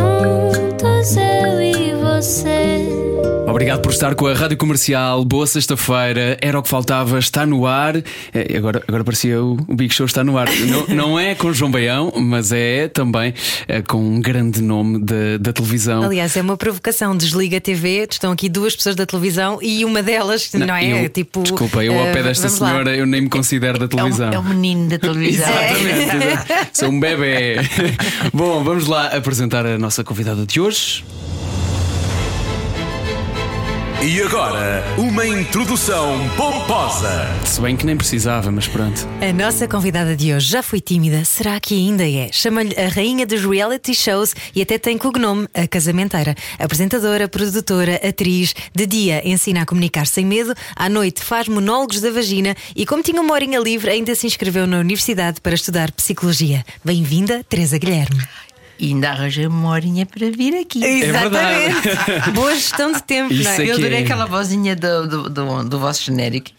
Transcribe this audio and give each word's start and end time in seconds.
Juntos 0.00 1.16
eu 1.16 1.60
e 1.60 1.92
você. 1.94 3.00
Obrigado 3.46 3.82
por 3.82 3.90
estar 3.90 4.14
com 4.14 4.28
a 4.28 4.32
Rádio 4.32 4.56
Comercial. 4.56 5.24
Boa 5.24 5.44
sexta-feira. 5.44 6.38
Era 6.40 6.56
o 6.58 6.62
que 6.62 6.68
faltava. 6.68 7.18
Está 7.18 7.44
no 7.44 7.66
ar. 7.66 7.96
É, 8.32 8.56
agora, 8.56 8.80
agora 8.86 9.02
parecia 9.02 9.42
o, 9.42 9.54
o 9.66 9.74
Big 9.74 9.92
Show 9.92 10.06
está 10.06 10.22
no 10.22 10.38
ar. 10.38 10.48
Não, 10.70 10.86
não 10.94 11.18
é 11.20 11.34
com 11.34 11.52
João 11.52 11.68
Baião, 11.70 12.12
mas 12.16 12.52
é 12.52 12.86
também 12.86 13.34
é, 13.66 13.82
com 13.82 13.98
um 13.98 14.20
grande 14.20 14.62
nome 14.62 15.00
da, 15.00 15.36
da 15.40 15.52
televisão. 15.52 16.04
Aliás, 16.04 16.36
é 16.36 16.40
uma 16.40 16.56
provocação. 16.56 17.16
Desliga 17.16 17.56
a 17.56 17.60
TV. 17.60 18.06
Estão 18.08 18.30
aqui 18.30 18.48
duas 18.48 18.76
pessoas 18.76 18.94
da 18.94 19.04
televisão 19.04 19.58
e 19.60 19.84
uma 19.84 20.00
delas, 20.00 20.48
não, 20.54 20.74
é? 20.74 21.04
Eu, 21.04 21.08
tipo. 21.08 21.42
Desculpa, 21.42 21.84
eu 21.84 21.98
ao 21.98 22.12
pé 22.12 22.20
eh, 22.20 22.22
desta 22.22 22.46
vamos 22.46 22.60
lá. 22.60 22.68
senhora 22.68 22.96
eu 22.96 23.04
nem 23.04 23.22
me 23.22 23.28
considero 23.28 23.78
da 23.80 23.88
televisão. 23.88 24.28
É 24.28 24.30
um, 24.30 24.34
é 24.34 24.38
um 24.38 24.48
menino 24.48 24.88
da 24.88 24.98
televisão. 25.00 25.48
Exatamente. 25.48 26.68
Sou 26.72 26.88
um 26.88 27.00
bebê. 27.00 27.56
Bom, 28.32 28.62
vamos 28.62 28.86
lá 28.86 29.08
apresentar 29.08 29.66
a 29.66 29.76
nossa 29.76 29.89
convidada 30.04 30.46
de 30.46 30.60
hoje. 30.60 31.04
E 34.02 34.22
agora, 34.22 34.82
uma 34.96 35.26
introdução 35.26 36.16
pomposa. 36.34 37.28
Se 37.44 37.60
bem 37.60 37.76
que 37.76 37.84
nem 37.84 37.94
precisava, 37.94 38.50
mas 38.50 38.66
pronto. 38.66 39.06
A 39.20 39.30
nossa 39.30 39.68
convidada 39.68 40.16
de 40.16 40.32
hoje 40.32 40.48
já 40.48 40.62
foi 40.62 40.80
tímida, 40.80 41.22
será 41.22 41.60
que 41.60 41.74
ainda 41.74 42.08
é? 42.08 42.30
Chama-lhe 42.32 42.74
a 42.80 42.88
rainha 42.88 43.26
dos 43.26 43.44
reality 43.44 43.94
shows 43.94 44.34
e 44.56 44.62
até 44.62 44.78
tem 44.78 44.96
cognome, 44.96 45.46
a 45.52 45.68
casamenteira. 45.68 46.34
Apresentadora, 46.58 47.28
produtora, 47.28 47.96
atriz, 47.96 48.54
de 48.74 48.86
dia 48.86 49.20
ensina 49.28 49.60
a 49.60 49.66
comunicar 49.66 50.06
sem 50.06 50.24
medo, 50.24 50.54
à 50.74 50.88
noite 50.88 51.22
faz 51.22 51.46
monólogos 51.46 52.00
da 52.00 52.10
vagina 52.10 52.56
e, 52.74 52.86
como 52.86 53.02
tinha 53.02 53.20
uma 53.20 53.34
horinha 53.34 53.60
livre, 53.60 53.90
ainda 53.90 54.14
se 54.14 54.26
inscreveu 54.26 54.66
na 54.66 54.78
universidade 54.78 55.42
para 55.42 55.54
estudar 55.54 55.92
psicologia. 55.92 56.64
Bem-vinda, 56.82 57.44
Teresa 57.46 57.76
Guilherme. 57.76 58.22
E 58.80 58.88
ainda 58.88 59.10
arranjei 59.10 59.46
uma 59.46 59.68
horinha 59.68 60.06
para 60.06 60.30
vir 60.30 60.56
aqui. 60.56 60.80
verdade. 60.80 62.30
Boa 62.32 62.54
gestão 62.54 62.92
de 62.92 63.02
tempo, 63.02 63.30
Isso 63.30 63.44
não 63.44 63.50
é 63.50 63.56
é? 63.56 63.60
Eu 63.60 63.64
que 63.66 63.72
adorei 63.72 63.98
é. 63.98 64.02
aquela 64.02 64.24
vozinha 64.24 64.74
do, 64.74 65.06
do, 65.06 65.28
do, 65.30 65.64
do 65.64 65.78
vosso 65.78 66.02
genérico. 66.02 66.50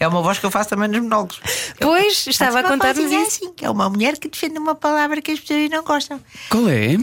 É 0.00 0.08
uma 0.08 0.20
voz 0.20 0.40
que 0.40 0.46
eu 0.46 0.50
faço 0.50 0.70
também 0.70 0.88
nos 0.88 1.00
monólogos. 1.00 1.40
Pois, 1.78 2.26
estava 2.26 2.58
a 2.58 2.62
contar-nos 2.64 3.12
isso. 3.12 3.22
assim, 3.22 3.52
que 3.52 3.64
é 3.64 3.70
uma 3.70 3.88
mulher 3.88 4.18
que 4.18 4.28
defende 4.28 4.58
uma 4.58 4.74
palavra 4.74 5.22
que 5.22 5.30
as 5.30 5.38
pessoas 5.38 5.70
não 5.70 5.84
gostam. 5.84 6.20
Qual 6.50 6.68
é? 6.68 6.96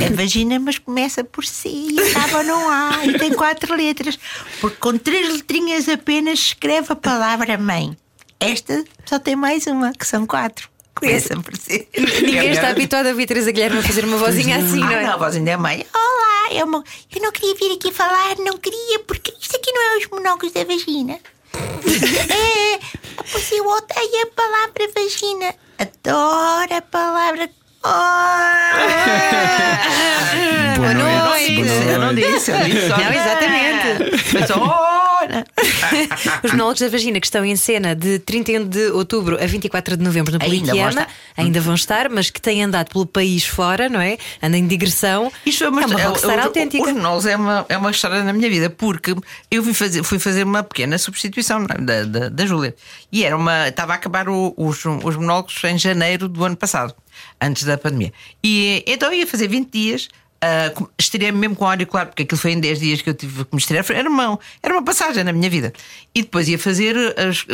É 0.00 0.08
vagina, 0.08 0.58
mas 0.58 0.78
começa 0.78 1.22
por 1.22 1.44
C 1.44 1.68
e 1.68 2.00
acaba 2.00 2.42
no 2.42 2.54
A 2.70 3.04
e 3.04 3.18
tem 3.18 3.34
quatro 3.34 3.74
letras. 3.74 4.18
Porque 4.60 4.76
com 4.78 4.96
três 4.96 5.28
letrinhas 5.28 5.86
apenas 5.88 6.38
escreve 6.38 6.90
a 6.92 6.96
palavra 6.96 7.58
mãe. 7.58 7.94
Esta 8.42 8.84
só 9.06 9.18
tem 9.18 9.36
mais 9.36 9.66
uma, 9.66 9.92
que 9.92 10.06
são 10.06 10.26
quatro. 10.26 10.68
Começa 10.94 11.34
por 11.40 11.56
C. 11.56 11.88
Ninguém 11.96 12.50
está 12.50 12.68
habituado 12.68 13.06
a 13.06 13.10
ouvir 13.10 13.26
Teresa 13.26 13.50
Guilherme 13.50 13.78
a 13.78 13.82
fazer 13.82 14.04
uma 14.04 14.16
vozinha 14.18 14.56
assim, 14.58 14.80
não 14.80 14.88
Ah, 14.88 14.92
é? 14.94 15.02
não, 15.06 15.12
a 15.12 15.16
vozinha 15.16 15.44
da 15.44 15.58
mãe. 15.58 15.86
Olá, 15.94 16.48
é 16.54 16.62
uma... 16.64 16.84
eu 17.14 17.22
não 17.22 17.32
queria 17.32 17.54
vir 17.54 17.72
aqui 17.76 17.92
falar, 17.92 18.36
não 18.38 18.58
queria, 18.58 18.98
porque 19.06 19.32
isto 19.40 19.56
aqui 19.56 19.72
não 19.72 19.82
é 19.82 19.98
os 19.98 20.08
monólogos 20.08 20.52
da 20.52 20.64
vagina. 20.64 21.18
é, 21.54 22.78
pois 23.30 23.52
eu 23.52 23.66
odeio 23.66 24.22
a 24.22 24.26
palavra 24.34 24.88
vagina. 24.94 25.54
Adoro 25.78 26.74
a 26.76 26.82
palavra. 26.82 27.50
Oh! 27.84 27.88
Boa 30.78 30.94
noite. 30.94 31.62
noite. 31.62 31.88
Eu 31.88 31.98
não 31.98 32.14
disse, 32.14 32.50
eu 32.50 32.64
disse 32.64 32.88
só. 32.88 32.96
Não, 32.96 33.12
exatamente. 33.12 34.34
Mas 34.34 34.50
Os 36.44 36.50
monólogos 36.52 36.80
da 36.80 36.88
vagina 36.88 37.20
que 37.20 37.26
estão 37.26 37.44
em 37.44 37.56
cena 37.56 37.94
de 37.94 38.18
31 38.20 38.66
de 38.68 38.86
outubro 38.90 39.42
a 39.42 39.46
24 39.46 39.96
de 39.96 40.02
novembro 40.04 40.32
no 40.32 40.42
Ainda 40.42 40.54
Politeama 40.56 40.88
estar. 40.90 41.08
ainda 41.36 41.60
vão 41.60 41.74
estar, 41.74 42.08
mas 42.08 42.30
que 42.30 42.40
têm 42.40 42.62
andado 42.62 42.88
pelo 42.90 43.06
país 43.06 43.44
fora, 43.46 43.88
não 43.88 44.00
é? 44.00 44.18
Andam 44.42 44.58
em 44.60 44.66
digressão. 44.66 45.30
Isto 45.44 45.64
é 45.64 45.68
uma, 45.68 45.82
é 45.82 45.86
uma 45.86 46.00
é- 46.00 46.04
rockstar 46.06 46.38
o- 46.38 46.42
autêntica. 46.42 46.82
Os 46.84 46.92
monólogos 46.92 47.26
é 47.26 47.36
uma, 47.36 47.66
é 47.68 47.76
uma 47.76 47.90
história 47.90 48.22
na 48.24 48.32
minha 48.32 48.48
vida, 48.50 48.70
porque 48.70 49.14
eu 49.50 49.62
fui 49.62 49.74
fazer, 49.74 50.02
fui 50.02 50.18
fazer 50.18 50.44
uma 50.44 50.62
pequena 50.62 50.98
substituição 50.98 51.64
é, 51.68 51.78
da, 51.80 52.04
da, 52.04 52.28
da 52.28 52.46
Júlia. 52.46 52.74
E 53.10 53.24
era 53.24 53.36
uma. 53.36 53.68
Estava 53.68 53.92
a 53.92 53.96
acabar 53.96 54.28
o- 54.28 54.54
os, 54.56 54.84
os 54.84 55.16
monólogos 55.16 55.54
em 55.64 55.78
janeiro 55.78 56.28
do 56.28 56.44
ano 56.44 56.56
passado, 56.56 56.94
antes 57.40 57.64
da 57.64 57.76
pandemia. 57.76 58.12
E 58.42 58.82
então 58.86 59.12
eu 59.12 59.18
ia 59.20 59.26
fazer 59.26 59.48
20 59.48 59.70
dias. 59.70 60.08
Uh, 60.44 60.74
com- 60.74 60.88
estirei-me 60.98 61.38
mesmo 61.38 61.54
com 61.54 61.64
auricular, 61.68 62.06
porque 62.06 62.24
aquilo 62.24 62.36
foi 62.40 62.50
em 62.50 62.58
10 62.58 62.80
dias 62.80 63.00
que 63.00 63.08
eu 63.08 63.14
tive 63.14 63.44
que 63.44 63.54
me 63.54 63.60
estirar. 63.60 63.84
Era 63.92 64.10
uma, 64.10 64.36
era 64.60 64.74
uma 64.74 64.84
passagem 64.84 65.22
na 65.22 65.32
minha 65.32 65.48
vida. 65.48 65.72
E 66.12 66.22
depois 66.22 66.48
ia 66.48 66.58
fazer 66.58 66.96
as- 67.16 67.46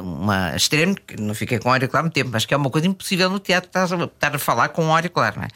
uma. 0.00 0.54
Estirei-me, 0.54 0.94
que 0.94 1.20
não 1.20 1.34
fiquei 1.34 1.58
com 1.58 1.68
auricular 1.70 2.02
muito 2.04 2.14
tempo, 2.14 2.30
mas 2.32 2.44
que 2.44 2.54
é 2.54 2.56
uma 2.56 2.70
coisa 2.70 2.86
impossível 2.86 3.28
no 3.28 3.38
teatro 3.40 3.68
estar 3.68 4.34
a, 4.34 4.38
falar 4.38 4.68
com 4.68 4.84
um 4.84 4.94
auricular, 4.94 5.34
não 5.36 5.44
é? 5.44 5.48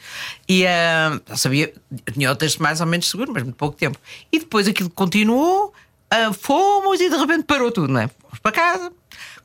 E 0.47 0.65
uh, 0.65 1.37
sabia, 1.37 1.73
tinha 2.13 2.31
o 2.31 2.35
texto 2.35 2.61
mais 2.61 2.81
ou 2.81 2.87
menos 2.87 3.09
seguro, 3.09 3.31
mas 3.33 3.43
muito 3.43 3.55
pouco 3.55 3.77
tempo. 3.77 3.97
E 4.31 4.39
depois 4.39 4.67
aquilo 4.67 4.89
continuou, 4.89 5.73
uh, 6.13 6.33
fomos 6.33 6.99
e 6.99 7.09
de 7.09 7.15
repente 7.15 7.43
parou 7.43 7.71
tudo, 7.71 7.91
não 7.93 8.01
é? 8.01 8.07
Fomos 8.07 8.39
para 8.41 8.51
casa. 8.51 8.91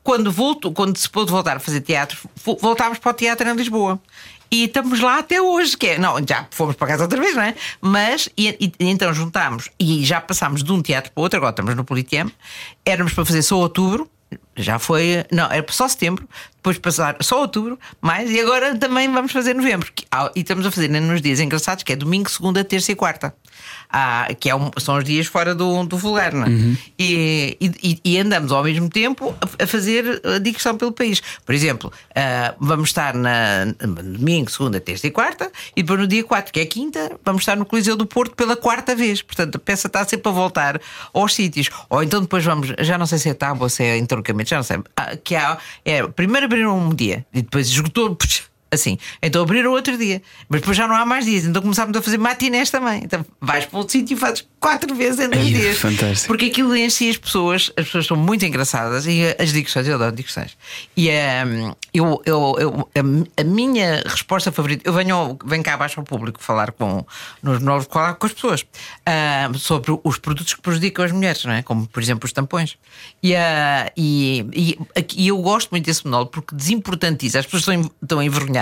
Quando, 0.03 0.31
voltou, 0.31 0.71
quando 0.71 0.95
se 0.97 1.09
pôde 1.09 1.31
voltar 1.31 1.57
a 1.57 1.59
fazer 1.59 1.81
teatro, 1.81 2.17
vo- 2.43 2.57
voltámos 2.61 2.97
para 2.97 3.11
o 3.11 3.13
teatro 3.13 3.47
em 3.49 3.53
Lisboa. 3.55 3.99
E 4.49 4.63
estamos 4.65 4.99
lá 4.99 5.19
até 5.19 5.41
hoje, 5.41 5.75
que 5.77 5.87
é, 5.87 5.97
não, 5.99 6.15
já 6.27 6.47
fomos 6.51 6.75
para 6.75 6.87
casa 6.87 7.03
outra 7.03 7.19
vez, 7.19 7.35
não 7.35 7.43
é? 7.43 7.55
Mas, 7.81 8.29
e, 8.37 8.49
e- 8.59 8.73
então 8.79 9.13
juntámos 9.13 9.69
e 9.79 10.05
já 10.05 10.21
passámos 10.21 10.63
de 10.63 10.71
um 10.71 10.81
teatro 10.81 11.11
para 11.11 11.19
o 11.21 11.23
outro, 11.23 11.37
agora 11.37 11.51
estamos 11.51 11.75
no 11.75 11.83
Politeama, 11.83 12.31
éramos 12.85 13.13
para 13.13 13.25
fazer 13.25 13.41
só 13.41 13.57
outubro, 13.57 14.09
já 14.55 14.77
foi, 14.79 15.25
não, 15.31 15.49
era 15.51 15.65
só 15.69 15.87
setembro, 15.87 16.27
depois 16.55 16.77
passar 16.77 17.15
só 17.21 17.39
outubro, 17.41 17.79
mais, 18.01 18.29
e 18.31 18.39
agora 18.39 18.75
também 18.77 19.11
vamos 19.11 19.31
fazer 19.31 19.53
novembro. 19.53 19.91
que- 19.93 20.05
ah, 20.11 20.31
e 20.35 20.39
estamos 20.41 20.65
a 20.65 20.71
fazer 20.71 20.87
nos 20.89 21.21
dias 21.21 21.39
engraçados, 21.39 21.83
que 21.83 21.93
é 21.93 21.95
domingo, 21.95 22.29
segunda, 22.29 22.63
terça 22.63 22.91
e 22.91 22.95
quarta. 22.95 23.33
Ah, 23.89 24.27
que 24.39 24.49
é 24.49 24.55
um- 24.55 24.69
são 24.77 24.97
os 24.97 25.03
dias 25.03 25.27
fora 25.27 25.55
do, 25.55 25.83
do 25.85 25.97
vulgar, 25.97 26.33
não 26.33 26.45
é? 26.45 26.49
E, 26.99 27.57
e- 27.61 27.99
e 28.03 28.17
andamos 28.19 28.51
ao 28.51 28.63
mesmo 28.63 28.89
tempo 28.89 29.33
a, 29.41 29.63
a 29.63 29.67
fazer 29.67 30.21
a 30.25 30.39
digressão 30.39 30.75
pelo 30.77 30.91
país. 30.91 31.21
Por 31.45 31.55
exemplo, 31.55 31.91
ah, 32.15 32.53
vamos 32.59 32.89
estar 32.89 33.13
na 33.13 33.65
na 33.65 34.01
domingo, 34.01 34.49
segunda, 34.51 34.79
terça 34.79 35.07
e 35.07 35.11
quarta, 35.11 35.51
e 35.75 35.81
depois 35.83 35.99
no 35.99 36.07
dia 36.07 36.23
4, 36.23 36.51
que 36.51 36.59
é 36.59 36.65
quinta, 36.65 37.17
vamos 37.23 37.41
estar 37.43 37.55
no 37.55 37.65
Coliseu 37.65 37.95
do 37.95 38.05
Porto 38.05 38.35
pela 38.35 38.55
quarta 38.57 38.95
vez. 38.95 39.21
Portanto, 39.21 39.55
a 39.55 39.59
peça 39.59 39.87
está 39.87 40.05
sempre 40.05 40.29
a 40.29 40.31
voltar 40.33 40.79
aos 41.13 41.33
sítios. 41.33 41.69
Ou 41.89 42.03
então 42.03 42.21
depois 42.21 42.43
vamos, 42.43 42.73
já 42.79 42.97
não 42.97 43.05
sei 43.05 43.17
se 43.19 43.29
é 43.29 43.33
tábua 43.33 43.63
ou 43.65 43.69
se 43.69 43.83
é 43.83 43.97
entroncamento, 43.97 44.49
já 44.49 44.57
não 44.57 44.63
sei. 44.63 44.79
Ah, 44.95 45.15
que 45.15 45.35
há, 45.35 45.57
é, 45.85 46.05
primeiro 46.07 46.45
abriram 46.45 46.77
um 46.77 46.93
dia 46.93 47.25
e 47.33 47.41
depois 47.41 47.67
esgotou. 47.69 48.15
psh, 48.17 48.43
Assim, 48.69 48.97
então 49.23 49.41
abriram 49.43 49.71
outro 49.71 49.97
dia, 49.97 50.21
mas 50.49 50.59
depois 50.59 50.75
já 50.75 50.87
não 50.87 50.95
há 50.95 51.05
mais 51.05 51.23
dias, 51.25 51.45
então 51.45 51.61
começámos 51.61 51.95
a 51.97 52.01
fazer 52.01 52.17
matinés 52.17 52.69
também. 52.69 53.01
Então 53.03 53.25
vais 53.39 53.65
para 53.65 53.77
outro 53.79 53.93
sítio 53.93 54.15
e 54.15 54.19
fazes 54.19 54.45
quatro 54.59 54.93
vezes 54.93 55.19
em 55.21 55.29
dois 55.29 55.45
Ai, 55.45 55.53
dias. 55.53 55.77
fantástico. 55.77 56.27
Porque 56.27 56.45
aquilo 56.47 56.75
enche 56.75 57.09
as 57.09 57.15
pessoas, 57.17 57.71
as 57.77 57.85
pessoas 57.85 58.05
são 58.07 58.17
muito 58.17 58.45
engraçadas 58.45 59.05
e 59.07 59.21
as 59.39 59.53
discussões, 59.53 59.87
eu 59.87 59.95
adoro 59.95 60.13
discussões. 60.13 60.57
E 60.97 61.09
hum, 61.09 61.73
eu, 61.93 62.21
eu, 62.25 62.55
eu- 62.59 62.89
a, 63.37 63.41
a 63.41 63.43
minha 63.45 64.03
resposta 64.05 64.51
favorita, 64.51 64.81
eu 64.87 64.91
venho, 64.93 65.37
venho 65.45 65.63
cá 65.63 65.75
abaixo 65.75 65.99
ao 65.99 66.05
público 66.05 66.41
falar 66.43 66.71
com, 66.73 67.05
nos 67.41 67.61
novos, 67.61 67.87
falar 67.89 68.15
com 68.15 68.25
as 68.25 68.33
pessoas 68.33 68.65
ah, 69.05 69.49
sobre 69.57 69.97
os 70.03 70.17
produtos 70.17 70.53
que 70.55 70.61
prejudicam 70.61 71.05
as 71.05 71.11
mulheres, 71.13 71.45
não 71.45 71.53
é? 71.53 71.61
como 71.63 71.87
por 71.87 72.03
exemplo 72.03 72.25
os 72.25 72.33
tampões. 72.33 72.77
E, 73.23 73.33
ah, 73.35 73.89
e, 73.95 74.45
e, 74.53 74.77
e 75.15 75.27
eu 75.29 75.37
gosto 75.37 75.69
muito 75.71 75.85
desse 75.85 76.03
monólogo 76.05 76.31
porque 76.31 76.53
desimportantiza, 76.53 77.39
as 77.39 77.45
pessoas 77.45 77.61
estão, 77.61 77.91
estão 78.01 78.21
envergonhadas, 78.23 78.56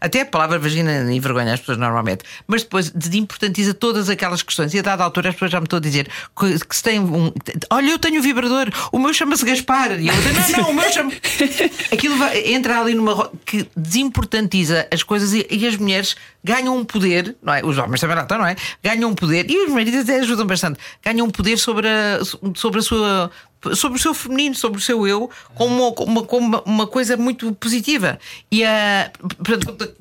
até 0.00 0.20
a 0.22 0.26
palavra 0.26 0.58
vagina 0.58 1.12
envergonha 1.12 1.54
as 1.54 1.60
pessoas 1.60 1.78
normalmente, 1.78 2.24
mas 2.46 2.62
depois 2.62 2.90
desimportantiza 2.90 3.74
todas 3.74 4.08
aquelas 4.08 4.42
questões. 4.42 4.74
E 4.74 4.78
a 4.78 4.82
dada 4.82 5.02
altura 5.04 5.28
as 5.30 5.34
pessoas 5.34 5.50
já 5.52 5.60
me 5.60 5.64
estão 5.64 5.78
a 5.78 5.80
dizer 5.80 6.08
que, 6.38 6.58
que 6.66 6.76
se 6.76 6.82
tem 6.82 6.98
um. 7.00 7.32
Olha, 7.70 7.90
eu 7.90 7.98
tenho 7.98 8.18
um 8.18 8.22
vibrador, 8.22 8.68
o 8.92 8.98
meu 8.98 9.12
chama-se 9.14 9.44
Gaspar. 9.44 10.00
E 10.00 10.08
eu 10.08 10.14
não, 10.14 10.62
não, 10.64 10.70
o 10.70 10.74
meu 10.74 10.92
chama. 10.92 11.12
Aquilo 11.92 12.16
vai- 12.16 12.52
entra 12.52 12.80
ali 12.80 12.94
numa 12.94 13.30
que 13.44 13.68
desimportantiza 13.76 14.86
as 14.92 15.02
coisas 15.02 15.32
e, 15.32 15.46
e 15.50 15.66
as 15.66 15.76
mulheres 15.76 16.16
ganham 16.42 16.76
um 16.76 16.84
poder, 16.84 17.36
não 17.42 17.52
é? 17.54 17.64
Os 17.64 17.76
homens 17.78 18.00
também 18.00 18.16
lá 18.16 18.22
estão, 18.22 18.38
não 18.38 18.46
é? 18.46 18.56
Ganham 18.82 19.10
um 19.10 19.14
poder, 19.14 19.50
e 19.50 19.66
os 19.66 19.72
maridos 19.72 20.00
até 20.00 20.20
ajudam 20.20 20.46
bastante, 20.46 20.78
ganham 21.04 21.26
um 21.26 21.30
poder 21.30 21.58
sobre 21.58 21.86
a, 21.86 22.20
sobre 22.54 22.80
a 22.80 22.82
sua 22.82 23.30
sobre 23.74 23.98
o 23.98 24.00
seu 24.00 24.14
feminino, 24.14 24.54
sobre 24.54 24.78
o 24.78 24.80
seu 24.80 25.06
eu, 25.06 25.30
como 25.54 25.94
uma, 26.06 26.22
como 26.24 26.62
uma, 26.64 26.86
coisa 26.86 27.16
muito 27.16 27.52
positiva. 27.54 28.18
E 28.50 28.64
a, 28.64 29.10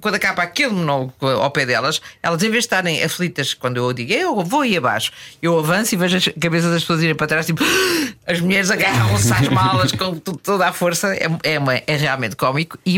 quando- 0.01 0.15
acaba 0.15 0.43
aquele 0.43 0.71
monólogo 0.73 1.13
ao 1.21 1.51
pé 1.51 1.65
delas, 1.65 2.01
elas, 2.23 2.41
em 2.41 2.49
vez 2.49 2.63
de 2.63 2.67
estarem 2.67 3.03
aflitas, 3.03 3.53
quando 3.53 3.77
eu 3.77 3.91
digo 3.93 4.13
eu 4.13 4.43
vou 4.43 4.63
ir 4.65 4.77
abaixo, 4.77 5.11
eu 5.41 5.57
avanço 5.59 5.93
e 5.93 5.97
vejo 5.97 6.17
as 6.17 6.27
cabeças 6.39 6.71
das 6.71 6.81
pessoas 6.81 7.01
irem 7.03 7.15
para 7.15 7.27
trás, 7.27 7.45
tipo, 7.45 7.63
as 8.25 8.39
mulheres 8.39 8.71
agarram-se 8.71 9.31
às 9.33 9.47
malas 9.49 9.91
com 9.91 10.17
to- 10.17 10.37
toda 10.41 10.67
a 10.67 10.73
força. 10.73 11.13
É, 11.13 11.27
é, 11.55 11.59
uma- 11.59 11.75
é 11.75 11.95
realmente 11.95 12.35
cómico, 12.35 12.77
e, 12.85 12.97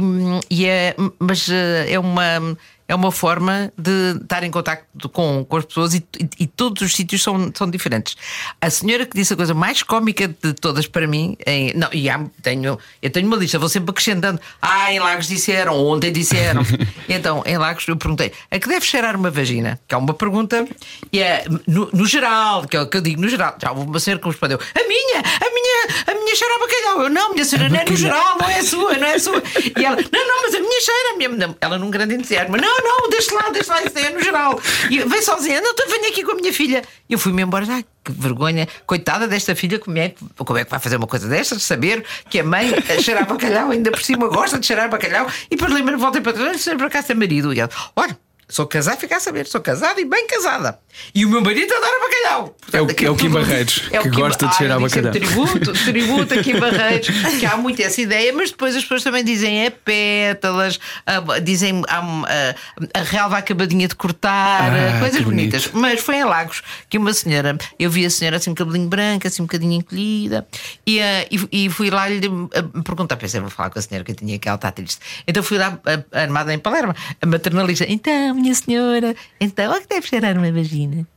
e 0.49 0.65
é, 0.65 0.95
mas 1.19 1.49
eh, 1.49 1.93
é 1.93 1.99
uma 1.99 2.55
é 2.91 2.95
uma 2.95 3.09
forma 3.11 3.71
de 3.77 4.17
estar 4.21 4.43
em 4.43 4.51
contacto 4.51 5.07
com, 5.07 5.45
com 5.45 5.55
as 5.55 5.63
pessoas 5.63 5.93
e, 5.93 6.05
e- 6.19 6.29
e 6.41 6.47
todos 6.47 6.81
os 6.81 6.93
sítios 6.93 7.23
são, 7.23 7.49
são 7.55 7.69
diferentes. 7.69 8.17
A 8.59 8.69
senhora 8.69 9.05
que 9.05 9.15
disse 9.17 9.31
a 9.31 9.37
coisa 9.37 9.53
mais 9.53 9.81
cómica 9.81 10.27
de 10.27 10.53
todas 10.53 10.87
para 10.87 11.07
mim, 11.07 11.37
em- 11.47 11.73
não, 11.73 11.87
e 11.93 12.09
há- 12.09 12.25
tenho, 12.41 12.77
eu 13.01 13.09
tenho 13.09 13.27
uma 13.27 13.37
lista, 13.37 13.57
vou 13.57 13.69
sempre 13.69 13.91
acrescentando. 13.91 14.41
Ah, 14.61 14.91
em 14.93 14.99
Lagos 14.99 15.27
disseram, 15.27 15.73
ontem 15.85 16.11
disseram. 16.11 16.63
então, 17.07 17.41
em 17.45 17.57
Lagos 17.57 17.87
eu 17.87 17.95
perguntei: 17.95 18.33
a 18.51 18.59
que 18.59 18.67
deve 18.67 18.85
cheirar 18.85 19.15
uma 19.15 19.31
vagina? 19.31 19.79
Que 19.87 19.95
é 19.95 19.97
uma 19.97 20.13
pergunta, 20.13 20.67
e 21.13 21.19
é 21.19 21.45
no, 21.67 21.89
no 21.93 22.05
geral, 22.05 22.67
que 22.67 22.75
é 22.75 22.81
o 22.81 22.87
que 22.87 22.97
eu 22.97 23.01
digo, 23.01 23.21
no 23.21 23.29
geral. 23.29 23.55
Já 23.61 23.71
houve 23.71 23.85
uma 23.89 23.99
senhora 24.01 24.19
que 24.19 24.27
me 24.27 24.33
respondeu: 24.33 24.59
a 24.59 24.87
minha, 24.87 25.19
a 25.19 25.49
minha, 25.53 25.60
a 26.07 26.13
minha 26.13 26.35
cheira 26.35 26.55
a 26.55 26.59
bacalhau. 26.59 27.03
Eu, 27.03 27.09
não, 27.09 27.33
minha 27.33 27.45
senhora, 27.45 27.69
não 27.69 27.79
é 27.79 27.85
no 27.85 27.95
geral, 27.95 28.37
não 28.39 28.49
é 28.49 28.59
a 28.59 28.63
sua, 28.63 28.93
não 28.97 29.07
é 29.07 29.13
a 29.15 29.19
sua. 29.19 29.43
E 29.77 29.85
ela, 29.85 29.95
não, 29.95 30.27
não, 30.27 30.41
mas 30.43 30.55
a 30.55 30.59
minha 30.59 30.81
cheira, 30.81 31.09
a 31.13 31.17
minha, 31.17 31.55
ela 31.61 31.77
num 31.77 31.89
grande 31.91 32.15
entusiasmo, 32.15 32.57
não, 32.57 32.77
não, 32.79 33.09
deixa 33.09 33.33
lá, 33.35 33.49
deixa 33.49 33.73
lá, 33.73 33.83
isso 33.83 33.97
é 33.97 34.09
no 34.09 34.21
geral. 34.21 34.59
E 34.89 34.99
vem 34.99 35.21
sozinha, 35.21 35.61
não, 35.61 35.73
tu 35.75 35.83
venho 35.89 36.07
aqui 36.07 36.23
com 36.23 36.31
a 36.31 36.35
minha 36.35 36.53
filha. 36.53 36.83
E 37.09 37.13
eu 37.13 37.19
fui-me 37.19 37.41
embora, 37.41 37.65
ai, 37.69 37.85
que 38.03 38.11
vergonha, 38.11 38.67
coitada 38.85 39.27
desta 39.27 39.55
filha, 39.55 39.77
como 39.79 39.97
é, 39.97 40.09
que- 40.09 40.25
como 40.37 40.57
é 40.59 40.63
que 40.65 40.71
vai 40.71 40.79
fazer 40.79 40.95
uma 40.97 41.07
coisa 41.07 41.27
destas? 41.27 41.61
Saber 41.63 42.03
que 42.29 42.39
a 42.39 42.43
mãe 42.43 42.73
a 42.73 43.01
cheirar 43.01 43.27
bacalhau, 43.27 43.71
ainda 43.71 43.91
por 43.91 44.01
cima 44.01 44.27
gosta 44.27 44.57
de 44.59 44.65
cheirar 44.65 44.89
bacalhau, 44.89 45.27
e 45.49 45.55
depois 45.55 45.71
lembra, 45.73 45.97
volta 45.97 46.19
para 46.21 46.33
trás, 46.33 46.63
para 46.63 46.89
cá 46.89 47.01
ser 47.01 47.15
marido. 47.15 47.53
E 47.53 47.59
ela, 47.59 47.69
olha. 47.95 48.17
Sou 48.51 48.67
casada, 48.67 48.97
fica 48.97 49.15
a 49.15 49.19
saber, 49.19 49.47
sou 49.47 49.61
casada 49.61 49.99
e 50.01 50.05
bem 50.05 50.27
casada. 50.27 50.77
E 51.15 51.25
o 51.25 51.29
meu 51.29 51.41
marido 51.41 51.73
adora 51.73 51.99
bacalhau. 52.01 52.55
Portanto, 52.59 52.75
É 52.75 52.81
o- 53.03 53.07
é 53.07 53.09
o 53.09 53.15
Kim 53.15 53.29
tudo- 53.29 53.39
Barreiros, 53.39 53.83
é 53.91 53.99
o 53.99 54.03
que 54.03 54.09
Kim- 54.09 54.15
gosta 54.19 54.45
de 54.45 54.51
Ah, 54.53 54.57
cheirar 54.57 54.77
disse 54.79 55.01
bacalhau. 55.01 55.11
Tributo, 55.13 55.73
tributo 55.85 56.33
aqui 56.33 56.51
em 56.51 56.59
Barreiros, 56.59 57.07
que 57.39 57.45
há 57.45 57.55
muito 57.55 57.81
essa 57.81 58.01
ideia, 58.01 58.33
mas 58.33 58.51
depois 58.51 58.75
as 58.75 58.81
pessoas 58.83 59.03
também 59.03 59.23
dizem 59.23 59.65
é 59.65 59.69
pétalas, 59.69 60.79
ah, 61.07 61.39
dizem 61.39 61.81
ah, 61.87 62.01
ah, 62.27 62.99
a 62.99 63.03
relva 63.03 63.37
acabadinha 63.37 63.87
de 63.87 63.95
cortar, 63.95 64.71
Ah, 64.73 64.99
coisas 64.99 65.17
que 65.19 65.23
bonito. 65.23 65.51
bonitas. 65.51 65.69
Mas 65.73 66.01
foi 66.01 66.15
em 66.17 66.23
Lagos 66.25 66.61
que 66.89 66.97
uma 66.97 67.13
senhora, 67.13 67.57
eu 67.79 67.89
vi 67.89 68.05
a 68.05 68.09
senhora 68.09 68.35
assim, 68.37 68.49
um 68.49 68.55
cabelinho 68.55 68.87
branco, 68.89 69.27
assim 69.27 69.41
um 69.41 69.45
bocadinho 69.45 69.73
encolhida, 69.73 70.45
e, 70.85 70.99
ah, 71.01 71.25
e, 71.31 71.65
e 71.65 71.69
fui 71.69 71.89
lá 71.89 72.09
lhe 72.09 72.27
ah, 72.53 72.81
perguntar, 72.83 73.15
pensei, 73.15 73.39
vou 73.39 73.49
falar 73.49 73.69
com 73.69 73.79
a 73.79 73.81
senhora 73.81 74.03
que 74.03 74.11
eu 74.11 74.15
tinha 74.15 74.37
que 74.37 74.47
ela 74.47 74.55
está 74.55 74.71
triste. 74.71 74.99
Então 75.25 75.41
fui 75.41 75.57
lá, 75.57 75.79
ah, 75.85 76.19
armada 76.21 76.53
em 76.53 76.59
Palermo, 76.59 76.93
a 77.21 77.25
maternalista, 77.25 77.85
então, 77.87 78.40
minha 78.41 78.55
senhora, 78.55 79.15
então, 79.39 79.73
a 79.73 79.79
que 79.79 79.87
deve 79.87 80.07
cheirar 80.07 80.37
uma 80.37 80.51
vagina? 80.51 81.07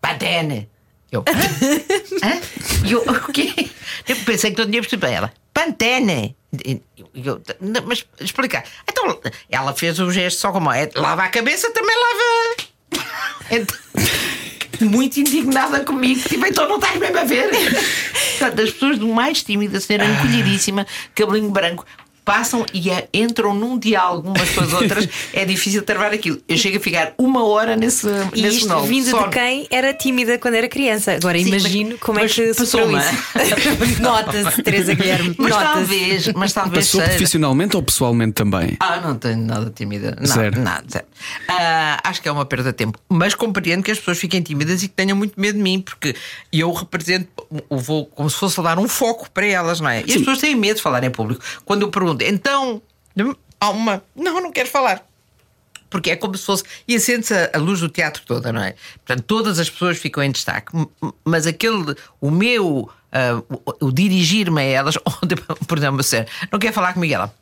Patene. 0.00 0.68
Eu, 1.12 1.24
hã? 2.22 2.40
Eu, 2.88 3.00
o 3.02 3.32
quê? 3.32 3.68
Eu 4.08 4.16
pensei 4.24 4.52
que 4.52 4.58
não 4.60 4.70
tinha 4.70 4.80
percebido. 4.80 5.06
Ela, 5.06 5.32
Pantene. 5.52 6.36
Eu- 7.14 7.42
mas 7.84 8.06
explicar. 8.20 8.64
Então, 8.88 9.20
ela 9.50 9.74
fez 9.74 9.98
o 9.98 10.10
gesto 10.10 10.38
só 10.40 10.52
como 10.52 10.70
é, 10.72 10.88
lava 10.94 11.22
a 11.24 11.28
cabeça, 11.28 11.70
também 11.72 11.94
lava. 11.96 13.04
Então, 13.50 13.76
muito 14.88 15.18
indignada 15.20 15.80
comigo, 15.84 16.20
tipo, 16.28 16.46
então 16.46 16.68
não 16.68 16.76
estás 16.76 16.96
mesmo 16.98 17.18
a 17.18 17.24
ver. 17.24 17.50
Portanto, 18.38 18.60
as 18.62 18.70
pessoas 18.70 18.98
do 18.98 19.08
mais 19.08 19.42
tímidas, 19.42 19.84
senhora 19.84 20.06
encolhidíssima, 20.06 20.86
cabelinho 21.14 21.50
branco. 21.50 21.84
Passam 22.24 22.64
e 22.72 22.90
é- 22.90 23.08
entram 23.12 23.54
num 23.54 23.78
diálogo 23.78 24.28
umas 24.30 24.50
com 24.50 24.60
as 24.60 24.72
outras, 24.72 25.08
é 25.32 25.44
difícil 25.44 25.82
travar 25.82 26.12
aquilo. 26.12 26.38
Eu 26.48 26.56
chego 26.56 26.76
a 26.76 26.80
ficar 26.80 27.12
uma 27.18 27.44
hora 27.44 27.76
nesse, 27.76 28.06
E 28.34 28.42
nesse 28.42 28.58
isto 28.58 28.68
monólogo, 28.68 28.88
vindo 28.88 29.10
só. 29.10 29.22
de 29.24 29.30
quem 29.30 29.66
era 29.70 29.92
tímida 29.94 30.38
quando 30.38 30.54
era 30.54 30.68
criança. 30.68 31.12
Agora 31.14 31.38
Sim, 31.38 31.48
imagino 31.48 31.90
mas- 31.92 32.00
como 32.00 32.18
é 32.18 32.22
mas 32.22 32.34
que 32.34 32.46
passou, 32.48 32.66
superou 32.66 32.92
não 32.92 32.98
é? 33.00 33.10
isso. 33.10 34.00
Nota-se, 34.02 34.62
Teresa 34.62 34.94
Guilherme. 34.94 35.34
Mas 35.38 35.54
talvez, 35.56 36.32
mas 36.34 36.52
talvez 36.52 36.86
Passou 36.86 37.00
seja. 37.00 37.12
profissionalmente 37.12 37.76
ou 37.76 37.82
pessoalmente 37.82 38.32
também? 38.32 38.76
Ah, 38.80 39.00
não 39.00 39.16
tenho 39.16 39.38
nada 39.38 39.70
tímida. 39.74 40.16
Não, 40.18 40.26
Zero. 40.26 40.60
Nada, 40.60 40.84
zero. 40.90 41.06
Ah, 41.48 42.00
acho 42.04 42.20
que 42.22 42.28
é 42.28 42.32
uma 42.32 42.44
perda 42.44 42.70
de 42.70 42.76
tempo. 42.76 42.98
Mas 43.08 43.34
compreendo 43.34 43.82
que 43.82 43.90
as 43.90 43.98
pessoas 43.98 44.18
fiquem 44.18 44.40
tímidas 44.42 44.82
e 44.82 44.88
que 44.88 44.94
tenham 44.94 45.16
muito 45.16 45.38
medo 45.40 45.56
de 45.56 45.62
mim, 45.62 45.80
porque 45.80 46.14
eu 46.52 46.72
represento, 46.72 47.28
eu 47.70 47.78
vou 47.78 48.06
como 48.06 48.28
se 48.28 48.36
fosse 48.36 48.60
dar 48.62 48.78
um 48.78 48.88
foco 48.88 49.30
para 49.30 49.46
elas, 49.46 49.80
não 49.80 49.88
é? 49.88 50.00
E 50.06 50.10
as 50.12 50.18
pessoas 50.18 50.38
têm 50.38 50.54
medo 50.54 50.76
de 50.76 50.82
falar 50.82 51.02
em 51.04 51.10
público. 51.10 51.42
Quando 51.64 51.82
eu 51.82 51.88
pergunto, 51.88 52.09
então, 52.20 52.82
há 53.60 53.70
uma. 53.70 54.02
Não, 54.14 54.40
não 54.40 54.52
quero 54.52 54.68
falar. 54.68 55.04
Porque 55.88 56.10
é 56.10 56.16
como 56.16 56.36
se 56.36 56.44
fosse. 56.44 56.64
E 56.86 56.94
acende-se 56.94 57.34
a, 57.34 57.58
luz 57.58 57.80
do 57.80 57.88
teatro 57.88 58.22
toda, 58.24 58.52
não 58.52 58.62
é? 58.62 58.74
Portanto, 59.04 59.24
todas 59.26 59.58
as 59.58 59.68
pessoas 59.68 59.98
ficam 59.98 60.22
em 60.22 60.30
destaque. 60.30 60.72
Mas 61.24 61.46
aquele. 61.46 61.96
O 62.20 62.30
meu. 62.30 62.88
ah, 63.12 63.42
o, 63.48 63.86
o 63.86 63.92
dirigir-me 63.92 64.60
a 64.60 64.64
elas. 64.64 64.96
Por 65.66 65.78
exemplo, 65.78 66.02
você 66.02 66.26
não 66.50 66.58
quer 66.58 66.72
falar 66.72 66.94
comigo? 66.94 67.14
Ela 67.14 67.34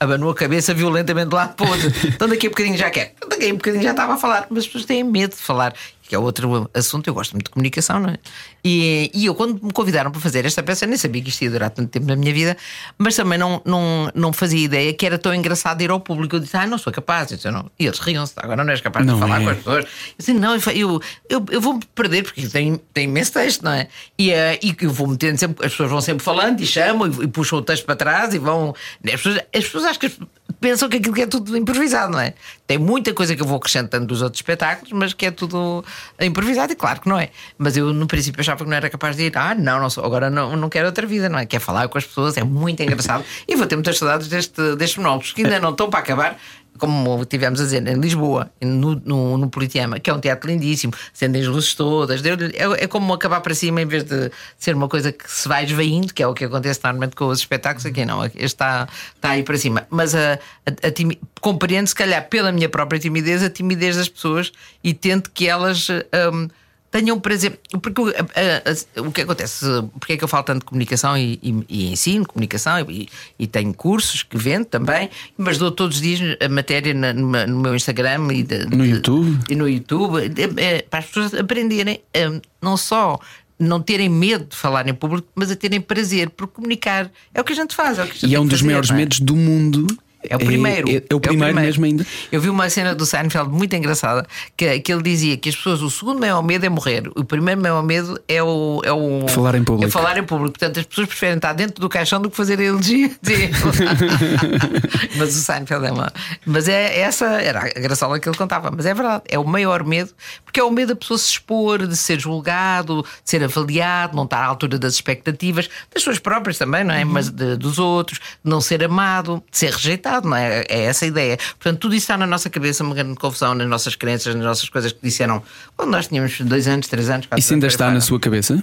abanou 0.00 0.30
a 0.30 0.34
cabeça 0.34 0.72
violentamente 0.72 1.28
de 1.28 1.34
outro. 1.36 1.66
Então 2.06 2.28
daqui 2.28 2.46
a 2.46 2.50
bocadinho 2.50 2.76
já 2.76 2.90
quer. 2.90 3.14
Daqui 3.28 3.50
a 3.50 3.52
bocadinho 3.52 3.82
já 3.82 3.90
estava 3.90 4.14
a 4.14 4.16
falar. 4.16 4.46
Mas 4.48 4.60
as 4.60 4.66
pessoas 4.66 4.84
têm 4.84 5.02
medo 5.02 5.34
de 5.34 5.42
falar. 5.42 5.74
Que 6.08 6.14
é 6.14 6.18
outro 6.18 6.70
assunto. 6.72 7.06
Eu 7.06 7.12
gosto 7.12 7.32
muito 7.32 7.44
de 7.44 7.50
comunicação, 7.50 8.00
não 8.00 8.08
é? 8.08 8.16
E, 8.64 9.10
e 9.14 9.26
eu, 9.26 9.34
quando 9.34 9.62
me 9.62 9.70
convidaram 9.72 10.10
para 10.10 10.20
fazer 10.20 10.46
esta 10.46 10.62
peça, 10.62 10.86
nem 10.86 10.96
sabia 10.96 11.20
que 11.22 11.28
isto 11.28 11.42
ia 11.42 11.50
durar 11.50 11.68
tanto 11.70 11.90
tempo 11.90 12.06
na 12.06 12.16
minha 12.16 12.32
vida, 12.32 12.56
mas 12.96 13.14
também 13.14 13.38
não, 13.38 13.60
não, 13.64 14.10
não 14.14 14.32
fazia 14.32 14.64
ideia 14.64 14.92
que 14.94 15.04
era 15.04 15.18
tão 15.18 15.34
engraçado 15.34 15.82
ir 15.82 15.90
ao 15.90 16.00
público. 16.00 16.36
Eu 16.36 16.40
disse, 16.40 16.56
ah, 16.56 16.66
não 16.66 16.78
sou 16.78 16.90
capaz. 16.90 17.30
Eu 17.30 17.36
disse, 17.36 17.50
não. 17.50 17.70
E 17.78 17.84
eles 17.86 17.98
riam-se, 17.98 18.32
agora 18.38 18.64
não 18.64 18.70
és 18.70 18.80
capaz 18.80 19.04
Não 19.04 19.14
de 19.14 19.20
falar 19.20 19.40
é. 19.42 19.44
com 19.44 19.50
as 19.50 19.56
pessoas. 19.58 19.84
Eu 19.84 19.90
disse, 20.18 20.32
não, 20.32 20.54
eu, 20.54 20.60
eu, 20.74 21.00
eu, 21.28 21.46
eu 21.50 21.60
vou-me 21.60 21.84
perder 21.94 22.24
porque 22.24 22.46
tem, 22.48 22.80
tem 22.94 23.04
imenso 23.04 23.32
texto, 23.34 23.62
não 23.62 23.72
é? 23.72 23.88
E, 24.18 24.30
eh, 24.32 24.58
e 24.62 24.74
eu 24.80 24.90
vou 24.90 25.06
metendo 25.08 25.36
sempre, 25.38 25.66
as 25.66 25.72
pessoas 25.72 25.90
vão 25.90 26.00
sempre 26.00 26.24
falando 26.24 26.58
e 26.60 26.66
chamam 26.66 27.06
e, 27.06 27.24
e 27.24 27.28
puxam 27.28 27.58
o 27.58 27.62
texto 27.62 27.84
para 27.84 27.96
trás 27.96 28.32
e 28.32 28.38
vão. 28.38 28.74
As 29.04 29.10
pessoas, 29.12 29.36
as 29.54 29.64
pessoas 29.64 29.84
acho 29.84 29.98
que 30.00 30.06
as- 30.06 30.18
pensam 30.60 30.88
que 30.88 30.96
aquilo 30.96 31.14
que 31.14 31.22
é 31.22 31.26
tudo 31.26 31.56
improvisado, 31.56 32.12
não 32.12 32.20
é? 32.20 32.32
Tem 32.66 32.78
muita 32.78 33.12
coisa 33.14 33.36
que 33.36 33.42
eu 33.42 33.46
vou 33.46 33.58
acrescentando 33.58 34.06
dos 34.06 34.22
outros 34.22 34.38
espetáculos, 34.40 34.90
mas 34.92 35.12
que 35.12 35.26
é 35.26 35.30
tudo 35.30 35.84
improvisado, 36.20 36.72
e 36.72 36.76
claro 36.76 37.00
que 37.00 37.08
não 37.08 37.18
é. 37.18 37.30
Mas 37.56 37.76
eu 37.76 37.92
no 37.92 38.06
princípio 38.06 38.40
achava 38.40 38.64
que 38.64 38.70
não 38.70 38.76
era 38.76 38.90
capaz 38.90 39.16
de 39.16 39.24
ir, 39.24 39.32
ah, 39.36 39.54
não, 39.54 39.80
não 39.80 39.90
sou, 39.90 40.04
agora 40.04 40.30
não, 40.30 40.56
não 40.56 40.68
quero 40.68 40.86
outra 40.86 41.06
vida, 41.06 41.28
não 41.28 41.38
é? 41.38 41.46
Quer 41.46 41.60
falar 41.60 41.88
com 41.88 41.98
as 41.98 42.04
pessoas, 42.04 42.36
é 42.36 42.44
muito 42.44 42.82
engraçado. 42.82 43.24
e 43.46 43.56
vou 43.56 43.66
ter 43.66 43.76
muitas 43.76 43.98
saudades 43.98 44.28
deste, 44.28 44.76
destes 44.76 44.98
monólogos 44.98 45.32
que 45.32 45.44
ainda 45.44 45.58
não 45.60 45.70
estão 45.70 45.90
para 45.90 46.00
acabar 46.00 46.38
como 46.78 47.24
tivemos 47.24 47.60
a 47.60 47.64
dizer, 47.64 47.86
em 47.86 48.00
Lisboa, 48.00 48.50
no, 48.60 48.94
no, 49.04 49.36
no 49.36 49.50
Politeama, 49.50 49.98
que 49.98 50.08
é 50.08 50.14
um 50.14 50.20
teatro 50.20 50.48
lindíssimo, 50.50 50.92
acendem 51.12 51.42
as 51.42 51.48
luzes 51.48 51.74
todas, 51.74 52.22
é, 52.24 52.84
é 52.84 52.86
como 52.86 53.12
acabar 53.12 53.40
para 53.40 53.54
cima 53.54 53.82
em 53.82 53.86
vez 53.86 54.04
de 54.04 54.30
ser 54.56 54.74
uma 54.74 54.88
coisa 54.88 55.12
que 55.12 55.30
se 55.30 55.48
vai 55.48 55.64
esvaindo, 55.64 56.14
que 56.14 56.22
é 56.22 56.26
o 56.26 56.32
que 56.32 56.44
acontece 56.44 56.80
normalmente 56.82 57.16
com 57.16 57.26
os 57.26 57.40
espetáculos, 57.40 57.84
aqui 57.84 58.04
não, 58.04 58.22
aqui 58.22 58.42
está, 58.42 58.88
está 59.14 59.30
aí 59.30 59.42
para 59.42 59.56
cima. 59.58 59.86
Mas 59.90 60.14
a, 60.14 60.34
a, 60.64 60.88
a 60.88 60.90
timi- 60.90 61.20
compreendo, 61.40 61.86
se 61.88 61.94
calhar, 61.94 62.28
pela 62.28 62.52
minha 62.52 62.68
própria 62.68 62.98
timidez, 62.98 63.42
a 63.42 63.50
timidez 63.50 63.96
das 63.96 64.08
pessoas 64.08 64.52
e 64.82 64.94
tento 64.94 65.30
que 65.30 65.46
elas. 65.48 65.88
hum, 66.32 66.48
tenham 66.90 67.18
prazer. 67.20 67.58
Porque 67.82 68.00
o- 68.00 68.08
a- 68.08 68.12
a- 68.12 69.00
a- 69.00 69.02
o 69.02 69.12
que 69.12 69.20
acontece? 69.22 69.64
Porque 69.98 70.14
é 70.14 70.16
que 70.16 70.24
eu 70.24 70.28
falo 70.28 70.44
tanto 70.44 70.60
de 70.60 70.64
comunicação 70.66 71.16
e, 71.16 71.38
e- 71.42 71.64
e 71.68 71.92
ensino 71.92 72.26
comunicação 72.26 72.80
e, 72.90 73.08
e 73.38 73.46
tenho 73.46 73.72
cursos 73.74 74.22
que 74.22 74.36
vendo 74.38 74.64
também, 74.64 75.10
mas 75.36 75.58
dou 75.58 75.70
todos 75.70 75.96
os 75.96 76.02
dias 76.02 76.20
a 76.40 76.48
matéria 76.48 76.94
na- 76.94 77.12
no 77.12 77.60
meu 77.60 77.74
Instagram 77.74 78.28
e 78.32 78.42
de- 78.42 78.64
No 78.66 78.84
de- 78.84 78.90
YouTube? 78.90 79.38
E 79.50 79.54
no 79.54 79.68
YouTube, 79.68 80.18
é, 80.56 80.82
para 80.82 81.00
as 81.00 81.06
pessoas 81.06 81.34
aprenderem 81.34 82.00
é, 82.14 82.40
não 82.62 82.76
só. 82.76 83.18
Não 83.60 83.82
terem 83.82 84.08
medo 84.08 84.44
de 84.50 84.54
falar 84.56 84.86
em 84.88 84.94
público, 84.94 85.26
mas 85.34 85.50
a 85.50 85.56
terem 85.56 85.80
prazer 85.80 86.30
por 86.30 86.46
comunicar. 86.46 87.10
É 87.34 87.40
o 87.40 87.44
que 87.44 87.52
a 87.52 87.56
gente 87.56 87.74
faz. 87.74 87.98
É 87.98 88.04
que 88.04 88.10
a 88.10 88.14
gente 88.14 88.26
E 88.28 88.34
é 88.36 88.38
um 88.38 88.46
dos 88.46 88.62
maiores 88.62 88.88
é? 88.88 88.94
medos 88.94 89.18
do 89.18 89.34
mundo. 89.34 89.84
É 90.22 90.34
o 90.36 90.38
primeiro. 90.38 90.90
É, 90.90 91.02
é 91.08 91.14
o 91.14 91.20
primeiro 91.20 91.54
mesmo 91.54 91.84
ainda. 91.84 92.06
Eu 92.32 92.40
vi 92.40 92.48
uma 92.48 92.68
cena 92.68 92.94
do 92.94 93.06
Seinfeld 93.06 93.50
muito 93.50 93.74
engraçada 93.76 94.26
que, 94.56 94.80
que 94.80 94.92
ele 94.92 95.02
dizia 95.02 95.36
que 95.36 95.48
as 95.48 95.56
pessoas, 95.56 95.80
o 95.80 95.90
segundo 95.90 96.18
maior 96.20 96.42
medo 96.42 96.66
é 96.66 96.68
morrer, 96.68 97.08
o 97.14 97.24
primeiro 97.24 97.60
maior 97.60 97.82
medo 97.82 98.20
é 98.28 98.42
o. 98.42 98.80
É 98.84 98.92
o 98.92 99.26
Falar 99.28 99.54
em 99.54 99.62
público. 99.64 99.88
É 99.88 99.90
falar 99.90 100.18
em 100.18 100.24
público. 100.24 100.58
Portanto, 100.58 100.80
as 100.80 100.86
pessoas 100.86 101.08
preferem 101.08 101.36
estar 101.36 101.52
dentro 101.52 101.80
do 101.80 101.88
caixão 101.88 102.20
do 102.20 102.30
que 102.30 102.36
fazer 102.36 102.58
a 102.58 102.62
elegia. 102.64 103.10
Mas 105.16 105.36
o 105.36 105.40
Seinfeld 105.40 105.86
é 105.86 105.92
uma. 105.92 106.12
Mas 106.44 106.68
é 106.68 107.00
essa 107.00 107.26
era 107.40 107.60
a 107.60 107.80
graçola 107.80 108.18
que 108.18 108.28
ele 108.28 108.36
contava. 108.36 108.70
Mas 108.74 108.86
é 108.86 108.94
verdade, 108.94 109.22
é 109.28 109.38
o 109.38 109.44
maior 109.44 109.84
medo, 109.84 110.10
porque 110.44 110.60
é 110.60 110.64
o 110.64 110.70
medo 110.70 110.88
da 110.88 110.96
pessoa 110.96 111.18
se 111.18 111.28
expor, 111.28 111.86
de 111.86 111.96
ser 111.96 112.18
julgado, 112.20 113.02
de 113.02 113.30
ser 113.30 113.42
avaliado, 113.44 114.16
não 114.16 114.24
estar 114.24 114.38
à 114.40 114.46
altura 114.46 114.78
das 114.78 114.94
expectativas, 114.94 115.68
das 115.92 116.02
suas 116.02 116.18
próprias 116.18 116.58
também, 116.58 116.84
não 116.84 116.94
é? 116.94 117.04
Uhum. 117.04 117.10
Mas 117.12 117.30
de- 117.30 117.56
dos 117.56 117.78
outros, 117.78 118.18
de 118.18 118.50
não 118.50 118.60
ser 118.60 118.82
amado, 118.84 119.42
de 119.50 119.58
ser 119.58 119.72
rejeitado, 119.72 120.07
não 120.22 120.36
é? 120.36 120.64
É 120.68 120.84
essa 120.84 121.04
a 121.04 121.08
ideia. 121.08 121.36
Portanto, 121.36 121.78
tudo 121.80 121.94
isso 121.94 122.04
está 122.04 122.16
na 122.16 122.26
nossa 122.26 122.48
cabeça, 122.50 122.82
uma 122.82 122.94
grande 122.94 123.14
confusão 123.16 123.54
nas 123.54 123.68
nossas 123.68 123.96
crenças, 123.96 124.34
nas 124.34 124.44
nossas 124.44 124.68
coisas 124.68 124.92
que 124.92 125.00
disseram 125.02 125.42
quando 125.76 125.90
nós 125.90 126.08
tínhamos 126.08 126.40
dois 126.40 126.66
anos, 126.66 126.88
três 126.88 127.08
anos, 127.08 127.26
quatro 127.26 127.38
Isso 127.38 127.52
ainda 127.52 127.66
anos, 127.66 127.74
está 127.74 127.90
na 127.90 128.00
sua 128.00 128.18
cabeça? 128.18 128.60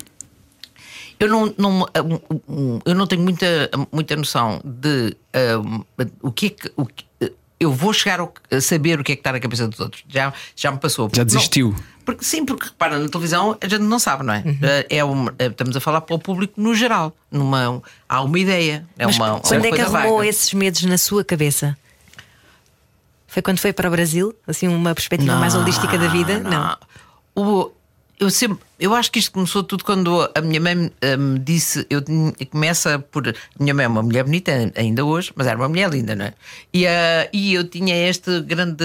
Eu 1.19 1.29
não, 1.29 1.53
não, 1.57 1.87
eu 2.85 2.93
não 2.93 3.07
tenho 3.07 3.21
muita, 3.21 3.69
muita 3.91 4.15
noção 4.17 4.59
de 4.65 5.15
um, 5.63 5.83
o 6.21 6.31
que 6.31 6.47
é 6.47 6.49
que. 6.49 6.71
O 6.75 6.85
que 6.85 7.05
eu 7.59 7.71
vou 7.71 7.93
chegar 7.93 8.19
a 8.51 8.61
saber 8.61 8.99
o 8.99 9.03
que 9.03 9.13
é 9.13 9.15
que 9.15 9.21
está 9.21 9.31
na 9.31 9.39
cabeça 9.39 9.67
dos 9.67 9.79
outros. 9.79 10.03
Já, 10.07 10.33
já 10.55 10.71
me 10.71 10.77
passou. 10.77 11.09
Já 11.13 11.21
Não, 11.21 11.25
desistiu? 11.25 11.75
Porque 12.05 12.24
sim, 12.24 12.45
porque 12.45 12.67
repara, 12.67 13.00
na 13.00 13.09
televisão 13.09 13.57
a 13.59 13.67
gente 13.67 13.81
não 13.81 13.97
sabe, 14.00 14.24
não 14.24 14.33
é? 14.33 14.43
É 14.89 15.03
um- 15.03 15.27
é- 15.39 15.47
estamos 15.47 15.75
a 15.75 15.79
falar 15.81 16.01
para 16.01 16.15
o 16.15 16.19
público 16.19 16.53
no 16.62 16.74
geral. 16.75 17.13
Numa, 17.31 17.81
há 18.07 18.21
uma 18.21 18.39
ideia. 18.39 18.85
É 18.97 19.05
Mas 19.05 19.15
uma, 19.17 19.39
quando 19.39 19.59
uma 19.62 19.67
é 19.67 19.71
que 19.71 19.81
arrumou 19.81 20.17
vaga. 20.17 20.29
esses 20.29 20.53
medos 20.53 20.83
na 20.83 20.97
sua 20.97 21.24
cabeça? 21.24 21.75
Foi 23.27 23.41
quando 23.41 23.59
foi 23.59 23.74
para 23.74 23.88
o 23.88 23.91
Brasil? 23.91 24.33
Assim, 24.47 24.67
uma 24.67 24.93
perspectiva 24.95 25.35
mais 25.35 25.55
holística 25.55 25.97
da 25.97 26.07
vida? 26.07 26.39
Não. 26.39 26.77
O- 27.35 27.71
eu 28.19 28.29
sempre, 28.29 28.59
eu 28.79 28.94
acho 28.94 29.12
que 29.12 29.20
isto 29.20 29.32
começou 29.32 29.63
tudo 29.63 29.84
quando 29.84 30.29
a 30.36 30.41
minha 30.41 30.60
mãe 30.60 30.91
eh, 31.01 31.17
me 31.17 31.39
disse, 31.39 31.86
eu 31.89 32.01
tinha- 32.01 32.34
começa 32.51 33.00
por 33.00 33.27
a 33.27 33.34
minha 33.60 33.74
mãe 33.74 33.86
é 33.86 33.88
uma 33.88 34.01
mulher 34.03 34.24
bonita 34.24 34.51
ainda 34.75 35.03
hoje, 35.05 35.32
mas 35.36 35.48
era 35.48 35.58
uma 35.58 35.70
mulher 35.70 35.89
linda, 35.89 36.15
não 36.15 36.25
é? 36.25 36.34
E, 36.74 36.86
eh, 36.86 37.29
e 37.34 37.53
eu 37.53 37.63
tinha 37.67 37.96
este 38.10 38.41
grande 38.41 38.84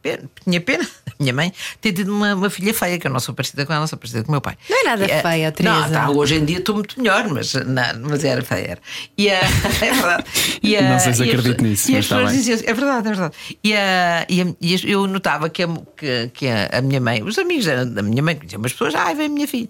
pena, 0.00 0.22
tinha 0.44 0.60
pena, 0.60 0.84
a 1.08 1.22
minha 1.22 1.32
mãe, 1.32 1.52
ter 1.80 1.92
tido 1.92 2.14
uma, 2.14 2.34
uma 2.34 2.50
filha 2.50 2.72
feia, 2.72 2.98
que 2.98 3.06
eu 3.06 3.10
não 3.10 3.20
sou 3.20 3.34
parecida 3.34 3.66
com 3.66 3.72
ela, 3.72 3.86
sou 3.86 3.98
parecida 3.98 4.22
com 4.22 4.28
o 4.28 4.32
meu 4.32 4.40
pai. 4.40 4.56
Não 4.68 4.80
é 4.80 4.84
nada 4.84 5.04
E, 5.06 5.10
eh, 5.10 5.22
feia, 5.22 5.52
Teresa. 5.52 5.78
Não, 5.80 5.90
tá, 5.90 6.10
hoje 6.10 6.36
em 6.36 6.44
dia 6.44 6.58
estou 6.58 6.74
muito 6.76 7.00
melhor, 7.00 7.28
mas, 7.28 7.52
não, 7.54 8.08
mas 8.08 8.24
era 8.24 8.42
feia. 8.42 8.62
Era. 8.72 8.80
E, 9.18 9.28
eh, 9.28 9.40
é 9.82 9.92
verdade. 9.92 10.24
E, 10.62 10.76
eh, 10.76 10.88
Não 10.88 10.98
sei 10.98 11.12
se 11.14 11.20
e 11.24 11.30
as- 11.30 11.38
acredito 11.38 11.62
nisso, 11.64 11.90
E 11.90 11.94
mas 11.94 11.98
as 11.98 12.04
está 12.04 12.16
pessoas 12.16 12.32
diziam 12.36 12.58
é 12.64 12.74
verdade, 12.74 13.08
é 13.08 13.10
verdade. 13.10 13.34
E, 13.64 13.74
a, 13.74 14.26
e, 14.28 14.54
e 14.60 14.90
eu 14.92 15.06
notava 15.06 15.48
que 15.50 15.62
a, 15.62 15.68
que, 15.96 16.30
que 16.34 16.46
a, 16.48 16.78
a 16.78 16.80
minha 16.80 17.00
mãe, 17.00 17.22
os 17.22 17.38
amigos 17.38 17.64
da, 17.66 18.02
minha 18.02 18.22
mãe, 18.22 18.36
conheciam 18.36 18.60
umas 18.60 18.72
pessoas, 18.72 18.94
ai, 18.94 19.14
vem 19.14 19.31
minha 19.32 19.48
filha. 19.48 19.68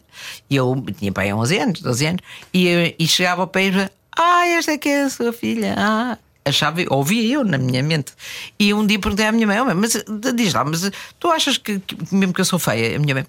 E 0.50 0.56
eu 0.56 0.84
tinha 0.98 1.10
pai 1.12 1.32
11 1.32 1.58
anos, 1.58 1.80
12 1.80 2.06
anos, 2.06 2.20
e, 2.52 2.94
e 2.98 3.06
chegava 3.08 3.42
ao 3.42 3.46
pé 3.46 3.64
e 3.64 3.70
dizia, 3.70 3.92
ah, 4.16 4.46
esta 4.48 4.72
é 4.72 4.78
que 4.78 4.88
é 4.88 5.02
a 5.04 5.10
sua 5.10 5.32
filha, 5.32 5.74
ah. 5.78 6.18
Achava, 6.44 6.80
ouvia 6.90 7.34
eu 7.34 7.44
na 7.44 7.56
minha 7.56 7.82
mente. 7.82 8.12
E 8.58 8.74
um 8.74 8.84
dia 8.84 8.98
perguntei 8.98 9.26
à 9.26 9.30
minha 9.32 9.46
mãe, 9.46 9.60
"Oh, 9.60 9.74
mas 9.76 9.92
diz 10.34 10.52
lá, 10.52 10.64
mas 10.64 10.90
tu 11.18 11.30
achas 11.30 11.56
que, 11.56 11.78
que 11.78 11.96
mesmo 12.12 12.34
que 12.34 12.40
eu 12.40 12.44
sou 12.44 12.58
feia? 12.58 12.96
A 12.96 12.98
minha 12.98 13.14
mãe, 13.14 13.26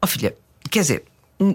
oh 0.00 0.06
filha, 0.06 0.34
quer 0.70 0.80
dizer, 0.80 1.04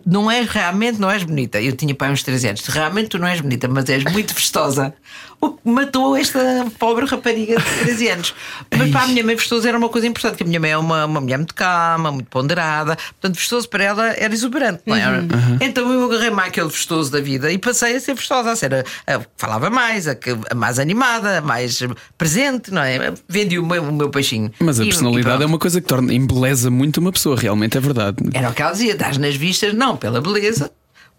não 0.05 0.29
és 0.29 0.47
realmente, 0.47 0.99
não 0.99 1.09
és 1.09 1.23
bonita. 1.23 1.59
Eu 1.59 1.75
tinha 1.75 1.95
pai 1.95 2.11
uns 2.11 2.21
13 2.21 2.49
anos. 2.49 2.65
Realmente 2.67 3.09
tu 3.09 3.17
não 3.17 3.27
és 3.27 3.41
bonita, 3.41 3.67
mas 3.67 3.89
és 3.89 4.03
muito 4.03 4.33
festosa. 4.35 4.93
O 5.41 5.49
que 5.57 5.69
matou 5.69 6.15
esta 6.15 6.39
pobre 6.79 7.05
rapariga 7.05 7.57
de 7.57 7.63
13 7.83 8.07
anos. 8.09 8.35
Mas 8.77 8.91
para 8.91 9.01
a 9.03 9.07
minha 9.07 9.23
mãe, 9.23 9.35
festoso 9.37 9.67
era 9.67 9.77
uma 9.77 9.89
coisa 9.89 10.05
importante, 10.07 10.37
que 10.37 10.43
a 10.43 10.45
minha 10.45 10.59
mãe 10.59 10.71
é 10.71 10.77
uma, 10.77 11.05
uma 11.05 11.19
mulher 11.21 11.37
muito 11.37 11.55
calma, 11.55 12.11
muito 12.11 12.27
ponderada. 12.29 12.95
Portanto, 13.19 13.37
festoso 13.37 13.67
para 13.67 13.83
ela 13.83 14.07
era 14.09 14.33
exuberante, 14.33 14.81
não 14.85 14.95
era? 14.95 15.23
Então 15.59 15.91
eu 15.91 16.05
agarrei-me 16.05 16.39
àquele 16.41 16.69
festoso 16.69 17.11
da 17.11 17.19
vida 17.19 17.51
e 17.51 17.57
passei 17.57 17.95
a 17.95 17.99
ser 17.99 18.15
festosa, 18.15 18.51
a 18.51 18.55
ser 18.55 18.73
a, 18.73 18.79
a- 19.15 19.21
falava 19.35 19.69
mais, 19.69 20.07
a, 20.07 20.15
que- 20.15 20.37
a 20.49 20.55
mais 20.55 20.77
animada, 20.79 21.39
a 21.39 21.41
mais 21.41 21.81
presente, 22.17 22.71
não 22.71 22.81
é? 22.83 23.13
Vendi 23.27 23.57
o 23.57 23.65
meu, 23.65 23.83
o 23.83 23.91
meu 23.91 24.09
peixinho. 24.09 24.51
Mas 24.59 24.79
a 24.79 24.83
E- 24.83 24.87
e 24.87 24.89
personalidade 24.89 25.25
pronto. 25.37 25.43
é 25.43 25.45
uma 25.47 25.59
coisa 25.59 25.81
que 25.81 25.87
torna, 25.87 26.13
embeleza 26.13 26.69
muito 26.69 26.99
uma 26.99 27.11
pessoa, 27.11 27.35
realmente 27.35 27.77
é 27.77 27.81
verdade. 27.81 28.17
Era 28.33 28.49
o 28.49 28.53
que 28.53 28.61
ela 28.61 28.71
dizia, 28.71 28.93
estás 28.93 29.17
nas 29.17 29.35
vistas, 29.35 29.73
não 29.73 29.97
pela 29.97 30.21
beleza, 30.21 30.71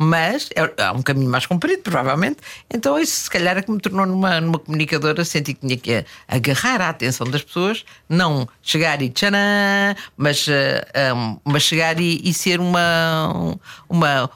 mas 0.03 0.49
é, 0.55 0.83
há 0.83 0.93
um 0.93 1.03
caminho 1.03 1.31
mais 1.31 1.47
comprido, 1.47 1.83
provavelmente. 1.83 2.39
Então, 2.73 2.99
isso 2.99 3.25
se 3.25 3.31
calhar 3.31 3.57
é 3.57 3.63
que 3.63 3.71
me 3.71 3.79
tornou 3.79 4.05
numa, 4.05 4.41
numa 4.41 4.59
comunicadora. 4.59 5.25
Senti 5.25 5.55
que 5.55 5.61
tinha 5.61 5.77
que 5.77 6.05
agarrar 6.27 6.81
a 6.81 6.89
atenção 6.89 7.27
das 7.29 7.43
pessoas, 7.43 7.85
não 8.09 8.49
chegar 8.63 9.01
e 9.01 9.09
tchanã, 9.09 9.95
mas, 10.17 10.47
ah, 10.95 11.15
um, 11.15 11.39
mas 11.45 11.63
chegar 11.63 11.99
e, 12.01 12.21
e 12.25 12.35
ser 12.35 12.59
uma, 12.61 13.57
uma, 13.89 14.31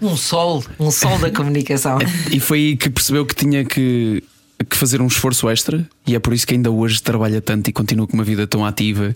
um 0.00 0.16
sol, 0.16 0.64
um 0.78 0.90
sol 0.90 1.18
da 1.18 1.30
comunicação. 1.30 1.98
E 2.30 2.38
foi 2.40 2.58
aí 2.58 2.76
que 2.76 2.88
percebeu 2.88 3.26
que 3.26 3.34
tinha 3.34 3.64
que, 3.64 4.22
que 4.68 4.76
fazer 4.76 5.00
um 5.02 5.06
esforço 5.06 5.48
extra, 5.50 5.86
e 6.06 6.14
é 6.14 6.18
por 6.18 6.32
isso 6.32 6.46
que 6.46 6.54
ainda 6.54 6.70
hoje 6.70 7.02
trabalha 7.02 7.40
tanto 7.40 7.68
e 7.68 7.72
continua 7.72 8.06
com 8.06 8.14
uma 8.14 8.24
vida 8.24 8.46
tão 8.46 8.64
ativa. 8.64 9.14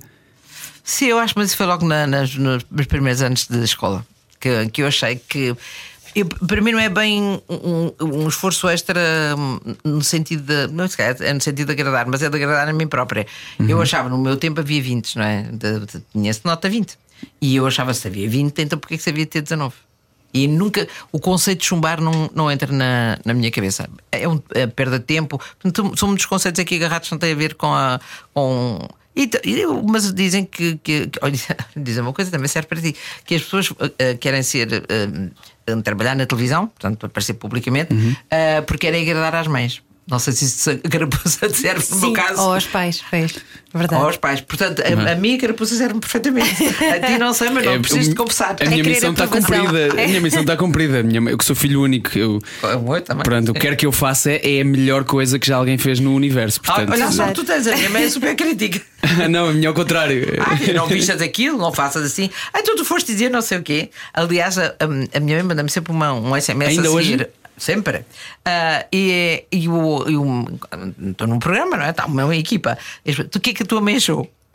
Sim, 0.83 1.07
eu 1.07 1.19
acho, 1.19 1.35
mas 1.37 1.49
isso 1.49 1.57
foi 1.57 1.67
logo 1.67 1.87
na- 1.87 2.07
nas, 2.07 2.35
nos 2.35 2.87
primeiros 2.89 3.23
anos 3.23 3.47
de 3.49 3.63
escola 3.65 4.05
que, 4.41 4.69
que 4.71 4.83
eu 4.83 4.87
achei 4.87 5.17
que. 5.17 5.55
Eu- 6.15 6.27
para 6.27 6.61
mim 6.61 6.73
não 6.73 6.79
é 6.79 6.89
bem 6.89 7.41
um, 7.49 7.93
um 8.01 8.29
esforço 8.29 8.69
extra 8.69 9.01
hum, 9.39 9.59
no 9.85 10.03
sentido 10.03 10.43
de. 10.43 10.73
Não 10.73 10.87
se 10.89 10.97
calhar 10.97 11.17
é 11.21 11.33
no 11.33 11.41
sentido 11.41 11.67
de 11.67 11.73
agradar, 11.81 12.07
mas 12.07 12.23
é 12.23 12.29
de 12.31 12.37
agradar 12.37 12.69
a 12.69 12.73
mim 12.73 12.87
própria. 12.87 13.27
Eu 13.59 13.81
achava, 13.83 14.09
no 14.09 14.19
meu 14.19 14.37
tempo 14.37 14.61
havia 14.61 14.81
20, 14.83 15.17
não 15.17 15.25
é? 15.25 15.43
De- 15.53 15.81
de- 15.81 16.03
Tinha-se 16.13 16.41
nota 16.45 16.69
20. 16.69 16.97
E 17.41 17.57
eu 17.57 17.67
achava 17.67 17.95
se 17.95 18.07
havia 18.07 18.29
20, 18.29 18.59
então 18.63 18.79
porquê 18.79 18.97
que 18.97 19.03
se 19.03 19.11
havia 19.11 19.25
de 19.25 19.31
ter 19.31 19.41
19? 19.43 19.75
E 20.37 20.49
nunca 20.49 20.87
o 21.13 21.21
conceito 21.21 21.61
de 21.61 21.67
chumbar 21.67 22.01
não, 22.01 22.29
não 22.35 22.51
entra 22.51 22.71
na, 22.73 23.17
na 23.25 23.33
minha 23.33 23.51
cabeça. 23.53 23.89
É, 24.11 24.29
um, 24.29 24.43
é 24.53 24.67
perda 24.67 24.99
de 24.99 25.05
tempo. 25.05 25.41
Portanto, 25.61 25.97
são 25.97 26.09
muitos 26.09 26.27
conceitos 26.27 26.59
aqui 26.61 26.75
agarrados 26.75 27.09
que 27.09 27.15
não 27.15 27.19
têm 27.21 27.33
a 27.33 27.37
ver 27.37 27.55
com 27.55 27.73
a. 27.73 28.01
Com, 28.35 28.81
e, 29.17 29.31
mas 29.89 30.13
dizem 30.13 30.45
que, 30.45 30.77
que, 30.83 31.07
que 31.07 31.19
olha, 31.23 31.35
dizem 31.77 32.03
uma 32.03 32.13
coisa 32.13 32.31
também 32.31 32.49
serve 32.49 32.69
para 32.69 32.81
ti: 32.81 32.97
que 33.25 33.35
as 33.35 33.43
pessoas 33.43 33.73
eh, 33.99 34.15
querem 34.15 34.43
ser. 34.43 34.85
eh, 34.89 35.31
trabalhar 35.83 36.15
na 36.15 36.27
televisão, 36.27 36.67
portanto, 36.67 37.07
aparecer 37.07 37.35
publicamente, 37.35 37.95
eh, 38.31 38.61
porque 38.63 38.87
querem 38.87 39.03
agradar 39.03 39.35
às 39.35 39.47
mães. 39.47 39.83
Não 40.07 40.19
sei 40.19 40.35
se 40.35 40.45
isso 40.45 40.71
a 40.71 40.89
carapuça 40.89 41.49
serve 41.49 41.83
no 41.91 41.97
meu 42.01 42.09
Sim, 42.09 42.13
caso. 42.13 42.43
ou 42.43 42.53
aos 42.53 42.67
pais, 42.67 43.01
fez. 43.09 43.37
Verdade. 43.73 44.03
Ou 44.03 44.07
aos 44.07 44.19
pais. 44.19 44.41
Portanto, 44.43 44.83
a, 44.83 45.13
a 45.13 45.15
mim 45.15 45.35
a 45.37 45.39
carapuça 45.41 45.75
serve 45.75 45.99
perfeitamente. 45.99 46.63
A 46.67 47.01
ti 47.07 47.19
não 47.19 47.33
sei, 47.33 47.49
mas 47.49 47.65
não 47.65 47.73
É, 47.73 47.79
preciso 47.79 48.11
de 48.11 48.15
confessar. 48.15 48.55
A 48.61 48.65
minha 48.67 48.83
querer 48.85 48.95
missão 48.97 49.13
está 49.13 49.27
cumprida. 49.27 49.89
A 49.93 50.07
minha 50.07 50.21
missão 50.21 50.41
está 50.43 50.57
cumprida. 50.59 51.03
Minha- 51.03 51.31
Eu 51.31 51.39
que 51.39 51.45
sou 51.45 51.57
filho 51.57 51.81
único, 51.83 52.17
eu, 52.19 52.39
O 52.63 52.79
meu 52.93 53.01
também. 53.01 53.23
pronto, 53.25 53.51
o 53.51 53.55
que 53.55 53.61
quer 53.61 53.77
que 53.77 53.87
eu 53.87 53.93
faça 53.93 54.31
é, 54.31 54.59
é 54.59 54.61
a 54.61 54.65
melhor 54.65 55.05
coisa 55.05 55.39
que 55.39 55.47
já 55.47 55.57
alguém 55.57 55.79
fez 55.79 55.99
no 56.01 56.15
universo. 56.15 56.61
Ah, 56.65 56.67
Portanto, 56.67 56.93
Olha 56.93 57.11
só, 57.11 57.27
tu 57.33 57.43
tens 57.43 57.67
a 57.67 57.75
minha 57.75 57.89
mãe 57.91 58.05
é 58.05 58.11
super 58.11 58.37
crítica. 58.37 58.81
não, 59.31 59.49
a 59.49 59.53
minha 59.55 59.69
ao 59.69 59.75
contrário. 59.75 60.23
Ai, 60.47 60.73
não 60.75 60.87
vistas 60.87 61.23
aquilo, 61.23 61.57
não 61.57 61.73
faças 61.73 62.05
assim. 62.05 62.29
Ah, 62.53 62.63
tu, 62.63 62.77
tu 62.77 62.85
foste 62.85 63.11
dizer 63.11 63.31
não 63.31 63.41
sei 63.41 63.57
o 63.59 63.63
quê. 63.63 63.91
Aliás, 64.13 64.59
a, 64.59 64.67
a- 64.67 65.17
a 65.17 65.21
minha 65.21 65.37
mãe 65.39 65.43
manda-me 65.43 65.71
sempre 65.71 65.93
uma, 65.93 66.13
um 66.13 66.37
SMS 66.39 66.69
Ainda 66.77 66.83
a 66.83 66.93
seguir. 66.93 66.95
hoje? 67.15 67.27
Sempre. 67.57 68.05
Ah, 68.45 68.85
e 68.93 69.45
e 69.53 69.69
o- 69.69 70.05
e 70.09 71.11
estou 71.11 71.27
num 71.27 71.39
programa, 71.39 71.77
não 71.77 71.85
é? 71.85 71.91
Está 71.91 72.07
uma 72.07 72.35
equipa. 72.37 72.77
E 73.05 73.11
as- 73.11 73.17
Tu 73.31 73.37
o 73.37 73.41
que 73.41 73.51
é 73.51 73.55
que 73.55 73.63
a 73.63 73.67
tua 73.67 73.81
mãe 73.81 73.97
achou? 73.97 74.29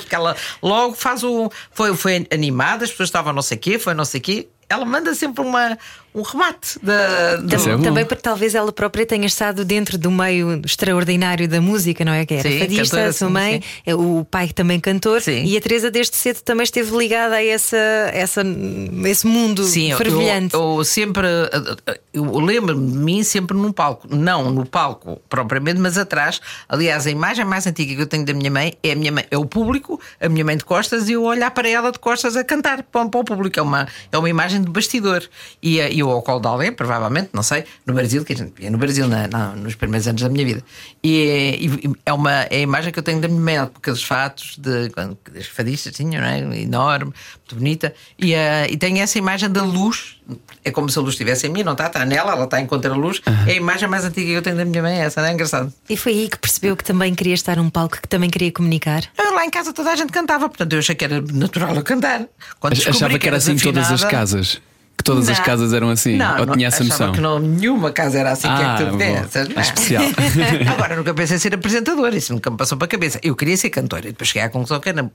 Porque 0.00 0.14
ela 0.14 0.36
logo 0.62 0.94
faz 0.94 1.22
o. 1.24 1.50
Foi, 1.70 1.96
foi 1.96 2.26
animada, 2.32 2.84
as 2.84 2.90
pessoas 2.90 3.08
estavam 3.08 3.32
não 3.32 3.42
sei 3.42 3.56
o 3.56 3.60
quê, 3.60 3.78
foi 3.78 3.94
não 3.94 4.04
sei 4.04 4.20
o 4.20 4.22
quê. 4.22 4.48
Ela 4.68 4.84
manda 4.84 5.14
sempre 5.14 5.42
uma, 5.42 5.78
um 6.18 6.22
remate 6.22 6.78
da. 6.82 7.36
do- 7.36 7.54
é 7.54 7.76
bom. 7.76 7.82
Também 7.82 8.04
porque 8.04 8.22
talvez 8.22 8.54
ela 8.54 8.72
própria 8.72 9.06
tenha 9.06 9.26
estado 9.26 9.64
dentro 9.64 9.96
do 9.98 10.10
meio 10.10 10.60
extraordinário 10.64 11.48
da 11.48 11.60
música, 11.60 12.04
não 12.04 12.12
é? 12.12 12.24
Que 12.26 12.34
era 12.34 12.48
Sim, 12.50 12.58
fadista, 12.58 12.82
cantora, 12.84 13.08
a 13.08 13.12
sua 13.12 13.26
sim, 13.28 13.32
mãe, 13.32 13.52
sim. 13.62 13.68
é 13.86 13.94
o 13.94 14.26
pai 14.30 14.48
também 14.48 14.78
cantor, 14.80 15.20
Sim. 15.22 15.44
e 15.44 15.56
a 15.56 15.60
Teresa 15.60 15.90
desde 15.90 16.16
cedo 16.16 16.40
também 16.42 16.64
esteve 16.64 16.96
ligada 16.96 17.36
a 17.36 17.44
essa, 17.44 17.76
essa, 18.12 18.42
esse 19.06 19.26
mundo 19.26 19.64
Sim, 19.64 19.92
eu- 19.92 19.98
fervilhante. 19.98 20.54
Eu, 20.54 20.76
eu 20.78 20.84
sempre 20.84 21.26
eu 22.12 22.38
lembro-me 22.38 22.90
de 22.90 22.98
mim 22.98 23.22
sempre 23.22 23.56
num 23.56 23.72
palco, 23.72 24.06
não 24.14 24.50
no 24.50 24.64
palco 24.66 25.20
propriamente, 25.28 25.78
mas 25.80 25.96
atrás. 25.98 26.40
Aliás, 26.68 27.06
a 27.06 27.10
imagem 27.10 27.44
mais 27.44 27.66
antiga 27.66 27.94
que 27.94 28.02
eu 28.02 28.06
tenho 28.06 28.24
da 28.24 28.32
minha 28.34 28.50
mãe 28.50 28.74
é 28.82 28.92
a 28.92 28.96
minha 28.96 29.12
mãe, 29.12 29.24
é 29.30 29.38
o 29.38 29.44
público, 29.44 30.00
a 30.20 30.28
minha 30.28 30.44
mãe 30.44 30.56
de 30.56 30.64
costas 30.64 31.08
e 31.08 31.12
eu 31.12 31.22
olhar 31.22 31.50
para 31.50 31.68
ela 31.68 31.92
de 31.92 31.98
costas 31.98 32.36
a 32.36 32.44
cantar 32.44 32.82
para, 32.82 33.06
para 33.08 33.20
o 33.20 33.24
público. 33.24 33.58
É 33.58 33.62
uma, 33.62 33.86
é 34.10 34.18
uma 34.18 34.28
imagem 34.28 34.62
de 34.62 34.70
bastidor. 34.70 35.22
E 35.62 35.80
eh, 35.80 35.92
eu 36.10 36.16
ao 36.16 36.22
colo 36.22 36.40
de 36.40 36.46
alguém, 36.48 36.72
provavelmente, 36.72 37.30
não 37.32 37.42
sei, 37.42 37.64
no 37.86 37.94
Brasil, 37.94 38.24
que 38.24 38.32
a 38.32 38.36
gente 38.36 38.52
via 38.56 38.70
no 38.70 38.78
Brasil 38.78 39.06
na- 39.08 39.26
na- 39.28 39.54
nos 39.56 39.74
primeiros 39.74 40.06
anos 40.08 40.20
da 40.22 40.28
minha 40.28 40.44
vida. 40.44 40.62
E, 41.02 41.68
e- 41.84 41.90
é 42.04 42.12
uma 42.12 42.32
é 42.42 42.56
a 42.56 42.60
imagem 42.60 42.92
que 42.92 42.98
eu 42.98 43.02
tenho 43.02 43.20
da 43.20 43.28
minha 43.28 43.40
mãe, 43.40 43.56
com 43.70 43.78
aqueles 43.78 44.02
fatos 44.02 44.56
de 44.58 44.90
quando 44.90 45.16
as 45.36 45.46
fadistas 45.46 45.92
tinham, 45.94 46.20
não 46.20 46.28
é? 46.28 46.38
enorme, 46.60 47.06
muito 47.06 47.54
bonita. 47.54 47.94
E, 48.18 48.34
eh, 48.34 48.66
e 48.70 48.76
tenho 48.76 48.98
essa 48.98 49.18
imagem 49.18 49.50
da 49.50 49.62
luz, 49.62 50.16
é 50.64 50.70
como 50.70 50.88
se 50.88 50.98
a 50.98 51.02
luz 51.02 51.14
estivesse 51.14 51.46
em 51.46 51.50
mim, 51.50 51.62
não 51.62 51.72
está, 51.72 51.86
está 51.86 52.04
nela, 52.04 52.32
ela 52.32 52.44
está 52.44 52.60
em 52.60 52.66
contra 52.66 52.92
a 52.92 52.96
luz. 52.96 53.20
É 53.46 53.52
a 53.52 53.54
imagem 53.54 53.88
mais 53.88 54.04
antiga 54.04 54.26
que 54.26 54.32
eu 54.32 54.42
tenho 54.42 54.56
da 54.56 54.64
minha 54.64 54.82
mãe, 54.82 54.98
essa, 55.00 55.20
não 55.20 55.28
é 55.28 55.32
engraçado. 55.32 55.72
E 55.88 55.96
foi 55.96 56.12
aí 56.12 56.28
que 56.28 56.38
percebeu 56.38 56.76
que 56.76 56.84
também 56.84 57.14
queria 57.14 57.34
estar 57.34 57.56
num 57.56 57.70
palco, 57.70 58.00
que 58.00 58.08
também 58.08 58.28
queria 58.30 58.50
comunicar. 58.52 59.04
Eu, 59.16 59.34
lá 59.34 59.44
em 59.44 59.50
casa 59.50 59.72
toda 59.72 59.90
a 59.92 59.96
gente 59.96 60.12
cantava, 60.12 60.48
portanto 60.48 60.72
eu 60.72 60.78
achei 60.80 60.94
que 60.94 61.04
era 61.04 61.20
natural 61.20 61.74
eu 61.74 61.82
cantar. 61.82 62.24
Quando 62.60 62.72
Ach- 62.72 62.76
descobri 62.78 62.96
Achava 62.98 63.18
que 63.18 63.28
era 63.28 63.36
assim 63.36 63.52
em 63.52 63.56
todas 63.58 63.90
as 63.90 64.04
casas. 64.04 64.60
Que 64.98 65.04
todas 65.04 65.28
as 65.28 65.38
Não. 65.38 65.44
casas 65.44 65.72
eram 65.72 65.90
assim. 65.90 66.16
Não, 66.16 66.40
ou 66.40 66.46
não, 66.46 66.54
tinha 66.54 66.66
essa 66.66 66.82
noção. 66.82 67.12
que 67.12 67.20
não, 67.20 67.38
nenhuma 67.38 67.92
casa 67.92 68.18
era 68.18 68.32
assim, 68.32 68.48
que 68.48 68.62
é 68.62 68.64
Ah, 68.66 68.74
que 68.76 68.84
tu 68.84 68.90
bom. 68.90 68.98
pensas, 68.98 69.48
não 69.48 69.56
é? 69.56 69.60
Especial. 69.60 70.02
Agora 70.74 70.96
nunca 70.96 71.14
pensei 71.14 71.36
em 71.36 71.38
ser 71.38 71.54
apresentadora, 71.54 72.16
isso 72.16 72.32
nunca 72.34 72.50
me 72.50 72.56
passou 72.56 72.76
para 72.76 72.86
a 72.86 72.88
cabeça. 72.88 73.20
Eu 73.22 73.36
queria 73.36 73.56
ser 73.56 73.70
cantora 73.70 74.08
e 74.08 74.10
depois 74.10 74.28
cheguei 74.28 74.42
à 74.42 74.48
conclusão 74.50 74.80
que 74.80 74.88
era. 74.88 75.08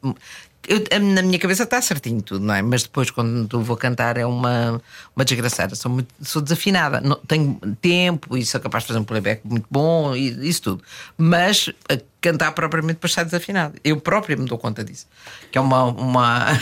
eu- 0.68 1.00
na 1.02 1.22
minha 1.22 1.38
cabeça 1.38 1.64
está 1.64 1.82
certinho 1.82 2.22
tudo, 2.22 2.46
não 2.46 2.54
é? 2.54 2.62
Mas 2.62 2.84
depois, 2.84 3.12
quando 3.12 3.62
vou 3.62 3.76
cantar, 3.76 4.16
é 4.18 4.26
uma, 4.26 4.82
uma 5.14 5.26
desgraçada. 5.26 5.76
Sou, 5.76 5.92
muito, 5.92 6.08
sou 6.22 6.42
desafinada, 6.42 7.02
não, 7.02 7.18
tenho 7.28 7.60
tempo 7.82 8.38
e 8.38 8.46
sou 8.46 8.62
capaz 8.62 8.86
de 8.86 8.88
fazer 8.88 9.00
um 9.00 9.04
playback 9.04 9.42
muito 9.44 9.66
bom 9.70 10.16
e 10.16 10.48
isso 10.48 10.62
tudo. 10.62 10.84
Mas 11.18 11.70
cantar 12.22 12.54
propriamente 12.54 12.94
depois 12.96 13.12
sai 13.12 13.26
desafinado. 13.26 13.74
Eu 13.84 14.00
própria 14.00 14.38
me 14.38 14.46
dou 14.46 14.58
conta 14.58 14.82
disso. 14.82 15.08
Que 15.52 15.58
é 15.58 15.62
uma. 15.62 15.84
uma 15.84 16.58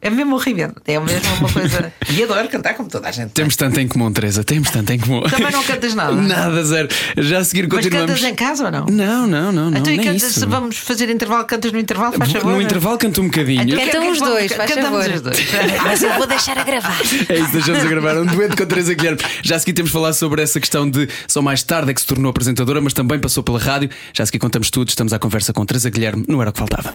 É 0.00 0.10
mesmo 0.10 0.34
horrível. 0.36 0.72
É 0.86 1.00
mesmo 1.00 1.34
uma 1.40 1.52
coisa. 1.52 1.92
E 2.08 2.22
adoro 2.22 2.48
cantar 2.48 2.74
como 2.74 2.88
toda 2.88 3.08
a 3.08 3.12
gente. 3.12 3.32
Temos 3.32 3.56
tanto 3.56 3.80
em 3.80 3.88
comum, 3.88 4.10
Teresa, 4.12 4.44
temos 4.44 4.70
tanto 4.70 4.92
em 4.92 4.98
comum. 4.98 5.22
Também 5.22 5.50
não 5.50 5.62
cantas 5.64 5.92
nada. 5.94 6.12
Nada, 6.16 6.64
zero. 6.64 6.88
Já 7.16 7.38
a 7.38 7.44
seguir 7.44 7.62
Mas 7.64 7.72
continuamos. 7.84 8.10
cantas 8.12 8.24
em 8.24 8.34
casa 8.34 8.64
ou 8.66 8.70
não? 8.70 8.86
Não, 8.86 9.26
não, 9.26 9.52
não, 9.52 9.70
não. 9.70 9.78
então 9.80 9.92
e 9.92 9.96
nem 9.96 10.06
cantas, 10.06 10.22
isso. 10.30 10.40
se 10.40 10.46
vamos 10.46 10.78
fazer 10.78 11.10
intervalo, 11.10 11.44
cantas 11.44 11.72
no 11.72 11.78
intervalo, 11.78 12.12
faz 12.12 12.30
favor. 12.32 12.52
No 12.52 12.62
intervalo 12.62 12.96
canto 12.96 13.20
um 13.20 13.24
bocadinho. 13.24 13.62
Então, 13.62 13.84
Cantam 13.84 14.12
os 14.12 14.18
dois, 14.20 14.52
faz 14.52 14.70
favor. 14.70 15.10
os 15.10 15.20
dois. 15.20 15.38
Mas 15.82 16.02
eu 16.02 16.14
vou 16.14 16.26
deixar 16.26 16.56
a 16.58 16.64
gravar. 16.64 16.96
É 17.28 17.38
isso, 17.38 17.52
deixamos 17.52 17.84
a 17.84 17.88
gravar 17.88 18.16
um 18.18 18.26
dueto 18.26 18.56
com 18.56 18.66
Teresa 18.66 18.94
Guilherme. 18.94 19.20
Já 19.42 19.56
a 19.56 19.58
seguir 19.58 19.72
temos 19.72 19.90
de 19.90 19.92
falar 19.92 20.12
sobre 20.12 20.42
essa 20.42 20.60
questão 20.60 20.88
de 20.88 21.08
só 21.26 21.42
mais 21.42 21.62
tarde 21.62 21.90
é 21.90 21.94
que 21.94 22.00
se 22.00 22.06
tornou 22.06 22.30
apresentadora, 22.30 22.80
mas 22.80 22.92
também 22.92 23.18
passou 23.18 23.42
pela 23.42 23.58
rádio. 23.58 23.90
Já 24.14 24.22
a 24.22 24.26
seguir 24.26 24.38
contamos 24.38 24.70
tudo. 24.70 24.88
Estamos 24.88 25.12
à 25.12 25.18
conversa 25.18 25.52
com 25.52 25.66
Teresa 25.66 25.90
Guilherme. 25.90 26.24
Não 26.28 26.40
era 26.40 26.50
o 26.50 26.52
que 26.52 26.58
faltava. 26.60 26.94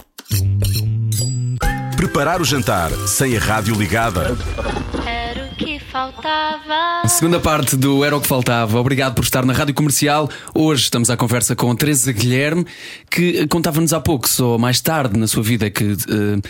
Preparar 2.02 2.42
o 2.42 2.44
jantar 2.44 2.90
sem 3.06 3.36
a 3.36 3.38
rádio 3.38 3.76
ligada. 3.76 4.36
Era 5.06 5.44
o 5.44 5.54
que 5.54 5.78
faltava. 5.78 7.06
Segunda 7.06 7.38
parte 7.38 7.76
do 7.76 8.04
Era 8.04 8.16
o 8.16 8.20
que 8.20 8.26
Faltava. 8.26 8.80
Obrigado 8.80 9.14
por 9.14 9.22
estar 9.22 9.44
na 9.44 9.52
Rádio 9.52 9.72
Comercial. 9.72 10.28
Hoje 10.52 10.82
estamos 10.82 11.10
à 11.10 11.16
conversa 11.16 11.54
com 11.54 11.72
Teresa 11.76 12.10
Guilherme, 12.10 12.66
que 13.08 13.46
contava-nos 13.46 13.92
há 13.92 14.00
pouco, 14.00 14.28
só 14.28 14.58
mais 14.58 14.80
tarde 14.80 15.16
na 15.16 15.28
sua 15.28 15.44
vida, 15.44 15.70
que 15.70 15.92
eh, 15.92 16.48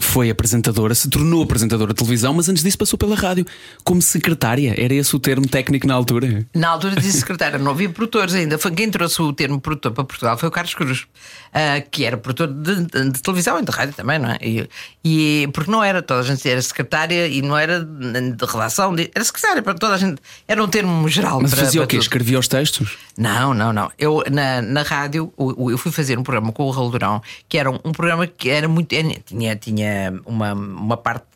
foi 0.00 0.30
apresentadora, 0.30 0.94
se 0.94 1.08
tornou 1.08 1.42
apresentadora 1.42 1.92
de 1.92 1.96
televisão, 1.98 2.34
mas 2.34 2.48
antes 2.48 2.62
disso 2.62 2.78
passou 2.78 2.98
pela 2.98 3.14
rádio 3.16 3.44
como 3.84 4.00
secretária. 4.02 4.74
Era 4.76 4.94
esse 4.94 5.14
o 5.14 5.18
termo 5.18 5.46
técnico 5.48 5.86
na 5.86 5.94
altura. 5.94 6.46
Na 6.54 6.68
altura 6.68 6.96
disse 6.96 7.18
secretária, 7.20 7.58
não 7.58 7.70
havia 7.72 7.88
produtores 7.88 8.34
ainda. 8.34 8.58
Foi 8.58 8.70
quem 8.70 8.90
trouxe 8.90 9.20
o 9.22 9.32
termo 9.32 9.60
produtor 9.60 9.92
para 9.92 10.04
Portugal 10.04 10.36
foi 10.38 10.48
o 10.48 10.52
Carlos 10.52 10.74
Cruz, 10.74 11.06
ah, 11.52 11.80
que 11.90 12.04
era 12.04 12.16
produtor 12.16 12.48
de, 12.48 12.84
de- 12.84 13.10
de 13.10 13.22
televisão 13.22 13.58
e 13.58 13.64
de 13.64 13.70
rádio 13.70 13.94
também, 13.94 14.18
não 14.18 14.30
é? 14.30 14.38
E, 14.42 14.68
e- 15.04 15.48
porque 15.52 15.70
não 15.70 15.82
era, 15.82 16.02
toda 16.02 16.20
a 16.20 16.24
gente 16.24 16.48
era 16.48 16.60
secretária 16.60 17.26
e 17.28 17.40
não 17.42 17.56
era 17.56 17.84
de, 17.84 18.44
redação, 18.46 18.94
de- 18.94 19.10
era 19.14 19.24
secretária 19.24 19.62
para 19.62 19.74
toda 19.74 19.94
a 19.94 19.98
gente. 19.98 20.20
Era 20.46 20.62
um 20.62 20.68
termo 20.68 21.08
geral. 21.08 21.40
Mas 21.40 21.52
para, 21.54 21.64
fazia 21.64 21.80
o 21.80 21.84
para 21.84 21.88
quê? 21.88 21.96
tudo. 21.96 22.02
Escrevia 22.02 22.38
os 22.38 22.48
textos? 22.48 22.96
Não, 23.16 23.54
não, 23.54 23.72
não. 23.72 23.90
Eu 23.98 24.22
na, 24.30 24.60
na 24.62 24.82
rádio 24.82 25.32
o- 25.36 25.64
o- 25.66 25.70
eu 25.70 25.78
fui 25.78 25.90
fazer 25.90 26.18
um 26.18 26.22
programa 26.22 26.52
com 26.52 26.64
o 26.64 26.70
Raul 26.70 26.90
Durão, 26.90 27.22
que 27.48 27.56
era 27.58 27.70
um, 27.70 27.78
um 27.84 27.92
programa 27.92 28.26
que 28.26 28.48
era 28.50 28.68
muito. 28.68 28.92
era- 28.92 29.06
Tinha, 29.24 29.56
tinha 29.86 30.20
uma, 30.26 30.52
uma 30.52 30.96
parte 30.96 31.26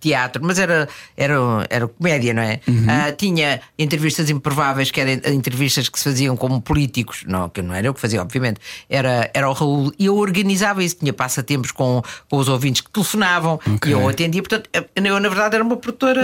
teatro, 0.00 0.42
mas 0.44 0.58
era, 0.58 0.88
era, 1.16 1.34
era 1.68 1.88
comédia, 1.88 2.32
não 2.34 2.42
é? 2.42 2.60
Ah, 2.88 3.12
tinha 3.12 3.60
entrevistas 3.78 4.30
improváveis, 4.30 4.90
que 4.90 5.00
eram 5.00 5.12
entrevistas 5.32 5.88
que 5.88 5.98
se 5.98 6.04
faziam 6.04 6.36
como 6.36 6.60
políticos, 6.60 7.24
não, 7.26 7.48
que 7.48 7.60
não 7.62 7.74
era 7.74 7.86
eu 7.86 7.94
que 7.94 8.00
fazia, 8.00 8.20
obviamente, 8.22 8.60
era, 8.88 9.30
era 9.34 9.48
o 9.48 9.52
Raul, 9.52 9.92
e 9.98 10.06
eu 10.06 10.16
organizava 10.16 10.82
isso, 10.82 10.96
tinha 10.96 11.12
passatempos 11.12 11.70
com, 11.70 12.02
com 12.28 12.36
os 12.36 12.48
ouvintes 12.48 12.80
que 12.82 12.90
telefonavam 12.90 13.58
Ok. 13.74 13.90
e 13.90 13.92
eu 13.92 14.08
atendia, 14.08 14.42
portanto, 14.42 14.68
eu 14.94 15.20
na 15.20 15.28
verdade 15.28 15.54
era 15.56 15.64
uma 15.64 15.76
produtora 15.76 16.22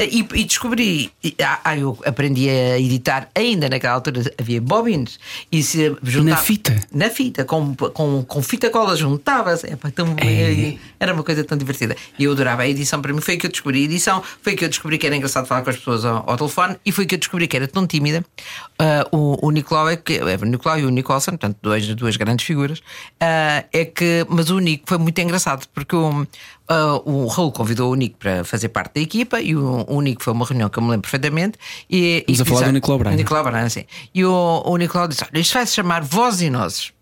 e, 0.00 0.26
e 0.34 0.44
descobri, 0.44 1.10
e, 1.22 1.34
ah, 1.42 1.60
ah, 1.64 1.76
eu 1.76 1.98
aprendi 2.04 2.48
a 2.48 2.78
editar, 2.78 3.28
ainda 3.34 3.68
naquela 3.68 3.94
altura 3.94 4.22
havia 4.38 4.60
bobines 4.60 5.18
e 5.50 5.62
se 5.62 5.94
juntava, 6.02 6.40
fita? 6.42 6.80
Na 6.92 7.10
fita, 7.10 7.44
com, 7.44 7.74
com, 7.74 8.22
com 8.24 8.42
fita 8.42 8.70
cola 8.70 8.96
juntava-se, 8.96 9.66
tão- 9.94 10.16
era 10.98 11.12
uma 11.14 11.22
coisa 11.22 11.44
tão 11.44 11.56
divertida. 11.58 11.96
E 12.18 12.24
eu 12.24 12.32
adorava 12.32 12.61
a 12.62 12.68
edição, 12.68 13.00
para 13.00 13.12
mim 13.12 13.20
foi 13.20 13.36
que 13.36 13.46
eu 13.46 13.50
descobri 13.50 13.80
a 13.80 13.84
edição, 13.84 14.22
foi 14.40 14.54
que 14.54 14.64
eu 14.64 14.68
descobri 14.68 14.98
que 14.98 15.06
era 15.06 15.16
engraçado 15.16 15.46
falar 15.46 15.62
com 15.62 15.70
as 15.70 15.76
pessoas 15.76 16.04
ao, 16.04 16.28
ao 16.28 16.36
telefone 16.36 16.76
e 16.84 16.92
foi 16.92 17.06
que 17.06 17.14
eu 17.14 17.18
descobri 17.18 17.46
que 17.46 17.56
era 17.56 17.68
tão 17.68 17.86
tímida. 17.86 18.24
Ah, 18.78 19.06
o, 19.12 19.46
o 19.46 19.50
Nicolau 19.50 19.88
é 19.88 19.96
que 19.96 20.14
é, 20.18 20.36
o 20.36 20.44
Nicolau 20.44 20.78
e 20.78 20.84
o 20.84 20.90
Nicholson, 20.90 21.32
portanto, 21.32 21.58
duas, 21.62 21.86
duas 21.94 22.16
grandes 22.16 22.46
figuras, 22.46 22.82
ah, 23.20 23.64
é 23.72 23.84
que, 23.84 24.26
mas 24.28 24.50
o 24.50 24.58
Nico 24.58 24.84
foi 24.86 24.98
muito 24.98 25.18
engraçado 25.20 25.66
porque 25.74 25.94
o, 25.94 26.26
ah, 26.68 27.00
o 27.04 27.26
Raul 27.26 27.52
convidou 27.52 27.92
o 27.92 27.94
Nico 27.94 28.16
para 28.18 28.44
fazer 28.44 28.68
parte 28.68 28.94
da 28.94 29.00
equipa 29.00 29.40
e 29.40 29.54
o, 29.54 29.84
o 29.88 30.00
Nico 30.00 30.22
foi 30.22 30.32
uma 30.32 30.46
reunião 30.46 30.68
que 30.68 30.78
eu 30.78 30.82
me 30.82 30.90
lembro 30.90 31.02
perfeitamente. 31.02 31.58
E, 31.90 32.24
Estamos 32.28 32.38
e 32.38 32.42
a 32.42 32.44
falar 32.44 32.58
disse, 32.60 32.70
do 32.70 32.74
Nicolau 32.74 32.98
Braga. 32.98 33.16
Nicolau 33.16 33.44
Braga, 33.44 33.70
sim. 33.70 33.84
E 34.14 34.24
o, 34.24 34.62
o 34.64 34.76
Nicolau 34.76 35.08
disse: 35.08 35.24
Olha, 35.24 35.40
isto 35.40 35.52
vai 35.54 35.66
se 35.66 35.74
chamar 35.74 36.02
Vozes 36.02 36.42
e 36.42 36.50
Nozes. 36.50 36.92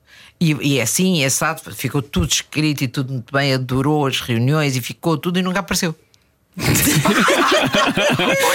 E, 0.41 0.57
e 0.61 0.79
é 0.79 0.83
assim, 0.83 1.23
é 1.23 1.27
assado, 1.27 1.61
ficou 1.75 2.01
tudo 2.01 2.29
escrito 2.29 2.83
e 2.83 2.89
tudo 2.89 3.13
muito 3.13 3.33
bem, 3.33 3.53
adorou 3.53 4.07
as 4.07 4.21
reuniões 4.21 4.75
e 4.75 4.81
ficou 4.81 5.19
tudo 5.19 5.39
e 5.39 5.43
nunca 5.43 5.61
apareceu. 5.61 5.95
o 6.61 6.63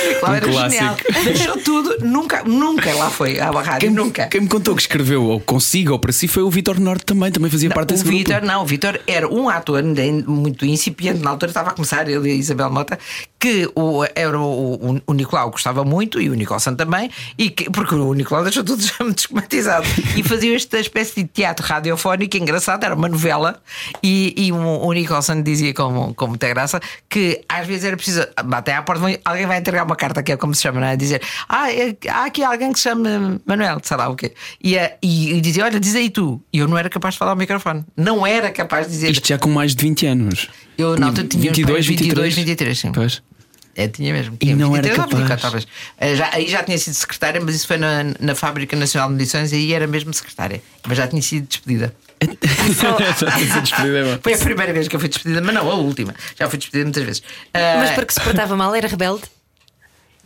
Nicolau 0.10 0.36
era 0.36 0.48
Um 0.48 0.70
genial. 0.70 0.98
Deixou 1.24 1.58
tudo, 1.58 1.98
nunca, 2.06 2.44
nunca 2.44 2.94
lá 2.94 3.10
foi 3.10 3.40
à 3.40 3.50
rádio, 3.52 3.88
Quem, 3.88 3.90
nunca. 3.90 4.28
quem 4.28 4.42
me 4.42 4.48
contou 4.48 4.76
que 4.76 4.82
escreveu 4.82 5.24
ou 5.24 5.40
consigo 5.40 5.94
ou 5.94 6.00
para 6.00 6.12
si 6.12 6.28
foi 6.28 6.44
o 6.44 6.50
Vitor 6.50 6.80
Norte 6.80 7.06
também, 7.06 7.32
também 7.32 7.50
fazia 7.50 7.70
parte 7.70 7.92
o 7.92 7.94
desse 7.94 8.04
grupo. 8.04 8.18
Vitor, 8.18 8.42
não, 8.42 8.64
o 8.64 8.66
Vitor 8.66 9.00
era 9.08 9.28
um 9.32 9.48
ator 9.48 9.82
muito 10.28 10.66
incipiente, 10.66 11.20
na 11.20 11.30
altura 11.30 11.52
estava 11.52 11.70
a 11.70 11.74
começar, 11.74 12.08
ele 12.08 12.30
e 12.30 12.32
a 12.34 12.36
Isabel 12.36 12.70
Mota, 12.70 13.00
que 13.46 13.70
o, 13.76 14.04
era 14.16 14.40
o, 14.40 14.74
o, 14.74 15.02
o 15.06 15.14
Nicolau 15.14 15.52
gostava 15.52 15.86
muito 15.86 16.20
e 16.20 16.32
o 16.32 16.34
Nicolson 16.34 16.74
também, 16.74 17.12
e 17.38 17.52
que, 17.52 17.70
porque 17.70 17.94
o 17.94 18.12
Nicolau 18.12 18.42
deixou 18.42 18.64
tudo 18.64 18.82
já 18.82 18.96
muito 19.02 19.20
esquematizado 19.20 19.86
e 20.16 20.24
fazia 20.24 20.56
esta 20.56 20.80
espécie 20.80 21.22
de 21.22 21.28
teatro 21.28 21.64
radiofónico 21.64 22.38
engraçado, 22.38 22.84
era 22.84 22.96
uma 22.96 23.08
novela, 23.08 23.62
e, 24.02 24.34
e 24.36 24.52
o, 24.52 24.58
o 24.58 24.92
Nicolson 24.94 25.44
dizia 25.44 25.76
com, 25.76 26.12
com 26.16 26.26
muita 26.26 26.50
graça 26.50 26.80
que 27.08 27.44
às 27.48 27.68
vezes 27.68 27.84
era 27.84 27.96
preciso 27.96 28.26
bater 28.46 28.72
à 28.72 28.82
porta, 28.82 29.04
alguém 29.24 29.46
vai 29.46 29.60
entregar 29.60 29.84
uma 29.84 29.96
carta, 29.96 30.24
que 30.24 30.32
é 30.32 30.38
como 30.38 30.56
se 30.56 30.64
chama, 30.64 30.80
não 30.80 30.88
é? 30.88 30.96
Dizer, 30.96 31.22
ah, 31.48 31.72
é- 31.72 31.96
há 32.10 32.26
aqui 32.26 32.44
alguém 32.44 32.74
que 32.74 32.80
se 32.80 32.90
chama 32.90 33.40
Manuel, 33.46 33.80
sei 33.84 33.96
lá 33.96 34.10
o 34.10 34.16
quê, 34.16 34.34
e, 34.60 34.76
eh, 34.76 34.98
e, 35.04 35.34
e 35.34 35.42
dizia, 35.42 35.66
olha, 35.66 35.80
diz 35.80 35.94
aí 35.94 36.10
tu, 36.10 36.42
e 36.52 36.58
eu 36.58 36.68
não 36.68 36.80
era 36.80 36.90
capaz 36.90 37.14
de 37.14 37.20
falar 37.20 37.34
ao 37.34 37.38
microfone, 37.38 37.86
não 37.96 38.26
era 38.26 38.50
capaz 38.50 38.88
de 38.88 38.94
dizer. 38.94 39.12
Isto 39.12 39.28
já 39.28 39.38
com 39.38 39.52
mais 39.52 39.76
de 39.76 39.84
20 39.84 40.08
anos. 40.08 40.50
Eu 40.76 40.98
na 40.98 41.08
altura 41.08 41.28
tinha 41.28 41.44
22, 41.44 41.86
22, 41.86 42.34
23, 42.34 42.80
sim. 42.80 42.92
Pois. 42.92 43.22
É, 43.76 43.88
tinha 43.90 44.14
mesmo. 44.14 44.36
E 44.36 44.46
Tinha 44.46 44.56
não 44.56 44.74
era 44.76 44.88
23 44.88 44.98
ou 45.00 45.04
24, 45.20 45.28
capaz. 45.28 45.42
talvez. 45.42 45.68
Eh, 46.00 46.16
Já, 46.16 46.30
aí 46.34 46.48
já 46.48 46.64
tinha 46.64 46.78
sido 46.78 46.94
secretária, 46.94 47.42
mas 47.44 47.56
isso 47.56 47.68
foi 47.68 47.78
na, 47.78 48.06
na 48.20 48.34
Fábrica 48.34 48.74
Nacional 48.76 49.10
de 49.10 49.16
Medições 49.16 49.52
e 49.52 49.56
aí 49.56 49.74
era 49.74 49.86
mesmo 49.86 50.14
secretária. 50.14 50.62
Mas 50.88 50.98
já 50.98 51.08
tinha 51.08 51.22
sido 51.22 51.46
despedida. 51.48 51.94
É. 52.26 54.18
Foi 54.22 54.34
a 54.34 54.38
primeira 54.38 54.74
vez 54.74 54.88
que 54.88 54.96
eu 54.96 55.00
fui 55.00 55.10
despedida, 55.10 55.42
mas 55.42 55.54
não 55.54 55.70
a 55.70 55.76
última. 55.76 56.14
Já 56.40 56.50
fui 56.50 56.58
despedida 56.58 56.86
muitas 56.86 57.04
vezes. 57.04 57.24
Eh, 57.54 57.78
Mas 57.78 57.92
porque 57.92 58.14
se 58.14 58.22
portava 58.22 58.56
mal, 58.56 58.74
era 58.74 58.88
rebelde? 58.88 59.24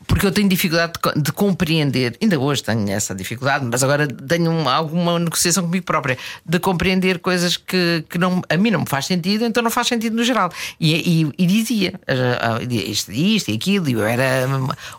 Porque 0.09 0.25
eu 0.25 0.31
tenho 0.31 0.49
dificuldade 0.49 0.93
de, 1.15 1.21
de 1.21 1.31
compreender, 1.31 2.17
ainda 2.21 2.37
hoje 2.39 2.63
tenho 2.63 2.89
essa 2.89 3.13
dificuldade, 3.15 3.63
mas 3.71 3.83
agora 3.83 4.07
tenho 4.07 4.51
um- 4.51 4.67
alguma 4.67 5.17
negociação 5.19 5.63
comigo 5.63 5.85
própria 5.85 6.17
de 6.45 6.59
compreender 6.59 7.19
coisas 7.19 7.55
que, 7.55 8.03
que 8.09 8.17
não, 8.17 8.41
a 8.49 8.57
mim 8.57 8.71
não 8.71 8.81
me 8.81 8.85
faz 8.89 9.05
sentido, 9.05 9.45
então 9.45 9.61
não 9.63 9.69
faz 9.71 9.87
sentido 9.87 10.15
no 10.15 10.23
geral. 10.23 10.51
E, 10.79 11.21
e- 11.21 11.33
e 11.37 11.45
dizia 11.45 11.93
ah, 12.07 12.57
ah, 12.59 12.63
isto, 12.73 13.11
isto 13.11 13.51
e 13.51 13.55
aquilo, 13.55 13.87
e 13.87 13.93
eu 13.93 14.03
era 14.03 14.47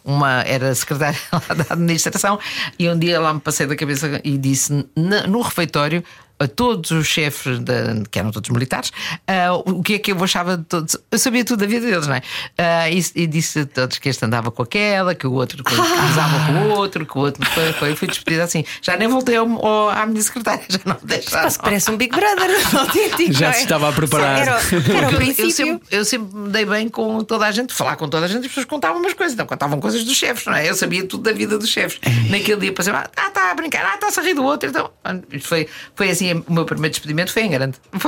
uma 0.04 0.42
era 0.42 0.74
secretária 0.74 1.18
lá 1.32 1.54
da 1.54 1.66
administração, 1.74 2.38
e 2.78 2.88
um 2.88 2.98
dia 2.98 3.20
lá 3.20 3.34
me 3.34 3.40
passei 3.40 3.66
da 3.66 3.74
cabeça 3.76 4.20
e 4.24 4.38
disse 4.38 4.72
no 4.96 5.40
refeitório. 5.42 6.02
A 6.42 6.48
todos 6.48 6.90
os 6.90 7.06
chefes, 7.06 7.58
da- 7.58 8.02
que 8.10 8.18
eram 8.18 8.30
todos 8.30 8.48
militares, 8.48 8.90
ah, 9.28 9.52
o 9.54 9.82
que 9.82 9.94
é 9.94 9.98
que 9.98 10.10
eu 10.12 10.24
achava 10.24 10.56
de 10.56 10.64
todos. 10.64 10.96
Eu 11.10 11.18
sabia 11.18 11.44
tudo 11.44 11.60
da 11.60 11.66
vida 11.66 11.84
deles, 11.86 12.06
não 12.06 12.14
é? 12.14 12.22
Ah, 12.56 12.90
e, 12.90 13.04
e 13.14 13.26
disse 13.26 13.60
a 13.60 13.66
todos 13.66 13.98
que 13.98 14.08
este 14.08 14.24
andava 14.24 14.50
com 14.50 14.62
aquela, 14.62 15.14
que 15.14 15.26
o 15.26 15.32
outro 15.32 15.62
que 15.62 15.74
casava 15.76 16.46
com 16.46 16.52
o 16.66 16.70
outro, 16.70 17.04
que 17.04 17.16
o 17.18 17.20
outro 17.20 17.44
foi, 17.50 17.72
foi, 17.74 17.94
fui 17.94 18.08
despedida 18.08 18.44
assim. 18.44 18.64
Já 18.80 18.96
nem 18.96 19.06
voltei 19.06 19.36
ao, 19.36 19.46
ao- 19.66 19.90
à 19.90 20.06
minha 20.06 20.22
secretária, 20.22 20.64
já 20.68 20.78
não 20.86 20.94
me 20.94 21.06
deixaram. 21.06 21.50
Que 21.50 21.58
parece 21.58 21.90
um 21.90 21.96
Big 21.98 22.16
Brother 22.16 22.50
autêntico. 22.78 23.32
Já 23.34 23.48
é? 23.48 23.52
se 23.52 23.62
estava 23.64 23.90
a 23.90 23.92
preparar. 23.92 24.38
Era, 24.40 24.52
era 24.96 25.08
o 25.08 25.10
Eu 25.12 25.16
princípio. 25.16 25.50
sempre, 25.50 25.86
eu 25.90 26.04
sempre 26.06 26.34
me 26.38 26.48
dei 26.48 26.64
bem 26.64 26.88
com 26.88 27.22
toda 27.22 27.46
a 27.46 27.50
gente, 27.52 27.74
falar 27.74 27.96
com 27.96 28.08
toda 28.08 28.24
a 28.24 28.28
gente, 28.28 28.40
as 28.42 28.46
pessoas 28.48 28.64
contavam 28.66 28.98
umas 29.00 29.12
coisas, 29.12 29.34
então 29.34 29.46
contavam 29.46 29.78
coisas 29.78 30.04
dos 30.04 30.16
chefes, 30.16 30.46
não 30.46 30.54
é? 30.54 30.70
Eu 30.70 30.74
sabia 30.74 31.04
tudo 31.06 31.22
da 31.24 31.32
vida 31.32 31.58
dos 31.58 31.68
chefes. 31.68 32.00
Naquele 32.30 32.60
dia 32.62 32.72
passei, 32.72 32.94
ah, 32.94 33.10
está 33.28 33.50
a 33.50 33.54
brincar, 33.54 33.84
ah, 33.84 33.94
está 34.06 34.20
a 34.20 34.24
rir 34.24 34.32
do 34.34 34.42
outro. 34.42 34.70
Então, 34.70 34.90
isto 35.32 35.46
foi, 35.46 35.68
foi 35.94 36.08
assim, 36.10 36.29
o 36.34 36.52
meu 36.52 36.64
primeiro 36.64 36.92
despedimento 36.92 37.32
foi 37.32 37.42
em 37.44 37.50
grande. 37.50 37.76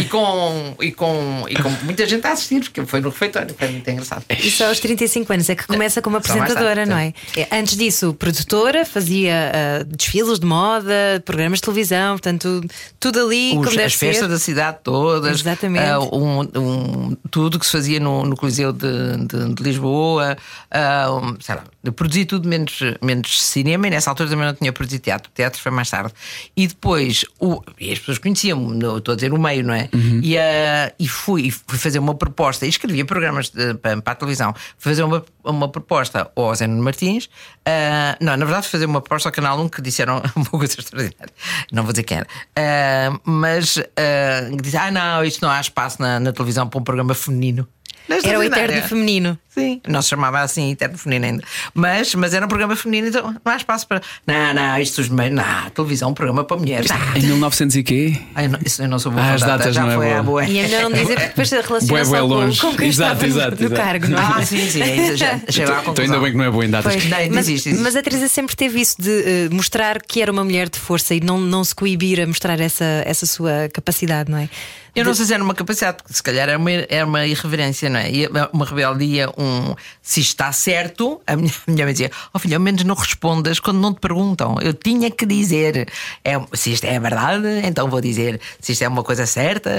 E, 0.00 0.04
com, 0.06 0.74
e, 0.80 0.92
com, 0.92 1.44
e 1.48 1.54
com 1.56 1.68
muita 1.84 2.06
gente 2.06 2.26
a 2.26 2.32
assistir, 2.32 2.60
porque 2.60 2.84
foi 2.86 3.00
no 3.00 3.08
refeitório, 3.10 3.54
foi 3.56 3.68
muito 3.68 3.88
engraçado. 3.88 4.24
E 4.30 4.50
só 4.50 4.68
aos 4.68 4.80
35 4.80 5.32
anos 5.32 5.48
é 5.48 5.54
que 5.54 5.66
começa 5.66 6.00
como 6.02 6.16
apresentadora, 6.16 6.74
tarde, 6.86 6.90
não 6.90 6.96
é? 6.98 7.12
É, 7.36 7.48
Antes 7.58 7.76
disso, 7.76 8.14
produtora, 8.14 8.84
fazia 8.84 9.52
ah, 9.80 9.84
desfiles 9.84 10.38
de 10.38 10.46
moda, 10.46 11.22
programas 11.24 11.58
de 11.58 11.62
televisão, 11.62 12.12
portanto, 12.14 12.60
tudo 12.98 13.20
ali 13.26 13.50
Os- 13.50 13.54
como 13.64 13.70
deve 13.70 13.82
as 13.84 13.94
festas 13.94 14.26
ser. 14.26 14.28
da 14.28 14.38
cidade 14.38 14.78
todas, 14.82 15.40
Exatamente. 15.40 15.84
ah, 15.86 16.00
um- 16.00 16.40
um- 16.56 17.16
tudo 17.30 17.58
que 17.58 17.66
se 17.66 17.72
fazia 17.72 18.00
no, 18.00 18.24
no 18.24 18.36
Coliseu 18.36 18.72
de, 18.72 18.88
de- 19.26 19.54
de 19.54 19.62
Lisboa, 19.62 20.36
um, 21.22 21.36
sei 21.40 21.54
lá, 21.54 21.64
Eu 21.84 21.92
produzi 21.92 22.24
tudo 22.24 22.48
menos, 22.48 22.78
menos 23.02 23.42
cinema 23.42 23.86
e 23.86 23.90
nessa 23.90 24.10
altura 24.10 24.30
também 24.30 24.46
não 24.46 24.54
tinha 24.54 24.72
produzido 24.72 25.02
teatro. 25.02 25.30
O 25.30 25.34
teatro 25.34 25.60
foi 25.60 25.70
mais 25.70 25.90
tarde. 25.90 26.12
E 26.56 26.66
depois, 26.66 27.24
o, 27.38 27.60
e 27.78 27.92
as 27.92 27.98
pessoas 27.98 28.18
conheciam-me, 28.18 28.76
estou 28.96 29.12
a 29.12 29.14
dizer 29.14 29.32
o 29.32 29.38
meio, 29.38 29.62
não 29.64 29.74
é? 29.74 29.88
E, 30.22 30.38
ah, 30.38 30.92
e 30.98 31.06
fui, 31.06 31.50
fui 31.50 31.78
fazer 31.78 31.98
uma 31.98 32.14
proposta, 32.14 32.64
e 32.64 32.68
escrevia 32.70 33.04
programas 33.04 33.50
de- 33.50 33.74
para, 33.74 34.00
para 34.00 34.12
a 34.12 34.16
televisão. 34.16 34.54
Fui 34.78 34.92
fazer 34.92 35.02
uma, 35.02 35.24
uma 35.44 35.68
proposta 35.68 36.30
ao 36.34 36.54
Zé 36.54 36.66
Nuno 36.66 36.82
Martins. 36.82 37.28
ah, 37.66 38.16
não, 38.20 38.36
na 38.36 38.44
verdade, 38.44 38.62
fui 38.62 38.72
fazer 38.72 38.86
uma 38.86 39.00
proposta 39.00 39.28
ao 39.28 39.32
Canal 39.32 39.60
1 39.60 39.68
que 39.68 39.82
disseram 39.82 40.22
uma 40.34 40.46
coisa 40.46 40.74
extraordinária. 40.78 41.32
Não 41.70 41.82
vou 41.82 41.92
dizer 41.92 42.04
quem 42.04 42.16
era. 42.18 42.26
Ah, 42.56 43.18
mas 43.24 43.78
ah, 43.78 44.48
que 44.50 44.62
disse: 44.62 44.76
Ah, 44.76 44.90
não, 44.90 45.22
isto 45.24 45.42
não 45.42 45.50
há 45.50 45.60
espaço 45.60 46.00
na, 46.00 46.18
na 46.18 46.32
televisão 46.32 46.66
para 46.68 46.80
um 46.80 46.82
programa 46.82 47.14
feminino. 47.14 47.68
É 48.08 48.28
Era 48.28 48.38
o 48.38 48.42
eterno 48.42 48.82
feminino. 48.88 49.38
Sim, 49.54 49.80
não 49.86 50.02
se 50.02 50.08
chamava 50.08 50.40
assim 50.40 50.72
Eterno 50.72 50.98
Feminino 50.98 51.26
ainda. 51.26 51.44
Mas, 51.72 52.14
mas 52.14 52.34
era 52.34 52.44
um 52.44 52.48
programa 52.48 52.74
feminino, 52.74 53.08
então 53.08 53.30
não 53.44 53.52
há 53.52 53.56
espaço 53.56 53.86
para. 53.86 54.02
Não, 54.26 54.52
não, 54.54 54.78
isto 54.78 55.00
os 55.00 55.08
meios. 55.08 55.34
Não, 55.34 55.70
televisão, 55.70 56.10
um 56.10 56.14
programa 56.14 56.42
para 56.44 56.56
mulheres. 56.56 56.90
Ah, 56.90 56.98
Em 57.18 57.22
1900 57.22 57.76
e 57.76 57.82
quê? 57.82 58.16
Ai, 58.34 58.48
não, 58.48 58.58
isso 58.64 58.82
eu 58.82 58.88
não 58.88 58.98
sou 58.98 59.12
boa 59.12 59.22
Ah, 59.24 59.28
com 59.28 59.34
as 59.34 59.40
datas, 59.42 59.58
datas 59.58 59.74
já 59.74 59.82
não 59.82 59.90
é 59.92 59.96
foi 59.96 60.06
boa. 60.06 60.18
à 60.18 60.22
boa. 60.22 60.44
E 60.44 60.58
é 60.58 60.62
melhor 60.62 60.82
não 60.84 60.92
dizer 60.92 61.14
porque 61.14 61.26
depois 61.28 61.50
relaciona 61.66 62.04
só 62.04 62.20
com, 62.20 62.26
longe. 62.26 62.60
com 62.60 62.74
quem 62.76 62.88
Exato, 62.88 63.12
estava 63.12 63.26
no- 63.26 63.38
exato, 63.38 63.56
no 63.62 63.66
exato. 63.68 63.80
cargo, 63.82 64.08
não 64.08 64.18
é? 64.18 64.22
Ah, 64.22 64.42
sim, 64.44 64.68
sim, 64.70 64.82
ainda 64.82 65.16
já 65.16 65.30
à 65.78 65.80
Então 65.88 66.04
ainda 66.04 66.18
bem 66.20 66.32
que 66.32 66.36
não 66.38 66.44
é 66.44 66.50
boa 66.50 66.64
em 66.64 66.70
datas. 66.70 66.92
Pois, 66.92 67.08
Não, 67.08 67.16
ainda 67.18 67.34
mas, 67.34 67.48
existe, 67.48 67.68
existe. 67.68 67.82
mas 67.84 67.96
a 67.96 68.02
Teresa 68.02 68.28
sempre 68.28 68.56
teve 68.56 68.80
isso 68.80 68.96
de 69.00 69.10
eh, 69.10 69.48
mostrar 69.52 70.00
que 70.02 70.20
era 70.20 70.32
uma 70.32 70.42
mulher 70.44 70.68
de 70.68 70.78
força 70.78 71.14
e 71.14 71.20
não, 71.20 71.38
não 71.40 71.62
se 71.62 71.74
coibir 71.74 72.20
a 72.20 72.26
mostrar 72.26 72.58
essa, 72.60 72.84
essa 73.06 73.24
sua 73.26 73.68
capacidade, 73.72 74.30
não 74.30 74.38
é? 74.38 74.48
Eu 74.96 75.04
não 75.04 75.12
sei 75.12 75.26
se 75.26 75.34
era 75.34 75.42
uma 75.42 75.54
capacidade, 75.54 75.96
porque 75.96 76.14
se 76.14 76.22
calhar 76.22 76.48
era 76.48 76.56
uma, 76.56 76.70
era 76.70 77.04
uma 77.04 77.26
irreverência, 77.26 77.90
não 77.90 77.98
é? 77.98 78.12
E 78.12 78.28
Uma 78.52 78.64
rebeldia, 78.64 79.28
um. 79.36 79.43
Se 80.02 80.20
está 80.20 80.52
certo, 80.52 81.20
a 81.26 81.36
minha, 81.36 81.52
a 81.66 81.70
minha 81.70 81.84
mãe 81.84 81.92
dizia: 81.92 82.10
Ó 82.32 82.38
filho, 82.38 82.56
ao 82.56 82.60
menos 82.60 82.84
não 82.84 82.94
respondas 82.94 83.60
quando 83.60 83.78
não 83.78 83.92
te 83.92 84.00
perguntam. 84.00 84.56
Eu 84.60 84.74
tinha 84.74 85.10
que 85.10 85.26
dizer. 85.26 85.88
É, 86.24 86.40
se 86.52 86.72
isto 86.72 86.84
é 86.84 86.98
verdade, 86.98 87.46
então 87.64 87.88
vou 87.88 88.00
dizer. 88.00 88.40
Se 88.60 88.72
isto 88.72 88.82
é 88.82 88.88
uma 88.88 89.02
coisa 89.02 89.26
certa, 89.26 89.70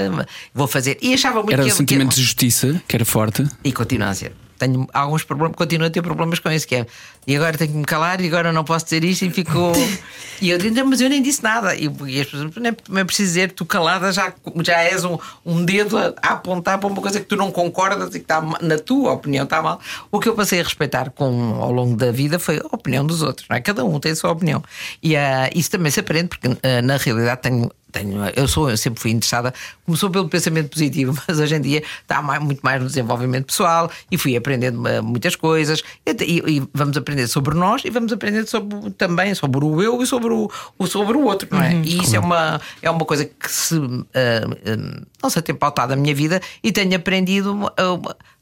vou 0.54 0.66
fazer. 0.66 0.98
E 1.00 1.14
achava 1.14 1.42
muito 1.42 1.52
Era 1.52 1.64
que 1.64 1.70
o 1.70 1.74
sentimento 1.74 2.14
de 2.14 2.22
justiça, 2.22 2.80
que 2.86 2.96
era 2.96 3.04
forte. 3.04 3.46
E 3.64 3.72
continua 3.72 4.08
a 4.08 4.14
ser. 4.14 4.32
Tenho 4.58 4.88
alguns 4.92 5.24
problemas, 5.24 5.56
continuo 5.56 5.86
a 5.86 5.90
ter 5.90 6.02
problemas 6.02 6.38
com 6.38 6.50
isso, 6.50 6.66
que 6.66 6.76
é. 6.76 6.86
E 7.26 7.36
agora 7.36 7.58
tenho 7.58 7.72
que 7.72 7.76
me 7.76 7.84
calar 7.84 8.20
e 8.20 8.26
agora 8.26 8.52
não 8.52 8.64
posso 8.64 8.84
dizer 8.84 9.04
isto 9.04 9.24
e 9.24 9.30
fico. 9.30 9.72
e 10.40 10.50
eu 10.50 10.58
digo, 10.58 10.74
"Não, 10.74 10.86
mas 10.86 11.00
eu 11.00 11.08
nem 11.08 11.22
disse 11.22 11.42
nada. 11.42 11.74
E, 11.74 11.90
e 12.06 12.20
as 12.20 12.26
pessoas, 12.26 12.54
nem, 12.56 12.76
nem 12.88 13.00
é 13.00 13.04
preciso 13.04 13.28
dizer, 13.28 13.52
tu 13.52 13.64
calada 13.64 14.12
já, 14.12 14.32
já 14.62 14.80
és 14.82 15.04
um, 15.04 15.18
um 15.44 15.64
dedo 15.64 15.98
a, 15.98 16.14
a 16.22 16.32
apontar 16.34 16.78
para 16.78 16.88
uma 16.88 17.02
coisa 17.02 17.20
que 17.20 17.26
tu 17.26 17.36
não 17.36 17.50
concordas 17.50 18.08
e 18.10 18.18
que 18.18 18.24
está 18.24 18.40
na 18.40 18.78
tua 18.78 19.12
opinião 19.12 19.44
está 19.44 19.60
mal. 19.60 19.80
O 20.10 20.20
que 20.20 20.28
eu 20.28 20.34
passei 20.34 20.60
a 20.60 20.62
respeitar 20.62 21.10
com, 21.10 21.56
ao 21.60 21.72
longo 21.72 21.96
da 21.96 22.12
vida 22.12 22.38
foi 22.38 22.58
a 22.58 22.74
opinião 22.74 23.04
dos 23.04 23.22
outros, 23.22 23.48
não 23.48 23.56
é? 23.56 23.60
Cada 23.60 23.84
um 23.84 23.98
tem 23.98 24.12
a 24.12 24.16
sua 24.16 24.30
opinião. 24.30 24.62
E 25.02 25.16
ah, 25.16 25.50
isso 25.54 25.70
também 25.70 25.90
se 25.90 26.00
aprende, 26.00 26.28
porque 26.28 26.48
ah, 26.48 26.82
na 26.82 26.96
realidade 26.96 27.42
tenho 27.42 27.70
tenho, 27.98 28.18
eu 28.34 28.46
sou, 28.48 28.68
eu 28.70 28.76
sempre 28.76 29.00
fui 29.00 29.10
interessada, 29.10 29.52
começou 29.84 30.10
pelo 30.10 30.28
pensamento 30.28 30.70
positivo, 30.70 31.16
mas 31.26 31.38
hoje 31.38 31.54
em 31.54 31.60
dia 31.60 31.82
está 32.02 32.20
mais- 32.22 32.42
muito 32.42 32.60
mais 32.60 32.80
no 32.80 32.86
desenvolvimento 32.86 33.46
pessoal 33.46 33.90
e 34.10 34.18
fui 34.18 34.36
aprendendo 34.36 34.86
eh, 34.86 35.00
muitas 35.00 35.34
coisas. 35.36 35.82
E, 36.06 36.42
e- 36.58 36.68
vamos 36.74 36.96
aprender 36.96 37.26
sobre 37.28 37.54
nós 37.56 37.82
e 37.84 37.90
vamos 37.90 38.12
aprender 38.12 38.46
sobre, 38.46 38.90
também 38.90 39.34
sobre 39.34 39.64
o 39.64 39.82
eu 39.82 40.02
e 40.02 40.06
sobre 40.06 40.32
o, 40.32 40.50
o- 40.78 40.86
sobre 40.86 41.16
o 41.16 41.24
outro, 41.24 41.48
não 41.50 41.62
é? 41.62 41.72
e 41.74 42.02
isso 42.02 42.14
é 42.16 42.18
uma, 42.20 42.60
é 42.82 42.90
uma 42.90 43.04
coisa 43.04 43.24
que 43.24 43.50
se 43.50 43.76
eh, 44.14 44.44
eh, 44.64 44.76
não 45.22 45.30
sei, 45.30 45.42
tem 45.42 45.54
pautado 45.54 45.92
a 45.92 45.96
minha 45.96 46.14
vida 46.14 46.40
e 46.62 46.70
tenho 46.72 46.94
aprendido 46.96 47.72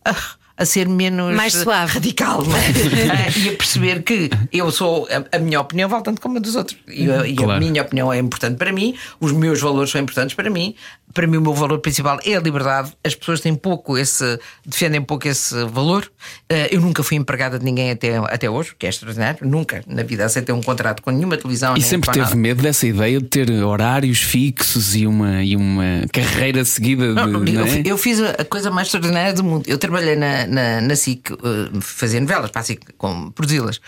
a, 0.04 0.14
a- 0.56 0.62
a 0.62 0.64
ser 0.66 0.88
menos 0.88 1.34
Mais 1.34 1.52
suave. 1.52 1.94
radical 1.94 2.42
é? 2.42 3.10
Ah, 3.10 3.30
e 3.38 3.48
a 3.50 3.56
perceber 3.56 4.02
que 4.02 4.30
eu 4.52 4.70
sou 4.70 5.08
a, 5.10 5.36
a 5.36 5.38
minha 5.40 5.60
opinião 5.60 5.88
vale 5.88 6.02
tanto 6.04 6.20
como 6.20 6.36
a 6.38 6.40
dos 6.40 6.54
outros 6.54 6.78
e, 6.88 7.10
a- 7.10 7.26
e 7.26 7.32
a 7.32 7.36
Claro. 7.36 7.60
minha 7.60 7.82
opinião 7.82 8.12
é 8.12 8.18
importante 8.18 8.56
para 8.56 8.72
mim, 8.72 8.94
os 9.20 9.32
meus 9.32 9.60
valores 9.60 9.90
são 9.90 10.00
importantes 10.00 10.34
para 10.34 10.48
mim. 10.50 10.74
Para 11.14 11.26
mim, 11.26 11.36
o 11.38 11.40
meu 11.40 11.54
valor 11.54 11.78
principal 11.78 12.18
é 12.24 12.34
a 12.34 12.40
liberdade. 12.40 12.92
As 13.04 13.14
pessoas 13.14 13.40
têm 13.40 13.54
pouco 13.54 13.96
esse, 13.96 14.38
defendem 14.66 15.00
pouco 15.00 15.26
esse 15.28 15.54
valor. 15.66 16.10
Eh, 16.48 16.74
Eu 16.74 16.80
nunca 16.80 17.02
fui 17.02 17.16
empregada 17.16 17.58
de 17.58 17.64
ninguém 17.64 17.90
até, 17.92 18.16
até 18.16 18.50
hoje, 18.50 18.74
que 18.78 18.84
é 18.84 18.88
extraordinário. 18.88 19.46
Nunca 19.46 19.82
na 19.86 20.02
vida 20.02 20.24
aceitei 20.24 20.54
um 20.54 20.60
contrato 20.62 21.02
com 21.02 21.10
nenhuma 21.10 21.36
televisão. 21.36 21.76
E 21.76 21.80
sempre 21.82 22.10
teve 22.10 22.24
nada. 22.24 22.36
medo 22.36 22.62
dessa 22.62 22.86
ideia 22.86 23.20
de 23.20 23.26
ter 23.26 23.50
horários 23.50 24.20
fixos 24.20 24.94
e 24.96 25.06
uma, 25.06 25.42
e 25.42 25.56
uma 25.56 26.04
carreira 26.12 26.64
seguida 26.64 27.08
de. 27.08 27.14
Não, 27.24 27.26
não 27.28 27.44
eu, 27.46 27.64
é? 27.64 27.68
fi- 27.68 27.88
eu 27.88 27.96
fiz 27.96 28.20
a 28.20 28.34
a 28.38 28.44
coisa 28.44 28.70
mais 28.70 28.88
extraordinária 28.88 29.32
do 29.32 29.44
mundo. 29.44 29.64
Eu 29.66 29.78
trabalhei 29.78 30.16
na, 30.16 30.46
na, 30.46 30.80
na 30.80 30.96
SIC, 30.96 31.30
eh, 31.30 31.36
fazia 31.80 32.20
novelas 32.20 32.50
para 32.50 32.60
a 32.60 32.64
SIC, 32.64 32.80
com, 32.98 33.30
produzi-las, 33.30 33.80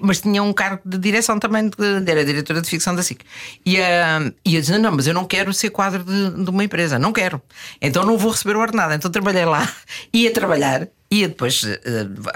mas 0.00 0.20
tinha 0.20 0.42
um 0.42 0.52
cargo 0.52 0.80
de 0.84 0.98
direção 0.98 1.38
também, 1.38 1.68
de, 1.68 2.10
era 2.10 2.24
diretora 2.24 2.60
de 2.62 2.68
ficção 2.70 2.94
da 2.94 3.02
SIC. 3.02 3.20
E, 3.66 3.76
eh, 3.76 4.32
e 4.44 4.54
eu 4.54 4.60
dizia: 4.60 4.78
Não, 4.78 4.92
mas 4.92 5.06
eu 5.06 5.14
não 5.14 5.24
quero 5.24 5.52
ser 5.52 5.70
quadro 5.70 6.04
de, 6.04 6.44
de 6.44 6.50
uma 6.52 6.64
empresa, 6.64 6.98
não 6.98 7.12
quero. 7.12 7.40
Então 7.80 8.04
não 8.04 8.16
vou 8.18 8.30
receber 8.30 8.56
o 8.56 8.60
ordenado. 8.60 8.94
Então 8.94 9.10
trabalhei 9.10 9.44
lá, 9.44 9.68
ia 10.12 10.32
trabalhar. 10.32 10.88
Ia 11.10 11.28
depois 11.28 11.62
eh, 11.62 11.78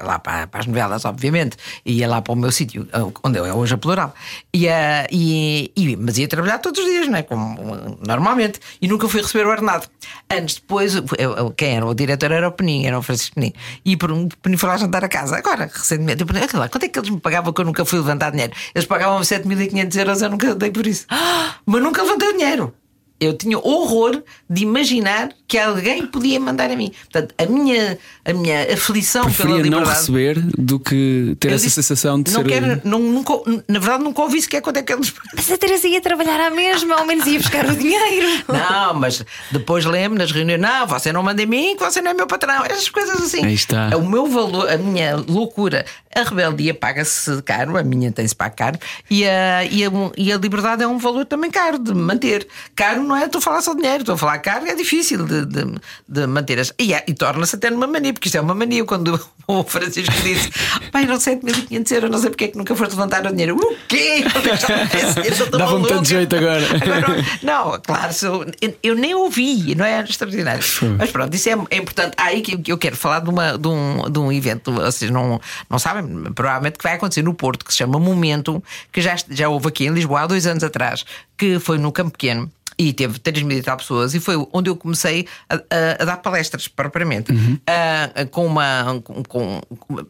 lá 0.03 0.19
para, 0.19 0.47
para 0.49 0.61
as 0.61 0.67
novelas, 0.67 1.03
obviamente, 1.07 1.57
ia 1.83 2.07
lá 2.07 2.21
para 2.21 2.35
o 2.35 2.37
meu 2.37 2.53
sítio, 2.53 2.87
eh, 2.93 2.99
onde 3.25 3.39
eu 3.39 3.47
é 3.47 3.55
hoje 3.55 3.73
a 3.73 3.79
plural. 3.79 4.15
Eh, 4.55 5.07
e, 5.11 5.73
e- 5.75 5.97
mas 5.97 6.19
ia 6.19 6.29
trabalhar 6.29 6.59
todos 6.59 6.79
os 6.83 6.87
dias, 6.87 7.09
não 7.09 7.17
é? 7.17 7.23
Como 7.23 7.59
eh, 7.75 7.97
normalmente. 8.07 8.61
E 8.83 8.87
nunca 8.87 9.09
fui 9.09 9.23
receber 9.23 9.47
o 9.47 9.51
ordenado. 9.51 9.87
Anos 10.29 10.57
depois, 10.57 10.95
eu- 10.95 11.51
quem 11.57 11.75
era 11.77 11.87
o 11.87 11.95
diretor 11.95 12.31
era 12.31 12.47
o 12.49 12.53
Penin, 12.53 12.85
era 12.85 12.99
o 12.99 13.03
Francisco 13.03 13.37
Penin. 13.37 13.55
E 13.83 13.97
por 13.97 14.13
um 14.13 14.29
Penin 14.29 14.59
foi 14.59 14.69
lá 14.69 14.77
jantar 14.77 15.03
a 15.03 15.09
casa. 15.09 15.39
Agora, 15.39 15.71
recentemente, 15.73 16.21
eu 16.21 16.27
perguntei, 16.27 16.51
"Olha 16.53 16.61
lá, 16.65 16.69
quanto 16.69 16.85
é 16.85 16.89
que 16.91 16.99
eles 16.99 17.09
me 17.09 17.19
pagavam 17.19 17.55
que 17.55 17.61
eu 17.63 17.65
nunca 17.65 17.83
fui 17.87 17.99
levantar 17.99 18.29
dinheiro? 18.29 18.53
Eles 18.75 18.87
pagavam 18.87 19.23
7.500 19.25 19.97
euros, 19.97 20.21
eu 20.21 20.29
nunca 20.29 20.55
dei 20.55 20.71
por 20.71 20.87
isso. 20.87 21.07
Mas 21.65 21.83
nunca 21.83 22.03
levantei 22.03 22.29
o 22.29 22.33
dinheiro. 22.37 22.75
Eu 23.19 23.33
tinha 23.33 23.59
horror 23.59 24.23
de 24.49 24.63
imaginar 24.63 25.31
que 25.49 25.57
alguém 25.59 26.07
podia 26.07 26.39
mandar 26.39 26.71
a 26.71 26.77
mim. 26.77 26.93
Portanto, 27.11 27.35
a 27.39 27.47
minha, 27.47 27.99
a 28.25 28.33
minha 28.33 28.75
aflição 28.75 29.23
pela 29.23 29.35
Preferia 29.35 29.57
não 29.71 29.79
liberdade. 29.81 29.91
receber 29.99 30.41
do 30.59 30.79
que 30.79 31.37
ter 31.41 31.49
eu 31.49 31.55
essa 31.55 31.65
disse, 31.65 31.83
sensação 31.83 32.21
de 32.23 32.31
não 32.33 32.43
ser. 32.43 32.49
Quero, 32.49 32.81
não, 32.85 32.99
nunca, 32.99 33.33
na 33.67 33.79
verdade, 33.79 34.05
nunca 34.05 34.21
ouvi 34.23 34.43
sequer 34.43 34.61
quanto 34.61 34.77
é 34.79 34.83
que 34.83 34.93
eles. 34.93 35.15
Mas 35.35 35.51
a 35.51 35.57
Teresa 35.57 35.89
ia 35.89 36.01
trabalhar 36.01 36.41
à 36.41 36.51
mesma, 36.51 36.97
ao 36.97 37.07
menos 37.07 37.27
ia 37.27 37.39
buscar 37.39 37.65
o 37.67 37.75
dinheiro. 37.75 38.27
Não, 38.49 38.95
mas 38.95 39.25
depois 39.51 39.85
lembro 39.85 40.19
nas 40.19 40.31
reuniões: 40.31 40.61
não, 40.61 40.87
você 40.87 41.13
não 41.13 41.23
manda 41.23 41.43
em 41.43 41.47
mim, 41.47 41.77
que 41.77 41.85
você 41.85 42.01
não 42.01 42.11
é 42.11 42.15
meu 42.15 42.27
patrão. 42.27 42.65
Essas 42.65 42.89
coisas 42.89 43.21
assim. 43.21 43.45
Aí 43.45 43.55
está. 43.55 43.97
O 43.97 44.05
meu 44.07 44.27
valor, 44.27 44.69
a 44.69 44.77
minha 44.77 45.17
loucura, 45.17 45.85
a 46.19 46.23
rebeldia 46.23 46.75
paga-se 46.75 47.43
caro, 47.43 47.77
a 47.77 47.83
minha 47.83 48.11
tem-se 48.11 48.35
pago 48.35 48.55
caro, 48.57 48.79
e 49.11 49.25
a, 49.27 49.65
e, 49.65 49.85
a, 49.85 49.91
e 50.17 50.33
a 50.33 50.37
liberdade 50.37 50.83
é 50.83 50.87
um 50.87 50.99
valor 50.99 51.25
também 51.27 51.51
caro 51.51 51.79
de 51.79 51.95
manter. 51.95 52.47
Caro 52.75 53.03
não 53.03 53.17
é 53.17 53.25
estou 53.27 53.39
a 53.39 53.43
falar 53.43 53.63
só 53.63 53.73
de 53.75 53.81
dinheiro, 53.83 54.01
estou 54.03 54.15
a 54.15 54.19
falar 54.19 54.39
caro, 54.39 54.67
é 54.67 54.75
difícil 54.75 55.25
de, 55.27 55.45
de, 55.47 55.65
de 56.09 56.27
manter. 56.27 56.59
As, 56.59 56.73
e 56.79 56.93
é- 56.93 57.05
e 57.07 57.15
torna-se 57.15 57.57
até 57.57 57.71
numa 57.71 57.87
mania, 57.87 58.13
porque 58.13 58.29
isto 58.29 58.37
é 58.37 58.41
uma 58.41 58.55
mania. 58.55 58.85
Quando 58.85 59.19
o 59.47 59.63
Francisco 59.65 60.13
disse: 60.23 60.51
pai, 60.91 61.05
não 61.07 61.17
7.500 61.17 61.93
euros, 61.93 62.11
não 62.11 62.19
sei 62.19 62.31
porque 62.31 62.45
é 62.45 62.49
que 62.49 62.59
nunca 62.59 62.75
foste 62.75 62.93
levantar 62.93 63.25
o 63.27 63.31
dinheiro. 63.31 63.57
O 63.57 63.77
quê? 63.89 64.25
Dava-me 65.57 65.87
tanto 65.87 66.09
jeito 66.09 66.35
agora. 66.37 66.65
Agora, 66.77 67.25
não, 67.43 67.81
claro, 67.81 68.13
sou- 68.13 68.47
eu, 68.83 68.95
nem 68.95 69.15
ouvi, 69.15 69.75
não 69.75 69.85
é 69.85 70.01
extraordinário. 70.03 70.63
Mas 70.99 71.11
pronto, 71.11 71.35
isso 71.35 71.49
é, 71.49 71.53
é 71.71 71.77
importante. 71.77 72.15
Aí 72.17 72.41
que 72.43 72.57
que 72.59 72.73
eu 72.73 72.79
quero 72.79 72.97
falar 72.97 73.21
de, 73.21 73.31
uma, 73.31 73.57
de, 73.59 73.69
um, 73.69 74.11
de 74.11 74.19
um 74.19 74.33
evento, 74.33 74.73
vocês 74.73 75.11
não, 75.11 75.41
não 75.69 75.79
sabem, 75.79 76.03
provavelmente 76.35 76.79
que 76.79 76.83
vai 76.85 76.95
acontecer 76.95 77.23
no 77.23 77.35
Porto, 77.35 77.65
que 77.65 77.73
se 77.73 77.79
chama 77.79 77.99
Momento, 77.99 78.63
que 78.93 79.01
já, 79.01 79.17
já 79.31 79.49
houve 79.49 79.69
aqui 79.69 79.87
em 79.87 79.91
Lisboa 79.91 80.21
há 80.23 80.27
dois 80.27 80.47
anos 80.47 80.63
atrás, 80.65 81.05
que 81.37 81.59
foi 81.59 81.79
no 81.79 81.91
Campo 81.93 82.13
Pequeno. 82.13 82.51
E 82.79 82.93
teve 82.93 83.19
3 83.19 83.43
mil 83.43 83.57
e 83.57 83.63
tal 83.63 83.79
pessoas, 83.79 84.13
e 84.15 84.21
foi 84.21 84.35
onde 84.53 84.69
eu 84.69 84.77
comecei 84.77 85.27
a, 85.49 85.55
a- 85.55 85.61
a 85.99 86.05
dar 86.05 86.19
palestras 86.19 86.69
propriamente. 86.69 87.33
Ah, 87.67 88.11
com 88.31 88.45
uma. 88.45 89.01
Com, 89.03 89.23
com- 89.23 89.61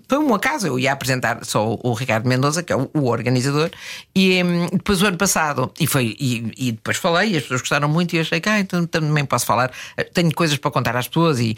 foi 0.09 0.19
um 0.19 0.35
acaso, 0.35 0.67
eu 0.67 0.77
ia 0.77 0.93
apresentar 0.93 1.45
só 1.45 1.79
o, 1.81 1.93
Ricardo 1.93 2.29
Mendoza, 2.29 2.65
que 2.65 2.73
é 2.73 2.77
o, 2.77 2.91
o 2.93 3.05
organizador, 3.07 3.71
e 4.17 4.43
hum, 4.43 4.67
depois 4.73 5.01
o 5.01 5.07
ano 5.07 5.17
passado, 5.17 5.73
e, 5.79 5.87
foi, 5.87 6.17
e, 6.19 6.53
e 6.59 6.73
depois 6.73 6.97
falei, 6.97 7.35
e 7.35 7.37
as 7.37 7.43
pessoas 7.45 7.61
gostaram 7.61 7.89
muito, 7.89 8.15
e 8.15 8.17
eu 8.17 8.23
achei 8.23 8.41
que 8.41 8.49
ah, 8.49 8.59
então 8.59 8.85
também 8.85 9.25
posso 9.25 9.47
falar. 9.47 9.71
Tenho 10.13 10.35
coisas 10.35 10.59
para 10.59 10.71
contar 10.73 10.97
às 10.97 11.07
pessoas 11.07 11.39
e. 11.39 11.57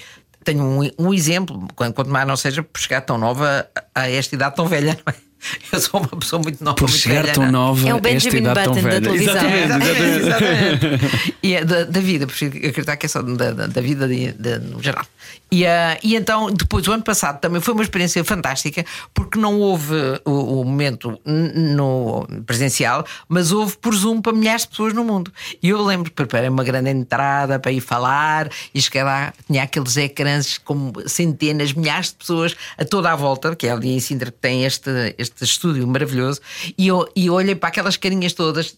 Tenho 0.48 0.64
um, 0.64 0.90
um 0.98 1.12
exemplo, 1.12 1.68
quanto 1.76 2.06
mais 2.08 2.26
não 2.26 2.34
seja 2.34 2.62
por 2.62 2.80
chegar 2.80 3.02
tão 3.02 3.18
nova 3.18 3.68
a 3.94 4.08
esta 4.08 4.34
idade 4.34 4.56
tão 4.56 4.66
velha, 4.66 4.98
não 5.04 5.12
é? 5.12 5.27
Eu 5.72 5.80
sou 5.80 6.00
uma 6.00 6.08
pessoa 6.08 6.42
muito 6.42 6.62
nova. 6.62 6.76
Por 6.76 6.88
muito 6.88 7.00
chegar 7.00 7.22
velha, 7.22 7.34
tão 7.34 7.44
não? 7.44 7.52
nova, 7.52 7.88
É 7.88 7.94
o 7.94 7.96
esta 7.98 8.08
Benjamin 8.08 8.38
idade 8.38 8.64
tão 8.64 8.74
Button 8.74 8.82
da 8.82 8.90
velha. 8.90 9.00
televisão. 9.02 9.34
Exatamente, 9.34 10.18
exatamente. 10.26 10.86
Exatamente. 10.86 11.34
e 11.42 11.54
é 11.54 11.64
da, 11.64 11.84
da 11.84 12.00
vida, 12.00 12.26
prefiro 12.26 12.56
acreditar 12.58 12.96
que 12.96 13.06
é 13.06 13.08
só 13.08 13.22
da, 13.22 13.52
da, 13.52 13.66
da 13.66 13.80
vida 13.80 14.06
de, 14.08 14.32
de- 14.32 14.58
no 14.58 14.82
geral. 14.82 15.04
E, 15.50 15.64
ah, 15.66 15.98
e 16.02 16.14
então, 16.16 16.50
depois, 16.50 16.86
o 16.88 16.92
ano 16.92 17.02
passado 17.02 17.40
também 17.40 17.60
foi 17.60 17.72
uma 17.74 17.82
experiência 17.82 18.22
fantástica, 18.24 18.84
porque 19.14 19.38
não 19.38 19.58
houve 19.60 19.94
o, 20.24 20.60
o 20.60 20.64
momento 20.64 21.18
no 21.24 22.26
presencial, 22.46 23.04
mas 23.28 23.52
houve 23.52 23.76
por 23.78 23.94
Zoom 23.94 24.20
para 24.20 24.32
milhares 24.32 24.62
de 24.62 24.68
pessoas 24.68 24.92
no 24.92 25.04
mundo. 25.04 25.32
E 25.62 25.68
eu 25.70 25.82
lembro 25.82 26.10
que 26.10 26.16
preparei 26.16 26.48
uma 26.48 26.64
grande 26.64 26.90
entrada 26.90 27.58
para 27.58 27.72
ir 27.72 27.80
falar, 27.80 28.48
e 28.74 28.80
cheguei 28.80 29.02
lá, 29.02 29.32
tinha 29.46 29.62
aqueles 29.62 29.96
ecrãs 29.96 30.58
com 30.58 30.92
centenas, 31.06 31.72
milhares 31.72 32.08
de 32.08 32.16
pessoas 32.16 32.56
a 32.76 32.84
toda 32.84 33.10
a 33.10 33.16
volta, 33.16 33.54
que 33.56 33.66
é 33.66 33.70
ali 33.70 33.90
em 33.90 34.00
Sintra 34.00 34.30
que 34.30 34.38
tem 34.38 34.64
este, 34.64 34.90
este 35.16 35.27
estúdio 35.40 35.86
maravilhoso, 35.86 36.40
e 36.76 36.88
eu, 36.88 37.08
e 37.16 37.28
olhei 37.30 37.54
para 37.54 37.68
aquelas 37.68 37.96
carinhas 37.96 38.32
todas 38.32 38.74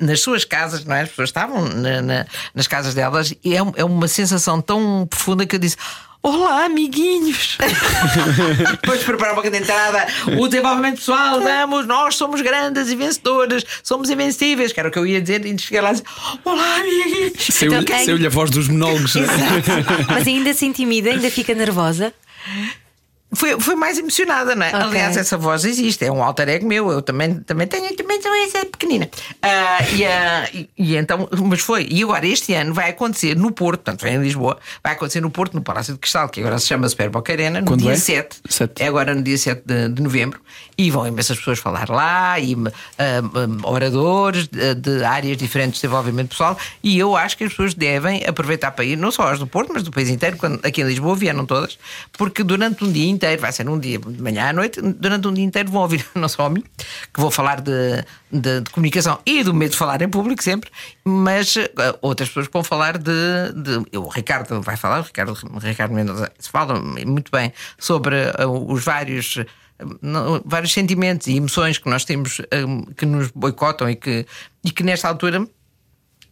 nas 0.00 0.20
suas 0.20 0.44
casas, 0.44 0.84
não 0.84 0.94
é? 0.94 1.02
As 1.02 1.08
pessoas 1.10 1.28
estavam 1.28 1.68
na- 1.68 2.00
na- 2.00 2.26
nas 2.54 2.66
casas 2.66 2.94
delas 2.94 3.34
e 3.44 3.54
é, 3.54 3.58
é 3.76 3.84
uma 3.84 4.08
sensação 4.08 4.60
tão 4.60 5.06
profunda 5.08 5.44
que 5.44 5.54
eu 5.56 5.58
disse. 5.60 5.76
Olá, 6.22 6.64
amiguinhos! 6.64 7.58
Depois 8.80 9.00
de 9.00 9.04
preparar 9.04 9.34
uma 9.34 9.42
grande 9.42 9.58
entrada, 9.58 10.06
o 10.40 10.48
desenvolvimento 10.48 10.96
pessoal, 10.96 11.38
vamos, 11.38 11.86
nós 11.86 12.14
somos 12.16 12.40
grandes 12.40 12.88
e 12.88 12.96
vencedores, 12.96 13.62
somos 13.82 14.08
invencíveis, 14.08 14.72
que 14.72 14.80
era 14.80 14.88
o 14.88 14.92
que 14.92 14.98
eu 14.98 15.06
ia 15.06 15.20
dizer, 15.20 15.44
e 15.44 15.58
cheguei 15.58 15.82
lá 15.82 15.90
e 15.90 15.92
disse: 15.92 16.04
Olá, 16.42 16.76
amiguinhos! 16.76 17.32
Saiu-lhe 17.50 17.76
Então, 17.76 17.84
quem- 17.96 18.04
saiu-lhe 18.06 18.26
a 18.26 18.30
voz 18.30 18.50
dos 18.50 18.68
monólogos. 18.68 19.12
Mas 20.08 20.26
ainda 20.26 20.54
se 20.54 20.64
intimida, 20.64 21.10
ainda 21.10 21.30
fica 21.30 21.54
nervosa. 21.54 22.10
Foi, 23.34 23.58
foi 23.60 23.74
mais 23.74 23.98
emocionada, 23.98 24.54
não 24.54 24.64
é? 24.66 24.68
Ok. 24.68 24.80
Aliás, 24.82 25.16
essa 25.16 25.36
voz 25.36 25.64
existe, 25.64 26.04
é 26.04 26.10
um 26.12 26.22
alter 26.22 26.48
ego 26.48 26.66
meu, 26.66 26.90
eu 26.90 27.02
também, 27.02 27.34
também 27.40 27.66
tenho, 27.66 27.94
também 27.96 28.20
sou 28.22 28.32
essa 28.34 28.64
pequenina. 28.66 29.08
Ah, 29.42 29.78
e, 29.92 30.04
ah, 30.04 30.48
e- 30.52 30.68
e 30.76 30.96
então, 30.96 31.28
mas 31.44 31.60
foi. 31.60 31.86
E 31.90 32.02
agora, 32.02 32.26
este 32.26 32.54
ano 32.54 32.72
vai 32.74 32.90
acontecer 32.90 33.36
no 33.36 33.50
Porto, 33.50 33.80
portanto, 33.80 34.02
vem 34.02 34.14
em 34.16 34.22
Lisboa, 34.22 34.58
vai 34.82 34.92
acontecer 34.92 35.20
no 35.20 35.30
Porto, 35.30 35.54
no 35.54 35.62
Palácio 35.62 35.94
de 35.94 35.98
Cristal, 36.00 36.28
que 36.28 36.40
agora 36.40 36.58
se 36.58 36.66
chama 36.66 36.88
Superboc 36.88 37.28
Arena, 37.30 37.60
no 37.60 37.66
Quando 37.66 37.80
dia 37.82 37.92
é? 37.92 37.96
7. 37.96 38.36
Sete. 38.48 38.82
É 38.82 38.86
agora 38.88 39.14
no 39.14 39.22
dia 39.22 39.38
7 39.38 39.62
de, 39.64 39.88
de 39.88 40.02
novembro. 40.02 40.40
E 40.76 40.90
vão 40.90 41.06
imensas 41.06 41.38
pessoas 41.38 41.58
falar 41.58 41.88
lá, 41.88 42.38
e 42.40 42.56
ah, 42.98 43.22
oradores 43.68 44.48
de, 44.48 44.74
de 44.74 45.04
áreas 45.04 45.36
diferentes 45.36 45.76
de 45.80 45.82
desenvolvimento 45.86 46.30
pessoal. 46.30 46.56
E 46.82 46.98
eu 46.98 47.16
acho 47.16 47.36
que 47.36 47.44
as 47.44 47.50
pessoas 47.50 47.74
devem 47.74 48.24
aproveitar 48.26 48.70
para 48.72 48.84
ir, 48.84 48.96
não 48.96 49.10
só 49.10 49.28
as 49.28 49.38
do 49.38 49.46
Porto, 49.46 49.70
mas 49.72 49.82
do 49.82 49.90
país 49.90 50.08
inteiro, 50.08 50.36
quando 50.36 50.60
aqui 50.64 50.80
em 50.82 50.84
Lisboa 50.86 51.14
vieram 51.16 51.44
todas, 51.46 51.78
porque 52.12 52.42
durante 52.42 52.84
um 52.84 52.90
dia 52.92 53.06
inteiro, 53.24 53.40
vai 53.40 53.52
ser 53.52 53.68
um 53.68 53.78
dia 53.78 53.98
de 53.98 54.22
manhã 54.22 54.50
à 54.50 54.52
noite, 54.52 54.80
durante 54.80 55.26
um 55.26 55.32
dia 55.32 55.44
inteiro 55.44 55.70
vão 55.70 55.82
ouvir 55.82 56.04
não 56.14 56.28
só 56.28 56.46
a 56.46 56.50
mim, 56.50 56.62
que 57.12 57.20
vou 57.20 57.30
falar 57.30 57.60
de, 57.60 58.04
de, 58.30 58.60
de 58.60 58.70
comunicação 58.70 59.18
e 59.24 59.42
do 59.42 59.54
medo 59.54 59.70
de 59.70 59.76
falar 59.76 60.02
em 60.02 60.08
público 60.08 60.42
sempre, 60.42 60.70
mas 61.04 61.56
ah, 61.56 61.96
outras 62.02 62.28
pessoas 62.28 62.48
vão 62.52 62.62
falar 62.62 62.98
de. 62.98 63.12
de 63.54 63.96
o 63.96 64.08
Ricardo 64.08 64.60
vai 64.60 64.76
falar, 64.76 65.00
o 65.00 65.02
Ricardo, 65.02 65.32
Ricardo 65.62 65.94
Mendoza 65.94 66.30
fala 66.40 66.80
muito 66.80 67.30
bem 67.32 67.52
sobre 67.78 68.16
ah, 68.38 68.46
os 68.46 68.84
vários. 68.84 69.38
não, 70.02 70.42
vários 70.44 70.72
sentimentos 70.72 71.26
e 71.26 71.36
emoções 71.36 71.78
que 71.78 71.88
nós 71.88 72.04
temos 72.04 72.40
que 72.96 73.06
nos 73.06 73.30
boicotam 73.30 73.88
e 73.88 73.96
que, 73.96 74.26
e 74.62 74.70
que 74.70 74.82
nesta 74.82 75.08
altura 75.08 75.46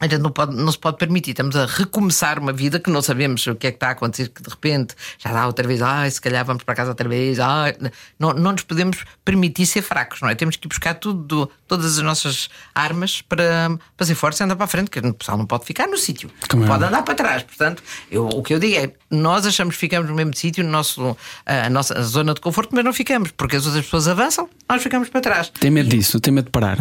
a 0.03 0.09
gente 0.09 0.21
não, 0.21 0.33
pode, 0.33 0.57
não 0.57 0.73
se 0.73 0.79
pode 0.79 0.97
permitir. 0.97 1.31
Estamos 1.31 1.55
a 1.55 1.65
recomeçar 1.65 2.37
uma 2.37 2.53
vida 2.53 2.81
que 2.81 2.91
não 2.91 3.01
sabemos 3.01 3.47
o 3.47 3.55
que 3.55 3.69
é 3.69 3.71
que 3.71 3.77
está 3.77 3.87
a 3.87 3.91
acontecer, 3.93 4.31
que 4.31 4.43
de 4.43 4.51
repente 4.51 4.97
já 5.17 5.33
dá 5.33 5.47
outra 5.47 5.67
vez, 5.67 5.81
ai, 5.81 6.11
se 6.11 6.21
calhar 6.21 6.45
vamos 6.45 6.65
para 6.65 6.75
casa 6.75 6.91
outra 6.91 7.09
vez. 7.09 7.39
Ai. 7.39 7.77
Não, 8.19 8.33
não 8.33 8.51
nos 8.51 8.63
podemos 8.63 9.05
permitir 9.25 9.65
ser 9.65 9.81
fracos, 9.81 10.21
não 10.21 10.29
é? 10.29 10.35
Temos 10.35 10.57
que 10.57 10.67
buscar 10.67 10.95
tudo, 10.95 11.49
todas 11.69 11.99
as 11.99 12.03
nossas 12.03 12.51
armas 12.75 13.23
para, 13.23 13.79
para 13.97 14.05
ser 14.05 14.17
fortes 14.17 14.41
e 14.41 14.43
andar 14.43 14.57
para 14.57 14.65
a 14.65 14.69
frente, 14.69 14.91
que 14.91 14.99
o 14.99 15.15
pessoal 15.15 15.39
não 15.39 15.47
pode 15.47 15.65
ficar 15.65 15.87
no 15.87 15.97
sítio, 15.97 16.29
é? 16.43 16.67
pode 16.67 16.85
andar 16.85 17.03
para 17.03 17.15
trás. 17.15 17.45
Portanto, 17.45 17.81
eu, 18.11 18.27
o 18.27 18.43
que 18.43 18.55
eu 18.55 18.59
digo 18.59 18.75
é: 18.75 18.93
nós 19.09 19.47
achamos 19.47 19.77
que 19.77 19.81
ficamos 19.81 20.11
no 20.11 20.17
mesmo 20.17 20.35
sítio, 20.35 20.65
no 20.65 20.71
nosso, 20.71 21.17
a 21.47 21.71
nossa 21.71 22.03
zona 22.03 22.35
de 22.35 22.41
conforto, 22.41 22.71
mas 22.73 22.85
não 22.85 22.93
ficamos, 22.93 23.31
porque 23.31 23.55
as 23.55 23.67
outras 23.67 23.85
pessoas 23.85 24.09
avançam, 24.09 24.51
nós 24.69 24.83
ficamos 24.83 25.09
para 25.09 25.21
trás. 25.21 25.49
Tem 25.61 25.71
medo 25.71 25.89
disso? 25.89 26.19
Tem 26.19 26.35
medo 26.35 26.47
de 26.47 26.51
parar? 26.51 26.79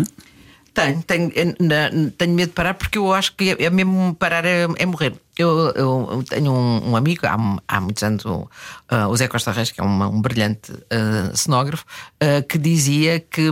Tenho, 0.73 1.03
tenho, 1.03 1.29
eh, 1.35 2.11
tenho 2.17 2.33
medo 2.33 2.47
de 2.49 2.53
parar 2.55 2.73
porque 2.75 2.97
eu 2.97 3.11
acho 3.13 3.35
que 3.35 3.49
é, 3.51 3.63
é 3.65 3.69
mesmo 3.69 4.15
parar 4.15 4.45
é, 4.45 4.67
é 4.77 4.85
morrer. 4.85 5.13
Eu, 5.37 5.69
eu- 5.75 6.23
tenho 6.29 6.51
um, 6.51 6.91
um 6.91 6.95
amigo, 6.95 7.25
há, 7.27 7.35
há 7.67 7.81
muitos 7.81 8.01
anos, 8.03 8.23
o, 8.25 8.49
ah, 8.87 9.07
o 9.09 9.15
Zé 9.17 9.27
Costa 9.27 9.51
Reis, 9.51 9.69
que 9.71 9.81
é 9.81 9.83
uma- 9.83 10.07
um 10.07 10.21
brilhante 10.21 10.71
ah, 10.89 11.35
cenógrafo, 11.35 11.83
ah, 12.21 12.41
que 12.47 12.57
dizia 12.57 13.19
que 13.19 13.51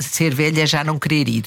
ser 0.00 0.34
velha 0.34 0.62
é 0.62 0.66
já 0.66 0.84
não 0.84 0.98
querer 0.98 1.28
ir. 1.28 1.44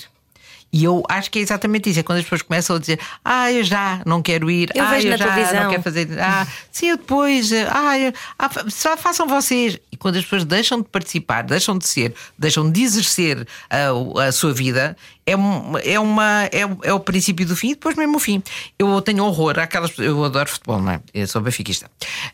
E 0.71 0.84
eu 0.84 1.01
acho 1.08 1.32
que 1.32 1.39
é 1.39 1.41
exatamente 1.41 1.89
isso. 1.89 1.99
É 1.99 2.03
quando 2.03 2.17
as 2.19 2.23
pessoas 2.25 2.41
começam 2.41 2.75
a 2.75 2.80
dizer, 2.80 2.99
ah, 3.23 3.51
eu 3.51 3.63
já 3.63 4.01
não 4.06 4.21
quero 4.21 4.51
ir, 4.51 4.69
Eu 4.75 4.84
ah, 4.84 4.89
vejo 4.91 5.08
eu 5.08 5.17
já 5.17 5.25
televisão." 5.27 5.63
não 5.63 5.69
quero 5.71 5.82
fazer, 5.84 6.19
ah, 6.19 6.45
sim, 6.71 6.89
eu 6.89 6.97
depois, 6.97 7.51
ah, 7.53 7.97
eu- 7.97 8.13
ah, 8.38 8.49
só 8.69 8.97
façam 8.97 9.27
vocês. 9.27 9.80
E 9.91 9.95
quando 9.97 10.17
as 10.17 10.23
pessoas 10.23 10.43
deixam 10.43 10.82
de 10.82 10.88
participar, 10.89 11.43
deixam 11.43 11.77
de 11.77 11.88
ser, 11.88 12.13
deixam 12.38 12.69
de 12.69 12.82
exercer 12.84 13.47
ah, 13.69 13.93
o- 13.93 14.19
a, 14.19 14.32
sua 14.32 14.53
vida, 14.53 14.95
é, 15.27 15.35
um- 15.35 15.77
é, 15.77 15.99
uma, 15.99 16.45
é, 16.45 16.61
é 16.83 16.93
o 16.93 16.99
princípio 17.01 17.45
do 17.45 17.55
fim 17.55 17.71
e 17.71 17.73
depois 17.75 17.95
mesmo 17.95 18.15
o 18.15 18.19
fim. 18.19 18.41
Eu 18.79 19.01
tenho 19.01 19.23
horror 19.25 19.59
àquelas 19.59 19.91
eu 19.99 20.23
adoro 20.23 20.49
futebol, 20.49 20.79
não 20.81 20.93
é? 20.93 21.01
Eu 21.13 21.27
sou 21.27 21.41
benfiquista. 21.41 21.91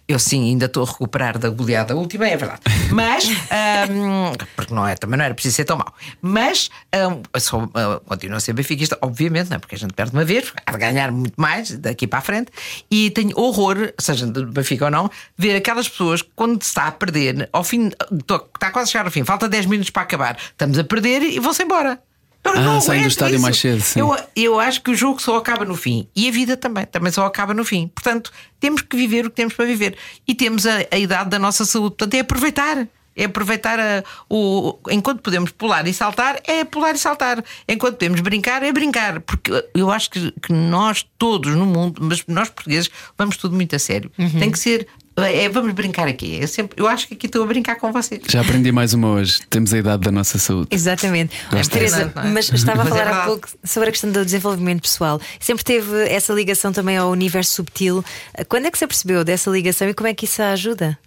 Eu 0.07 0.19
sim, 0.19 0.43
ainda 0.49 0.67
estou 0.67 0.83
a 0.83 0.85
recuperar 0.87 1.37
da 1.39 1.49
goleada 1.49 1.95
última, 1.95 2.27
é 2.27 2.37
verdade. 2.37 2.61
Mas, 2.91 3.25
ahm, 3.51 4.33
porque 4.55 4.73
não 4.73 4.87
é, 4.87 4.95
também 4.95 5.17
não 5.17 5.25
era 5.25 5.33
preciso 5.33 5.55
ser 5.55 5.65
tão 5.65 5.77
mau. 5.77 5.91
Mas, 6.21 6.69
eu 6.91 7.21
sou, 7.39 7.69
ah, 7.73 7.99
continuo 8.05 8.37
a 8.37 8.39
ser 8.39 8.53
benfiquista, 8.53 8.97
obviamente, 9.01 9.49
não 9.49 9.55
é? 9.55 9.59
Porque 9.59 9.75
a 9.75 9.77
gente 9.77 9.93
perde 9.93 10.13
uma 10.13 10.23
vez, 10.23 10.53
há 10.65 10.71
de 10.71 10.77
ganhar 10.77 11.11
muito 11.11 11.33
mais 11.35 11.71
daqui 11.77 12.05
para 12.05 12.19
a 12.19 12.21
frente. 12.21 12.51
E 12.91 13.09
tenho 13.09 13.37
horror, 13.39 13.91
seja 13.99 14.27
de 14.27 14.45
Benfica 14.45 14.85
ou 14.85 14.91
não, 14.91 15.09
ver 15.35 15.55
aquelas 15.55 15.89
pessoas 15.89 16.21
quando 16.35 16.61
se 16.61 16.69
está 16.69 16.87
a 16.87 16.91
perder, 16.91 17.49
ao 17.51 17.63
fim, 17.63 17.91
está 18.19 18.69
quase 18.71 18.89
a 18.89 18.91
chegar 18.91 19.05
ao 19.05 19.11
fim, 19.11 19.23
falta 19.23 19.49
10 19.49 19.65
minutos 19.65 19.89
para 19.89 20.03
acabar, 20.03 20.37
estamos 20.37 20.77
a 20.77 20.83
perder 20.83 21.23
e 21.23 21.39
vão-se 21.39 21.63
embora. 21.63 21.99
Eu 22.45 22.51
Ah, 22.51 22.59
não 22.61 22.81
saem 22.81 23.03
do 23.03 23.07
estádio 23.07 23.35
isso. 23.35 23.41
mais 23.41 23.57
cedo, 23.57 23.81
sim. 23.81 23.99
Eu, 23.99 24.15
eu 24.35 24.59
acho 24.59 24.81
que 24.81 24.91
o 24.91 24.95
jogo 24.95 25.21
só 25.21 25.37
acaba 25.37 25.63
no 25.63 25.75
fim 25.75 26.07
e 26.15 26.27
a 26.27 26.31
vida 26.31 26.57
também, 26.57 26.85
também 26.85 27.11
só 27.11 27.25
acaba 27.25 27.53
no 27.53 27.63
fim. 27.63 27.87
Portanto, 27.95 28.31
temos 28.59 28.81
que 28.81 28.97
viver 28.97 29.25
o 29.25 29.29
que 29.29 29.35
temos 29.37 29.53
para 29.53 29.65
viver 29.65 29.95
e 30.27 30.35
temos 30.35 30.65
a, 30.67 30.79
a 30.91 30.97
idade 30.97 31.29
da 31.29 31.39
nossa 31.39 31.63
saúde. 31.65 31.95
Portanto, 31.95 32.13
é 32.15 32.19
aproveitar. 32.19 32.87
É 33.15 33.25
aproveitar 33.25 33.79
a- 33.79 34.03
o. 34.27 34.77
Enquanto 34.89 35.21
podemos 35.21 35.51
pular 35.51 35.87
e 35.87 35.93
saltar, 35.93 36.41
é 36.45 36.63
pular 36.65 36.95
e 36.95 36.97
saltar. 36.97 37.43
Enquanto 37.69 37.93
podemos 37.93 38.19
brincar, 38.21 38.63
é 38.63 38.71
brincar. 38.73 39.19
Porque 39.21 39.51
eu 39.75 39.91
acho 39.91 40.09
que, 40.09 40.31
que 40.41 40.51
nós 40.51 41.05
todos 41.17 41.53
no 41.55 41.65
mundo, 41.65 42.01
mas 42.03 42.23
nós 42.27 42.49
portugueses, 42.49 42.89
vamos 43.17 43.37
tudo 43.37 43.55
muito 43.55 43.75
a 43.75 43.79
sério. 43.79 44.11
Tem 44.39 44.49
que 44.51 44.57
ser. 44.57 44.87
É, 45.15 45.47
vamos 45.47 45.73
brincar 45.73 46.07
aqui. 46.07 46.39
Eu, 46.41 46.47
sempre, 46.47 46.81
eu 46.81 46.87
acho 46.87 47.07
que 47.07 47.13
aqui 47.13 47.27
estou 47.27 47.43
a 47.43 47.45
brincar 47.45 47.75
com 47.75 47.91
vocês. 47.91 48.21
Já 48.27 48.41
aprendi 48.41 48.71
mais 48.71 48.93
uma 48.93 49.09
hoje. 49.09 49.41
Temos 49.49 49.73
a 49.73 49.77
idade 49.77 50.01
da 50.03 50.11
nossa 50.11 50.39
saúde. 50.39 50.69
Exatamente. 50.71 51.35
Gosto 51.51 51.71
Teresa, 51.71 52.11
é? 52.15 52.27
mas 52.29 52.49
estava 52.51 52.81
a 52.81 52.85
Mas 52.85 52.93
falar 52.93 53.07
há 53.07 53.25
pouco 53.25 53.47
sobre 53.63 53.89
a 53.89 53.91
questão 53.91 54.11
do 54.11 54.25
desenvolvimento 54.25 54.81
pessoal. 54.81 55.21
Sempre 55.39 55.63
teve 55.63 56.09
essa 56.09 56.33
ligação 56.33 56.71
também 56.71 56.97
ao 56.97 57.11
universo 57.11 57.51
subtil. 57.51 58.03
Quando 58.49 58.65
é 58.65 58.71
que 58.71 58.77
você 58.77 58.87
percebeu 58.87 59.23
dessa 59.23 59.51
ligação 59.51 59.87
e 59.87 59.93
como 59.93 60.07
é 60.07 60.13
que 60.13 60.25
isso 60.25 60.41
a 60.41 60.51
ajuda? 60.51 60.97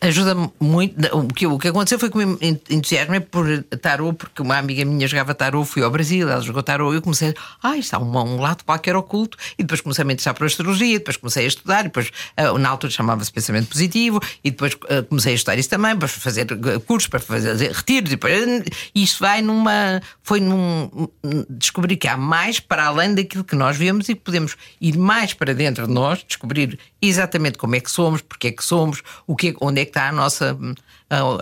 Ajuda-me 0.00 0.48
muito. 0.60 0.94
O 1.16 1.26
que, 1.26 1.44
o 1.44 1.58
que 1.58 1.68
aconteceu 1.68 1.98
foi 1.98 2.08
que 2.08 2.24
me 2.24 2.38
entusiasmei 2.70 3.18
por 3.18 3.46
tarô, 3.82 4.12
porque 4.12 4.40
uma 4.40 4.56
amiga 4.56 4.84
minha 4.84 5.08
jogava 5.08 5.34
tarô, 5.34 5.64
fui 5.64 5.82
ao 5.82 5.90
Brasil, 5.90 6.28
ela 6.28 6.40
jogou 6.40 6.62
tarô, 6.62 6.92
e 6.92 6.96
eu 6.96 7.02
comecei, 7.02 7.34
ah, 7.60 7.76
isto 7.76 7.94
há 7.94 7.98
um, 7.98 8.16
um 8.16 8.40
lado 8.40 8.64
qualquer 8.64 8.94
oculto, 8.94 9.36
e 9.58 9.64
depois 9.64 9.80
comecei 9.80 10.02
a 10.02 10.04
me 10.04 10.12
interessar 10.12 10.34
por 10.34 10.46
astrologia, 10.46 10.98
depois 11.00 11.16
comecei 11.16 11.44
a 11.46 11.48
estudar, 11.48 11.80
e 11.80 11.84
depois 11.84 12.12
ah, 12.36 12.56
na 12.56 12.68
altura 12.68 12.92
chamava-se 12.92 13.32
pensamento 13.32 13.68
positivo, 13.70 14.20
e 14.44 14.52
depois 14.52 14.76
ah, 14.88 15.02
comecei 15.02 15.32
a 15.32 15.34
estudar 15.34 15.58
isso 15.58 15.68
também, 15.68 15.96
para 15.96 16.06
fazer 16.06 16.46
ah, 16.52 16.80
cursos, 16.80 17.08
para 17.08 17.18
fazer 17.18 17.72
retiros, 17.72 18.12
e 18.12 18.16
depois, 18.16 18.62
isto 18.94 19.18
vai 19.18 19.42
numa. 19.42 20.00
Foi 20.22 20.38
num. 20.40 21.08
descobrir 21.50 21.96
que 21.96 22.06
há 22.06 22.16
mais 22.16 22.60
para 22.60 22.86
além 22.86 23.16
daquilo 23.16 23.42
que 23.42 23.56
nós 23.56 23.76
vemos 23.76 24.08
e 24.08 24.14
que 24.14 24.20
podemos 24.20 24.56
ir 24.80 24.96
mais 24.96 25.34
para 25.34 25.52
dentro 25.52 25.88
de 25.88 25.92
nós, 25.92 26.24
descobrir 26.24 26.78
exatamente 27.02 27.58
como 27.58 27.74
é 27.74 27.80
que 27.80 27.90
somos, 27.90 28.20
porque 28.22 28.48
é 28.48 28.52
que 28.52 28.62
somos, 28.62 29.02
o 29.26 29.34
que 29.34 29.48
é- 29.48 29.54
onde 29.60 29.80
é 29.80 29.87
que 29.88 29.98
está 29.98 30.08
a 30.08 30.12
nossa, 30.12 30.56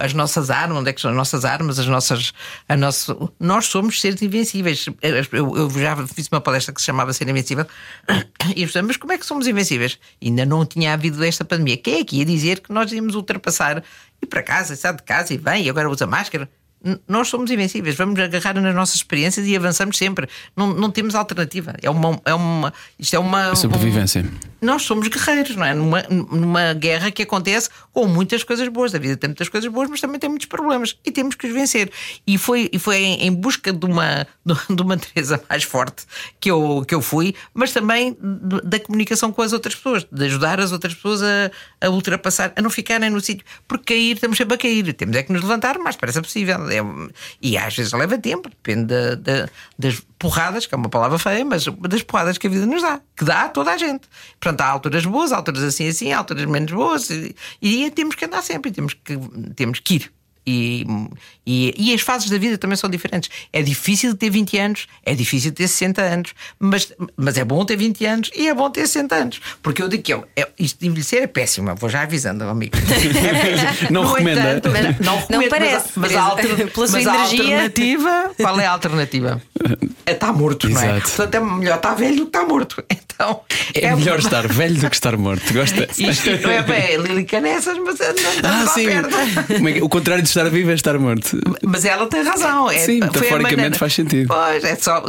as 0.00 0.14
nossas 0.14 0.48
armas, 0.50 0.78
onde 0.78 0.90
é 0.90 0.92
que 0.92 1.00
são 1.00 1.11
as 1.11 1.16
nossas 1.16 1.44
armas, 1.44 1.78
as 1.78 1.87
nossas. 1.87 2.32
A 2.68 2.76
nossa, 2.76 3.16
nós 3.38 3.66
somos 3.66 4.00
seres 4.00 4.22
invencíveis. 4.22 4.87
Eu, 5.32 5.56
eu 5.56 5.70
já 5.70 6.06
fiz 6.06 6.28
uma 6.28 6.40
palestra 6.40 6.72
que 6.72 6.80
se 6.80 6.87
chamava 6.87 7.12
Ser 7.12 7.28
Invencível 7.28 7.66
e 8.54 8.62
eu 8.62 8.68
mas 8.85 8.96
como 8.96 9.12
é 9.12 9.18
que 9.18 9.26
somos 9.26 9.46
invencíveis? 9.46 9.98
Ainda 10.22 10.46
não 10.46 10.64
tinha 10.64 10.92
havido 10.92 11.22
esta 11.24 11.44
pandemia. 11.44 11.76
Quem 11.76 12.00
é 12.00 12.04
que 12.04 12.16
ia 12.16 12.24
dizer 12.24 12.61
que 12.61 12.72
nós 12.72 12.90
íamos 12.92 13.14
ultrapassar, 13.14 13.82
ir 14.22 14.26
para 14.26 14.42
casa, 14.42 14.76
sair 14.76 14.96
de 14.96 15.02
casa 15.02 15.35
e 15.35 15.37
vem, 15.37 15.64
e 15.64 15.70
agora 15.70 15.90
usa 15.90 16.06
máscara? 16.06 16.48
Nós 17.09 17.29
somos 17.29 17.51
invencíveis, 17.51 17.96
vamos 17.96 18.18
agarrar 18.20 18.55
nas 18.55 18.75
nossas 18.75 18.96
experiências 18.96 19.46
e 19.46 19.57
avançamos 19.57 19.96
sempre. 19.96 20.29
Não, 20.57 20.72
não 20.72 20.90
temos 20.90 21.14
alternativa. 21.14 21.75
É 21.83 21.90
uma, 21.90 22.20
é 22.25 22.35
uma, 22.35 22.72
isto 22.99 23.16
é 23.16 23.18
uma. 23.18 23.55
Sobrevivência. 23.57 24.25
Nós 24.61 24.83
somos 24.83 25.09
guerreiros, 25.09 25.57
não 25.57 25.64
é? 25.64 25.75
Numa, 25.75 26.03
numa 26.31 26.72
guerra 26.75 27.11
que 27.11 27.22
acontece 27.22 27.68
com 27.92 28.07
muitas 28.07 28.42
coisas 28.44 28.68
boas. 28.68 28.94
A 28.94 28.99
vida 28.99 29.16
tem 29.16 29.29
muitas 29.29 29.49
coisas 29.49 29.70
boas, 29.70 29.88
mas 29.90 30.01
também 30.01 30.18
tem 30.18 30.31
muitos 30.31 30.46
problemas 30.46 30.96
e 31.05 31.11
temos 31.11 31.35
que 31.35 31.46
os 31.46 31.53
vencer. 31.53 31.90
E 32.27 32.38
foi, 32.38 32.68
e 32.72 32.79
foi 32.79 32.96
em, 32.96 33.27
em 33.27 33.33
busca 33.33 33.72
de 33.72 33.87
uma, 33.87 34.27
de 34.68 34.83
uma 34.83 34.96
Teresa 34.96 35.42
mais 35.49 35.64
forte 35.64 36.05
que 36.40 36.51
eu, 36.51 36.85
que 36.87 36.94
eu 36.94 37.03
fui, 37.03 37.35
mas 37.53 37.72
também 37.72 38.16
da 38.64 38.79
comunicação 38.79 39.33
com 39.33 39.42
as 39.42 39.53
outras 39.53 39.75
pessoas, 39.75 40.07
de 40.11 40.25
ajudar 40.27 40.61
as 40.61 40.72
outras 40.72 40.94
pessoas 40.94 41.22
a, 41.22 41.51
a 41.81 41.90
ultrapassar, 41.90 42.53
a 42.55 42.62
não 42.62 42.70
ficarem 42.70 43.11
no 43.11 43.20
sítio. 43.20 43.44
Porque 43.66 43.96
cair, 43.96 44.14
estamos 44.14 44.37
sempre 44.37 44.55
a 44.55 44.59
cair. 44.59 44.92
Temos 44.92 45.16
é 45.16 45.22
que 45.22 45.33
nos 45.33 45.42
levantar 45.42 45.77
o 45.77 45.83
mais 45.83 45.96
depressa 45.96 46.20
possível. 46.20 46.70
É, 46.79 47.12
e 47.41 47.57
às 47.57 47.75
vezes 47.77 47.93
leva 47.93 48.19
tempo, 48.19 48.49
depende 48.49 48.85
da- 48.87 49.15
da- 49.15 49.49
das 49.79 50.01
porradas, 50.19 50.67
que 50.67 50.75
é 50.75 50.79
uma 50.79 50.89
palavra 50.89 51.19
feia, 51.19 51.45
mas 51.45 51.65
das 51.67 52.03
porradas 52.03 52.39
que 52.39 52.47
a 52.47 52.51
vida 52.51 52.67
nos 52.67 52.83
dá, 52.83 53.01
que 53.17 53.25
dá 53.25 53.43
a 53.43 53.49
toda 53.49 53.73
a 53.73 53.79
gente. 53.79 54.09
Portanto, 54.41 54.61
há 54.62 54.67
alturas 54.69 55.05
boas, 55.05 55.33
alturas 55.33 55.62
assim 55.62 55.89
assim, 55.89 56.12
alturas 56.12 56.45
menos 56.47 56.73
boas, 56.73 57.11
e, 57.11 57.35
e 57.61 57.91
temos 57.91 58.15
que 58.15 58.25
andar 58.25 58.43
sempre, 58.43 58.71
temos 58.71 58.95
que, 58.95 59.17
temos 59.55 59.81
que 59.81 59.95
ir. 59.97 60.12
E, 60.46 60.87
e, 61.44 61.74
e 61.90 61.94
as 61.94 62.00
fases 62.02 62.30
da 62.30 62.38
vida 62.38 62.56
também 62.56 62.76
são 62.76 62.88
diferentes. 62.88 63.28
É 63.52 63.62
difícil 63.62 64.14
ter 64.16 64.30
20 64.30 64.59
anos, 64.59 64.87
é 65.04 65.14
difícil 65.14 65.50
ter 65.52 65.66
60 65.66 66.00
anos, 66.02 66.35
mas, 66.59 66.92
mas 67.16 67.37
é 67.37 67.44
bom 67.44 67.64
ter 67.64 67.76
20 67.76 68.04
anos 68.06 68.30
e 68.35 68.46
é 68.48 68.54
bom 68.54 68.70
ter 68.70 68.87
60 68.87 69.14
anos. 69.14 69.40
Porque 69.62 69.82
eu 69.82 69.88
digo 69.88 70.02
que 70.04 70.14
eu, 70.14 70.24
é, 70.37 70.46
isto 70.59 70.78
de 70.80 70.87
envelhecer 70.87 71.22
é 71.22 71.26
péssimo, 71.26 71.74
vou 71.74 71.90
já 71.90 72.02
avisando, 72.02 72.44
amigo. 72.44 72.76
É. 73.16 73.90
Não 73.92 74.02
No 74.04 74.12
recomenda. 74.12 74.40
entanto, 74.40 74.70
Mas 74.72 74.98
não, 75.00 75.14
não 75.14 75.40
recomendo, 75.40 75.48
parece, 75.50 75.88
Mas, 75.96 76.14
a- 76.14 76.14
mas, 76.14 76.16
a, 76.16 76.22
alter- 76.22 76.56
Pela 76.72 76.87
sua 76.87 76.98
mas 76.98 77.06
a 77.06 77.12
alternativa, 77.22 78.30
qual 78.37 78.61
é 78.61 78.66
a 78.66 78.70
alternativa? 78.70 79.42
É 80.04 80.12
estar 80.12 80.32
morto, 80.32 80.68
não 80.68 80.80
é? 80.80 80.85
Exato. 80.98 81.11
Portanto, 81.11 81.35
é 81.35 81.40
melhor 81.40 81.76
estar 81.76 81.94
velho 81.94 82.16
do 82.16 82.22
que 82.26 82.28
estar 82.37 82.46
morto. 82.46 82.85
Então, 83.16 83.40
É, 83.74 83.96
melhor 83.96 84.18
estar 84.18 84.46
velho 84.46 84.74
do 84.78 84.90
que 84.90 84.94
estar 84.96 85.16
morto. 85.16 85.50
Gosta? 85.54 85.88
Isto 85.96 86.28
não 86.42 86.50
é 86.50 86.61
bem 86.62 86.96
Lili 86.98 87.24
Canessas, 87.24 87.78
mas 87.78 87.98
não 87.98 88.11
estamos 88.11 88.44
Ah, 88.44 88.66
sim. 88.74 88.88
é 88.88 89.72
que- 89.72 89.80
o 89.82 89.88
contrário 89.88 90.22
de 90.22 90.28
estar 90.37 90.51
vivo 90.51 90.70
é 90.70 90.75
estar 90.75 90.99
morto. 90.99 91.38
Mas 91.62 91.85
ela 91.85 92.07
tem 92.07 92.22
razão. 92.22 92.70
É, 92.70 92.79
Sim, 92.79 93.01
metaforicamente 93.01 93.57
maneira- 93.57 93.77
faz 93.79 93.94
sentido. 93.94 94.29
Pois, 94.29 94.64
é 94.64 94.77
só. 94.77 95.05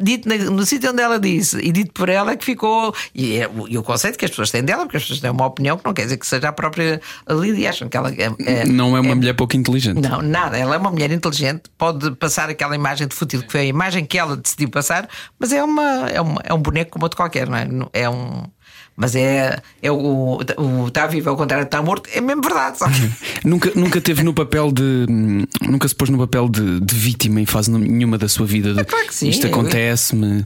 Dito 0.00 0.28
no 0.28 0.64
sítio 0.66 0.90
onde 0.90 1.02
ela 1.02 1.18
disse 1.18 1.58
e 1.58 1.72
dito 1.72 1.92
por 1.92 2.08
ela 2.08 2.32
é 2.32 2.36
que 2.36 2.44
ficou. 2.44 2.94
E, 3.14 3.36
é, 3.38 3.50
e 3.68 3.78
o 3.78 3.82
conceito 3.82 4.18
que 4.18 4.24
as 4.24 4.30
pessoas 4.30 4.50
têm 4.50 4.62
dela, 4.62 4.84
porque 4.84 4.96
as 4.98 5.02
pessoas 5.04 5.20
têm 5.20 5.30
uma 5.30 5.46
opinião 5.46 5.78
que 5.78 5.84
não 5.84 5.94
quer 5.94 6.02
dizer 6.04 6.16
que 6.18 6.26
seja 6.26 6.48
a 6.48 6.52
própria 6.52 7.00
Lili, 7.28 7.66
acham 7.66 7.88
que 7.88 7.96
ela 7.96 8.10
é. 8.10 8.30
é- 8.44 8.64
Não 8.66 8.96
é 8.96 9.00
uma 9.00 9.14
mulher 9.14 9.34
pouco 9.34 9.56
inteligente. 9.56 10.00
Não, 10.00 10.20
nada. 10.22 10.56
Ela 10.58 10.74
é 10.74 10.78
uma 10.78 10.90
mulher 10.90 11.10
inteligente, 11.10 11.62
pode 11.78 12.10
passar 12.12 12.48
aquela 12.50 12.74
imagem 12.74 13.06
de 13.08 13.14
fútil 13.14 13.42
que 13.42 13.50
foi 13.52 13.60
a 13.62 13.64
imagem 13.64 14.04
que 14.04 14.18
ela 14.18 14.36
decidiu 14.36 14.68
passar, 14.68 15.08
mas 15.38 15.52
é, 15.52 15.62
uma, 15.62 16.08
é, 16.10 16.20
uma, 16.20 16.40
é 16.44 16.52
um 16.54 16.58
boneco 16.58 16.92
como 16.92 17.04
outro 17.04 17.16
qualquer, 17.16 17.48
não 17.48 17.56
é? 17.56 17.66
É 17.92 18.08
um. 18.10 18.44
Mas 18.96 19.14
é, 19.14 19.60
é 19.82 19.92
o, 19.92 20.40
está 20.88 21.06
vivo 21.06 21.28
ao 21.28 21.36
contrário 21.36 21.64
de 21.64 21.68
está 21.68 21.82
morto, 21.82 22.08
é 22.12 22.20
mesmo 22.20 22.40
verdade? 22.40 22.78
Nunca, 23.44 23.70
nunca 23.74 24.00
teve 24.00 24.22
no 24.22 24.32
papel 24.32 24.72
de. 24.72 25.06
hum, 25.08 25.44
Nunca 25.60 25.86
se 25.86 25.94
pôs 25.94 26.08
no 26.10 26.18
papel 26.18 26.48
de, 26.48 26.80
de 26.80 26.94
vítima 26.94 27.40
em 27.40 27.46
fase 27.46 27.70
nenhuma 27.70 28.16
da 28.16 28.28
sua 28.28 28.46
vida. 28.46 28.72
De, 28.72 28.80
É 28.80 28.84
claro 28.84 29.06
que 29.06 29.14
sim. 29.14 29.28
Isto 29.28 29.46
acontece-me. 29.46 30.44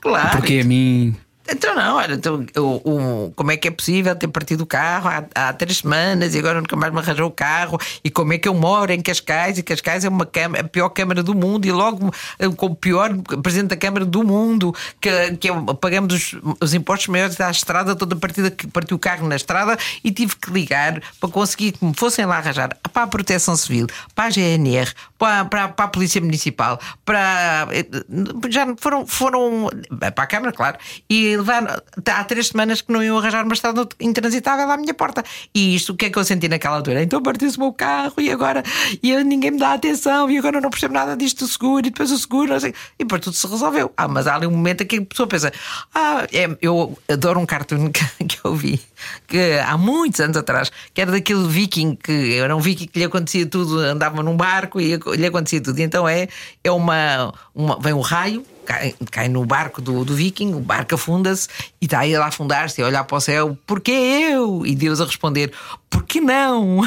Claro. 0.00 0.36
Porque 0.36 0.60
a 0.60 0.64
mim. 0.64 1.14
Então 1.48 1.74
não, 1.74 1.96
olha, 1.96 2.14
então, 2.14 2.46
o, 2.56 2.90
o- 3.26 3.32
como 3.34 3.50
é 3.50 3.56
que 3.56 3.66
é 3.66 3.70
possível 3.70 4.14
ter 4.14 4.28
partido 4.28 4.62
o 4.62 4.66
carro 4.66 5.08
há, 5.08 5.48
há 5.48 5.52
três 5.52 5.78
semanas 5.78 6.34
e 6.34 6.38
agora 6.38 6.60
nunca 6.60 6.76
mais 6.76 6.92
me 6.92 7.00
arranjou 7.00 7.26
o 7.26 7.30
carro? 7.32 7.78
E 8.04 8.10
como 8.10 8.32
é 8.32 8.38
que 8.38 8.48
eu 8.48 8.54
moro 8.54 8.92
em 8.92 9.00
Cascais? 9.00 9.58
E 9.58 9.62
Cascais 9.62 10.04
é 10.04 10.08
uma 10.08 10.24
câmara, 10.24 10.64
a 10.64 10.68
pior 10.68 10.88
Câmara 10.90 11.22
do 11.22 11.34
mundo 11.34 11.66
e 11.66 11.72
logo 11.72 12.12
eh, 12.38 12.48
com 12.50 12.66
o 12.66 12.76
pior 12.76 13.10
Presidente 13.42 13.70
da 13.70 13.76
Câmara 13.76 14.04
do 14.04 14.22
mundo 14.22 14.72
que, 15.00 15.10
que 15.36 15.48
é- 15.50 15.74
pagamos 15.80 16.14
os, 16.14 16.36
os 16.60 16.74
impostos 16.74 17.08
maiores 17.08 17.34
da 17.36 17.50
estrada 17.50 17.96
toda 17.96 18.14
a 18.14 18.18
partida 18.18 18.50
que 18.50 18.66
partiu 18.68 18.96
o 18.96 19.00
carro 19.00 19.26
na 19.26 19.34
estrada 19.36 19.76
e 20.04 20.12
tive 20.12 20.36
que 20.36 20.50
ligar 20.50 21.00
para 21.20 21.28
conseguir 21.28 21.72
que 21.72 21.84
me 21.84 21.92
fossem 21.94 22.24
lá 22.24 22.36
arranjar. 22.38 22.76
Para 22.92 23.02
a 23.02 23.06
Proteção 23.06 23.56
Civil, 23.56 23.86
para 24.14 24.26
a 24.26 24.30
GNR, 24.30 24.92
para, 25.22 25.68
para, 25.68 25.84
a 25.84 25.88
Polícia 25.88 26.20
Municipal, 26.20 26.80
para 27.04 27.68
eh, 27.70 27.86
já 28.50 28.66
foram, 28.76 29.06
foram 29.06 29.70
para 30.00 30.24
a 30.24 30.26
Câmara, 30.26 30.52
claro, 30.52 30.76
e 31.08 31.36
levar 31.36 31.80
há 32.04 32.24
três 32.24 32.48
semanas 32.48 32.80
que 32.82 32.92
não 32.92 33.00
iam 33.00 33.16
arranjar 33.16 33.44
uma 33.44 33.54
estrada 33.54 33.88
intransitável 34.00 34.68
à 34.68 34.76
minha 34.76 34.92
porta. 34.92 35.22
E 35.54 35.76
isto 35.76 35.92
o 35.92 35.96
que 35.96 36.06
é 36.06 36.10
que 36.10 36.18
eu 36.18 36.24
senti 36.24 36.48
naquela 36.48 36.74
altura? 36.74 37.04
Então 37.04 37.22
partiu-se 37.22 37.56
o 37.56 37.60
meu 37.60 37.72
carro 37.72 38.14
e 38.18 38.32
agora 38.32 38.64
e 39.00 39.12
eu- 39.12 39.24
ninguém 39.24 39.52
me 39.52 39.58
dá 39.60 39.74
atenção 39.74 40.28
e 40.28 40.36
agora 40.38 40.56
eu 40.56 40.60
não 40.60 40.70
percebo 40.70 40.94
nada 40.94 41.16
disto 41.16 41.44
do 41.44 41.48
seguro 41.48 41.86
e 41.86 41.90
depois 41.90 42.10
o 42.10 42.18
seguro, 42.18 42.56
e 42.56 42.74
depois 42.98 43.20
tudo 43.22 43.36
se 43.36 43.46
resolveu. 43.46 43.92
Ah, 43.96 44.08
mas 44.08 44.26
há 44.26 44.34
ali 44.34 44.48
um 44.48 44.50
momento 44.50 44.82
em 44.82 44.86
que 44.88 44.96
a 44.96 45.04
pessoa 45.04 45.28
pensa: 45.28 45.52
ah, 45.94 46.26
é, 46.32 46.50
eu 46.60 46.98
adoro 47.08 47.38
um 47.38 47.46
cartoon 47.46 47.90
que, 47.94 48.24
que 48.24 48.38
eu 48.42 48.56
vi 48.56 48.80
que 49.28 49.58
há 49.64 49.76
muitos 49.76 50.20
anos 50.20 50.36
atrás, 50.36 50.70
que 50.92 51.00
era 51.00 51.12
daquele 51.12 51.46
viking 51.46 51.94
que 51.94 52.34
era 52.34 52.54
um 52.56 52.60
viking 52.60 52.86
que 52.86 52.98
lhe 52.98 53.04
acontecia 53.04 53.46
tudo, 53.46 53.78
andava 53.78 54.20
num 54.22 54.36
barco 54.36 54.80
e 54.80 54.94
lhe 55.14 55.26
acontecia 55.26 55.60
tudo. 55.60 55.78
E 55.78 55.82
então 55.82 56.08
é, 56.08 56.28
é 56.62 56.70
uma, 56.70 57.32
uma 57.54 57.78
vem 57.80 57.92
um 57.92 58.00
raio. 58.00 58.44
Cai, 58.64 58.94
cai 59.10 59.28
no 59.28 59.44
barco 59.44 59.82
do, 59.82 60.04
do 60.04 60.14
viking, 60.14 60.54
o 60.54 60.60
barco 60.60 60.94
afunda-se 60.94 61.48
e 61.80 61.86
está 61.86 62.06
ele 62.06 62.16
a 62.16 62.26
afundar-se 62.26 62.80
e 62.80 62.84
a 62.84 62.86
olhar 62.86 63.02
para 63.04 63.16
o 63.16 63.20
céu, 63.20 63.58
porquê 63.66 63.90
eu? 63.90 64.64
E 64.64 64.74
Deus 64.76 65.00
a 65.00 65.04
responder, 65.04 65.52
porquê 65.90 66.20
não? 66.20 66.82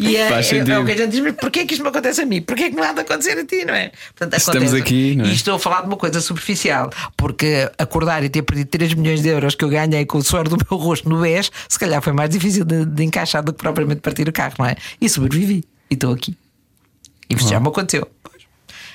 e 0.00 0.16
é, 0.16 0.28
Faz 0.28 0.50
é, 0.52 0.58
é 0.58 0.78
o 0.78 0.86
que 0.86 0.92
a 0.92 0.96
gente 0.96 1.10
diz, 1.10 1.34
porquê 1.34 1.60
é 1.60 1.66
que 1.66 1.74
isto 1.74 1.82
me 1.82 1.90
acontece 1.90 2.22
a 2.22 2.26
mim? 2.26 2.40
Porquê 2.40 2.64
é 2.64 2.70
que 2.70 2.76
não 2.76 2.82
há 2.82 2.92
de 2.92 3.00
acontecer 3.00 3.38
a 3.38 3.44
ti, 3.44 3.64
não 3.64 3.74
é? 3.74 3.92
Portanto, 4.16 4.38
Estamos 4.38 4.72
aqui, 4.74 5.18
é? 5.20 5.26
E 5.26 5.32
estou 5.34 5.54
a 5.56 5.58
falar 5.58 5.82
de 5.82 5.88
uma 5.88 5.96
coisa 5.96 6.20
superficial, 6.20 6.90
porque 7.16 7.70
acordar 7.78 8.24
e 8.24 8.28
ter 8.28 8.42
perdido 8.42 8.68
3 8.68 8.94
milhões 8.94 9.22
de 9.22 9.28
euros 9.28 9.54
que 9.54 9.64
eu 9.64 9.68
ganhei 9.68 10.06
com 10.06 10.18
o 10.18 10.22
suor 10.22 10.48
do 10.48 10.56
meu 10.56 10.78
rosto 10.80 11.08
no 11.08 11.20
BES, 11.20 11.50
se 11.68 11.78
calhar 11.78 12.00
foi 12.00 12.12
mais 12.12 12.30
difícil 12.30 12.64
de, 12.64 12.84
de 12.84 13.04
encaixar 13.04 13.42
do 13.42 13.52
que 13.52 13.58
propriamente 13.58 14.00
partir 14.00 14.28
o 14.28 14.32
carro, 14.32 14.54
não 14.58 14.66
é? 14.66 14.76
E 15.00 15.08
sobrevivi. 15.08 15.64
E 15.90 15.94
estou 15.94 16.12
aqui. 16.12 16.36
E 17.28 17.34
isto 17.34 17.48
já 17.48 17.58
me 17.58 17.68
aconteceu. 17.68 18.08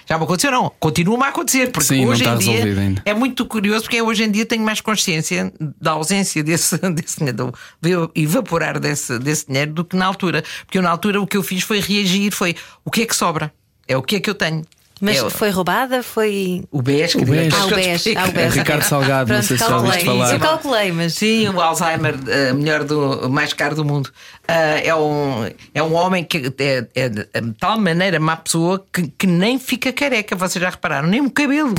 Já 0.06 0.18
me 0.18 0.24
aconteceu, 0.24 0.52
não. 0.52 0.72
Continua-me 0.80 1.24
a 1.24 1.28
acontecer, 1.28 1.72
porque 1.72 1.88
Sim, 1.88 2.06
hoje 2.06 2.24
em 2.28 2.38
dia 2.38 3.02
é 3.06 3.14
muito 3.14 3.46
curioso, 3.46 3.84
porque 3.84 4.02
hoje 4.02 4.24
em 4.24 4.32
dia 4.32 4.46
tenho 4.46 4.64
mais 4.64 4.82
consciência 4.82 5.52
da 5.80 5.92
ausência 5.92 6.44
desse, 6.44 6.78
desse 6.92 7.18
dinheiro, 7.18 7.54
do 7.82 8.12
evaporar 8.16 8.80
desse, 8.80 9.18
desse 9.20 9.48
dinheiro 9.48 9.74
do 9.74 9.86
que 9.86 9.96
na 9.96 10.06
altura. 10.06 10.44
Porque 10.66 10.78
eu, 10.78 10.82
na 10.82 10.90
altura 10.90 11.22
o 11.22 11.28
que 11.28 11.38
eu 11.38 11.44
fiz 11.44 11.64
foi 11.64 11.80
reagir, 11.80 12.32
foi 12.32 12.56
o 12.84 12.92
que 12.92 13.04
é 13.04 13.06
que 13.06 13.16
sobra? 13.16 13.54
É 13.88 13.98
o 13.98 14.02
que 14.02 14.16
é 14.16 14.20
que 14.20 14.30
eu 14.30 14.36
tenho. 14.36 14.64
Mas 15.02 15.18
É 15.18 15.24
o- 15.24 15.30
foi 15.32 15.50
roubada? 15.50 16.04
Foi. 16.04 16.64
o 16.72 16.82
BES, 16.82 17.16
que 17.16 17.26
BES. 17.26 17.54
Ah, 17.54 17.66
o 17.66 17.70
BES. 17.76 18.04
Ah, 18.16 18.26
o 18.28 18.32
BES. 18.32 18.54
Ricardo 18.54 18.84
Salgado, 18.84 19.34
não 19.34 19.40
Pronto, 19.40 19.48
sei 19.48 19.58
se 19.58 19.64
já 19.64 19.70
calculei. 19.70 19.90
ouviste 19.90 20.06
falar. 20.06 20.34
Eu 20.34 20.40
calculei, 20.40 20.92
mas. 20.92 21.14
Sim, 21.16 21.50
o 21.50 21.60
Alzheimer, 21.60 22.16
eh, 22.28 22.54
melhor 22.54 22.84
do, 22.84 23.28
mais 23.30 23.52
caro 23.52 23.76
do 23.76 23.84
mundo. 23.84 24.12
Ah, 24.48 24.80
é, 24.84 24.94
um, 24.94 25.50
é 25.74 25.82
um 25.82 25.94
homem 25.96 26.24
que 26.24 26.54
é, 26.60 26.88
é 26.94 27.10
de 27.10 27.26
tal 27.60 27.80
maneira 27.80 28.20
má 28.20 28.36
pessoa 28.38 28.86
que, 28.94 29.08
que 29.18 29.26
nem 29.26 29.58
fica 29.58 29.92
careca, 29.92 30.36
vocês 30.36 30.62
já 30.62 30.70
repararam, 30.70 31.08
nem 31.08 31.22
o 31.22 31.32
cabelo. 31.32 31.74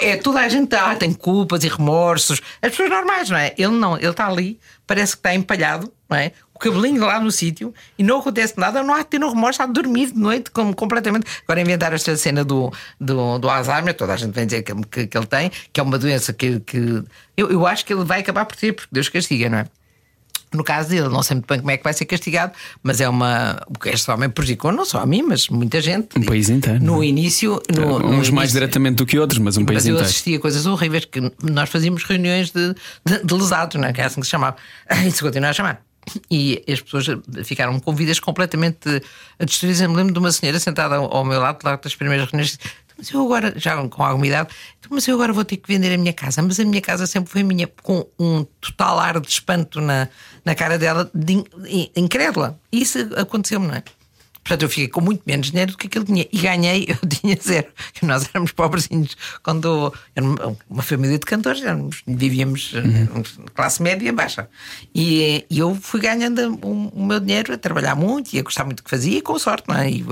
É, 0.00 0.16
toda 0.16 0.40
a 0.40 0.48
gente 0.48 0.68
tá, 0.68 0.94
tem 0.96 1.12
culpas 1.12 1.62
e 1.62 1.68
remorsos, 1.68 2.40
as 2.60 2.70
pessoas 2.70 2.90
normais, 2.90 3.30
não 3.30 3.36
é? 3.36 3.54
Ele 3.56 3.68
não, 3.72 3.96
ele 3.96 4.08
está 4.08 4.26
ali, 4.26 4.58
parece 4.86 5.12
que 5.12 5.18
está 5.20 5.34
empalhado, 5.34 5.92
não 6.03 6.03
é? 6.10 6.32
O 6.54 6.58
cabelinho 6.58 7.04
lá 7.04 7.18
no 7.18 7.30
sítio 7.32 7.72
e 7.98 8.02
não 8.02 8.18
acontece 8.18 8.54
nada, 8.58 8.82
não 8.82 8.94
há 8.94 8.98
de 8.98 9.06
ter 9.06 9.22
um 9.24 9.28
remorso, 9.28 9.62
há 9.62 9.66
de 9.66 9.72
dormir 9.72 10.12
de 10.12 10.18
noite 10.18 10.50
como, 10.50 10.74
completamente. 10.74 11.26
Agora 11.44 11.60
inventar 11.60 11.92
esta 11.92 12.16
cena 12.16 12.44
do, 12.44 12.72
do, 13.00 13.38
do 13.38 13.48
Alzheimer, 13.48 13.94
toda 13.94 14.12
a 14.12 14.16
gente 14.16 14.32
vem 14.32 14.46
dizer 14.46 14.62
que, 14.62 14.74
que, 14.86 15.06
que 15.06 15.16
ele 15.18 15.26
tem, 15.26 15.50
que 15.72 15.80
é 15.80 15.82
uma 15.82 15.98
doença 15.98 16.32
que, 16.32 16.60
que 16.60 17.02
eu, 17.36 17.50
eu 17.50 17.66
acho 17.66 17.84
que 17.84 17.92
ele 17.92 18.04
vai 18.04 18.20
acabar 18.20 18.44
por 18.44 18.56
ter, 18.56 18.72
porque 18.72 18.88
Deus 18.92 19.08
castiga, 19.08 19.48
não 19.48 19.58
é? 19.58 19.66
No 20.52 20.62
caso 20.62 20.88
dele, 20.90 21.08
não 21.08 21.20
sei 21.20 21.34
muito 21.34 21.48
bem 21.48 21.58
como 21.58 21.70
é 21.72 21.76
que 21.76 21.82
vai 21.82 21.92
ser 21.92 22.04
castigado, 22.04 22.52
mas 22.80 23.00
é 23.00 23.08
uma. 23.08 23.60
Este 23.86 24.08
homem 24.08 24.30
prejudicou, 24.30 24.70
não 24.70 24.84
só 24.84 25.00
a 25.00 25.06
mim, 25.06 25.20
mas 25.22 25.48
muita 25.48 25.80
gente. 25.80 26.16
Um 26.16 26.22
país 26.22 26.48
inteiro, 26.48 26.80
No 26.80 27.02
é? 27.02 27.06
início. 27.06 27.60
No, 27.74 27.98
no 27.98 28.06
Uns 28.10 28.30
mais 28.30 28.50
início- 28.50 28.52
diretamente 28.60 28.94
do 28.98 29.04
que 29.06 29.18
outros, 29.18 29.40
mas 29.40 29.56
um 29.56 29.64
país 29.64 29.78
mas 29.78 29.86
eu 29.86 29.94
inteiro. 29.94 30.08
assistia 30.08 30.36
a 30.36 30.40
coisas 30.40 30.64
horríveis 30.64 31.06
que 31.06 31.20
nós 31.42 31.68
fazíamos 31.70 32.04
reuniões 32.04 32.52
de, 32.52 32.72
de, 33.04 33.24
de 33.24 33.34
lesados, 33.34 33.80
não 33.80 33.88
é? 33.88 33.92
que 33.92 34.00
é 34.00 34.04
assim 34.04 34.20
que 34.20 34.26
se 34.26 34.30
chamava. 34.30 34.54
E 35.04 35.10
se 35.10 35.20
continua 35.20 35.50
a 35.50 35.52
chamar. 35.52 35.82
E 36.30 36.62
as 36.68 36.80
pessoas 36.80 37.06
ficaram 37.44 37.78
convidas 37.80 38.20
completamente 38.20 39.02
a 39.38 39.44
destruir. 39.44 39.80
Eu 39.80 39.88
me 39.90 39.96
lembro 39.96 40.12
de 40.12 40.18
uma 40.18 40.30
senhora 40.32 40.58
sentada 40.60 40.96
ao, 40.96 41.24
meu 41.24 41.40
lado, 41.40 41.58
lá 41.64 41.76
das 41.76 41.94
primeiras 41.94 42.30
reuniões, 42.30 42.52
disse, 42.58 42.58
mas 42.96 43.10
eu 43.10 43.22
agora, 43.22 43.52
já 43.56 43.76
com 43.88 44.02
alguma 44.04 44.26
idade, 44.26 44.50
"Então, 44.78 44.90
mas 44.92 45.06
eu 45.08 45.14
agora 45.16 45.32
vou 45.32 45.44
ter 45.44 45.56
que 45.56 45.66
vender 45.66 45.92
a 45.92 45.98
minha 45.98 46.12
casa. 46.12 46.40
Mas 46.42 46.60
a 46.60 46.64
minha 46.64 46.80
casa 46.80 47.06
sempre 47.06 47.30
foi 47.32 47.42
minha, 47.42 47.66
com 47.82 48.06
um 48.18 48.44
total 48.60 48.98
ar 49.00 49.18
de 49.20 49.28
espanto 49.28 49.80
na, 49.80 50.08
na 50.44 50.54
cara 50.54 50.78
dela, 50.78 51.10
de 51.12 51.32
in- 51.32 51.44
in- 51.66 51.90
incrédula. 51.96 52.58
Isso 52.70 52.98
aconteceu-me, 53.16 53.66
não 53.66 53.74
é? 53.74 53.82
Portanto, 54.44 54.62
eu 54.62 54.68
fiquei 54.68 54.88
com 54.88 55.00
muito 55.00 55.22
menos 55.26 55.50
dinheiro 55.50 55.72
do 55.72 55.78
que 55.78 55.86
aquilo 55.86 56.04
que 56.04 56.12
tinha. 56.12 56.28
E 56.30 56.38
ganhei, 56.38 56.84
eu 57.02 57.08
tinha 57.08 57.36
zero. 57.42 57.66
Nós 58.02 58.28
éramos 58.28 58.52
pobrezinhos 58.52 59.16
quando. 59.42 59.92
Era 60.14 60.26
uma 60.68 60.82
família 60.82 61.18
de 61.18 61.24
cantores, 61.24 61.62
éramos, 61.62 62.02
vivíamos 62.06 62.74
uhum. 62.74 63.22
classe 63.54 63.82
média 63.82 64.12
baixa. 64.12 64.48
E, 64.94 65.46
e, 65.48 65.58
eu 65.58 65.74
fui 65.74 66.00
ganhando 66.00 66.58
o, 66.62 66.88
o, 66.88 67.06
meu 67.06 67.18
dinheiro 67.18 67.54
a 67.54 67.58
trabalhar 67.58 67.94
muito 67.94 68.34
e 68.34 68.38
a 68.38 68.42
gostar 68.42 68.64
muito 68.64 68.78
do 68.78 68.84
que 68.84 68.90
fazia, 68.90 69.18
e 69.18 69.22
com 69.22 69.38
sorte, 69.38 69.66
não 69.66 69.76
é? 69.76 69.90
E 69.90 70.04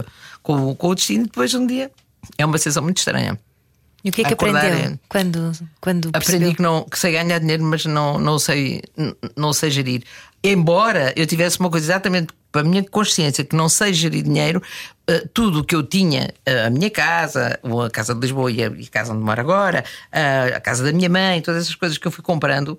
com, 0.42 0.75
com 0.75 0.88
o 0.88 0.95
destino, 0.95 1.25
depois 1.25 1.53
um 1.53 1.66
dia. 1.66 1.90
É 2.38 2.47
uma 2.47 2.57
sensação 2.57 2.83
muito 2.83 2.99
estranha. 2.99 3.38
E 4.05 4.09
o 4.09 4.12
que 4.12 4.23
é 4.23 4.25
que 4.25 4.33
Acordar 4.33 4.64
aprendeu 4.64 4.92
é... 4.92 4.99
quando, 5.09 5.53
quando 5.81 6.11
Aprendi 6.12 6.55
que, 6.55 6.62
não, 6.62 6.85
que 6.85 6.99
sei 6.99 7.12
ganhar 7.12 7.38
dinheiro, 7.38 7.62
mas 7.62 7.85
não, 7.85 8.18
não, 8.18 8.38
sei, 8.38 8.83
não 9.37 9.53
sei 9.53 9.71
gerir. 9.71 10.03
Embora 10.42 11.12
eu 11.14 11.27
tivesse 11.27 11.61
uma 11.61 11.71
coisa 11.71 11.87
exatamente 11.87 12.33
para 12.52 12.60
a 12.60 12.64
minha 12.64 12.84
consciência 12.84 13.42
que 13.42 13.56
não 13.56 13.68
sei 13.68 13.94
gerir 13.94 14.22
dinheiro, 14.22 14.62
uh, 15.10 15.28
tudo 15.32 15.60
o 15.60 15.64
que 15.64 15.74
eu 15.74 15.82
tinha, 15.82 16.32
uh, 16.46 16.66
a 16.66 16.70
minha 16.70 16.90
casa, 16.90 17.58
a 17.84 17.90
casa 17.90 18.14
de 18.14 18.20
Lisboa 18.20 18.52
e 18.52 18.62
a, 18.62 18.70
casa 18.90 19.12
onde 19.12 19.24
moro 19.24 19.40
agora, 19.40 19.82
uh, 20.12 20.56
a 20.56 20.60
casa 20.60 20.84
da 20.84 20.92
minha 20.92 21.08
mãe, 21.08 21.40
todas 21.40 21.64
essas 21.64 21.74
coisas 21.74 21.96
que 21.96 22.06
eu 22.06 22.12
fui 22.12 22.22
comprando, 22.22 22.78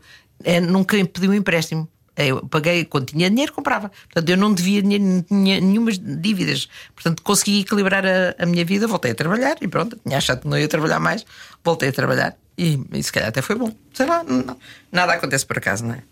nunca 0.69 0.95
me 0.95 1.05
pediu 1.05 1.31
um 1.31 1.33
empréstimo. 1.33 1.87
Eu 2.15 2.45
paguei 2.47 2.85
quando 2.85 3.07
tinha 3.07 3.27
dinheiro, 3.29 3.51
comprava. 3.53 3.89
Portanto, 3.89 4.29
eu 4.29 4.37
não 4.37 4.53
devia 4.53 4.83
tinha 4.83 5.61
nenhuma 5.61 5.91
dívidas. 5.91 6.69
Portanto, 6.93 7.23
consegui 7.23 7.61
equilibrar 7.61 8.05
a, 8.05 8.35
a, 8.37 8.45
minha 8.45 8.63
vida, 8.63 8.85
voltei 8.87 9.11
a 9.11 9.15
trabalhar 9.15 9.55
e 9.61 9.67
pronto. 9.67 9.97
Tinha 10.05 10.17
achado 10.17 10.41
que 10.41 10.47
não 10.47 10.57
ia 10.57 10.67
trabalhar 10.67 10.99
mais, 10.99 11.25
voltei 11.63 11.89
a 11.89 11.91
trabalhar 11.91 12.37
e, 12.57 12.79
e 12.91 13.01
se 13.01 13.11
calhar 13.11 13.29
até 13.29 13.41
foi 13.41 13.55
bom. 13.55 13.73
Sei 13.93 14.05
lá, 14.05 14.23
não, 14.23 14.57
nada 14.91 15.13
acontece 15.13 15.45
por 15.45 15.57
acaso, 15.57 15.85
não 15.85 15.95
é? 15.95 16.03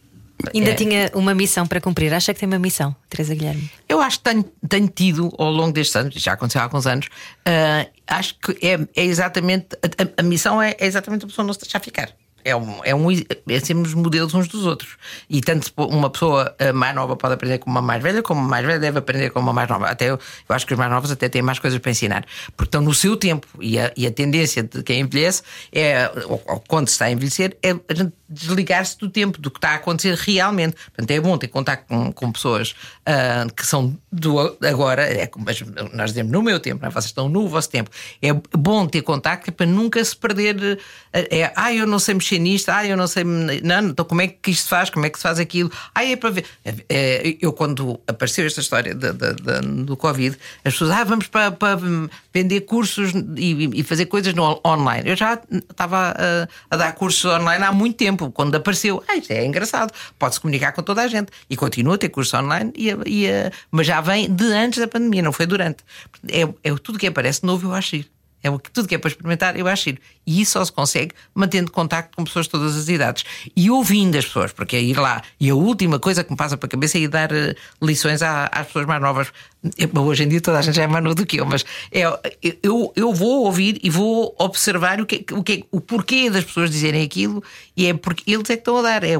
Ainda 0.53 0.71
é. 0.71 0.73
tinha 0.73 1.11
uma 1.13 1.33
missão 1.33 1.67
para 1.67 1.79
cumprir. 1.79 2.13
Acha 2.13 2.33
que 2.33 2.39
tem 2.39 2.47
uma 2.47 2.59
missão, 2.59 2.95
Teresa 3.09 3.35
Guilherme? 3.35 3.69
Eu 3.87 4.01
acho 4.01 4.19
que 4.19 4.23
tenho, 4.23 4.43
tenho 4.67 4.87
tido 4.87 5.33
ao 5.37 5.51
longo 5.51 5.71
destes 5.71 5.95
anos, 5.95 6.13
já 6.15 6.33
aconteceu 6.33 6.61
há 6.61 6.65
alguns 6.65 6.87
anos, 6.87 7.07
uh, 7.07 7.89
acho 8.07 8.35
que 8.39 8.65
é, 8.65 8.79
é 8.95 9.05
exatamente. 9.05 9.67
A, 9.75 10.21
a, 10.21 10.23
missão 10.23 10.61
é, 10.61 10.75
é 10.79 10.85
exatamente 10.85 11.25
a 11.25 11.27
pessoa 11.27 11.45
não 11.45 11.53
se 11.53 11.61
deixar 11.61 11.79
ficar 11.79 12.09
é, 12.43 12.55
um, 12.55 12.79
é, 12.83 12.93
um, 12.93 13.07
é 13.11 13.59
sermos 13.59 13.93
modelos 13.93 14.33
uns 14.33 14.47
dos 14.47 14.65
outros. 14.65 14.97
E 15.29 15.41
tanto 15.41 15.71
uma 15.77 16.09
pessoa 16.09 16.55
eh, 16.59 16.71
mais 16.71 16.93
nova 16.95 17.15
pode 17.15 17.33
aprender 17.33 17.59
com 17.59 17.69
uma 17.69 17.81
mais 17.81 18.01
velha, 18.01 18.21
como 18.21 18.41
uma 18.41 18.49
mais 18.49 18.65
velha 18.65 18.79
deve 18.79 18.99
aprender 18.99 19.29
com 19.29 19.39
uma 19.39 19.53
mais 19.53 19.69
nova. 19.69 19.87
Até 19.87 20.09
eu, 20.09 20.19
eu 20.49 20.55
acho 20.55 20.65
que 20.65 20.73
os 20.73 20.79
mais 20.79 20.91
novos 20.91 21.11
até 21.11 21.29
têm 21.29 21.41
mais 21.41 21.59
coisas 21.59 21.79
para 21.79 21.91
ensinar. 21.91 22.25
Porque 22.55 22.67
estão 22.67 22.81
no 22.81 22.93
seu 22.93 23.15
tempo. 23.15 23.47
E 23.59 23.79
a, 23.79 23.91
e 23.95 24.05
a 24.05 24.11
tendência 24.11 24.63
de 24.63 24.83
quem 24.83 25.01
envelhece, 25.01 25.43
é, 25.71 26.11
ou, 26.25 26.41
ou 26.45 26.63
quando 26.67 26.87
se 26.87 26.93
está 26.93 27.05
a 27.05 27.11
envelhecer, 27.11 27.57
é 27.63 27.71
a 27.71 27.93
gente 27.93 28.13
desligar-se 28.31 28.97
do 28.97 29.09
tempo, 29.09 29.39
do 29.39 29.51
que 29.51 29.57
está 29.57 29.71
a 29.71 29.75
acontecer 29.75 30.15
realmente. 30.15 30.75
Portanto, 30.85 31.11
é 31.11 31.19
bom 31.19 31.37
ter 31.37 31.47
contato 31.47 31.85
com, 31.87 32.11
com 32.11 32.31
pessoas 32.31 32.71
uh, 32.71 33.53
que 33.53 33.65
são 33.65 33.97
do 34.11 34.39
agora, 34.65 35.03
é, 35.03 35.29
mas 35.37 35.61
nós 35.93 36.11
dizemos 36.11 36.31
no 36.31 36.41
meu 36.41 36.59
tempo, 36.59 36.85
é? 36.85 36.89
vocês 36.89 37.05
estão 37.05 37.29
no 37.29 37.47
vosso 37.47 37.69
tempo. 37.69 37.89
É 38.21 38.33
bom 38.57 38.87
ter 38.87 39.01
contacto 39.01 39.51
para 39.51 39.65
nunca 39.65 40.03
se 40.03 40.15
perder. 40.15 40.79
É, 41.13 41.51
ah, 41.55 41.73
eu 41.73 41.85
não 41.85 41.99
sei 41.99 42.15
mexer 42.15 42.39
nisto, 42.39 42.69
ah, 42.69 42.85
eu 42.85 42.95
não 42.95 43.07
sei. 43.07 43.23
Não, 43.23 43.89
então 43.89 44.05
como 44.05 44.21
é 44.21 44.27
que 44.27 44.51
isto 44.51 44.63
se 44.63 44.69
faz? 44.69 44.89
Como 44.89 45.05
é 45.05 45.09
que 45.09 45.17
se 45.17 45.23
faz 45.23 45.39
aquilo? 45.39 45.71
Ah, 45.93 46.05
é 46.05 46.15
para 46.15 46.29
ver. 46.29 46.45
É, 46.89 47.37
eu, 47.41 47.51
quando 47.53 47.99
apareceu 48.07 48.45
esta 48.45 48.61
história 48.61 48.93
de, 48.93 49.11
de, 49.13 49.33
de, 49.33 49.83
do 49.83 49.97
Covid, 49.97 50.37
as 50.63 50.73
pessoas, 50.73 50.91
ah, 50.91 51.03
vamos 51.03 51.27
para, 51.27 51.51
para 51.51 51.79
vender 52.33 52.61
cursos 52.61 53.11
e, 53.35 53.79
e, 53.79 53.83
fazer 53.83 54.05
coisas 54.05 54.33
no 54.33 54.61
online. 54.65 55.09
Eu 55.09 55.15
já 55.15 55.39
estava 55.51 56.13
a, 56.17 56.47
a 56.69 56.77
dar 56.77 56.93
cursos 56.93 57.23
online 57.25 57.63
há 57.63 57.71
muito 57.71 57.97
tempo 57.97 58.20
tempo, 58.21 58.31
quando 58.31 58.55
apareceu, 58.55 59.03
ah, 59.07 59.15
isto 59.15 59.31
é 59.31 59.45
engraçado, 59.45 59.91
pode-se 60.19 60.39
comunicar 60.39 60.71
com 60.73 60.83
toda 60.83 61.01
a 61.01 61.07
gente. 61.07 61.31
E 61.49 61.55
continua 61.55 61.95
a 61.95 61.97
ter 61.97 62.09
curso 62.09 62.37
online, 62.37 62.71
e, 62.75 62.89
e, 63.05 63.27
mas 63.71 63.87
já 63.87 64.01
vem 64.01 64.33
de 64.33 64.45
antes 64.45 64.79
da 64.79 64.87
pandemia, 64.87 65.21
não 65.21 65.31
foi 65.31 65.45
durante. 65.45 65.83
É, 66.29 66.41
é 66.63 66.75
tudo 66.75 66.99
que 66.99 67.07
aparece 67.07 67.45
novo, 67.45 67.67
eu 67.67 67.73
acho. 67.73 68.03
É 68.43 68.49
tudo 68.73 68.87
que 68.87 68.95
é 68.95 68.97
para 68.97 69.09
experimentar, 69.09 69.57
eu 69.57 69.67
acho. 69.67 69.93
E 70.25 70.41
isso 70.41 70.53
só 70.53 70.65
se 70.65 70.71
consegue 70.71 71.13
mantendo 71.33 71.71
contacto 71.71 72.15
com 72.15 72.23
pessoas 72.23 72.45
de 72.45 72.51
todas 72.51 72.75
as 72.75 72.87
idades 72.87 73.23
e 73.55 73.69
ouvindo 73.69 74.17
as 74.17 74.25
pessoas, 74.25 74.51
porque 74.51 74.75
é 74.75 74.81
ir 74.81 74.97
lá. 74.97 75.21
E 75.39 75.49
a 75.49 75.55
última 75.55 75.99
coisa 75.99 76.23
que 76.23 76.31
me 76.31 76.37
passa 76.37 76.57
para 76.57 76.67
a 76.67 76.69
cabeça 76.69 76.97
é 76.97 77.01
ir 77.01 77.07
dar 77.07 77.31
uh, 77.31 77.55
lições 77.81 78.21
às 78.21 78.67
pessoas 78.67 78.85
mais 78.85 79.01
novas. 79.01 79.27
Hoje 79.95 80.23
em 80.23 80.27
dia 80.27 80.41
toda 80.41 80.59
a 80.59 80.61
gente 80.61 80.75
já 80.75 80.83
é 80.83 80.87
mais 80.87 81.03
nova 81.03 81.15
do 81.15 81.25
que 81.25 81.37
eu, 81.37 81.45
mas 81.45 81.63
é, 81.91 82.01
eu, 82.63 82.91
eu 82.95 83.13
vou 83.13 83.45
ouvir 83.45 83.79
e 83.83 83.89
vou 83.89 84.35
observar 84.39 84.99
o, 84.99 85.05
que, 85.05 85.23
o, 85.31 85.43
que, 85.43 85.65
o 85.71 85.79
porquê 85.79 86.31
das 86.31 86.43
pessoas 86.43 86.71
dizerem 86.71 87.03
aquilo 87.03 87.43
e 87.77 87.85
é 87.85 87.93
porque 87.93 88.31
eles 88.31 88.49
é 88.49 88.55
que 88.55 88.61
estão 88.61 88.77
a 88.77 88.81
dar, 88.81 89.03
é, 89.03 89.13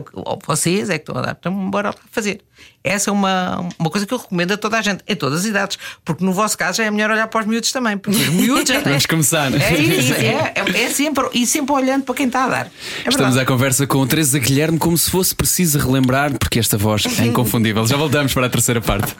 vocês 0.45 0.89
é 0.89 0.97
que 0.97 1.03
estão 1.03 1.17
a 1.17 1.21
dar. 1.21 1.37
Então, 1.39 1.69
bora 1.69 1.89
lá 1.89 1.95
fazer. 2.11 2.41
Essa 2.83 3.11
é 3.11 3.13
uma, 3.13 3.69
uma 3.77 3.89
coisa 3.91 4.07
que 4.07 4.13
eu 4.13 4.17
recomendo 4.17 4.53
a 4.53 4.57
toda 4.57 4.79
a 4.79 4.81
gente, 4.81 5.03
em 5.07 5.15
todas 5.15 5.41
as 5.41 5.45
idades, 5.45 5.77
porque 6.03 6.25
no 6.25 6.33
vosso 6.33 6.57
caso 6.57 6.77
já 6.77 6.85
é 6.85 6.91
melhor 6.91 7.11
olhar 7.11 7.27
para 7.27 7.41
os 7.41 7.45
miúdos 7.45 7.71
também, 7.71 7.95
porque 7.95 8.17
os 8.17 8.29
miúdos 8.29 8.67
já. 8.67 8.79
Vamos 8.81 9.05
começar. 9.05 9.53
É 9.53 9.77
isso, 9.77 10.13
é, 10.17 10.53
é, 10.55 10.83
é, 10.83 10.90
sempre, 10.91 11.27
e 11.33 11.45
sempre 11.45 11.73
olhando 11.73 12.03
para 12.03 12.15
quem 12.15 12.27
está 12.27 12.45
a 12.45 12.47
dar. 12.47 12.71
É 13.05 13.09
Estamos 13.09 13.37
à 13.37 13.45
conversa 13.45 13.87
com 13.87 14.05
Teresa 14.05 14.39
Guilherme 14.39 14.77
como 14.77 14.97
se 14.97 15.09
fosse 15.09 15.33
preciso 15.33 15.79
relembrar, 15.79 16.37
porque 16.37 16.59
esta 16.59 16.77
voz 16.77 17.05
é 17.19 17.25
inconfundível. 17.25 17.85
Já 17.87 17.97
voltamos 17.97 18.33
para 18.33 18.47
a 18.47 18.49
terceira 18.49 18.81
parte. 18.81 19.15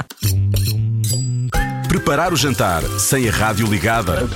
Preparar 1.88 2.34
o 2.34 2.38
jantar 2.38 2.82
sem 3.00 3.28
a 3.28 3.32
rádio 3.32 3.68
ligada 3.68 4.28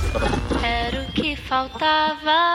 faltava. 1.48 2.54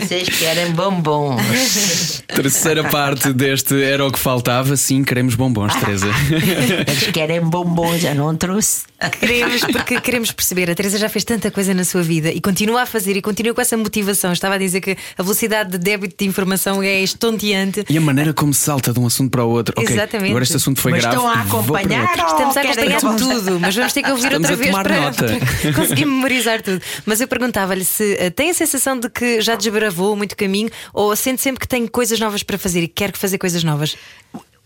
Vocês 0.00 0.28
querem 0.28 0.70
bombons. 0.72 2.22
Terceira 2.28 2.84
parte 2.84 3.32
deste 3.32 3.82
era 3.82 4.06
o 4.06 4.12
que 4.12 4.18
faltava. 4.18 4.76
Sim, 4.76 5.02
queremos 5.02 5.34
bombons, 5.34 5.74
Teresa. 5.76 6.06
Eles 6.86 7.10
querem 7.10 7.40
bombons, 7.40 8.00
já 8.00 8.14
não 8.14 8.36
trouxe. 8.36 8.84
Queremos, 9.20 9.60
porque 9.62 10.00
queremos 10.00 10.30
perceber. 10.32 10.70
A 10.70 10.74
Teresa 10.74 10.98
já 10.98 11.08
fez 11.08 11.24
tanta 11.24 11.50
coisa 11.50 11.74
na 11.74 11.84
sua 11.84 12.02
vida 12.02 12.30
e 12.30 12.40
continua 12.40 12.82
a 12.82 12.86
fazer 12.86 13.16
e 13.16 13.22
continua 13.22 13.54
com 13.54 13.60
essa 13.60 13.76
motivação. 13.76 14.32
Estava 14.32 14.54
a 14.54 14.58
dizer 14.58 14.80
que 14.80 14.96
a 15.16 15.22
velocidade 15.22 15.72
de 15.72 15.78
débito 15.78 16.16
de 16.18 16.28
informação 16.28 16.82
é 16.82 17.00
estonteante. 17.00 17.84
E 17.88 17.98
a 17.98 18.00
maneira 18.00 18.32
como 18.32 18.54
salta 18.54 18.92
de 18.92 19.00
um 19.00 19.06
assunto 19.06 19.30
para 19.30 19.44
o 19.44 19.50
outro. 19.50 19.74
Exatamente. 19.78 20.16
Okay, 20.16 20.30
agora 20.30 20.44
este 20.44 20.56
assunto 20.56 20.80
foi 20.80 20.92
mas 20.92 21.02
grave. 21.02 21.16
Estão 21.16 21.28
a 21.28 21.40
acompanhar. 21.40 22.12
Estamos 22.14 22.56
a 22.56 22.60
acompanhar 22.60 23.00
tudo, 23.00 23.60
mas 23.60 23.74
vamos 23.74 23.92
ter 23.92 24.02
que 24.02 24.10
ouvir 24.10 24.26
Estamos 24.26 24.50
outra 24.50 24.56
vez 24.56 24.74
para, 24.74 25.00
nota. 25.00 25.38
para 25.62 25.72
conseguir 25.74 26.04
memorizar 26.04 26.62
tudo. 26.62 26.80
Mas 27.04 27.20
eu 27.20 27.28
perguntava-lhe 27.28 27.84
se 27.96 28.16
eh, 28.18 28.30
tem 28.30 28.50
a 28.50 28.54
sensação 28.54 28.98
de 28.98 29.08
que 29.08 29.40
já 29.40 29.54
desbravou 29.56 30.14
muito 30.16 30.36
caminho 30.36 30.70
ou 30.92 31.14
sente 31.16 31.40
sempre 31.40 31.60
que 31.60 31.68
tem 31.68 31.86
coisas 31.86 32.20
novas 32.20 32.42
para 32.42 32.58
fazer 32.58 32.82
e 32.82 32.88
quer 32.88 33.10
que 33.12 33.18
fazer 33.18 33.38
coisas 33.38 33.64
novas? 33.64 33.96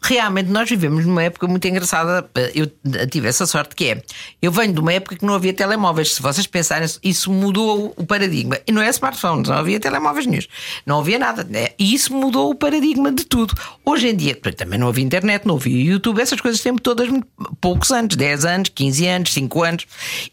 realmente 0.02 0.48
nós 0.50 0.68
vivemos 0.68 1.04
numa 1.04 1.22
época 1.22 1.46
muito 1.46 1.66
engraçada. 1.68 2.28
Eu 2.54 2.66
tive 3.06 3.28
essa 3.28 3.46
sorte 3.46 3.74
que 3.74 3.84
é. 3.86 4.02
Eu 4.40 4.50
venho 4.50 4.72
de 4.72 4.80
uma 4.80 4.92
época 4.92 5.16
que 5.16 5.24
não 5.24 5.34
havia 5.34 5.52
telemóveis. 5.52 6.14
Se 6.14 6.22
vocês 6.22 6.46
pensarem, 6.46 6.88
isso 7.02 7.30
mudou 7.30 7.92
o 7.96 8.06
paradigma. 8.06 8.58
E 8.66 8.72
não 8.72 8.82
é 8.82 8.88
smartphones, 8.88 9.48
não 9.48 9.56
havia 9.56 9.78
telemóveis 9.78 10.26
nenhum. 10.26 10.42
Não 10.86 11.00
havia 11.00 11.18
nada. 11.18 11.44
Né? 11.44 11.68
E 11.78 11.94
isso 11.94 12.14
mudou 12.14 12.50
o 12.50 12.54
paradigma 12.54 13.12
de 13.12 13.24
tudo. 13.24 13.54
Hoje 13.84 14.08
em 14.08 14.16
dia, 14.16 14.34
também 14.34 14.78
não 14.78 14.88
havia 14.88 15.04
internet, 15.04 15.46
não 15.46 15.56
havia 15.56 15.92
YouTube, 15.92 16.20
essas 16.20 16.40
coisas 16.40 16.60
têm 16.60 16.74
todas 16.76 17.08
poucos 17.60 17.90
anos 17.90 18.16
10 18.16 18.44
anos, 18.44 18.68
15 18.70 19.06
anos, 19.06 19.32
5 19.32 19.62
anos. 19.62 19.86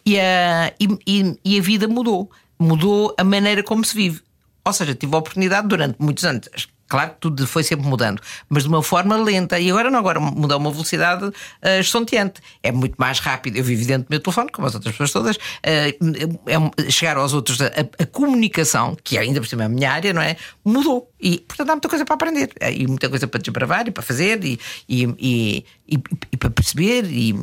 E 0.06 0.18
a, 0.20 0.74
e, 0.80 1.38
e 1.44 1.60
a 1.60 1.62
vida 1.62 1.88
mudou 1.88 2.30
mudou 2.60 3.14
a 3.18 3.24
maneira 3.24 3.64
como 3.64 3.84
se 3.84 3.96
vive. 3.96 4.22
Ou 4.64 4.74
seja, 4.74 4.94
tive 4.94 5.16
a 5.16 5.18
oportunidade 5.20 5.68
durante 5.68 5.96
muitos 6.00 6.24
anos. 6.26 6.50
Claro 6.88 7.12
que 7.12 7.18
tudo 7.20 7.46
foi 7.46 7.64
sempre 7.64 7.86
mudando, 7.86 8.22
mas 8.48 8.64
de 8.64 8.70
uma 8.70 8.82
forma 8.82 9.18
lenta. 9.18 9.60
E 9.60 9.70
agora 9.70 9.92
não, 9.92 10.00
agora 10.00 10.20
mudou 10.20 10.58
uma 10.58 10.72
velocidade 10.72 11.26
uh, 11.26 11.34
estonteante. 11.80 12.42
É 12.64 12.72
muito 12.72 12.96
mais 12.98 13.20
rápido. 13.20 13.58
Eu 13.58 13.64
vivo 13.64 13.86
dentro 13.86 14.08
do 14.08 14.10
meu 14.10 14.22
telefone, 14.22 14.50
como 14.52 14.68
as 14.68 14.74
outras 14.74 14.94
pessoas 14.96 15.12
todas. 15.12 15.36
Uh, 15.36 16.40
é, 16.48 16.90
chegar 16.90 17.18
aos 17.18 17.34
outros, 17.34 17.62
a, 17.62 17.68
a, 17.68 18.06
comunicação, 18.06 18.96
que 19.04 19.18
ainda 19.18 19.42
por 19.42 19.48
cima 19.48 19.64
é 19.64 19.66
a 19.66 19.70
minha 19.70 19.92
área, 19.92 20.14
não 20.14 20.22
é? 20.22 20.38
Mudou. 20.64 21.12
E, 21.20 21.40
portanto, 21.40 21.70
há 21.70 21.74
muita 21.74 21.90
coisa 21.90 22.06
para 22.06 22.16
aprender. 22.16 22.54
E 22.74 22.88
muita 22.88 23.10
coisa 23.10 23.28
para 23.28 23.42
desbravar 23.42 23.88
e 23.88 23.92
para 23.92 24.04
fazer 24.04 24.42
e, 24.46 24.58
e, 24.88 25.04
e, 25.20 25.66
e, 25.90 26.04
e 26.32 26.38
para 26.38 26.50
perceber. 26.50 27.06
E, 27.06 27.36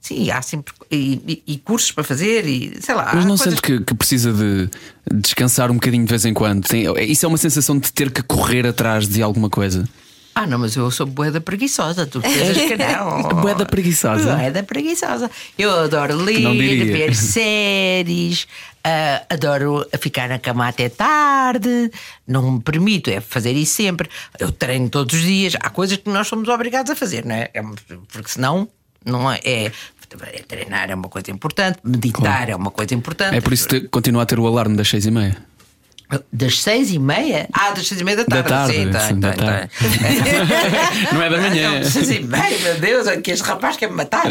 Sim, 0.00 0.30
há 0.30 0.40
sempre. 0.40 0.72
E, 0.90 1.20
e, 1.26 1.54
e, 1.54 1.58
cursos 1.58 1.90
para 1.90 2.04
fazer, 2.04 2.46
e 2.46 2.80
sei 2.80 2.94
lá. 2.94 3.12
Mas 3.14 3.24
não 3.24 3.36
sente 3.36 3.60
que, 3.60 3.80
que, 3.80 3.94
precisa 3.94 4.32
de 4.32 4.70
descansar 5.12 5.70
um 5.70 5.74
bocadinho 5.74 6.04
de 6.04 6.10
vez 6.10 6.24
em 6.24 6.32
quando? 6.32 6.66
Tem, 6.66 6.84
isso 7.10 7.26
é 7.26 7.28
uma 7.28 7.38
sensação 7.38 7.78
de 7.78 7.92
ter 7.92 8.10
que 8.10 8.22
correr 8.22 8.66
atrás 8.66 9.08
de 9.08 9.22
alguma 9.22 9.50
coisa? 9.50 9.88
Ah, 10.34 10.46
não, 10.46 10.56
mas 10.56 10.76
eu 10.76 10.88
sou 10.92 11.04
boeda 11.04 11.40
preguiçosa, 11.40 12.06
tu 12.06 12.20
pensas 12.20 12.56
que 12.56 12.76
não. 12.76 13.22
boeda 13.42 13.66
preguiçosa? 13.66 14.36
Boeda 14.36 14.62
preguiçosa. 14.62 15.28
Eu 15.58 15.68
adoro 15.80 16.14
ler, 16.14 16.86
ver 16.86 17.12
séries, 17.18 18.44
uh, 18.86 19.26
adoro 19.28 19.84
ficar 19.98 20.28
na 20.28 20.38
cama 20.38 20.68
até 20.68 20.88
tarde, 20.88 21.90
não 22.24 22.52
me 22.52 22.60
permito 22.60 23.10
é 23.10 23.20
fazer 23.20 23.50
isso 23.52 23.74
sempre. 23.74 24.08
Eu 24.38 24.52
treino 24.52 24.88
todos 24.88 25.12
os 25.12 25.22
dias, 25.22 25.56
há 25.58 25.70
coisas 25.70 25.96
que 25.96 26.08
nós 26.08 26.28
somos 26.28 26.48
obrigados 26.48 26.92
a 26.92 26.94
fazer, 26.94 27.24
não 27.24 27.34
é? 27.34 27.50
é 27.52 27.60
porque 28.12 28.30
senão 28.30 28.68
não 29.04 29.30
é, 29.30 29.40
é 29.44 29.72
treinar 30.46 30.90
é 30.90 30.94
uma 30.94 31.08
coisa 31.08 31.30
importante, 31.30 31.78
meditar 31.84 32.22
claro. 32.22 32.50
é 32.50 32.56
uma 32.56 32.70
coisa 32.70 32.94
importante. 32.94 33.36
É 33.36 33.40
por 33.40 33.52
isso 33.52 33.68
que 33.68 33.80
continua 33.88 34.22
a 34.22 34.26
ter 34.26 34.38
o 34.38 34.46
alarme 34.46 34.76
das 34.76 34.88
seis 34.88 35.06
e 35.06 35.10
meia. 35.10 35.36
Das 36.32 36.60
seis 36.62 36.90
e 36.90 36.98
meia? 36.98 37.48
Ah, 37.52 37.70
das 37.72 37.86
seis 37.86 38.00
e 38.00 38.04
meia 38.04 38.16
da 38.16 38.24
tarde. 38.24 38.48
Da 38.48 38.56
tarde, 38.56 38.72
sim, 38.76 38.90
tá, 38.90 39.00
sim, 39.00 39.20
tá, 39.20 39.32
tá. 39.32 39.44
tarde. 39.44 39.70
Não 41.12 41.22
é 41.22 41.28
da 41.30 41.38
manhã. 41.38 41.80
Não, 41.80 41.84
seis 41.84 42.10
e 42.10 42.20
meia, 42.20 42.58
meu 42.60 42.78
Deus, 42.80 43.06
que 43.22 43.30
este 43.30 43.44
rapaz 43.44 43.76
quer 43.76 43.90
me 43.90 43.96
matar. 43.96 44.24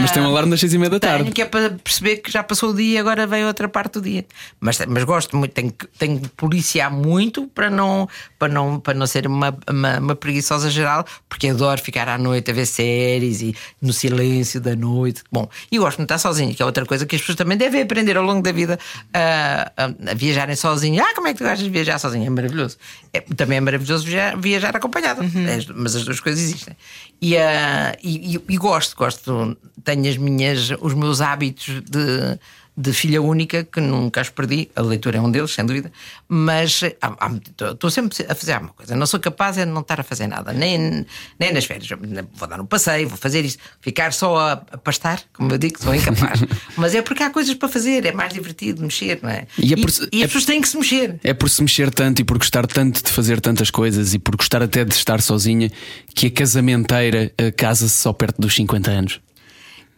Mas 0.00 0.10
tem 0.10 0.22
um 0.22 0.26
alarme 0.26 0.50
das 0.52 0.60
seis 0.60 0.72
e 0.72 0.78
meia 0.78 0.88
da 0.90 0.98
Tenho 0.98 1.12
tarde. 1.18 1.30
que 1.32 1.42
é 1.42 1.44
para 1.44 1.70
perceber 1.70 2.16
que 2.16 2.30
já 2.32 2.42
passou 2.42 2.70
o 2.70 2.74
dia 2.74 2.94
e 2.94 2.98
agora 2.98 3.26
vem 3.26 3.44
outra 3.44 3.68
parte 3.68 3.94
do 3.94 4.00
dia. 4.00 4.24
Mas, 4.60 4.78
mas 4.88 5.04
gosto 5.04 5.36
muito, 5.36 5.52
tenho, 5.52 5.72
tenho 5.98 6.20
que 6.20 6.28
policiar 6.30 6.90
muito 6.90 7.46
para 7.48 7.68
não, 7.68 8.08
para 8.38 8.48
não, 8.52 8.80
para 8.80 8.94
não 8.94 9.06
ser 9.06 9.26
uma, 9.26 9.54
uma, 9.70 9.98
uma 9.98 10.16
preguiçosa 10.16 10.70
geral, 10.70 11.04
porque 11.28 11.48
adoro 11.48 11.80
ficar 11.80 12.08
à 12.08 12.16
noite 12.16 12.50
a 12.50 12.54
ver 12.54 12.64
séries 12.66 13.42
e 13.42 13.54
no 13.82 13.92
silêncio 13.92 14.60
da 14.60 14.74
noite. 14.74 15.22
Bom, 15.30 15.48
e 15.70 15.78
gosto 15.78 15.98
de 15.98 16.04
estar 16.04 16.18
sozinho, 16.18 16.54
que 16.54 16.62
é 16.62 16.64
outra 16.64 16.86
coisa 16.86 17.04
que 17.04 17.16
as 17.16 17.20
pessoas 17.20 17.36
também 17.36 17.58
devem 17.58 17.82
aprender 17.82 18.16
ao 18.16 18.24
longo 18.24 18.40
da 18.42 18.50
vida 18.52 18.78
a, 19.12 19.70
a- 19.76 20.10
a 20.10 20.14
viajarem 20.14 20.56
sozinho. 20.56 21.02
Ah, 21.02 21.17
como 21.18 21.28
é 21.28 21.32
que 21.32 21.38
tu 21.38 21.44
gostas 21.44 21.64
de 21.64 21.70
viajar 21.70 21.98
sozinho? 21.98 22.26
É 22.26 22.30
maravilhoso. 22.30 22.76
É- 23.12 23.20
também 23.20 23.58
é 23.58 23.60
maravilhoso 23.60 24.04
viajar, 24.04 24.36
viajar 24.38 24.76
acompanhado, 24.76 25.22
É, 25.22 25.72
mas 25.74 25.96
as 25.96 26.04
duas 26.04 26.20
coisas 26.20 26.40
existem. 26.42 26.76
E, 27.20 27.36
ah, 27.36 27.96
e, 28.02 28.36
e- 28.36 28.40
e 28.48 28.56
gosto, 28.56 28.96
gosto, 28.96 29.56
tenho 29.84 30.08
as 30.08 30.16
minhas, 30.16 30.70
os 30.80 30.94
meus 30.94 31.20
hábitos 31.20 31.82
de, 31.82 32.38
de 32.80 32.92
filha 32.92 33.20
única 33.20 33.64
que 33.64 33.80
nunca 33.80 34.20
os 34.20 34.28
perdi. 34.30 34.70
A 34.76 34.82
leitura 34.82 35.18
é 35.18 35.20
um 35.20 35.28
deles, 35.30 35.50
sem 35.52 35.66
dúvida, 35.66 35.90
mas 36.28 36.80
estou 36.82 37.90
sempre 37.90 38.24
a 38.28 38.34
fazer 38.36 38.52
alguma 38.52 38.72
coisa. 38.72 38.94
Não 38.94 39.04
sou 39.04 39.18
capaz 39.18 39.58
é 39.58 39.64
de 39.66 39.72
não 39.72 39.80
estar 39.80 39.98
a 39.98 40.04
fazer 40.04 40.28
nada, 40.28 40.52
nem, 40.52 41.04
nem 41.40 41.52
nas 41.52 41.64
férias. 41.64 41.88
Vou 42.34 42.46
dar 42.48 42.60
um 42.60 42.66
passeio, 42.66 43.08
vou 43.08 43.18
fazer 43.18 43.44
isto, 43.44 43.60
ficar 43.80 44.12
só 44.12 44.36
a, 44.38 44.52
a 44.52 44.78
pastar, 44.78 45.20
como 45.32 45.50
eu 45.52 45.58
digo, 45.58 45.82
sou 45.82 45.92
incapaz. 45.92 46.40
mas 46.76 46.94
é 46.94 47.02
porque 47.02 47.22
há 47.24 47.30
coisas 47.30 47.52
para 47.54 47.68
fazer, 47.68 48.06
é 48.06 48.12
mais 48.12 48.32
divertido 48.32 48.80
mexer, 48.82 49.18
não 49.22 49.30
é? 49.30 49.46
E 49.58 49.70
E, 49.70 49.72
é 49.72 49.76
por- 49.76 49.90
e 50.12 50.22
é- 50.22 50.24
as 50.24 50.28
pessoas 50.30 50.44
têm 50.44 50.60
que 50.60 50.68
se 50.68 50.76
mexer. 50.76 51.18
É 51.24 51.34
por 51.34 51.50
se 51.50 51.60
mexer 51.62 51.90
tanto 51.92 52.20
e 52.20 52.24
por 52.24 52.38
gostar 52.38 52.64
tanto 52.66 53.02
de 53.02 53.10
fazer 53.10 53.40
tantas 53.40 53.70
coisas 53.70 54.14
e 54.14 54.18
por 54.20 54.36
gostar 54.36 54.62
até 54.62 54.84
de 54.84 54.94
estar 54.94 55.20
sozinha 55.20 55.70
que 56.14 56.28
a 56.28 56.30
casamenteira 56.30 57.32
eh, 57.36 57.50
casa-se 57.50 57.94
só 57.94 58.12
perto 58.12 58.40
dos 58.40 58.54
50 58.54 58.90
anos. 58.90 59.20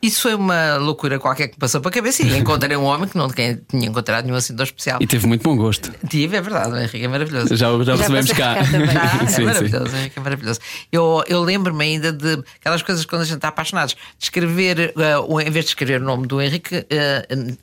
Isso 0.03 0.23
foi 0.23 0.35
uma 0.35 0.77
loucura 0.77 1.19
qualquer 1.19 1.49
que 1.49 1.55
me 1.55 1.59
passou 1.59 1.81
para 1.81 1.91
a 1.91 1.93
cabeça 1.93 2.23
e 2.23 2.33
encontrei 2.39 2.77
um 2.77 2.85
homem 2.85 3.07
que 3.09 3.17
não 3.19 3.29
tinha 3.29 3.61
encontrado 3.73 4.25
nenhum 4.25 4.37
assim 4.37 4.55
tão 4.57 4.65
especial. 4.65 4.99
E 5.01 5.07
teve 5.07 5.27
muito 5.27 5.43
bom 5.43 5.57
gosto. 5.57 5.93
Tive, 6.09 6.37
é 6.37 6.41
verdade, 6.41 6.73
o 6.73 6.77
Henrique 6.79 7.05
é 7.05 7.09
maravilhoso. 7.09 7.55
Já, 7.57 7.69
já 7.83 7.97
percebemos 7.97 8.31
passei 8.31 8.35
cá. 8.45 8.55
Ah, 9.21 9.25
é 9.25 9.27
Sim, 9.27 9.35
sim. 9.37 9.45
maravilhoso, 9.45 9.97
é, 9.97 10.11
é 10.17 10.21
maravilhoso. 10.21 10.61
Eu, 10.91 11.23
eu 11.29 11.43
lembro-me 11.43 11.85
ainda 11.85 12.13
de 12.13 12.43
aquelas 12.61 12.83
coisas 12.83 13.05
quando 13.05 13.23
a 13.23 13.25
gente 13.25 13.37
está 13.37 13.49
apaixonados, 13.49 13.95
de 13.95 14.25
escrever, 14.25 14.95
o- 15.29 15.41
em 15.41 15.51
vez 15.51 15.65
de 15.67 15.71
escrever 15.73 16.01
o 16.01 16.05
nome 16.05 16.27
do 16.27 16.41
Henrique, 16.41 16.77
uh, 16.79 17.57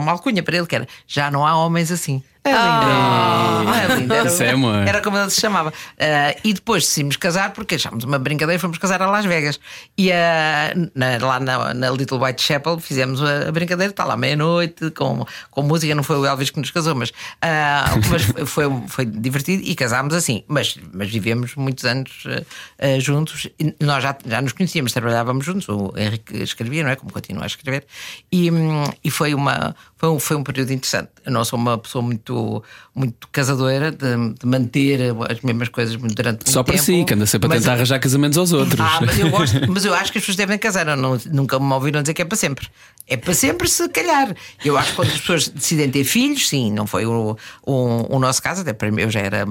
uma 0.00 0.12
alcunha 0.12 0.42
para 0.42 0.56
ele, 0.56 0.66
que 0.66 0.74
era 0.76 0.86
Já 1.06 1.30
não 1.30 1.46
há 1.46 1.56
homens 1.56 1.90
assim. 1.90 2.22
É 2.46 2.50
lindo. 2.50 2.60
Ah, 2.60 3.86
é 3.90 3.94
lindo. 3.96 4.12
Era, 4.14 4.28
Isso 4.28 4.42
é 4.42 4.50
amor. 4.50 4.86
era 4.86 5.00
como 5.00 5.16
ele 5.16 5.30
se 5.30 5.40
chamava. 5.40 5.72
Ah, 5.98 6.36
e 6.44 6.52
depois 6.52 6.82
decidimos 6.84 7.16
casar 7.16 7.52
porque 7.54 7.76
achámos 7.76 8.04
uma 8.04 8.18
brincadeira 8.18 8.58
e 8.58 8.60
fomos 8.60 8.76
casar 8.76 9.00
a 9.00 9.10
Las 9.10 9.24
Vegas. 9.24 9.58
E 9.96 10.12
ah, 10.12 10.72
na- 10.94 11.18
lá 11.26 11.40
na, 11.40 11.72
na 11.72 11.90
Little 11.90 12.18
White 12.22 12.42
Chapel 12.42 12.78
fizemos 12.80 13.22
a, 13.22 13.48
a 13.48 13.52
brincadeira, 13.52 13.90
está 13.90 14.04
lá 14.04 14.14
meia-noite, 14.16 14.90
com, 14.90 15.24
com 15.50 15.62
música. 15.62 15.94
Não 15.94 16.02
foi 16.02 16.18
o 16.18 16.26
Elvis 16.26 16.50
que 16.50 16.60
nos 16.60 16.70
casou, 16.70 16.94
mas, 16.94 17.12
ah, 17.40 17.86
mas 18.10 18.22
foi, 18.50 18.64
foi 18.88 19.06
divertido 19.06 19.62
e 19.64 19.74
casámos 19.74 20.12
assim. 20.14 20.44
Mas, 20.46 20.76
mas 20.92 21.08
vivemos 21.10 21.54
muitos 21.56 21.84
anos 21.86 22.24
ah, 22.26 22.42
ah, 22.78 22.98
juntos. 23.00 23.48
E 23.58 23.74
nós 23.80 24.02
já, 24.02 24.14
já 24.26 24.42
nos 24.42 24.52
conhecíamos, 24.52 24.92
trabalhávamos 24.92 25.46
juntos. 25.46 25.66
O 25.68 25.94
Henrique 25.96 26.42
escrevia, 26.42 26.82
não 26.84 26.90
é? 26.90 26.96
Como 26.96 27.10
continua 27.10 27.44
a 27.44 27.46
escrever. 27.46 27.86
E, 28.30 28.50
hum, 28.50 28.84
e 29.02 29.10
foi, 29.10 29.32
uma, 29.34 29.74
foi, 29.96 30.10
um, 30.10 30.18
foi 30.18 30.36
um 30.36 30.42
período 30.44 30.72
interessante. 30.74 31.08
Eu 31.24 31.32
não 31.32 31.42
sou 31.42 31.58
uma 31.58 31.78
pessoa 31.78 32.02
muito, 32.02 32.33
muito 32.94 33.28
casadora 33.32 33.90
de, 33.90 34.34
de 34.40 34.46
manter 34.46 35.00
as 35.30 35.40
mesmas 35.42 35.68
coisas 35.68 35.96
durante 35.96 36.38
muito 36.38 36.50
Só 36.50 36.62
para 36.62 36.74
tempo, 36.74 36.84
si, 36.84 37.04
que 37.04 37.14
anda 37.14 37.26
sempre 37.26 37.46
a 37.46 37.48
mas- 37.50 37.58
tentar 37.60 37.72
arranjar 37.74 37.98
casamentos 37.98 38.38
aos 38.38 38.52
outros. 38.52 38.80
ah, 38.80 39.00
mas 39.04 39.18
eu 39.18 39.30
gosto, 39.30 39.60
mas 39.70 39.84
eu 39.84 39.94
acho 39.94 40.12
que 40.12 40.18
as 40.18 40.22
pessoas 40.24 40.36
devem 40.36 40.58
casar. 40.58 40.84
Não- 40.96 41.18
nunca 41.32 41.58
me 41.58 41.72
ouviram 41.72 42.02
dizer 42.02 42.14
que 42.14 42.22
é 42.22 42.24
para 42.24 42.36
sempre. 42.36 42.68
É 43.06 43.16
para 43.16 43.34
sempre, 43.34 43.68
se 43.68 43.86
calhar. 43.88 44.34
Eu 44.64 44.78
acho 44.78 44.90
que 44.90 44.96
quando 44.96 45.08
as 45.10 45.20
pessoas 45.20 45.48
decidem 45.48 45.90
ter 45.90 46.04
filhos, 46.04 46.48
sim, 46.48 46.72
não 46.72 46.86
foi 46.86 47.04
o, 47.04 47.36
o, 47.66 48.16
o 48.16 48.18
nosso 48.18 48.40
caso, 48.42 48.62
até 48.62 48.72
para 48.72 48.90
mim 48.90 49.02
eu 49.02 49.10
já 49.10 49.20
era. 49.20 49.44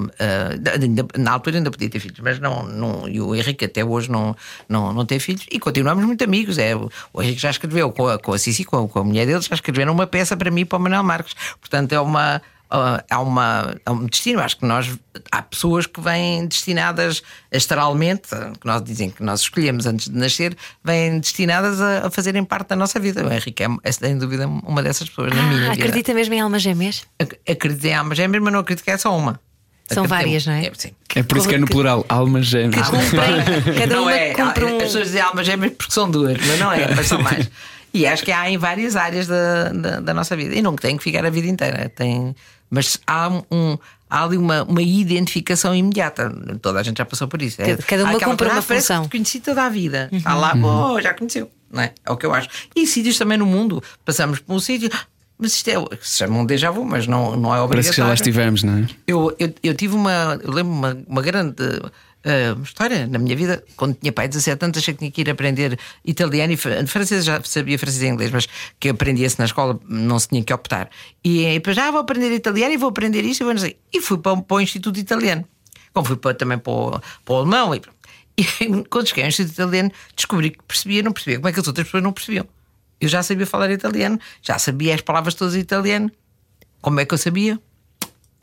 ainda- 0.80 1.06
na 1.16 1.32
altura 1.32 1.58
ainda 1.58 1.70
podia 1.70 1.88
ter 1.88 2.00
filhos, 2.00 2.18
mas 2.20 2.38
não, 2.40 2.64
não. 2.64 3.08
E 3.08 3.20
o 3.20 3.34
Henrique 3.34 3.64
até 3.64 3.84
hoje 3.84 4.10
não, 4.10 4.34
não, 4.68 4.92
não 4.92 5.06
tem 5.06 5.18
filhos 5.18 5.46
e 5.50 5.58
continuamos 5.58 6.04
muito 6.04 6.24
amigos. 6.24 6.58
É, 6.58 6.74
o 6.74 7.22
Henrique 7.22 7.40
já 7.40 7.50
escreveu 7.50 7.92
com 7.92 8.08
a, 8.08 8.18
com 8.18 8.32
a 8.32 8.38
Cici, 8.38 8.64
com 8.64 8.84
a, 8.84 8.88
com 8.88 8.98
a 8.98 9.04
mulher 9.04 9.26
dele, 9.26 9.40
já 9.40 9.54
escreveram 9.54 9.92
uma 9.92 10.06
peça 10.06 10.36
para 10.36 10.50
mim 10.50 10.62
e 10.62 10.64
para 10.64 10.78
o 10.78 10.80
Manuel 10.82 11.02
Marques. 11.02 11.34
Portanto, 11.60 11.92
é 11.92 12.00
uma. 12.00 12.40
Ah, 12.82 13.04
há, 13.10 13.20
uma, 13.20 13.74
há 13.86 13.92
um 13.92 14.06
destino. 14.06 14.40
Acho 14.40 14.56
que 14.58 14.66
nós 14.66 14.90
há 15.30 15.42
pessoas 15.42 15.86
que 15.86 16.00
vêm 16.00 16.46
destinadas 16.46 17.22
astralmente, 17.52 18.28
que 18.60 18.66
nós 18.66 18.82
dizem 18.82 19.10
que 19.10 19.22
nós 19.22 19.40
escolhemos 19.40 19.86
antes 19.86 20.08
de 20.08 20.16
nascer, 20.18 20.56
vêm 20.84 21.18
destinadas 21.18 21.80
a, 21.80 22.06
a 22.06 22.10
fazerem 22.10 22.44
parte 22.44 22.68
da 22.68 22.76
nossa 22.76 22.98
vida. 23.00 23.24
O 23.26 23.32
Henrique 23.32 23.62
é, 23.62 23.68
é 23.82 23.92
sem 23.92 24.18
dúvida 24.18 24.46
uma 24.46 24.82
dessas 24.82 25.08
pessoas 25.08 25.32
na 25.34 25.42
minha 25.42 25.68
Ah, 25.68 25.72
vida. 25.72 25.84
acredita 25.84 26.12
mesmo 26.14 26.34
em 26.34 26.40
almas 26.40 26.62
gêmeas? 26.62 27.04
Ac- 27.18 27.38
Acredito 27.48 27.84
em 27.86 27.94
almas 27.94 28.16
gêmeas, 28.16 28.42
mas 28.42 28.52
não 28.52 28.60
acredito 28.60 28.84
que 28.84 28.90
é 28.90 28.98
só 28.98 29.16
uma. 29.16 29.40
São 29.86 30.06
várias, 30.06 30.46
não 30.46 30.54
é? 30.54 30.70
sim. 30.76 30.92
É 31.14 31.22
por 31.22 31.36
isso 31.38 31.46
que 31.48 31.54
é 31.54 31.58
no 31.58 31.66
plural, 31.66 32.04
almas 32.08 32.46
gêmeas. 32.46 32.88
Cumprem, 32.88 33.74
cada 33.78 33.94
não 33.94 34.02
uma 34.02 34.12
é, 34.14 34.32
cumpre 34.32 34.64
um. 34.64 34.76
As 34.78 34.84
pessoas 34.84 35.04
dizem 35.08 35.20
almas 35.20 35.46
gêmeas 35.46 35.72
porque 35.76 35.92
são 35.92 36.10
duas, 36.10 36.38
mas 36.44 36.58
não 36.58 36.72
é, 36.72 36.94
mas 36.94 37.06
são 37.06 37.20
mais. 37.22 37.48
E 37.96 38.08
acho 38.08 38.24
que 38.24 38.32
há 38.32 38.50
em 38.50 38.58
várias 38.58 38.96
áreas 38.96 39.28
da, 39.28 39.68
da, 39.68 40.00
da 40.00 40.12
nossa 40.12 40.34
vida. 40.34 40.52
E 40.56 40.60
não 40.60 40.74
tem 40.74 40.96
que 40.96 41.04
ficar 41.04 41.24
a 41.24 41.30
vida 41.30 41.46
inteira. 41.46 41.88
Tem, 41.88 42.34
mas 42.70 42.98
há, 43.06 43.28
um, 43.50 43.78
há 44.08 44.24
ali 44.24 44.36
uma, 44.36 44.62
uma 44.64 44.82
identificação 44.82 45.74
imediata. 45.74 46.30
Toda 46.60 46.80
a 46.80 46.82
gente 46.82 46.98
já 46.98 47.04
passou 47.04 47.28
por 47.28 47.40
isso. 47.42 47.60
É, 47.62 47.76
Cada- 47.76 48.04
uma 48.04 48.12
coisa, 48.12 48.26
uma 48.26 48.58
"Ah, 48.60 48.62
parece 48.62 48.86
função." 48.88 49.04
que 49.04 49.10
conheci 49.10 49.40
toda 49.40 49.64
a 49.64 49.68
vida. 49.68 50.08
Está 50.12 50.34
lá, 50.34 50.54
oh, 50.56 51.00
já 51.00 51.14
conheceu. 51.14 51.50
Não 51.70 51.82
é? 51.82 51.92
é 52.04 52.10
o 52.12 52.16
que 52.16 52.24
eu 52.24 52.32
acho. 52.32 52.48
E 52.76 52.86
sítios 52.86 53.18
também 53.18 53.36
no 53.36 53.46
mundo. 53.46 53.82
Passamos 54.04 54.38
por 54.38 54.54
um 54.54 54.60
sítio. 54.60 54.88
"Ah, 55.44 55.48
Mas 55.48 55.52
isto 55.54 55.68
é. 55.68 55.74
Se 56.02 56.18
chama 56.18 56.38
um 56.38 56.46
déjà 56.46 56.70
vu, 56.70 56.84
mas 56.84 57.06
não, 57.06 57.36
não 57.36 57.54
é 57.54 57.60
obrigatório. 57.60 57.68
Parece 57.70 57.90
que 57.90 57.96
já 57.96 58.06
lá 58.06 58.14
estivemos, 58.14 58.62
não 58.62 58.78
é? 58.78 58.86
Eu, 59.06 59.34
eu, 59.38 59.54
eu 59.62 59.74
tive 59.74 59.94
uma. 59.94 60.38
Eu 60.42 60.50
lembro 60.52 60.72
uma, 60.72 60.98
uma 61.06 61.22
grande 61.22 61.62
ah, 62.24 62.56
história 62.62 63.06
na 63.06 63.18
minha 63.18 63.36
vida. 63.36 63.62
Quando 63.76 63.94
tinha 63.94 64.12
pai 64.12 64.26
17 64.28 64.64
anos, 64.64 64.78
achei 64.78 64.94
que 64.94 64.98
tinha 65.00 65.10
que 65.10 65.20
ir 65.20 65.30
aprender 65.30 65.78
italiano 66.04 66.52
e 66.52 66.56
fran- 66.56 66.86
francês. 66.86 67.24
Já 67.24 67.40
sabia 67.44 67.78
francês 67.78 68.02
e 68.02 68.06
inglês, 68.06 68.30
mas 68.30 68.48
que 68.80 68.88
aprendia-se 68.88 69.38
na 69.38 69.44
escola, 69.44 69.78
não 69.88 70.18
se 70.18 70.28
tinha 70.28 70.42
que 70.42 70.52
optar. 70.52 70.88
E 71.24 71.44
aí, 71.46 71.54
depois, 71.54 71.76
já 71.76 71.90
vou 71.90 72.00
aprender 72.00 72.32
italiano 72.32 72.72
e 72.72 72.76
vou 72.76 72.88
aprender 72.88 73.22
isto. 73.24 73.42
E, 73.42 73.44
vou 73.44 73.52
não 73.54 73.60
sei. 73.60 73.76
e 73.92 74.00
fui 74.00 74.18
para, 74.18 74.32
o- 74.32 74.42
para 74.42 74.56
o 74.56 74.60
Instituto 74.60 74.98
Italiano. 74.98 75.44
Como 75.92 76.06
fui 76.06 76.16
para, 76.16 76.34
também 76.34 76.58
para 76.58 76.72
o, 76.72 77.00
para 77.24 77.34
o 77.34 77.36
alemão. 77.38 77.74
E, 77.74 77.82
e 78.38 78.44
quando 78.90 79.06
cheguei 79.08 79.24
ao 79.24 79.28
Instituto 79.28 79.54
Italiano, 79.54 79.92
descobri 80.16 80.50
que 80.50 80.58
percebia, 80.66 81.02
não 81.02 81.12
percebia. 81.12 81.36
Como 81.38 81.48
é 81.48 81.52
que 81.52 81.60
as 81.60 81.66
outras 81.68 81.86
pessoas 81.86 82.02
não 82.02 82.12
percebiam? 82.12 82.46
Eu 83.00 83.08
já 83.08 83.22
sabia 83.22 83.46
falar 83.46 83.70
italiano, 83.70 84.18
já 84.42 84.58
sabia 84.58 84.94
as 84.94 85.00
palavras 85.00 85.34
todas 85.34 85.54
em 85.54 85.60
italiano. 85.60 86.10
Como 86.80 87.00
é 87.00 87.04
que 87.04 87.14
eu 87.14 87.18
sabia? 87.18 87.58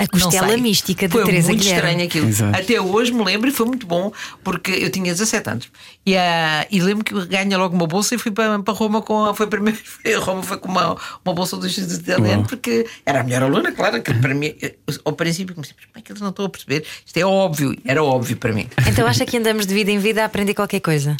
A 0.01 0.07
costela 0.07 0.57
mística 0.57 1.07
de 1.07 1.11
foi 1.11 1.23
Teresa 1.23 1.49
muito 1.49 1.61
Guilherme. 1.61 1.89
estranho 1.89 2.07
aquilo. 2.07 2.27
Exato. 2.27 2.59
Até 2.59 2.81
hoje 2.81 3.13
me 3.13 3.23
lembro 3.23 3.47
e 3.47 3.51
foi 3.51 3.67
muito 3.67 3.85
bom 3.85 4.11
porque 4.43 4.71
eu 4.71 4.89
tinha 4.89 5.13
17 5.13 5.47
anos. 5.47 5.71
E, 6.03 6.17
ah, 6.17 6.65
e 6.71 6.81
lembro 6.81 7.03
que 7.03 7.13
ganhei 7.27 7.55
logo 7.55 7.75
uma 7.75 7.85
bolsa 7.85 8.15
e 8.15 8.17
fui 8.17 8.31
para, 8.31 8.57
para 8.57 8.73
Roma 8.73 9.03
com 9.03 9.25
a, 9.25 9.35
foi 9.35 9.45
primeiro 9.45 9.77
foi 9.77 10.15
a 10.15 10.17
Roma 10.19 10.41
foi 10.41 10.57
com 10.57 10.69
uma, 10.69 10.97
uma 11.23 11.33
bolsa 11.35 11.55
do 11.55 11.67
Instituto 11.67 12.01
Italiano 12.01 12.45
porque 12.47 12.87
era 13.05 13.21
a 13.21 13.23
melhor 13.23 13.43
aluna, 13.43 13.71
claro, 13.71 14.01
que 14.01 14.11
para 14.11 14.33
mim, 14.33 14.55
eu, 14.59 14.71
ao 15.05 15.13
princípio 15.13 15.53
comecei, 15.53 15.75
mas 15.77 15.85
como 15.85 15.99
é 15.99 16.01
que 16.01 16.11
eles 16.11 16.21
não 16.21 16.29
estão 16.29 16.45
a 16.45 16.49
perceber? 16.49 16.83
Isto 17.05 17.17
é 17.17 17.25
óbvio, 17.25 17.77
era 17.85 18.03
óbvio 18.03 18.37
para 18.37 18.51
mim. 18.53 18.67
Então 18.87 19.05
acha 19.05 19.23
que 19.23 19.37
andamos 19.37 19.67
de 19.67 19.73
vida 19.75 19.91
em 19.91 19.99
vida 19.99 20.23
a 20.23 20.25
aprender 20.25 20.55
qualquer 20.55 20.79
coisa? 20.79 21.15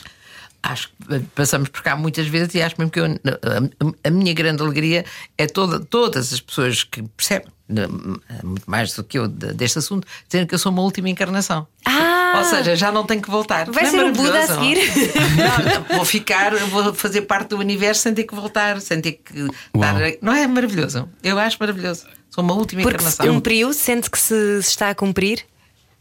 Acho 0.64 0.90
que 0.90 1.20
passamos 1.36 1.70
por 1.70 1.82
cá 1.82 1.96
muitas 1.96 2.28
vezes 2.28 2.54
e 2.54 2.62
acho 2.62 2.76
mesmo 2.78 2.92
que 2.92 3.00
eu- 3.00 3.06
a, 3.06 4.08
a 4.08 4.12
minha 4.12 4.34
grande 4.34 4.62
alegria 4.62 5.04
é 5.38 5.48
toda, 5.48 5.80
todas 5.80 6.32
as 6.32 6.40
pessoas 6.40 6.84
que 6.84 7.02
percebem 7.02 7.48
né, 7.68 7.88
muito 8.44 8.70
mais 8.70 8.94
do 8.94 9.04
que 9.04 9.18
eu 9.18 9.28
de- 9.28 9.54
deste 9.54 9.80
assunto, 9.80 10.06
dizendo 10.30 10.46
que 10.48 10.54
eu 10.54 10.60
sou 10.60 10.72
uma 10.72 10.82
última 10.84 11.10
encarnação. 11.10 11.66
Ah! 11.86 12.36
Ou 12.38 12.44
seja, 12.46 12.76
já 12.76 12.92
não 12.92 13.06
tenho 13.06 13.22
que 13.22 13.30
voltar. 13.30 13.70
Vai 13.72 13.84
Não 13.84 13.90
é 13.90 13.92
ser 13.92 14.06
o 14.06 14.12
Buda 14.12 14.30
a 14.44 14.48
maravilhoso? 14.48 14.94
seguir? 14.94 15.12
Não, 15.36 15.74
não, 15.90 15.98
vou 15.98 16.06
ficar, 16.06 16.56
vou 16.68 16.94
fazer 16.94 17.22
parte 17.24 17.50
do 17.50 17.58
universo 17.58 18.04
sem 18.04 18.14
ter 18.14 18.24
que 18.26 18.34
voltar, 18.36 18.80
sem 18.82 19.02
ter 19.02 19.14
que 19.14 19.34
estar. 19.76 19.96
Não 20.22 20.32
é 20.34 20.46
maravilhoso? 20.48 21.10
Eu 21.24 21.38
acho 21.40 21.58
maravilhoso. 21.60 22.06
Sou 22.30 22.42
uma 22.44 22.54
última 22.54 22.82
Porque 22.84 22.96
encarnação. 22.96 23.26
cumpriu, 23.26 23.74
sente 23.74 24.10
que 24.10 24.18
se 24.20 24.60
está 24.60 24.90
a 24.92 24.96
cumprir? 24.96 25.44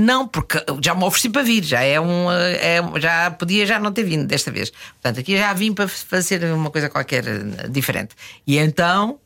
Não, 0.00 0.26
porque 0.26 0.58
já 0.82 0.94
me 0.94 1.04
ofereci 1.04 1.28
para 1.28 1.42
vir, 1.42 1.62
já 1.62 1.82
é 1.82 2.00
um. 2.00 2.32
É, 2.32 2.80
já 2.98 3.30
podia 3.30 3.66
já 3.66 3.78
não 3.78 3.92
ter 3.92 4.04
vindo 4.04 4.26
desta 4.26 4.50
vez. 4.50 4.70
Portanto, 4.70 5.20
aqui 5.20 5.36
já 5.36 5.52
vim 5.52 5.74
para 5.74 5.86
fazer 5.88 6.42
uma 6.44 6.70
coisa 6.70 6.88
qualquer 6.88 7.26
eh, 7.26 7.68
diferente. 7.68 8.14
E 8.46 8.56
então. 8.56 9.18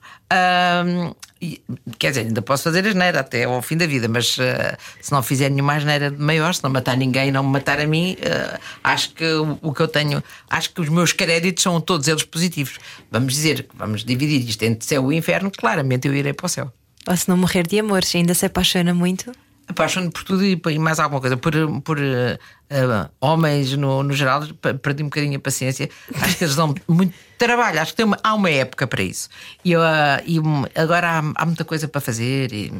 e- 1.41 1.63
quer 1.99 2.09
dizer, 2.09 2.23
ainda 2.23 2.43
posso 2.43 2.65
fazer 2.65 2.85
a 2.87 2.91
geneira 2.91 3.21
até 3.21 3.45
ao 3.45 3.61
fim 3.63 3.77
da 3.77 3.87
vida, 3.87 4.09
mas 4.09 4.37
eh, 4.41 4.77
se 5.01 5.13
não 5.13 5.23
fizer 5.23 5.49
nenhuma 5.49 5.79
geneira 5.79 6.11
de 6.11 6.19
maior, 6.21 6.53
se 6.55 6.65
não 6.65 6.71
matar 6.71 6.97
ninguém 6.97 7.31
não 7.31 7.45
me 7.45 7.51
matar 7.51 7.79
a 7.81 7.87
mim, 7.87 8.17
eh, 8.21 8.59
acho 8.83 9.11
que 9.15 9.25
o, 9.25 9.59
o 9.63 9.73
que 9.73 9.81
eu 9.81 9.87
tenho, 9.89 10.23
acho 10.51 10.73
que 10.73 10.81
os 10.81 10.89
meus 10.89 11.13
créditos 11.13 11.63
são 11.63 11.81
todos 11.81 12.09
eles 12.09 12.25
positivos. 12.25 12.79
Vamos 13.13 13.33
dizer, 13.35 13.67
vamos 13.75 14.05
dividir 14.05 14.49
isto 14.49 14.63
entre 14.65 14.85
céu 14.85 15.13
e 15.13 15.17
inferno, 15.17 15.51
claramente 15.51 16.09
eu 16.09 16.15
irei 16.15 16.33
para 16.33 16.47
o 16.47 16.49
céu. 16.49 16.73
Ou 17.07 17.17
se 17.17 17.29
não 17.29 17.37
morrer 17.37 17.67
de 17.67 17.79
amores, 17.79 18.15
ainda 18.15 18.35
se 18.35 18.47
apaixona 18.47 18.93
muito? 18.95 19.31
Apaixono 19.67 20.11
por 20.11 20.25
tudo 20.25 20.45
e 20.45 20.61
e 20.71 20.79
mais 20.79 20.99
alguma 20.99 21.21
coisa. 21.21 21.37
Por, 21.37 21.53
por 21.83 21.99
eh, 21.99 22.39
eh, 22.69 23.09
homens 23.21 23.73
no, 23.77 24.03
no 24.03 24.13
geral, 24.13 24.43
pe- 24.61 24.75
perdi 24.75 25.03
um 25.03 25.07
bocadinho 25.07 25.37
a 25.39 25.41
paciência. 25.41 25.89
Acho 26.21 26.37
que 26.37 26.45
eles 26.45 26.55
dão 26.55 26.75
muito 26.87 27.15
trabalho. 27.39 27.81
Acho 27.81 27.95
que 27.95 28.05
uma- 28.05 28.19
há 28.23 28.35
uma 28.35 28.51
época 28.51 28.87
para 28.87 29.03
isso. 29.03 29.29
E, 29.65 29.73
eu, 29.73 29.83
ah, 29.83 30.21
e 30.27 30.39
um, 30.39 30.65
agora 30.75 31.09
há, 31.19 31.23
há 31.35 31.47
muita 31.47 31.65
coisa 31.65 31.89
para 31.89 32.01
fazer. 32.01 32.53
E, 32.53 32.73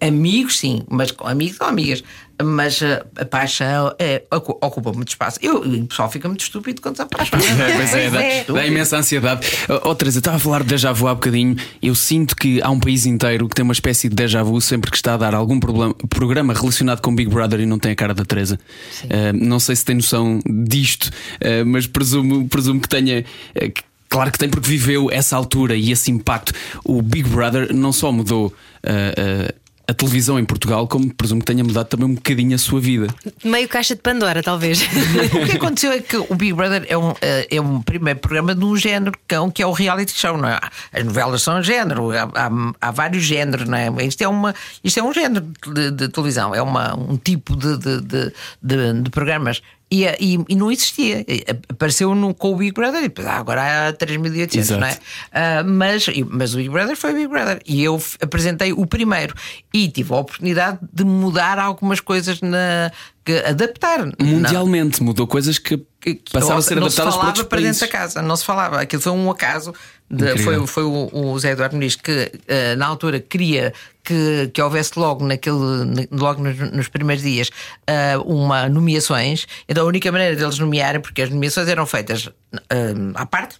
amigos, 0.00 0.58
sim, 0.58 0.84
mas 0.88 1.14
amigos 1.20 1.60
ou 1.60 1.66
amigas. 1.66 2.02
Mas 2.44 2.80
a 3.16 3.24
paixão 3.24 3.94
é, 3.98 4.22
ocu- 4.32 4.58
ocupa 4.60 4.92
muito 4.92 5.08
espaço. 5.08 5.38
Eu, 5.42 5.58
o 5.60 5.86
pessoal 5.86 6.10
fica 6.10 6.28
muito 6.28 6.40
estúpido 6.42 6.80
quando 6.80 6.96
se 6.96 7.02
apaixona. 7.02 7.42
É, 7.60 7.76
pois 7.76 7.94
é, 7.94 8.10
dá, 8.46 8.52
dá 8.54 8.66
imensa 8.66 8.96
ansiedade. 8.96 9.46
Oh, 9.84 9.94
Teresa, 9.94 10.18
estava 10.18 10.36
a 10.36 10.40
falar 10.40 10.60
de 10.62 10.68
déjà 10.68 10.92
vu 10.92 11.08
há 11.08 11.14
bocadinho. 11.14 11.56
Eu 11.82 11.94
sinto 11.94 12.34
que 12.36 12.60
há 12.62 12.70
um 12.70 12.80
país 12.80 13.06
inteiro 13.06 13.48
que 13.48 13.54
tem 13.54 13.62
uma 13.62 13.72
espécie 13.72 14.08
de 14.08 14.14
déjà 14.14 14.42
vu 14.42 14.60
sempre 14.60 14.90
que 14.90 14.96
está 14.96 15.14
a 15.14 15.16
dar 15.16 15.34
algum 15.34 15.58
problema, 15.60 15.94
programa 16.08 16.54
relacionado 16.54 17.00
com 17.00 17.14
Big 17.14 17.30
Brother 17.30 17.60
e 17.60 17.66
não 17.66 17.78
tem 17.78 17.92
a 17.92 17.96
cara 17.96 18.14
da 18.14 18.24
Teresa. 18.24 18.58
Uh, 19.04 19.32
não 19.34 19.58
sei 19.60 19.76
se 19.76 19.84
tem 19.84 19.96
noção 19.96 20.40
disto, 20.46 21.06
uh, 21.06 21.66
mas 21.66 21.86
presumo, 21.86 22.48
presumo 22.48 22.80
que 22.80 22.88
tenha. 22.88 23.20
uh, 23.56 23.70
que- 23.70 23.82
Claro 24.12 24.32
que 24.32 24.38
tem, 24.40 24.48
porque 24.48 24.68
viveu 24.68 25.08
essa 25.08 25.36
altura 25.36 25.76
e 25.76 25.92
esse 25.92 26.10
impacto. 26.10 26.52
O 26.84 27.00
Big 27.00 27.28
Brother 27.28 27.72
não 27.72 27.92
só 27.92 28.10
mudou 28.10 28.46
uh, 28.46 28.50
uh, 28.50 29.54
a 29.90 29.94
televisão 29.94 30.38
em 30.38 30.44
Portugal, 30.44 30.86
como 30.86 31.12
presumo 31.14 31.40
que 31.40 31.46
tenha 31.46 31.64
mudado 31.64 31.86
também 31.88 32.06
um 32.06 32.14
bocadinho 32.14 32.54
a 32.54 32.58
sua 32.58 32.80
vida. 32.80 33.08
Meio 33.44 33.68
caixa 33.68 33.96
de 33.96 34.00
Pandora, 34.02 34.42
talvez. 34.42 34.80
O 35.42 35.46
que 35.46 35.56
aconteceu 35.56 35.90
é 35.92 35.98
que 36.00 36.16
o 36.16 36.34
Big 36.34 36.52
Brother 36.52 36.86
é 36.88 36.96
um, 36.96 37.12
eh, 37.20 37.48
é 37.50 37.60
um 37.60 37.82
primeiro 37.82 38.20
programa 38.20 38.54
de 38.54 38.64
um 38.64 38.76
género 38.76 39.12
que 39.26 39.34
é, 39.34 39.40
um- 39.40 39.50
que 39.50 39.62
é 39.62 39.66
o 39.66 39.72
reality 39.72 40.12
show, 40.16 40.36
não 40.36 40.48
é? 40.48 40.60
As 40.92 41.04
novelas 41.04 41.42
são 41.42 41.58
um 41.58 41.62
género, 41.62 42.10
há, 42.12 42.22
há- 42.34 42.72
há 42.80 42.90
vários 42.90 43.24
géneros, 43.24 43.68
não 43.68 43.76
é? 43.76 43.88
Isto 44.04 44.22
é, 44.22 44.28
uma, 44.28 44.54
isto 44.84 45.00
é 45.00 45.02
um 45.02 45.12
género 45.12 45.44
de, 45.74 45.90
de 45.90 46.08
televisão, 46.08 46.54
é 46.54 46.62
uma, 46.62 46.94
um 46.96 47.16
tipo 47.16 47.56
de, 47.56 47.76
de, 47.78 48.00
de, 48.00 48.32
de- 48.62 49.02
de 49.02 49.10
programas. 49.10 49.60
E, 49.92 50.04
e, 50.04 50.38
e 50.48 50.54
não 50.54 50.70
existia. 50.70 51.24
Apareceu 51.68 52.14
no, 52.14 52.32
com 52.32 52.52
o 52.52 52.56
Big 52.56 52.72
Brother 52.72 53.00
e 53.00 53.08
depois 53.08 53.26
ah, 53.26 53.38
agora 53.38 53.88
há 53.88 53.92
3.800, 53.92 54.76
não 54.78 54.86
é? 54.86 54.96
Ah, 55.32 55.64
mas, 55.64 56.06
mas 56.28 56.54
o 56.54 56.58
Big 56.58 56.68
Brother 56.68 56.96
foi 56.96 57.10
o 57.10 57.14
Big 57.16 57.26
Brother 57.26 57.60
e 57.66 57.82
eu 57.82 58.00
apresentei 58.20 58.72
o 58.72 58.86
primeiro 58.86 59.34
e 59.74 59.88
tive 59.88 60.12
a 60.14 60.18
oportunidade 60.18 60.78
de 60.92 61.02
mudar 61.04 61.58
algumas 61.58 61.98
coisas 62.00 62.40
na. 62.40 62.92
Que 63.22 63.32
adaptar 63.40 63.98
Mundialmente 64.18 65.02
mudou 65.02 65.26
coisas 65.26 65.58
que, 65.58 65.76
que- 66.00 66.22
passavam 66.32 66.56
a 66.56 66.62
ser 66.62 66.76
não 66.76 66.84
adaptadas 66.84 67.12
se 67.12 67.18
para 67.18 67.26
outros 67.28 67.46
para 67.46 67.58
países. 67.58 67.78
dentro 67.80 67.92
da 67.94 68.00
casa, 68.00 68.22
não 68.22 68.34
se 68.34 68.44
falava. 68.46 68.80
Aquilo 68.80 69.02
foi 69.02 69.12
um 69.12 69.30
acaso. 69.30 69.74
De- 70.10 70.36
foi 70.42 70.66
foi 70.66 70.82
o, 70.84 71.08
o 71.12 71.38
Zé 71.38 71.52
Eduardo 71.52 71.76
Muniz 71.76 71.94
que, 71.96 72.32
eh, 72.48 72.74
na 72.76 72.86
altura, 72.86 73.20
queria 73.20 73.72
que, 74.02 74.50
que 74.52 74.60
houvesse 74.60 74.98
logo, 74.98 75.24
naquele, 75.24 75.56
na- 75.84 76.06
logo 76.10 76.42
nos, 76.42 76.58
nos 76.72 76.88
primeiros 76.88 77.22
dias 77.22 77.50
eh, 77.86 78.16
uma 78.24 78.68
nomeações. 78.68 79.46
Então, 79.68 79.84
a 79.84 79.88
única 79.88 80.10
maneira 80.10 80.34
deles 80.36 80.58
nomearem, 80.58 81.00
porque 81.00 81.22
as 81.22 81.30
nomeações 81.30 81.68
eram 81.68 81.86
feitas 81.86 82.28
eh, 82.70 82.94
à 83.14 83.24
parte, 83.24 83.56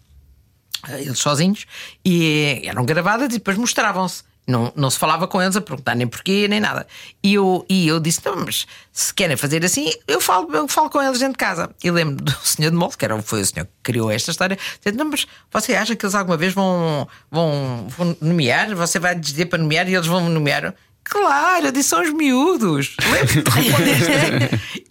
eles 0.98 1.18
sozinhos, 1.18 1.66
e 2.04 2.62
eram 2.64 2.84
gravadas 2.84 3.26
e 3.26 3.38
depois 3.38 3.56
mostravam-se. 3.56 4.22
Não, 4.50 4.72
não 4.74 4.90
se 4.90 4.98
falava 4.98 5.28
com 5.28 5.40
eles 5.40 5.56
a 5.56 5.60
perguntar 5.60 5.94
nem 5.94 6.06
porquê, 6.06 6.48
nem 6.48 6.60
nada. 6.60 6.86
E 7.22 7.34
eu, 7.34 7.64
e 7.68 7.86
eu 7.86 8.00
disse: 8.00 8.20
não, 8.24 8.36
mas 8.36 8.66
se 8.92 9.14
querem 9.14 9.36
fazer 9.36 9.64
assim, 9.64 9.92
eu 10.06 10.20
falo, 10.20 10.54
eu 10.54 10.66
falo 10.68 10.90
com 10.90 11.00
eles 11.00 11.18
dentro 11.18 11.34
de 11.34 11.38
casa. 11.38 11.70
E 11.82 11.90
lembro 11.90 12.22
do 12.24 12.32
senhor 12.42 12.70
de 12.70 12.76
Molde, 12.76 12.96
que 12.96 13.04
era, 13.04 13.20
foi 13.22 13.40
o 13.40 13.46
senhor 13.46 13.66
que 13.66 13.72
criou 13.82 14.10
esta 14.10 14.30
história, 14.30 14.58
dizendo: 14.78 15.04
não, 15.04 15.10
mas 15.10 15.26
você 15.50 15.74
acha 15.74 15.94
que 15.94 16.04
eles 16.04 16.14
alguma 16.14 16.36
vez 16.36 16.52
vão, 16.52 17.08
vão, 17.30 17.86
vão 17.88 18.16
nomear? 18.20 18.74
Você 18.74 18.98
vai 18.98 19.14
dizer 19.14 19.46
para 19.46 19.58
nomear 19.58 19.88
e 19.88 19.94
eles 19.94 20.06
vão 20.06 20.28
nomear? 20.28 20.74
Claro, 21.04 21.66
eu 21.66 21.72
disse 21.72 21.88
são 21.88 22.02
os 22.02 22.12
miúdos. 22.12 22.96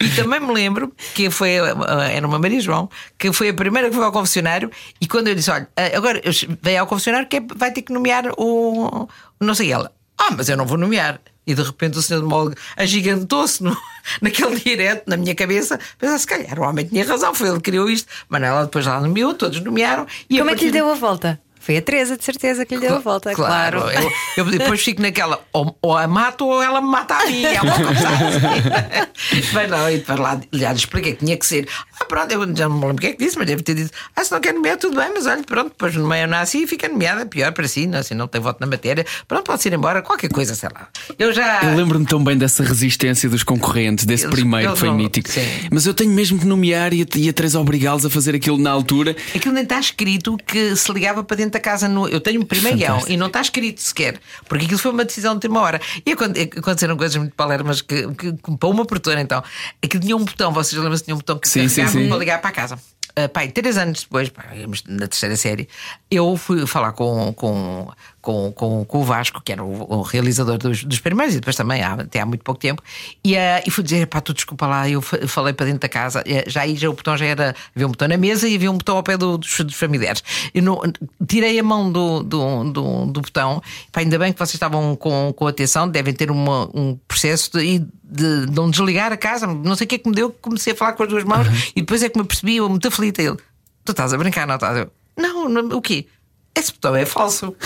E 0.02 0.08
também 0.16 0.40
me 0.40 0.52
lembro 0.52 0.92
que 1.14 1.30
foi, 1.30 1.50
eh, 1.50 2.16
era 2.16 2.26
uma 2.26 2.38
Maria 2.38 2.60
João, 2.60 2.88
que 3.18 3.32
foi 3.32 3.50
a 3.50 3.54
primeira 3.54 3.88
que 3.90 3.94
foi 3.96 4.04
ao 4.04 4.12
confessionário. 4.12 4.70
E 5.00 5.06
quando 5.06 5.28
eu 5.28 5.34
disse: 5.34 5.50
Olha, 5.50 5.68
eh, 5.76 5.94
agora 5.96 6.20
veio 6.62 6.80
ao 6.80 6.86
confessionário 6.86 7.28
que 7.28 7.36
é- 7.36 7.42
vai 7.54 7.70
ter 7.70 7.82
que 7.82 7.92
nomear 7.92 8.24
o, 8.38 9.06
não 9.40 9.54
sei 9.54 9.72
ela. 9.72 9.92
Ah, 10.18 10.30
mas 10.36 10.48
eu 10.48 10.56
não 10.56 10.66
vou 10.66 10.78
nomear. 10.78 11.20
E 11.46 11.54
de 11.54 11.62
repente 11.62 11.98
o 11.98 12.02
senhor 12.02 12.20
de 12.20 12.26
Molde 12.26 12.54
agigantou-se 12.76 13.62
naquele 14.22 14.58
direto 14.60 15.04
na 15.06 15.16
minha 15.16 15.34
cabeça. 15.34 15.78
Pensava, 15.98 16.18
se 16.18 16.26
calhar 16.26 16.58
o 16.58 16.62
homem 16.62 16.86
tinha 16.86 17.04
razão, 17.04 17.34
foi 17.34 17.48
ele 17.48 17.56
que 17.58 17.64
criou 17.70 17.88
isto. 17.90 18.08
Mas 18.28 18.42
ela 18.42 18.64
depois 18.64 18.86
lá 18.86 19.00
nomeou, 19.00 19.34
todos 19.34 19.60
nomearam. 19.60 20.06
E 20.28 20.38
Como 20.38 20.50
é 20.50 20.54
que 20.54 20.66
lhe 20.66 20.70
deu 20.72 20.90
a 20.90 20.94
volta? 20.94 21.40
Foi 21.60 21.76
a 21.76 21.82
Teresa, 21.82 22.16
de 22.16 22.24
certeza, 22.24 22.64
que 22.66 22.74
lhe 22.74 22.80
deu 22.80 22.96
a 22.96 22.98
volta, 22.98 23.32
claro. 23.34 23.80
Eu, 23.90 24.10
eu 24.38 24.44
depois 24.46 24.82
fico 24.82 25.00
naquela, 25.02 25.38
ou, 25.52 25.76
ou 25.82 25.96
a 25.96 26.08
mato 26.08 26.46
ou 26.46 26.62
ela 26.62 26.80
me 26.80 26.88
mata 26.88 27.14
a 27.14 27.26
mim. 27.26 27.44
É 27.44 27.60
uma 27.60 27.74
coisa 27.74 28.08
assim. 28.08 29.50
Mas 29.52 29.70
não, 29.70 29.90
e 29.90 29.98
depois 29.98 30.18
lá, 30.18 30.40
já 30.52 30.72
lhe 30.72 30.78
expliquei 30.78 31.12
que 31.12 31.24
tinha 31.24 31.36
que 31.36 31.44
ser. 31.46 31.68
Ah, 32.00 32.04
pronto, 32.06 32.32
eu 32.32 32.56
já 32.56 32.68
não 32.68 32.76
me 32.76 32.80
lembro 32.86 32.96
o 32.96 33.00
que 33.00 33.06
é 33.08 33.12
que 33.12 33.18
disse, 33.24 33.36
mas 33.36 33.46
deve 33.46 33.62
ter 33.62 33.74
dito: 33.74 33.90
Ah, 34.16 34.24
se 34.24 34.32
não 34.32 34.40
quer 34.40 34.54
nomear, 34.54 34.78
tudo 34.78 34.96
bem, 34.96 35.10
mas 35.12 35.26
olha, 35.26 35.42
pronto, 35.44 35.68
depois 35.68 35.94
nomeia 35.94 36.26
não 36.26 36.38
assim 36.38 36.62
e 36.62 36.66
fica 36.66 36.88
nomeada, 36.88 37.26
pior 37.26 37.52
para 37.52 37.68
si, 37.68 37.86
não, 37.86 37.98
assim 37.98 38.14
não 38.14 38.26
tem 38.26 38.40
voto 38.40 38.58
na 38.60 38.66
matéria. 38.66 39.04
Pronto, 39.28 39.44
pode 39.44 39.68
ir 39.68 39.72
embora, 39.74 40.00
qualquer 40.00 40.30
coisa, 40.30 40.54
sei 40.54 40.70
lá. 40.74 40.88
Eu 41.18 41.32
já. 41.32 41.60
Eu 41.62 41.76
lembro-me 41.76 42.06
tão 42.06 42.22
bem 42.24 42.38
dessa 42.38 42.62
resistência 42.64 43.28
dos 43.28 43.42
concorrentes, 43.42 44.06
desse 44.06 44.24
Eles- 44.24 44.34
primeiro 44.34 44.68
eles 44.68 44.74
que 44.74 44.80
foi 44.80 44.88
não- 44.88 44.96
mítico. 44.96 45.28
sim. 45.28 45.40
Mas 45.70 45.84
eu 45.86 45.92
tenho 45.92 46.10
mesmo 46.10 46.38
que 46.38 46.46
nomear 46.46 46.94
e 46.94 47.02
a, 47.02 47.06
e 47.18 47.28
a 47.28 47.32
Teresa 47.32 47.60
obrigá-los 47.60 48.06
a 48.06 48.10
fazer 48.10 48.34
aquilo 48.34 48.56
na 48.56 48.70
altura. 48.70 49.14
Aquilo 49.34 49.52
nem 49.54 49.62
está 49.64 49.78
escrito 49.78 50.38
que 50.46 50.74
se 50.76 50.90
ligava 50.92 51.22
para 51.22 51.36
dentro 51.36 51.49
da 51.52 51.60
casa. 51.60 51.88
No... 51.88 52.08
Eu 52.08 52.20
tenho 52.20 52.40
um 52.40 52.44
primeiro 52.44 52.76
guião 52.78 53.02
e 53.08 53.16
não 53.16 53.26
está 53.26 53.40
escrito 53.40 53.80
sequer, 53.80 54.20
porque 54.48 54.64
aquilo 54.64 54.78
foi 54.78 54.90
uma 54.90 55.04
decisão 55.04 55.32
de 55.32 55.46
última 55.46 55.60
hora. 55.60 55.80
E 56.04 56.12
aconte- 56.12 56.50
aconteceram 56.56 56.96
coisas 56.96 57.16
muito 57.16 57.34
palermas 57.34 57.82
que, 57.82 58.06
que, 58.14 58.32
que 58.32 58.56
para 58.56 58.68
uma 58.68 58.84
produtora 58.84 59.20
então, 59.20 59.42
aquilo 59.82 60.02
tinha 60.02 60.16
um 60.16 60.24
botão, 60.24 60.52
vocês 60.52 60.80
lembram-se 60.80 61.04
tinha 61.04 61.14
um 61.14 61.18
botão 61.18 61.38
que 61.38 61.48
Sim, 61.48 61.68
sim, 61.68 61.86
sim. 61.86 62.08
para 62.08 62.16
ligar 62.18 62.40
para 62.40 62.50
a 62.50 62.52
casa. 62.52 62.78
Uh, 63.18 63.28
pai, 63.28 63.48
três 63.48 63.76
anos 63.76 64.02
depois, 64.04 64.28
pá, 64.28 64.44
na 64.86 65.08
terceira 65.08 65.36
série, 65.36 65.68
eu 66.08 66.36
fui 66.36 66.64
falar 66.64 66.92
com, 66.92 67.32
com, 67.34 67.90
com, 68.20 68.52
com, 68.52 68.84
com 68.84 68.98
o 69.00 69.04
Vasco, 69.04 69.40
que 69.42 69.52
era 69.52 69.64
o, 69.64 69.98
o 69.98 70.02
realizador 70.02 70.58
dos, 70.58 70.84
dos 70.84 70.98
primeiros, 71.00 71.34
e 71.34 71.38
depois 71.40 71.56
também, 71.56 71.82
há, 71.82 71.94
até 71.94 72.20
há 72.20 72.26
muito 72.26 72.42
pouco 72.44 72.60
tempo, 72.60 72.82
e, 73.24 73.34
uh, 73.34 73.38
e 73.66 73.70
fui 73.70 73.82
dizer: 73.84 74.06
pá, 74.06 74.20
tu 74.20 74.34
desculpa 74.34 74.66
lá, 74.66 74.88
eu 74.88 75.00
fa- 75.00 75.26
falei 75.26 75.52
para 75.52 75.66
dentro 75.66 75.80
da 75.80 75.88
casa, 75.88 76.22
eh, 76.26 76.44
já 76.46 76.62
aí 76.62 76.76
já 76.76 76.88
o 76.88 76.92
botão 76.92 77.16
já 77.16 77.24
era. 77.26 77.54
Havia 77.74 77.86
um 77.86 77.90
botão 77.90 78.08
na 78.08 78.16
mesa 78.16 78.48
e 78.48 78.54
havia 78.56 78.70
um 78.70 78.76
botão 78.76 78.96
ao 78.96 79.02
pé 79.02 79.16
do- 79.16 79.38
dos, 79.38 79.60
dos 79.60 79.74
familiares. 79.74 80.22
Eu 80.54 80.62
não, 80.62 80.80
tirei 81.26 81.58
a 81.58 81.62
mão 81.62 81.90
do, 81.90 82.22
do, 82.22 82.64
do, 82.72 83.06
do 83.06 83.20
botão, 83.20 83.62
pá, 83.92 84.00
ainda 84.00 84.18
bem 84.18 84.32
que 84.32 84.38
vocês 84.38 84.54
estavam 84.54 84.94
com, 84.96 85.32
com 85.34 85.46
atenção, 85.46 85.88
devem 85.88 86.12
ter 86.14 86.30
uma, 86.30 86.64
um 86.74 86.98
processo 87.08 87.50
de, 87.58 87.78
de, 87.78 88.46
de 88.46 88.52
não 88.52 88.70
desligar 88.70 89.12
a 89.12 89.16
casa, 89.16 89.46
não 89.46 89.74
sei 89.76 89.84
o 89.84 89.88
que 89.88 89.94
é 89.94 89.98
que 89.98 90.08
me 90.08 90.14
deu, 90.14 90.30
comecei 90.30 90.72
a 90.72 90.76
falar 90.76 90.92
com 90.92 91.02
as 91.04 91.08
duas 91.08 91.24
mãos 91.24 91.46
e 91.74 91.80
depois 91.80 92.02
é 92.02 92.08
que 92.08 92.18
me 92.18 92.24
percebi, 92.24 92.56
eu 92.56 92.68
muito 92.68 92.86
aflita. 92.88 93.22
Ele, 93.22 93.36
tu 93.84 93.92
estás 93.92 94.12
a 94.12 94.18
brincar, 94.18 94.46
não 94.46 94.56
estás? 94.56 94.76
Eu, 94.78 94.90
não, 95.16 95.48
não, 95.48 95.76
o 95.76 95.80
quê? 95.82 96.06
Esse 96.54 96.72
botão 96.72 96.96
é 96.96 97.06
falso. 97.06 97.54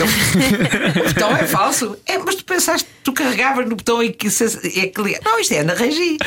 O 1.00 1.08
botão 1.14 1.36
é 1.36 1.46
falso. 1.46 1.96
É, 2.06 2.18
mas 2.18 2.34
tu 2.36 2.44
pensaste, 2.44 2.88
tu 3.02 3.12
carregavas 3.12 3.68
no 3.68 3.76
botão 3.76 4.02
e 4.02 4.12
que 4.12 4.30
se, 4.30 4.44
é 4.44 4.86
que. 4.86 5.20
Não, 5.24 5.38
isto 5.40 5.52
é 5.54 5.62
na 5.62 5.74
regi. 5.74 6.18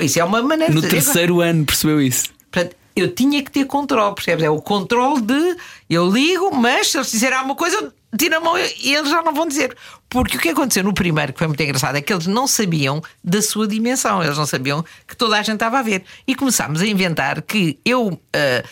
Isso 0.00 0.18
é 0.20 0.24
uma 0.24 0.40
maneira 0.42 0.72
No 0.72 0.80
de. 0.80 0.88
terceiro 0.88 1.40
ano 1.40 1.64
percebeu 1.64 2.00
isso. 2.00 2.28
Portanto, 2.50 2.76
eu 2.94 3.08
tinha 3.12 3.42
que 3.42 3.50
ter 3.50 3.64
controle, 3.66 4.14
percebes? 4.14 4.44
É 4.44 4.50
o 4.50 4.62
controle 4.62 5.20
de 5.20 5.56
eu 5.90 6.08
ligo, 6.08 6.54
mas 6.54 6.90
se 6.92 6.96
eles 6.98 7.10
disserem 7.10 7.36
alguma 7.36 7.56
coisa, 7.56 7.92
eu 8.14 8.18
tiro 8.18 8.36
a 8.36 8.40
mão 8.40 8.56
e 8.58 8.94
eles 8.94 9.10
já 9.10 9.22
não 9.22 9.34
vão 9.34 9.46
dizer. 9.46 9.76
Porque 10.08 10.36
o 10.36 10.40
que 10.40 10.48
aconteceu 10.50 10.84
no 10.84 10.94
primeiro, 10.94 11.32
que 11.32 11.38
foi 11.38 11.48
muito 11.48 11.62
engraçado, 11.62 11.96
é 11.96 12.00
que 12.00 12.12
eles 12.12 12.26
não 12.26 12.46
sabiam 12.46 13.02
da 13.22 13.42
sua 13.42 13.66
dimensão, 13.66 14.22
eles 14.22 14.38
não 14.38 14.46
sabiam 14.46 14.84
que 15.06 15.16
toda 15.16 15.36
a 15.36 15.42
gente 15.42 15.54
estava 15.54 15.78
a 15.80 15.82
ver. 15.82 16.04
E 16.26 16.34
começámos 16.34 16.80
a 16.80 16.86
inventar 16.86 17.42
que 17.42 17.78
eu 17.84 18.20
ah, 18.32 18.62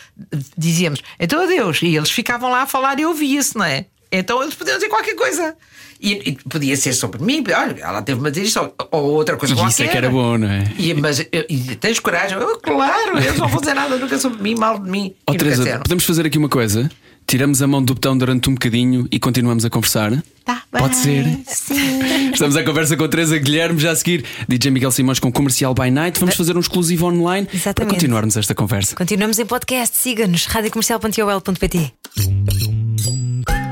dizíamos, 0.57 1.01
então 1.19 1.41
adeus, 1.43 1.81
e 1.81 1.95
eles 1.95 2.09
ficavam 2.09 2.49
lá 2.49 2.61
a 2.63 2.67
falar 2.67 2.99
e 2.99 3.05
ouvia-se, 3.05 3.57
não 3.57 3.65
é? 3.65 3.85
Então 4.11 4.41
eles 4.41 4.53
podiam 4.53 4.75
dizer 4.77 4.89
qualquer 4.89 5.15
coisa. 5.15 5.55
E, 5.99 6.29
e 6.29 6.31
podia 6.49 6.75
ser 6.75 6.91
sobre 6.93 7.23
mim, 7.23 7.43
olha, 7.47 7.79
ela 7.81 8.01
teve-me 8.01 8.27
a 8.27 8.31
dizer 8.31 8.45
isto, 8.45 8.59
ou, 8.59 8.75
ou 8.91 9.03
outra 9.13 9.37
coisa 9.37 9.53
E 9.53 9.57
qualquer. 9.57 9.71
isso 9.71 9.83
é 9.83 9.87
que 9.87 9.97
era 9.97 10.09
bom, 10.09 10.37
não 10.37 10.49
é? 10.49 10.63
E, 10.77 10.93
mas 10.93 11.19
eu- 11.19 11.45
e 11.49 11.75
tens 11.77 11.97
coragem? 11.99 12.37
Eu, 12.37 12.57
claro, 12.59 13.17
eles 13.17 13.37
não 13.37 13.47
vão 13.47 13.59
dizer 13.61 13.73
nada 13.73 13.95
nunca 13.97 14.17
sobre 14.19 14.41
mim, 14.43 14.53
mal 14.55 14.77
de 14.79 14.89
mim. 14.89 15.15
Nunca 15.27 15.39
Teresa, 15.39 15.79
podemos 15.79 16.03
fazer 16.05 16.25
aqui 16.25 16.37
uma 16.37 16.49
coisa? 16.49 16.89
Tiramos 17.33 17.63
a 17.63 17.67
mão 17.67 17.81
do 17.81 17.95
botão 17.95 18.15
durante 18.15 18.47
um 18.47 18.53
bocadinho 18.53 19.07
e 19.11 19.19
continuamos 19.19 19.65
a 19.65 19.69
conversar? 19.71 20.23
Tá 20.45 20.61
Pode 20.69 20.95
ser. 20.95 21.25
Sim. 21.47 22.29
Estamos 22.31 22.55
à 22.55 22.63
conversa 22.63 22.95
com 22.95 23.05
a 23.05 23.07
Teresa 23.07 23.35
Guilherme, 23.39 23.79
já 23.79 23.89
a 23.89 23.95
seguir 23.95 24.23
DJ 24.47 24.69
Miguel 24.69 24.91
Simões 24.91 25.17
com 25.17 25.31
Comercial 25.31 25.73
by 25.73 25.89
Night. 25.89 26.19
Vamos 26.19 26.35
fazer 26.35 26.55
um 26.55 26.59
exclusivo 26.59 27.07
online 27.07 27.47
para 27.47 27.55
Exatamente. 27.55 27.95
continuarmos 27.95 28.37
esta 28.37 28.53
conversa. 28.53 28.95
Continuamos 28.95 29.39
em 29.39 29.47
podcast, 29.47 29.97
siga-nos, 29.97 30.45
radiocomercial.ol.pt. 30.45 31.91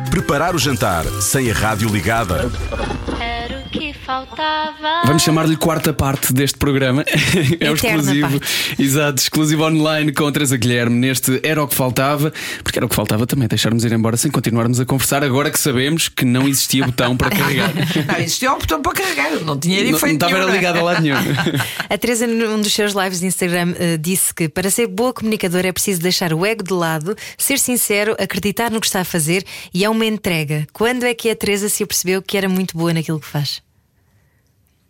Preparar 0.09 0.55
o 0.55 0.57
jantar 0.57 1.05
sem 1.21 1.51
a 1.51 1.53
rádio 1.53 1.87
ligada. 1.87 2.51
Que 3.71 3.93
faltava. 3.93 5.03
Vamos 5.05 5.23
chamar-lhe 5.23 5.55
quarta 5.55 5.93
parte 5.93 6.33
deste 6.33 6.57
programa. 6.57 7.03
é 7.59 7.71
o 7.71 7.73
exclusivo. 7.73 8.39
parte. 8.39 8.81
Exato, 8.81 9.21
exclusivo 9.21 9.65
online 9.65 10.11
com 10.11 10.27
a 10.27 10.31
Teresa 10.31 10.57
Guilherme 10.57 10.95
neste 10.95 11.39
Era 11.43 11.63
o 11.63 11.67
que 11.67 11.75
Faltava, 11.75 12.33
porque 12.63 12.77
era 12.77 12.85
o 12.85 12.89
que 12.89 12.95
faltava 12.95 13.25
também 13.25 13.47
deixarmos 13.47 13.83
ir 13.83 13.91
embora 13.91 14.17
sem 14.17 14.29
continuarmos 14.29 14.79
a 14.79 14.85
conversar, 14.85 15.23
agora 15.23 15.49
que 15.49 15.59
sabemos 15.59 16.09
que 16.09 16.25
não 16.25 16.47
existia 16.47 16.85
botão 16.85 17.15
para 17.17 17.29
carregar. 17.29 17.71
Não, 18.07 18.19
existia 18.19 18.53
um 18.53 18.59
botão 18.59 18.81
para 18.81 18.93
carregar, 18.93 19.31
não 19.43 19.57
tinha 19.57 19.83
não, 19.83 19.91
não 19.91 19.97
efeito 19.97 20.13
estava 20.13 20.33
nenhum, 20.33 20.45
não 20.45 20.53
é? 20.53 20.57
ligado 20.57 20.77
a 20.77 20.81
lado 20.81 21.01
nenhum. 21.01 21.15
A 21.89 21.97
Teresa, 21.97 22.27
num 22.27 22.61
dos 22.61 22.73
seus 22.73 22.93
lives 22.93 23.19
de 23.19 23.25
Instagram, 23.25 23.73
eh, 23.77 23.97
disse 23.97 24.33
que 24.33 24.47
para 24.49 24.69
ser 24.69 24.87
boa 24.87 25.13
comunicadora 25.13 25.67
é 25.67 25.71
preciso 25.71 26.01
deixar 26.01 26.33
o 26.33 26.45
ego 26.45 26.63
de 26.63 26.73
lado, 26.73 27.15
ser 27.37 27.59
sincero, 27.59 28.15
acreditar 28.19 28.71
no 28.71 28.79
que 28.79 28.87
está 28.87 29.01
a 29.01 29.05
fazer 29.05 29.43
e 29.73 29.83
é 29.83 29.89
uma 29.89 30.05
entrega. 30.05 30.67
Quando 30.73 31.03
é 31.03 31.13
que 31.13 31.29
a 31.29 31.35
Teresa 31.35 31.69
se 31.69 31.83
apercebeu 31.83 32.21
que 32.21 32.37
era 32.37 32.49
muito 32.49 32.77
boa 32.77 32.93
naquilo 32.93 33.19
que 33.19 33.27
faz? 33.27 33.60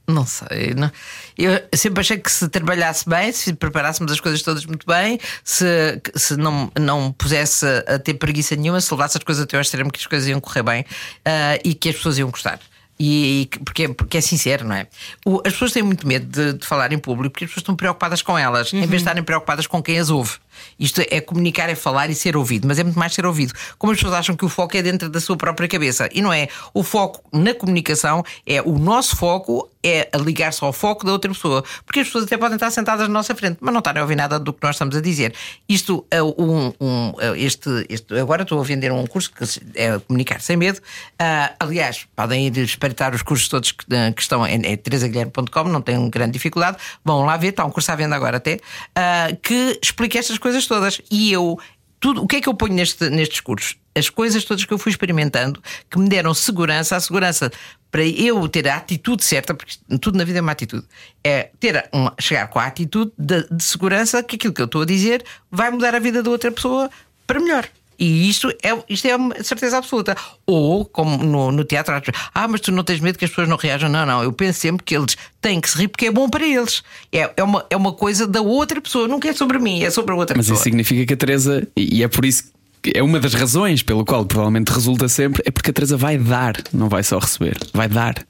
Não 0.08 0.26
sei. 0.26 0.74
Não. 0.76 0.91
Eu 1.38 1.62
sempre 1.76 2.02
achei 2.02 2.18
que 2.18 2.30
se 2.32 2.49
trabalhasse 2.49 3.08
bem, 3.08 3.32
se 3.32 3.54
preparássemos 3.54 4.12
as 4.12 4.20
coisas 4.20 4.41
todas 4.41 4.66
muito 4.66 4.86
bem, 4.86 5.20
se, 5.43 6.02
se 6.16 6.36
não, 6.36 6.72
não 6.80 7.12
pusesse 7.14 7.66
a 7.88 7.97
ter 7.97 8.16
preguiça 8.16 8.56
nenhuma, 8.56 8.82
se 8.82 8.91
levasse 8.91 9.18
as 9.18 9.24
coisas 9.24 9.43
até 9.43 9.56
ao 9.56 9.62
extremo, 9.62 9.91
que 9.91 9.99
as 9.99 10.08
coisas 10.08 10.28
iam 10.28 10.41
correr 10.41 10.64
bem 10.64 10.86
ah, 11.24 11.58
e 11.64 11.74
que 11.74 11.89
as 11.89 11.95
pessoas 11.95 12.18
iam 12.18 12.30
gostar. 12.30 12.60
E, 12.99 13.49
e 13.54 13.60
porque, 13.64 13.88
porque 13.89 14.18
é 14.18 14.22
sincero, 14.22 14.64
não 14.68 14.76
é? 14.76 14.86
O- 15.26 15.41
as 15.45 15.54
pessoas 15.54 15.72
têm 15.72 15.82
muito 15.82 16.06
medo 16.06 16.26
de, 16.28 16.54
de 16.60 16.66
falar 16.68 16.91
em 16.91 16.99
público 16.99 17.32
porque 17.34 17.45
as 17.45 17.49
pessoas 17.49 17.62
estão 17.64 17.76
preocupadas 17.76 18.22
com 18.22 18.38
elas, 18.38 18.72
em 18.74 18.80
vez 18.82 18.89
de 18.89 18.95
estarem 18.97 19.24
preocupadas 19.24 19.66
com 19.66 19.82
quem 19.82 19.97
as 19.97 20.10
ouve. 20.10 20.34
Isto 20.80 21.01
é 21.09 21.22
comunicar, 21.22 21.70
é 21.70 21.76
falar 21.76 22.09
e 22.09 22.16
ser 22.16 22.36
ouvido, 22.38 22.68
mas 22.68 22.80
é 22.80 22.84
muito 22.84 22.97
mais 22.99 23.14
ser 23.14 23.26
ouvido. 23.26 23.53
Como 23.78 23.91
as 23.93 23.97
pessoas 23.99 24.14
acham 24.20 24.36
que 24.36 24.45
o 24.45 24.49
foco 24.49 24.76
é 24.78 24.82
dentro 24.82 25.09
da 25.09 25.20
sua 25.20 25.38
própria 25.38 25.68
cabeça. 25.68 26.09
E 26.14 26.22
não 26.22 26.32
é. 26.34 26.47
O 26.74 26.84
foco 26.84 27.22
na 27.32 27.53
comunicação 27.53 28.24
é 28.45 28.62
o 28.62 28.78
nosso 28.78 29.16
foco 29.16 29.70
é 29.84 30.09
ligar-se 30.24 30.64
ao 30.64 30.72
foco 30.72 31.03
da 31.05 31.12
outra 31.12 31.32
pessoa. 31.32 31.64
Porque 31.86 32.01
as 32.01 32.05
pessoas 32.07 32.26
até 32.26 32.38
podem 32.38 32.55
estar 32.55 32.70
sentadas 32.70 33.07
na 33.07 33.14
nossa 33.14 33.34
frente, 33.34 33.57
mas 33.62 33.74
não 33.74 33.80
estarem 33.80 33.99
a 33.99 34.03
ouvir 34.03 34.16
nada 34.16 34.39
do 34.39 34.53
que 34.53 34.59
nós 34.62 34.76
estamos 34.76 34.95
a 34.95 35.01
dizer. 35.01 35.34
Isto 35.68 36.05
é 36.12 36.22
um, 36.22 36.72
um- 36.80 37.14
este, 37.36 37.70
este- 37.89 38.14
agora 38.20 38.43
estou 38.43 38.59
a 38.59 38.64
vender 38.64 38.91
um 38.91 39.07
curso 39.07 39.32
que 39.32 39.43
é 39.76 39.97
comunicar 39.99 40.39
sem 40.39 40.55
medo. 40.55 40.80
Ah, 41.18 41.53
aliás, 41.59 42.05
podem 42.16 42.45
ir 42.47 42.57
espreitar 42.59 43.16
os 43.16 43.24
cursos 43.24 43.47
todos 43.47 43.72
que, 43.72 43.86
que 44.16 44.22
estão 44.22 44.45
em 44.45 44.62
é 44.66 44.76
teresaguilherme.com, 44.78 45.64
não 45.64 45.82
tem 45.82 46.09
grande 46.09 46.34
dificuldade. 46.34 46.78
Vão 47.03 47.26
lá 47.26 47.36
ver, 47.38 47.47
está 47.49 47.66
um 47.66 47.72
curso 47.72 47.91
à 47.91 47.95
venda 47.95 48.16
agora 48.16 48.38
até, 48.38 48.59
ah, 48.95 49.30
que 49.41 49.80
explica 49.82 50.20
estas 50.20 50.38
coisas 50.38 50.51
todas. 50.68 51.02
E 51.10 51.32
eu 51.32 51.58
tudo, 52.02 52.24
o 52.24 52.28
que 52.28 52.38
é 52.38 52.41
que 52.41 52.49
eu 52.49 52.54
ponho 52.56 52.74
neste, 52.74 53.10
nestes 53.12 53.39
cursos? 53.41 53.78
As 53.95 54.10
coisas 54.10 54.43
todas 54.43 54.66
que 54.66 54.74
eu 54.74 54.78
fui 54.80 54.89
experimentando 54.89 55.62
que 55.88 55.99
me 55.99 56.10
deram 56.10 56.34
segurança, 56.34 56.95
a 56.95 56.99
segurança 56.99 57.52
para 57.91 58.04
eu 58.04 58.47
ter 58.49 58.68
a 58.68 58.78
atitude 58.78 59.24
certa, 59.24 59.54
porque 59.54 59.76
tudo 60.02 60.18
na 60.18 60.24
vida 60.24 60.39
é 60.39 60.41
uma 60.41 60.52
atitude, 60.52 60.84
é 61.24 61.52
ter 61.60 61.88
uma, 61.93 62.12
chegar 62.20 62.47
com 62.47 62.58
a 62.58 62.66
atitude 62.66 63.12
de, 63.16 63.47
de 63.52 63.64
segurança 63.64 64.24
que 64.24 64.36
aquilo 64.36 64.54
que 64.54 64.62
eu 64.62 64.66
estou 64.66 64.82
a 64.82 64.86
dizer 64.86 65.24
vai 65.52 65.70
mudar 65.70 65.93
a 65.93 65.99
vida 65.99 66.24
da 66.24 66.30
outra 66.32 66.52
pessoa 66.52 66.89
para 67.28 67.39
melhor. 67.39 67.70
E 67.98 68.30
isto 68.30 68.50
é, 68.64 68.84
isto 68.89 69.08
é 69.08 69.16
uma 69.16 69.44
certeza 69.44 69.78
absoluta. 69.78 70.16
Ou, 70.46 70.86
como 70.86 71.24
no, 71.24 71.52
no 71.52 71.64
teatro, 71.64 71.94
ah, 72.34 72.48
mas 72.48 72.62
tu 72.62 72.72
não 72.72 72.84
tens 72.84 73.00
medo 73.00 73.18
que 73.18 73.26
as 73.26 73.32
pessoas 73.32 73.48
não 73.48 73.58
reajam. 73.58 73.89
Não, 73.89 74.06
não. 74.06 74.24
Eu 74.24 74.34
penso 74.34 74.60
sempre 74.60 74.84
que 74.84 74.96
eles 74.96 75.16
têm 75.39 75.62
que 75.62 75.70
se 75.70 75.78
rir 75.78 75.88
porque 75.88 76.08
é 76.08 76.12
bom 76.12 76.30
para 76.30 76.46
eles. 76.46 76.84
É, 77.12 77.32
é, 77.38 77.44
uma, 77.44 77.66
é 77.70 77.76
uma 77.76 77.94
coisa 77.94 78.26
da 78.26 78.42
outra 78.42 78.82
pessoa, 78.82 79.08
nunca 79.08 79.30
é 79.30 79.34
sobre 79.34 79.60
mim, 79.60 79.84
é 79.84 79.89
sobre 79.89 80.14
a 80.14 80.16
outra 80.16 80.36
Mas 80.36 80.46
pessoa. 80.46 80.56
isso 80.56 80.64
significa 80.64 81.06
que 81.06 81.14
a 81.14 81.18
Teresa, 81.18 81.68
e 81.76 82.04
é 82.04 82.08
por 82.08 82.26
isso 82.26 82.52
que 82.82 82.94
é 82.96 83.04
uma 83.04 83.20
das 83.20 83.34
razões 83.34 83.84
pelo 83.84 84.04
qual 84.04 84.26
provavelmente 84.26 84.70
resulta 84.70 85.08
sempre, 85.08 85.44
é 85.46 85.52
porque 85.52 85.70
a 85.70 85.74
Teresa 85.74 85.96
vai 85.96 86.18
dar, 86.18 86.56
não 86.74 86.89
vai 86.89 87.04
só 87.04 87.20
receber, 87.20 87.58
vai 87.74 87.88
dar. 87.88 88.26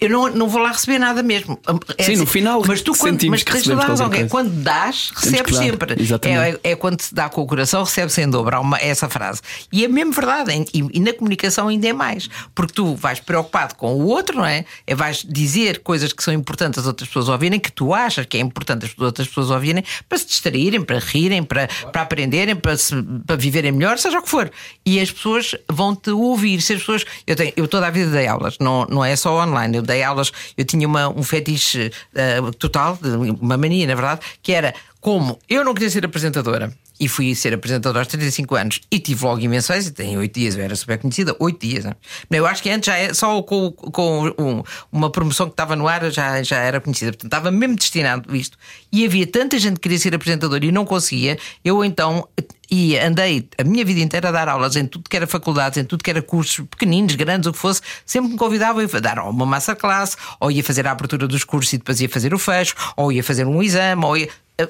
Eu 0.00 0.10
não, 0.10 0.28
não 0.30 0.48
vou 0.48 0.60
lá 0.60 0.72
receber 0.72 0.98
nada 0.98 1.22
mesmo. 1.22 1.58
É 1.96 2.04
Sim, 2.04 2.16
no 2.16 2.26
final 2.26 2.62
mas 2.66 2.82
tu 2.82 2.92
quando, 2.92 3.12
sentimos 3.12 3.30
mas 3.30 3.42
que 3.42 3.52
tens 3.52 3.64
de 3.64 3.70
recebemos 3.70 3.98
dar 3.98 4.04
alguém. 4.04 4.28
coisa. 4.28 4.30
Quando 4.30 4.62
dás, 4.62 5.12
recebes 5.14 5.56
sempre. 5.56 5.94
É, 6.22 6.70
é 6.70 6.76
quando 6.76 7.00
se 7.00 7.14
dá 7.14 7.28
com 7.28 7.42
o 7.42 7.46
coração, 7.46 7.82
recebe 7.82 8.12
sem 8.12 8.28
dobro. 8.28 8.56
Há 8.56 8.60
uma, 8.60 8.78
essa 8.78 9.08
frase. 9.08 9.40
E 9.72 9.84
é 9.84 9.88
mesmo 9.88 10.12
verdade. 10.12 10.52
E, 10.72 10.84
e 10.92 11.00
na 11.00 11.12
comunicação 11.12 11.68
ainda 11.68 11.88
é 11.88 11.92
mais. 11.92 12.28
Porque 12.54 12.72
tu 12.72 12.94
vais 12.94 13.20
preocupado 13.20 13.74
com 13.74 13.94
o 13.94 14.06
outro, 14.06 14.36
não 14.36 14.46
é? 14.46 14.64
é 14.86 14.94
vais 14.94 15.24
dizer 15.28 15.80
coisas 15.80 16.12
que 16.12 16.22
são 16.22 16.32
importantes 16.32 16.80
as 16.80 16.86
outras 16.86 17.08
pessoas 17.08 17.28
ouvirem, 17.28 17.58
que 17.58 17.72
tu 17.72 17.94
achas 17.94 18.26
que 18.26 18.36
é 18.36 18.40
importante 18.40 18.86
as 18.86 18.98
outras 18.98 19.28
pessoas 19.28 19.50
ouvirem, 19.50 19.84
para 20.08 20.18
se 20.18 20.26
distraírem, 20.26 20.82
para 20.82 20.98
rirem, 20.98 21.42
para, 21.42 21.68
para 21.92 22.02
aprenderem, 22.02 22.56
para, 22.56 22.76
se, 22.76 22.94
para 23.26 23.36
viverem 23.36 23.72
melhor, 23.72 23.98
seja 23.98 24.18
o 24.18 24.22
que 24.22 24.28
for. 24.28 24.50
E 24.84 25.00
as 25.00 25.10
pessoas 25.10 25.54
vão 25.68 25.94
te 25.94 26.10
ouvir. 26.10 26.60
Se 26.60 26.74
as 26.74 26.80
pessoas. 26.80 27.04
Eu, 27.26 27.36
tenho, 27.36 27.52
eu 27.56 27.68
toda 27.68 27.86
a 27.86 27.90
vida 27.90 28.10
dei 28.10 28.26
aulas, 28.26 28.56
não, 28.60 28.86
não 28.86 29.04
é 29.04 29.14
só 29.16 29.42
online. 29.42 29.79
Eu 29.80 29.86
dei 29.86 30.02
aulas, 30.02 30.32
eu 30.56 30.64
tinha 30.64 30.86
uma, 30.86 31.08
um 31.08 31.22
fetiche 31.22 31.90
eh, 32.14 32.40
total, 32.58 32.98
uma 33.40 33.56
mania, 33.56 33.86
na 33.86 33.94
verdade, 33.94 34.20
que 34.42 34.52
era 34.52 34.74
como 35.00 35.38
eu 35.48 35.64
não 35.64 35.72
queria 35.74 35.90
ser 35.90 36.04
apresentadora. 36.04 36.72
E 37.02 37.08
fui 37.08 37.34
ser 37.34 37.54
apresentadora 37.54 38.00
aos 38.00 38.08
35 38.08 38.54
anos 38.56 38.80
e 38.90 38.98
tive 39.00 39.24
logo 39.24 39.40
imensões, 39.40 39.86
e 39.86 39.90
tenho 39.90 40.20
8 40.20 40.38
dias, 40.38 40.54
eu 40.54 40.62
era 40.62 40.76
super 40.76 40.98
conhecida, 40.98 41.34
8 41.38 41.58
dias. 41.66 41.82
né? 41.86 41.94
Eu 42.30 42.46
acho 42.46 42.62
que 42.62 42.68
antes 42.68 42.88
já 42.88 42.94
é, 42.98 43.14
só 43.14 43.40
com, 43.42 43.72
com 43.72 44.26
um- 44.38 44.62
uma 44.92 45.08
promoção 45.10 45.46
que 45.46 45.54
estava 45.54 45.74
no 45.74 45.88
ar 45.88 46.10
já, 46.10 46.42
já 46.42 46.58
era 46.58 46.78
conhecida, 46.78 47.12
portanto 47.12 47.24
estava 47.32 47.50
mesmo 47.50 47.74
destinado 47.74 48.36
isto. 48.36 48.58
E 48.92 49.06
havia 49.06 49.26
tanta 49.26 49.58
gente 49.58 49.76
que 49.76 49.80
queria 49.80 49.98
ser 49.98 50.14
apresentadora 50.14 50.62
e 50.62 50.70
não 50.70 50.84
conseguia, 50.84 51.38
eu 51.64 51.82
então 51.82 52.28
e 52.70 52.98
andei 52.98 53.48
a 53.58 53.64
minha 53.64 53.84
vida 53.84 54.00
inteira 54.00 54.28
a 54.28 54.32
dar 54.32 54.46
aulas 54.48 54.76
em 54.76 54.84
tudo 54.86 55.08
que 55.08 55.16
era 55.16 55.26
faculdades, 55.26 55.78
em 55.78 55.84
tudo 55.84 56.04
que 56.04 56.10
era 56.10 56.20
cursos 56.20 56.64
pequeninos, 56.70 57.14
grandes, 57.14 57.48
o 57.48 57.52
que 57.52 57.58
fosse, 57.58 57.80
sempre 58.04 58.30
me 58.32 58.36
convidavam 58.36 58.84
a 58.92 59.00
dar 59.00 59.18
uma 59.20 59.46
masterclass, 59.46 60.18
ou 60.38 60.50
ia 60.50 60.62
fazer 60.62 60.86
a 60.86 60.90
abertura 60.92 61.26
dos 61.26 61.44
cursos 61.44 61.72
e 61.72 61.78
depois 61.78 61.98
ia 61.98 62.08
fazer 62.10 62.34
o 62.34 62.38
fecho, 62.38 62.74
ou 62.94 63.10
ia 63.10 63.24
fazer 63.24 63.46
um 63.46 63.62
exame, 63.62 64.04
ou 64.04 64.18
ia. 64.18 64.28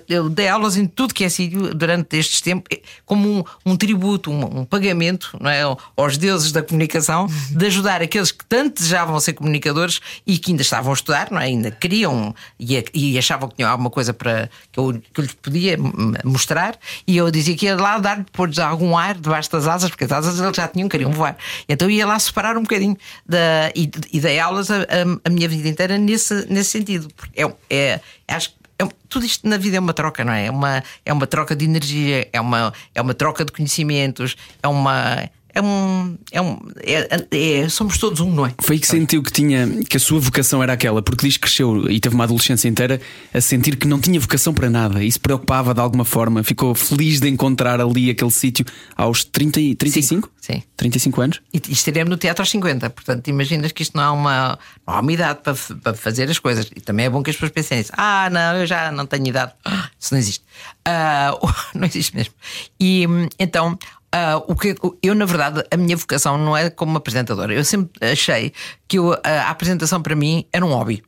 Eu 0.09 0.28
dei 0.28 0.49
aulas 0.49 0.76
em 0.76 0.86
tudo 0.86 1.14
que 1.14 1.24
é 1.24 1.28
sítio 1.28 1.74
durante 1.74 2.16
estes 2.16 2.41
tempos, 2.41 2.76
como 3.05 3.28
um, 3.41 3.45
um 3.64 3.76
tributo, 3.76 4.30
um, 4.30 4.61
um 4.61 4.64
pagamento 4.64 5.36
não 5.41 5.51
é, 5.51 5.62
aos 5.97 6.16
deuses 6.16 6.53
da 6.53 6.62
comunicação, 6.62 7.26
de 7.51 7.66
ajudar 7.66 8.03
aqueles 8.03 8.30
que 8.32 8.45
tanto 8.45 8.74
desejavam 8.76 9.18
ser 9.20 9.32
comunicadores 9.34 10.01
e 10.26 10.38
que 10.38 10.51
ainda 10.53 10.62
estavam 10.62 10.91
a 10.93 10.95
estudar, 10.95 11.30
não 11.30 11.38
é? 11.41 11.45
ainda 11.45 11.70
queriam 11.70 12.34
e, 12.59 12.82
e 12.95 13.18
achavam 13.18 13.49
que 13.49 13.57
tinham 13.57 13.70
alguma 13.70 13.91
coisa 13.91 14.12
para 14.12 14.49
que 14.72 14.78
eu, 14.78 14.93
que 15.12 15.20
eu 15.20 15.24
lhes 15.24 15.34
podia 15.34 15.76
mostrar. 16.24 16.78
E 17.07 17.16
eu 17.16 17.30
dizia 17.30 17.57
que 17.57 17.66
ia 17.66 17.76
lá 17.76 17.99
dar 17.99 18.18
depois 18.18 18.59
algum 18.59 18.97
ar 18.97 19.14
debaixo 19.14 19.51
das 19.51 19.66
asas, 19.66 19.91
porque 19.91 20.05
as 20.05 20.12
asas 20.12 20.38
eles 20.41 20.57
já 20.57 20.68
tinham, 20.68 20.88
queriam 20.88 21.11
voar. 21.12 21.36
Então 21.68 21.88
ia 21.91 22.07
lá 22.07 22.18
separar 22.18 22.57
um 22.57 22.62
bocadinho 22.62 22.97
da, 23.26 23.70
e, 23.74 23.91
e 24.12 24.20
dei 24.20 24.38
aulas 24.38 24.70
a, 24.70 24.82
a- 24.82 25.20
a 25.24 25.30
minha 25.30 25.49
vida 25.49 25.68
inteira 25.68 25.99
nesse, 25.99 26.47
nesse 26.51 26.70
sentido. 26.70 27.09
Porque 27.16 27.41
é, 27.43 27.55
é, 27.70 28.01
acho 28.28 28.51
que 28.51 28.59
é- 28.80 28.88
tudo 29.08 29.26
isto 29.26 29.48
na 29.48 29.56
vida 29.56 29.76
é 29.76 29.80
uma 29.80 29.92
troca, 29.92 30.24
não 30.24 30.32
é? 30.32 30.46
É 30.46 30.50
uma, 30.50 30.82
é 31.04 31.12
uma 31.12 31.26
troca 31.26 31.54
de 31.54 31.64
energia, 31.64 32.28
é 32.32 32.40
uma, 32.40 32.72
é 32.94 33.00
uma 33.00 33.14
troca 33.14 33.44
de 33.44 33.52
conhecimentos, 33.52 34.36
é 34.62 34.68
uma. 34.68 35.28
É 35.55 35.61
um. 35.61 36.16
É 36.32 36.40
um 36.40 36.59
é- 36.82 37.26
é- 37.62 37.68
somos 37.68 37.98
todos 37.98 38.20
um, 38.20 38.30
não 38.32 38.46
é? 38.46 38.55
Foi 38.62 38.76
aí 38.76 38.80
que 38.80 38.86
sentiu 38.86 39.22
que 39.22 39.32
tinha 39.32 39.66
que 39.88 39.96
a 39.96 40.01
sua 40.01 40.20
vocação 40.20 40.62
era 40.62 40.72
aquela, 40.72 41.03
porque 41.03 41.26
diz 41.26 41.36
que 41.36 41.42
cresceu 41.42 41.90
e 41.90 41.98
teve 42.01 42.14
uma 42.14 42.24
adolescência 42.24 42.68
inteira 42.68 43.01
a 43.32 43.40
sentir 43.40 43.76
que 43.76 43.86
não 43.86 44.01
tinha 44.01 44.18
vocação 44.20 44.53
para 44.55 44.70
nada 44.70 45.03
e 45.03 45.11
se 45.11 45.18
preocupava 45.18 45.74
de 45.74 45.80
alguma 45.80 46.05
forma. 46.05 46.42
Ficou 46.44 46.74
feliz 46.74 47.20
de 47.20 47.28
encontrar 47.28 47.80
ali 47.80 48.11
aquele 48.11 48.30
sítio 48.30 48.64
aos 48.96 49.24
30, 49.24 49.61
e- 49.61 49.74
35? 49.74 50.30
Sim. 50.40 50.62
35 50.76 51.20
anos? 51.20 51.40
E 51.53 51.61
e 51.68 51.72
estaremos 51.72 52.11
no 52.11 52.16
teatro 52.16 52.42
aos 52.42 52.51
50, 52.51 52.88
portanto, 52.90 53.28
imaginas 53.28 53.70
que 53.72 53.82
isto 53.82 53.96
não 53.96 54.03
há 54.05 54.12
uma, 54.12 54.59
não 54.86 54.94
há 54.94 55.01
uma 55.01 55.12
idade 55.12 55.40
para, 55.42 55.55
para 55.82 55.94
fazer 55.94 56.28
as 56.30 56.38
coisas. 56.38 56.66
E 56.74 56.80
também 56.80 57.07
é 57.07 57.11
bom 57.11 57.22
que 57.22 57.30
as 57.30 57.36
pessoas 57.36 57.53
pensem 57.53 57.78
nisso. 57.78 57.92
Ah, 57.96 58.28
não, 58.30 58.57
eu 58.57 58.66
já 58.66 58.90
não 58.90 59.07
tenho 59.07 59.26
idade. 59.26 59.53
Ah, 59.64 59.88
Isso 59.98 60.12
não 60.14 60.18
existe. 60.18 60.44
Ah, 60.84 61.32
não 61.74 61.86
existe 61.86 62.14
mesmo. 62.16 62.32
E 62.80 63.07
hum, 63.07 63.28
então. 63.38 63.78
Ah, 64.12 64.42
o 64.46 64.54
que 64.56 64.74
eu, 65.02 65.14
na 65.14 65.24
verdade, 65.24 65.64
a 65.70 65.76
minha 65.76 65.96
vocação 65.96 66.36
não 66.38 66.56
é 66.56 66.68
como 66.70 66.96
apresentadora. 66.96 67.52
Eu 67.54 67.64
sempre 67.64 67.92
achei 68.11 68.52
que 68.88 68.98
eu- 68.98 69.12
a, 69.24 69.30
a 69.46 69.50
apresentação 69.50 70.02
para 70.02 70.14
mim 70.16 70.44
era 70.52 70.64
um 70.64 70.70
hobby. 70.72 71.02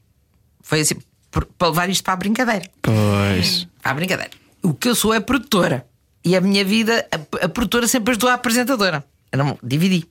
Foi 0.62 0.80
assim, 0.80 0.96
por- 1.30 1.44
para 1.44 1.68
levar 1.68 1.90
isto 1.90 2.05
para 2.05 2.12
a 2.14 2.16
brincadeira. 2.16 2.64
Pois. 2.80 3.66
À 3.82 3.92
brincadeira. 3.94 4.30
O 4.62 4.72
que 4.74 4.88
eu 4.88 4.94
sou 4.94 5.12
é 5.12 5.20
produtora. 5.20 5.86
E 6.24 6.36
a 6.36 6.40
minha 6.40 6.64
vida, 6.64 7.07
a, 7.11 7.46
a 7.46 7.48
produtora 7.48 7.88
sempre 7.88 8.12
ajudou 8.12 8.30
a 8.30 8.34
apresentadora. 8.34 9.05
Eu 9.32 9.38
não 9.38 9.59
dividi. 9.62 10.07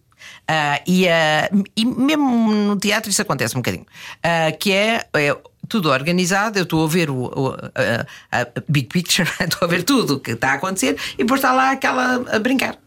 Ah, 0.48 0.82
e, 0.86 1.08
ah, 1.08 1.50
e 1.76 1.86
mesmo 1.86 2.52
no 2.52 2.76
teatro 2.78 3.10
isso 3.10 3.22
acontece 3.22 3.56
um 3.56 3.60
bocadinho. 3.62 3.86
Ah, 4.22 4.52
que 4.52 4.72
é, 4.74 5.06
é 5.16 5.38
tudo 5.72 5.90
organizado, 5.90 6.60
eu 6.60 6.64
estou 6.64 6.84
a 6.86 6.88
ver 6.88 7.10
o, 7.10 7.24
o- 7.26 7.56
a, 8.32 8.42
a 8.42 8.48
big 8.70 8.88
picture, 8.88 9.28
estou 9.40 9.66
a 9.66 9.68
ver 9.68 9.84
tudo 9.84 10.16
o 10.16 10.20
que 10.20 10.32
está 10.32 10.52
a 10.52 10.54
acontecer 10.56 10.98
e 11.14 11.18
depois 11.24 11.40
está 11.40 11.54
lá 11.54 11.72
aquela 11.72 12.16
a 12.36 12.40
brincar. 12.40 12.78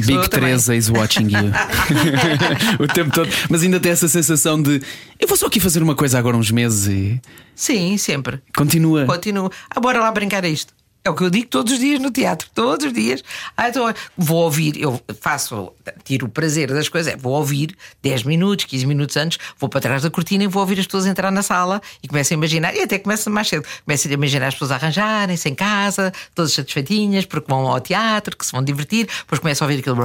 Sou 0.00 0.16
Big 0.16 0.30
também. 0.30 0.48
Teresa 0.48 0.74
is 0.74 0.88
watching 0.88 1.28
you. 1.28 1.52
o 2.82 2.88
tempo 2.88 3.12
todo. 3.12 3.28
Mas 3.48 3.62
ainda 3.62 3.78
tem 3.78 3.92
essa 3.92 4.08
sensação 4.08 4.60
de 4.60 4.80
eu 5.20 5.28
vou 5.28 5.36
só 5.36 5.46
aqui 5.46 5.60
fazer 5.60 5.82
uma 5.82 5.94
coisa 5.94 6.18
agora 6.18 6.36
uns 6.36 6.50
meses 6.50 6.86
e 6.88 7.20
Sim, 7.54 7.96
sempre. 7.98 8.40
continua. 8.56 9.04
Continuo. 9.04 9.50
Ah, 9.70 9.78
bora 9.78 10.00
lá 10.00 10.10
brincar 10.10 10.44
a 10.44 10.48
isto. 10.48 10.72
É 11.04 11.10
o 11.10 11.14
que 11.16 11.24
eu 11.24 11.30
digo 11.30 11.48
todos 11.48 11.72
os 11.72 11.80
dias 11.80 12.00
no 12.00 12.12
teatro, 12.12 12.48
todos 12.54 12.86
os 12.86 12.92
dias. 12.92 13.24
Ah, 13.56 13.68
então 13.68 13.92
vou 14.16 14.44
ouvir, 14.44 14.80
eu 14.80 15.00
faço, 15.20 15.72
tiro 16.04 16.26
o 16.26 16.28
prazer 16.28 16.72
das 16.72 16.88
coisas, 16.88 17.12
é, 17.12 17.16
vou 17.16 17.32
ouvir 17.32 17.76
10 18.02 18.22
minutos, 18.22 18.66
15 18.66 18.86
minutos 18.86 19.16
antes, 19.16 19.36
vou 19.58 19.68
para 19.68 19.80
trás 19.80 20.02
da 20.02 20.10
cortina 20.10 20.44
e 20.44 20.46
vou 20.46 20.60
ouvir 20.60 20.78
as 20.78 20.86
pessoas 20.86 21.06
entrar 21.06 21.32
na 21.32 21.42
sala 21.42 21.82
e 22.04 22.06
começo 22.06 22.32
a 22.32 22.36
imaginar, 22.36 22.72
e 22.76 22.82
até 22.82 23.00
começo 23.00 23.28
mais 23.30 23.48
cedo, 23.48 23.66
começo 23.84 24.06
a 24.06 24.12
imaginar 24.12 24.46
as 24.46 24.54
pessoas 24.54 24.70
arranjarem-se 24.70 25.48
em 25.48 25.56
casa, 25.56 26.12
todas 26.36 26.52
satisfeitinhas, 26.52 27.26
porque 27.26 27.50
vão 27.50 27.66
ao 27.66 27.80
teatro, 27.80 28.36
que 28.36 28.46
se 28.46 28.52
vão 28.52 28.62
divertir, 28.62 29.06
depois 29.06 29.40
começo 29.40 29.64
a 29.64 29.66
ouvir 29.66 29.80
aquele 29.80 29.98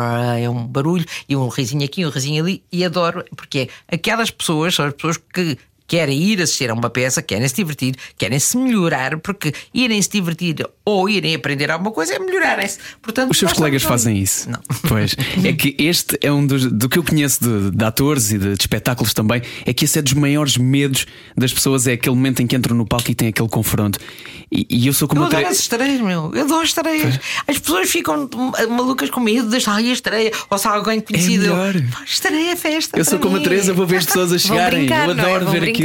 é 0.44 0.50
um 0.50 0.66
barulho 0.66 1.06
e 1.30 1.36
um 1.36 1.48
risinho 1.48 1.86
aqui, 1.86 2.08
um 2.08 2.10
risinho 2.10 2.44
ali, 2.44 2.64
e 2.72 2.84
adoro, 2.84 3.24
porque 3.36 3.70
é 3.88 3.96
aquelas 3.96 4.32
pessoas 4.32 4.74
são 4.74 4.86
as 4.86 4.94
pessoas 4.94 5.18
que 5.18 5.58
querem 5.88 6.22
ir 6.22 6.42
assistir 6.42 6.70
a 6.70 6.74
uma 6.74 6.90
peça, 6.90 7.22
querem 7.22 7.48
se 7.48 7.56
divertir, 7.56 7.96
querem 8.18 8.38
se 8.40 8.58
melhorar, 8.58 9.18
porque 9.20 9.54
irem 9.74 10.02
se 10.02 10.10
divertir 10.10 10.68
ou 10.84 11.10
irem 11.10 11.34
aprender 11.34 11.72
alguma 11.72 11.92
coisa 11.92 12.16
é 12.16 12.20
melhorarem-se. 12.20 12.78
Portanto, 13.02 13.32
Os 13.32 13.38
seus 13.38 13.54
colegas 13.54 13.84
fazem 13.84 14.18
isso. 14.18 14.50
Não. 14.50 14.60
Pois. 14.88 15.16
É 15.44 15.54
que 15.54 15.76
este 15.80 16.18
é 16.22 16.32
um 16.32 16.46
dos. 16.46 16.66
Do 16.66 16.90
que 16.90 17.00
eu 17.00 17.04
conheço 17.04 17.42
de, 17.44 17.72
de 17.72 17.86
atores 17.86 18.32
e 18.32 18.38
de, 18.38 18.56
de, 18.56 18.62
espetáculos 18.62 19.14
também, 19.14 19.42
é 19.66 19.74
que 19.74 19.86
esse 19.86 20.00
é 20.00 20.02
dos 20.02 20.14
maiores 20.14 20.58
medos 20.58 21.06
das 21.36 21.54
pessoas. 21.54 21.88
É 21.88 21.94
aquele 21.94 22.16
momento 22.16 22.42
em 22.42 22.48
que 22.48 22.56
entram 22.56 22.76
no 22.76 22.86
palco 22.86 23.10
e 23.10 23.16
têm 23.16 23.30
aquele 23.30 23.50
confronto. 23.50 24.00
E, 24.52 24.66
e 24.70 24.88
eu 24.88 24.94
sou 24.94 25.08
como 25.08 25.22
Eu 25.22 25.26
adoro 25.26 25.48
as 25.48 25.60
estreias, 25.60 26.02
meu. 26.02 26.32
Eu 26.34 26.44
adoro 26.44 26.64
estreias. 26.64 27.20
As 27.48 27.60
pessoas 27.60 27.90
ficam 27.90 28.30
malucas 28.70 29.10
com 29.10 29.20
medo 29.20 29.50
de 29.50 29.70
ai, 29.70 29.90
a 29.90 29.94
estreia. 29.94 30.32
Ou 30.50 30.58
se 30.58 30.68
há 30.68 30.72
alguém 30.72 31.00
conhecido. 31.00 31.46
É 31.46 31.50
melhor. 31.50 31.76
estreia, 32.06 32.56
festa. 32.56 32.98
Eu 32.98 33.06
sou 33.06 33.20
como 33.20 33.38
a 33.38 33.42
Teresa, 33.42 33.74
vou 33.74 33.86
ver 33.86 33.98
as 33.98 34.06
pessoas 34.06 34.32
a 34.32 34.38
chegarem. 34.38 34.86
Brincar, 34.86 35.06
eu 35.06 35.12
adoro 35.12 35.48
é? 35.48 35.52
ver 35.52 35.60
brincar. 35.62 35.77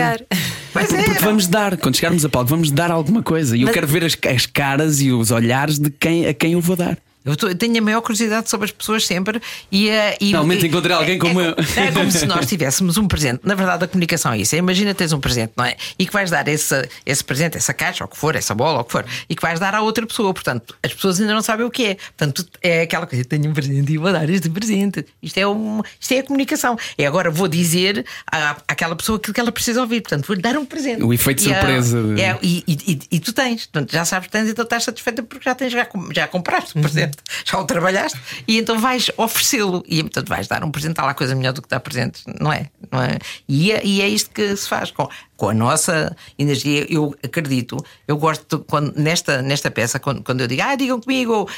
Pois 0.72 0.92
é, 0.92 1.02
Porque 1.04 1.24
vamos 1.24 1.46
dar, 1.46 1.76
quando 1.76 1.96
chegarmos 1.96 2.24
a 2.24 2.28
palco, 2.28 2.48
vamos 2.48 2.70
dar 2.70 2.90
alguma 2.90 3.22
coisa. 3.22 3.56
E 3.56 3.60
eu 3.62 3.66
Mas- 3.66 3.74
quero 3.74 3.86
ver 3.86 4.04
as, 4.04 4.16
as 4.34 4.46
caras 4.46 5.00
e 5.00 5.12
os 5.12 5.30
olhares 5.30 5.78
de 5.78 5.90
quem, 5.90 6.26
a 6.26 6.32
quem 6.32 6.52
eu 6.54 6.60
vou 6.60 6.76
dar. 6.76 6.96
Eu, 7.24 7.36
tô- 7.36 7.48
eu 7.48 7.54
tenho 7.54 7.78
a 7.78 7.80
maior 7.80 8.00
curiosidade 8.00 8.50
sobre 8.50 8.64
as 8.66 8.70
pessoas 8.72 9.06
sempre 9.06 9.40
e, 9.70 9.88
eh, 9.88 10.16
e 10.20 10.26
Finalmente 10.26 10.64
e- 10.64 10.68
encontrei 10.68 10.94
alguém 10.96 11.18
como 11.18 11.40
é, 11.40 11.48
eu. 11.48 11.54
É 11.76 11.92
como 11.92 12.10
se 12.10 12.26
nós 12.26 12.44
tivéssemos 12.46 12.96
um 12.98 13.06
presente. 13.06 13.40
Na 13.44 13.54
verdade, 13.54 13.84
a 13.84 13.88
comunicação 13.88 14.32
é 14.32 14.38
isso. 14.38 14.56
Imagina 14.56 14.92
teres 14.94 15.12
um 15.12 15.20
presente, 15.20 15.52
não 15.56 15.64
é? 15.64 15.76
E 15.98 16.06
que 16.06 16.12
vais 16.12 16.30
dar 16.30 16.46
esse, 16.48 16.88
esse 17.06 17.22
presente, 17.22 17.56
essa 17.56 17.72
caixa, 17.72 18.04
ou 18.04 18.08
o 18.08 18.10
que 18.10 18.16
for, 18.16 18.34
essa 18.34 18.54
bola, 18.54 18.74
ou 18.78 18.80
o 18.80 18.84
que 18.84 18.92
for, 18.92 19.04
e 19.28 19.34
que 19.36 19.42
vais 19.42 19.60
dar 19.60 19.74
à 19.74 19.82
outra 19.82 20.06
pessoa. 20.06 20.34
Portanto, 20.34 20.74
as 20.82 20.92
pessoas 20.92 21.20
ainda 21.20 21.32
não 21.34 21.42
sabem 21.42 21.64
o 21.64 21.70
que 21.70 21.84
é. 21.86 21.94
Portanto, 21.94 22.46
é 22.60 22.82
aquela 22.82 23.06
coisa: 23.06 23.24
tenho 23.24 23.48
um 23.50 23.52
presente 23.54 23.92
e 23.92 23.98
vou 23.98 24.12
dar 24.12 24.28
este 24.28 24.50
presente. 24.50 25.04
Isto 25.22 25.38
é, 25.38 25.46
um, 25.46 25.80
isto 26.00 26.12
é 26.12 26.18
a 26.18 26.22
comunicação. 26.24 26.76
É 26.98 27.06
agora 27.06 27.30
vou 27.30 27.46
dizer 27.48 28.04
à, 28.30 28.56
àquela 28.66 28.96
pessoa 28.96 29.18
aquilo 29.18 29.32
que 29.34 29.40
ela 29.40 29.52
precisa 29.52 29.80
ouvir. 29.80 30.00
Portanto, 30.02 30.26
vou-lhe 30.26 30.42
dar 30.42 30.56
um 30.56 30.64
presente. 30.64 31.02
O 31.02 31.12
efeito 31.12 31.40
E, 31.40 31.44
surpresa. 31.44 31.98
É, 32.18 32.38
e, 32.42 32.64
e- 32.66 32.92
e- 32.92 33.00
e 33.16 33.20
tu 33.20 33.32
tens, 33.32 33.66
portanto, 33.66 33.92
já 33.92 34.04
sabes 34.04 34.26
que 34.26 34.32
tens, 34.32 34.48
então 34.48 34.64
estás 34.64 34.84
satisfeita 34.84 35.22
porque 35.22 35.44
já 35.44 35.54
tens, 35.54 35.72
já, 35.72 35.86
já 36.14 36.26
compraste 36.26 36.72
o 36.74 36.78
Uhum. 36.78 36.82
Presente, 37.12 37.18
já 37.44 37.58
o 37.58 37.64
trabalhaste 37.64 38.18
e 38.48 38.58
então 38.58 38.78
vais 38.78 39.10
oferecê-lo 39.16 39.82
e 39.86 40.02
portanto 40.02 40.28
vais 40.28 40.46
dar 40.48 40.64
um 40.64 40.70
presente, 40.70 40.98
há 41.00 41.04
lá 41.04 41.14
coisa 41.14 41.34
melhor 41.34 41.52
do 41.52 41.62
que 41.62 41.68
dar 41.68 41.80
presentes, 41.80 42.24
não 42.40 42.52
é? 42.52 42.70
Não 42.90 43.02
é? 43.02 43.18
E, 43.48 43.72
é 43.72 43.84
e 43.84 44.02
é 44.02 44.08
isto 44.08 44.30
que 44.30 44.56
se 44.56 44.68
faz 44.68 44.90
com, 44.90 45.08
com 45.36 45.48
a 45.48 45.54
nossa 45.54 46.16
energia. 46.38 46.86
Eu 46.88 47.14
acredito, 47.22 47.76
eu 48.06 48.16
gosto 48.16 48.58
de, 48.58 48.64
quando, 48.64 48.94
nesta, 48.96 49.42
nesta 49.42 49.70
peça, 49.70 49.98
quando, 49.98 50.22
quando 50.22 50.40
eu 50.40 50.46
digo, 50.46 50.62
ah, 50.62 50.74
digam 50.74 51.00
comigo, 51.00 51.48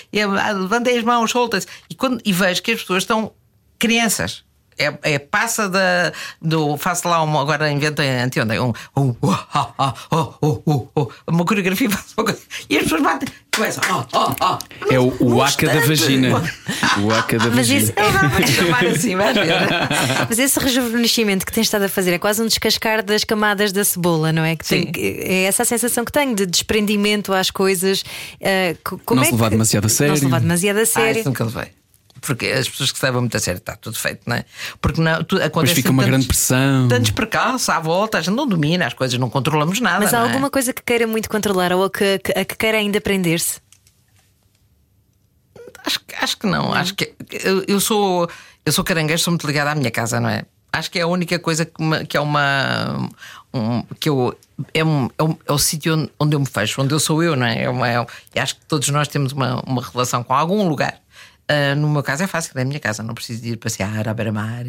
ah, 0.41 0.53
levantem 0.53 0.99
as 0.99 1.05
mãos 1.05 1.31
soltas, 1.31 1.67
e, 1.89 1.95
quando, 1.95 2.21
e 2.25 2.33
vejo 2.33 2.63
que 2.63 2.73
as 2.73 2.81
pessoas 2.81 3.03
estão 3.03 3.33
crianças. 3.79 4.45
É, 4.77 5.15
é 5.15 5.19
passa 5.19 5.69
da, 5.69 6.13
do. 6.43 6.77
Faço 6.77 7.09
lá 7.09 7.23
uma, 7.23 7.41
agora 7.41 7.71
inventei 7.71 8.09
anteontem 8.09 8.59
um. 8.59 8.73
um 8.97 9.15
oh, 9.23 10.35
oh, 10.43 10.91
oh, 10.97 11.13
uma 11.29 11.45
coreografia. 11.45 11.89
E 12.69 12.77
as 12.77 12.85
pessoas 12.85 13.03
batem, 13.03 13.29
começam. 13.55 13.83
Oh, 13.91 14.05
oh, 14.19 14.35
oh. 14.89 14.93
É 14.93 14.99
o, 14.99 15.15
o 15.21 15.43
aca 15.43 15.67
da 15.67 15.81
vagina. 15.81 16.43
O 17.03 17.11
aca 17.13 17.39
da 17.39 17.47
Mas 17.47 17.69
vagina. 17.69 17.93
chamar 18.47 18.87
assim, 18.87 19.17
ver. 19.17 19.35
Mas 20.29 20.39
esse 20.39 20.59
rejuvenescimento 20.61 21.45
que 21.47 21.53
tens 21.53 21.65
estado 21.67 21.85
a 21.85 21.89
fazer 21.89 22.13
é 22.13 22.19
quase 22.19 22.43
um 22.43 22.47
descascar 22.47 23.03
das 23.05 23.25
camadas 23.25 23.73
da 23.73 23.85
cebola, 23.85 24.33
não 24.33 24.45
é? 24.45 24.57
Que 24.57 24.65
tem- 24.67 24.83
Sim. 24.87 24.93
que- 24.93 25.01
é 25.23 25.45
essa 25.45 25.63
a 25.63 25.67
sensação 25.67 26.05
que 26.05 26.13
tenho 26.13 26.35
de 26.35 26.47
desprendimento 26.47 27.33
às 27.33 27.51
coisas. 27.51 28.05
co- 28.85 28.99
como 29.05 29.17
Não 29.21 29.23
é 29.23 29.27
se 29.27 29.31
que- 29.33 29.37
levar 29.37 29.51
demasiado 29.51 29.85
a 29.85 29.89
Não 29.89 29.95
sério. 29.95 30.17
se 30.17 30.25
levar 30.25 30.41
demasiado 30.41 30.79
a 30.79 30.83
Ah, 30.83 30.87
sério. 30.87 31.21
isso 31.21 31.29
nunca 31.29 31.45
levei. 31.45 31.69
Porque 32.25 32.47
as 32.47 32.69
pessoas 32.69 32.91
que 32.93 32.99
se 32.99 33.05
levam 33.05 33.21
muito 33.21 33.37
a 33.37 33.41
sério 33.41 33.59
está 33.59 33.77
tudo 33.77 33.97
feito, 33.99 34.23
não 34.27 34.37
é? 34.37 34.45
Porque 34.81 35.01
não, 35.01 35.23
tu, 35.25 35.37
acontece 35.43 35.75
fica 35.75 35.91
uma 35.91 36.05
grande 36.05 36.27
pressão. 36.27 36.89
Tantos 36.89 37.11
percalços 37.11 37.69
à 37.69 37.79
volta, 37.81 38.19
a 38.19 38.21
gente 38.21 38.35
não 38.35 38.47
domina 38.47 38.87
as 38.87 38.95
coisas, 38.95 39.19
não 39.19 39.29
controlamos 39.31 39.81
nada. 39.81 40.01
Mas 40.05 40.15
há 40.15 40.19
não 40.21 40.25
é? 40.27 40.29
alguma 40.29 40.51
coisa 40.51 40.73
que 40.73 40.83
queira 40.83 41.07
muito 41.07 41.29
controlar 41.29 41.73
ou 41.73 41.89
que, 41.91 42.19
que, 42.19 42.33
a 42.33 42.45
que 42.45 42.57
queira 42.57 42.79
ainda 42.79 43.01
prender-se? 43.01 43.61
Acho, 45.85 46.01
que- 46.01 46.15
acho 46.15 46.39
que 46.39 46.47
não. 46.47 46.73
Acho 46.73 46.95
que 46.95 47.13
eu, 47.31 47.65
eu 47.69 47.81
sou 47.81 48.29
eu 48.65 48.73
sou 48.73 48.83
caranguejo, 48.83 49.23
sou 49.23 49.33
muito 49.33 49.47
ligado 49.47 49.69
à 49.69 49.75
minha 49.75 49.91
casa, 49.91 50.19
não 50.19 50.29
é? 50.31 50.45
Acho 50.73 50.91
que 50.91 50.99
é 50.99 51.03
a 51.03 51.07
única 51.07 51.39
coisa 51.39 51.65
que, 51.65 51.83
me- 51.83 52.05
que 52.07 52.17
é 52.17 52.21
uma 52.21 53.09
um- 53.53 53.83
que 54.01 54.09
eu 54.09 54.37
é, 54.73 54.83
um, 54.85 55.09
é, 55.19 55.23
um- 55.23 55.37
é 55.47 55.53
o 55.53 55.59
sítio 55.59 55.95
onde, 55.95 56.11
onde 56.19 56.35
eu 56.37 56.41
me 56.41 56.47
fecho, 56.47 56.81
onde 56.81 56.93
eu 56.95 56.99
sou 56.99 57.23
eu, 57.23 57.37
não 57.37 57.47
é? 57.47 57.65
é, 57.65 57.69
uma, 57.69 57.89
é 57.89 58.05
e 58.35 58.41
acho 58.41 58.57
que 58.57 58.65
todos 58.67 58.89
nós 58.89 59.07
temos 59.09 59.33
uma, 59.33 59.61
uma 59.67 59.83
relação 59.83 60.25
com 60.25 60.33
algum 60.33 60.67
lugar. 60.67 60.99
Ah, 61.49 61.75
no 61.75 61.89
meu 61.91 62.03
caso 62.03 62.23
é 62.23 62.27
fácil, 62.27 62.53
é 62.57 62.63
a 62.63 62.65
minha 62.65 62.81
casa, 62.81 63.03
não 63.03 63.15
preciso 63.15 63.43
de 63.43 63.51
ir 63.51 63.57
passear 63.57 64.09
à 64.09 64.15
beira-mar 64.15 64.65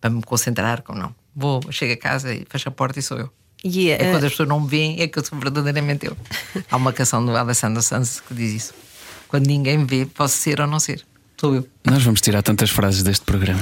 para 0.00 0.10
me 0.10 0.22
concentrar, 0.22 0.82
como 0.82 0.98
não. 0.98 1.14
Vou, 1.34 1.60
chego 1.70 1.92
a 1.92 1.96
casa 1.96 2.32
e 2.34 2.44
fecho 2.48 2.68
a 2.68 2.72
porta 2.72 2.98
e 2.98 3.02
sou 3.02 3.18
eu. 3.18 3.30
E, 3.64 3.90
É 3.90 3.98
quando 4.10 4.24
as 4.24 4.30
pessoas 4.32 4.48
não 4.48 4.60
me 4.60 4.68
veem, 4.68 5.00
é 5.02 5.06
que 5.08 5.18
eu 5.18 5.24
sou 5.24 5.38
verdadeiramente 5.38 6.06
eu. 6.06 6.16
Há 6.70 6.76
uma 6.76 6.92
canção 6.92 7.24
do 7.24 7.36
Alessandro 7.36 7.82
Sanz 7.82 8.20
que 8.26 8.32
diz 8.34 8.52
isso. 8.54 8.74
Quando 9.28 9.46
ninguém 9.46 9.78
me 9.78 9.84
vê, 9.84 10.06
posso 10.06 10.36
ser 10.36 10.60
ou 10.60 10.66
não 10.66 10.80
ser. 10.80 11.04
Sou 11.38 11.54
eu. 11.54 11.66
Nós 11.84 12.02
vamos 12.02 12.20
tirar 12.20 12.42
tantas 12.42 12.68
frases 12.70 13.02
deste 13.02 13.24
programa. 13.24 13.60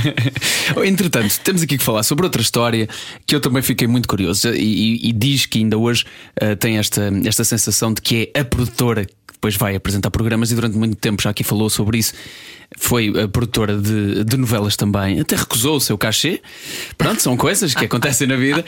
Entretanto, 0.84 1.38
temos 1.40 1.62
aqui 1.62 1.78
que 1.78 1.84
falar 1.84 2.02
sobre 2.02 2.24
outra 2.26 2.42
história 2.42 2.88
que 3.26 3.34
eu 3.34 3.40
também 3.40 3.62
fiquei 3.62 3.86
muito 3.88 4.08
curioso 4.08 4.48
e, 4.54 4.58
e- 5.06 5.08
e 5.08 5.12
diz 5.12 5.46
que 5.46 5.58
ainda 5.58 5.78
hoje 5.78 6.04
eh, 6.36 6.54
tem 6.54 6.78
esta, 6.78 7.10
esta 7.24 7.44
sensação 7.44 7.92
de 7.94 8.00
que 8.02 8.30
é 8.34 8.40
a 8.40 8.44
produtora 8.44 9.04
que 9.04 9.12
depois 9.40 9.56
vai 9.56 9.74
apresentar 9.74 10.10
programas 10.10 10.52
e 10.52 10.54
durante 10.54 10.76
muito 10.76 10.96
tempo 10.96 11.22
já 11.22 11.30
aqui 11.30 11.42
falou 11.42 11.70
sobre 11.70 11.96
isso. 11.96 12.12
Foi 12.76 13.10
produtora 13.28 13.76
de, 13.76 14.22
de 14.22 14.36
novelas 14.36 14.76
também, 14.76 15.18
até 15.18 15.34
recusou 15.34 15.76
o 15.76 15.80
seu 15.80 15.96
cachê. 15.96 16.42
Pronto, 16.98 17.22
são 17.22 17.36
coisas 17.38 17.74
que 17.74 17.86
acontecem 17.86 18.26
na 18.26 18.36
vida. 18.36 18.62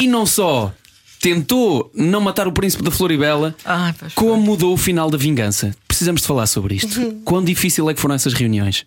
E 0.00 0.06
não 0.06 0.24
só 0.24 0.72
tentou 1.20 1.90
não 1.94 2.20
matar 2.20 2.46
o 2.46 2.52
príncipe 2.52 2.82
da 2.84 2.92
Floribela, 2.92 3.54
como 4.14 4.40
mudou 4.40 4.72
o 4.72 4.76
final 4.76 5.10
da 5.10 5.18
vingança. 5.18 5.74
Precisamos 5.88 6.20
de 6.20 6.28
falar 6.28 6.46
sobre 6.46 6.76
isto. 6.76 7.12
Quão 7.24 7.42
difícil 7.42 7.90
é 7.90 7.94
que 7.94 8.00
foram 8.00 8.14
essas 8.14 8.32
reuniões? 8.34 8.86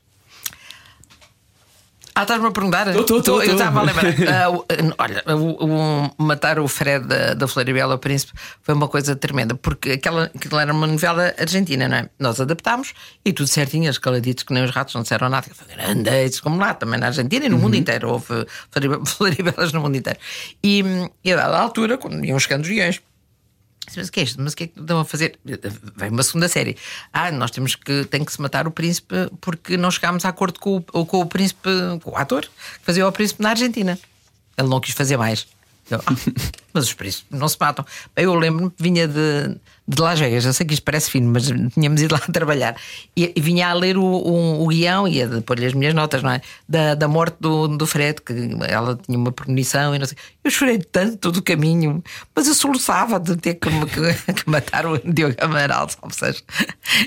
Ah, 2.18 2.24
estás-me 2.24 2.48
a 2.48 2.52
perguntar? 2.52 2.92
Tô, 3.06 3.22
tô, 3.22 3.42
Eu 3.44 3.52
estava 3.54 3.80
a 3.80 3.84
lembrar. 3.84 4.06
O- 4.50 4.66
olha, 4.98 5.24
o- 5.36 5.66
o- 5.66 6.24
matar 6.24 6.58
o 6.60 6.68
Fred 6.68 7.06
da, 7.06 7.36
da 7.36 7.48
Floribela, 7.48 7.94
o 7.94 8.00
príncipe, 8.00 8.34
foi 8.64 8.74
uma 8.74 8.88
coisa 8.88 9.16
tremenda, 9.16 9.54
porque 9.54 9.92
aquela, 9.92 10.24
aquilo 10.36 10.58
era 10.60 10.74
uma 10.74 10.88
novela 10.88 11.32
argentina, 11.38 11.88
não 11.88 11.98
é? 11.98 12.10
Nós 12.18 12.42
adaptámos 12.42 12.94
e 13.24 13.32
tudo 13.32 13.48
certinho, 13.48 13.88
as 13.88 14.00
caladitos 14.00 14.44
que 14.44 14.52
nem 14.52 14.64
os 14.64 14.72
ratos 14.72 14.96
não 14.96 15.04
disseram 15.04 15.30
nada. 15.30 15.46
Grandes, 15.76 16.40
como 16.40 16.58
lá, 16.60 16.74
também 16.74 17.00
na 17.00 17.06
Argentina 17.08 17.46
e 17.46 17.50
no 17.50 17.60
mundo 17.60 17.76
inteiro. 17.76 18.10
Houve 18.10 18.48
Floribe- 18.72 19.06
Floribelas 19.06 19.72
no 19.72 19.82
mundo 19.82 19.98
inteiro. 19.98 20.18
E, 20.64 20.84
e 21.24 21.32
a 21.32 21.36
dada 21.36 21.60
altura, 21.60 22.00
quando 22.00 22.26
iam 22.26 22.40
chegando 22.40 22.64
os 22.64 22.70
guiões, 22.70 23.00
Mas 23.96 24.08
o 24.08 24.12
que 24.12 24.20
é 24.20 24.24
isto? 24.24 24.42
Mas 24.42 24.54
o 24.54 24.56
que 24.58 24.64
é 24.66 24.68
que 24.68 24.80
estão 24.80 25.00
a 25.00 25.06
fazer? 25.06 25.40
Vem 25.96 26.10
uma 26.10 26.24
segunda 26.24 26.48
série. 26.48 26.76
Ah, 27.14 27.32
nós 27.32 27.52
temos 27.52 27.76
que 27.76 28.06
tem 28.06 28.24
que 28.24 28.32
se 28.32 28.42
matar 28.42 28.68
o 28.68 28.72
príncipe 28.72 29.16
porque 29.40 29.78
não 29.78 29.90
chegámos 29.90 30.26
a 30.26 30.30
acordo 30.30 30.60
com 30.60 30.84
o, 30.92 31.06
com 31.06 31.22
o 31.22 31.26
príncipe, 31.26 31.70
com 32.04 32.12
o 32.12 32.18
ator 32.18 32.44
que 32.44 32.84
fazia 32.86 33.08
o 33.08 33.12
príncipe 33.12 33.42
na 33.42 33.52
Argentina. 33.52 33.98
Ele 34.58 34.68
não 34.68 34.80
quis 34.80 34.94
fazer 34.94 35.18
mais. 35.18 35.48
Ah, 35.92 36.00
mas 36.74 36.86
os 36.86 36.94
príncipes 36.94 37.40
não 37.40 37.48
se 37.48 37.58
matam. 37.60 37.86
Eu 38.16 38.36
lembro-me 38.36 38.70
que 38.70 38.84
vinha 38.84 39.08
de, 39.08 39.56
de 39.88 40.02
Las 40.02 40.20
Vegas, 40.20 40.46
eu 40.46 40.54
sei 40.54 40.66
que 40.66 40.74
isto 40.74 40.84
parece 40.84 41.10
fino, 41.10 41.32
mas 41.32 41.46
tínhamos 41.74 42.02
ido 42.02 42.14
lá 42.14 42.20
trabalhar 42.32 42.76
e, 43.16 43.32
e 43.36 43.42
vinha 43.42 43.70
a 43.70 43.74
ler 43.74 43.98
o, 43.98 44.04
o, 44.04 44.64
o 44.64 44.68
guião 44.68 45.08
e 45.08 45.22
a 45.22 45.42
pôr-lhe 45.42 45.66
as 45.66 45.74
minhas 45.74 45.94
notas, 45.94 46.22
não 46.22 46.32
é? 46.32 46.42
Da, 46.68 46.94
da 46.94 47.08
morte 47.08 47.38
do, 47.40 47.68
do 47.68 47.88
Fred, 47.88 48.22
que 48.22 48.34
ela 48.68 49.00
tinha 49.06 49.18
uma 49.18 49.32
premonição 49.32 49.96
e 49.96 50.00
não 50.00 50.06
sei. 50.06 50.18
Eu 50.44 50.52
chorei 50.52 50.78
tanto 50.80 51.32
do 51.32 51.42
caminho, 51.42 52.04
mas 52.36 52.48
eu 52.48 52.54
soluçava 52.54 53.20
de 53.20 53.36
ter 53.38 53.56
que, 53.56 53.70
que, 53.88 54.34
que 54.34 54.50
matar 54.50 54.86
o 54.86 54.98
Diogo 55.00 55.36
Amaral, 55.40 55.88
salve 55.90 56.16
seja. 56.16 56.42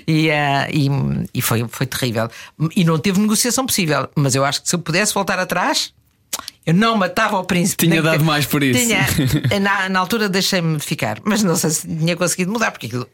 E, 0.07 0.31
ah, 0.31 0.68
e, 0.70 0.89
e 1.35 1.43
foi, 1.43 1.66
foi 1.68 1.87
terrível. 1.87 2.28
E 2.74 2.85
não 2.85 2.99
teve 2.99 3.20
negociação 3.20 3.66
possível, 3.66 4.09
mas 4.14 4.35
eu 4.35 4.45
acho 4.45 4.62
que 4.62 4.68
se 4.68 4.74
eu 4.74 4.78
pudesse 4.78 5.12
voltar 5.14 5.39
atrás. 5.39 5.93
Eu 6.67 6.75
não 6.75 6.95
matava 6.97 7.39
o 7.39 7.45
príncipe. 7.45 7.87
Tinha 7.87 8.03
Nem 8.03 8.03
dado 8.03 8.25
mais 8.25 8.45
por 8.45 8.63
isso. 8.63 8.79
Tinha, 8.79 9.07
na, 9.61 9.89
na 9.89 9.99
altura 9.99 10.29
deixei-me 10.29 10.79
ficar, 10.79 11.19
mas 11.25 11.43
não 11.43 11.57
sei 11.57 11.71
se 11.71 11.89
tinha 11.89 12.15
conseguido 12.15 12.53
mudar, 12.53 12.71
porque 12.71 12.87
aquilo, 12.87 13.09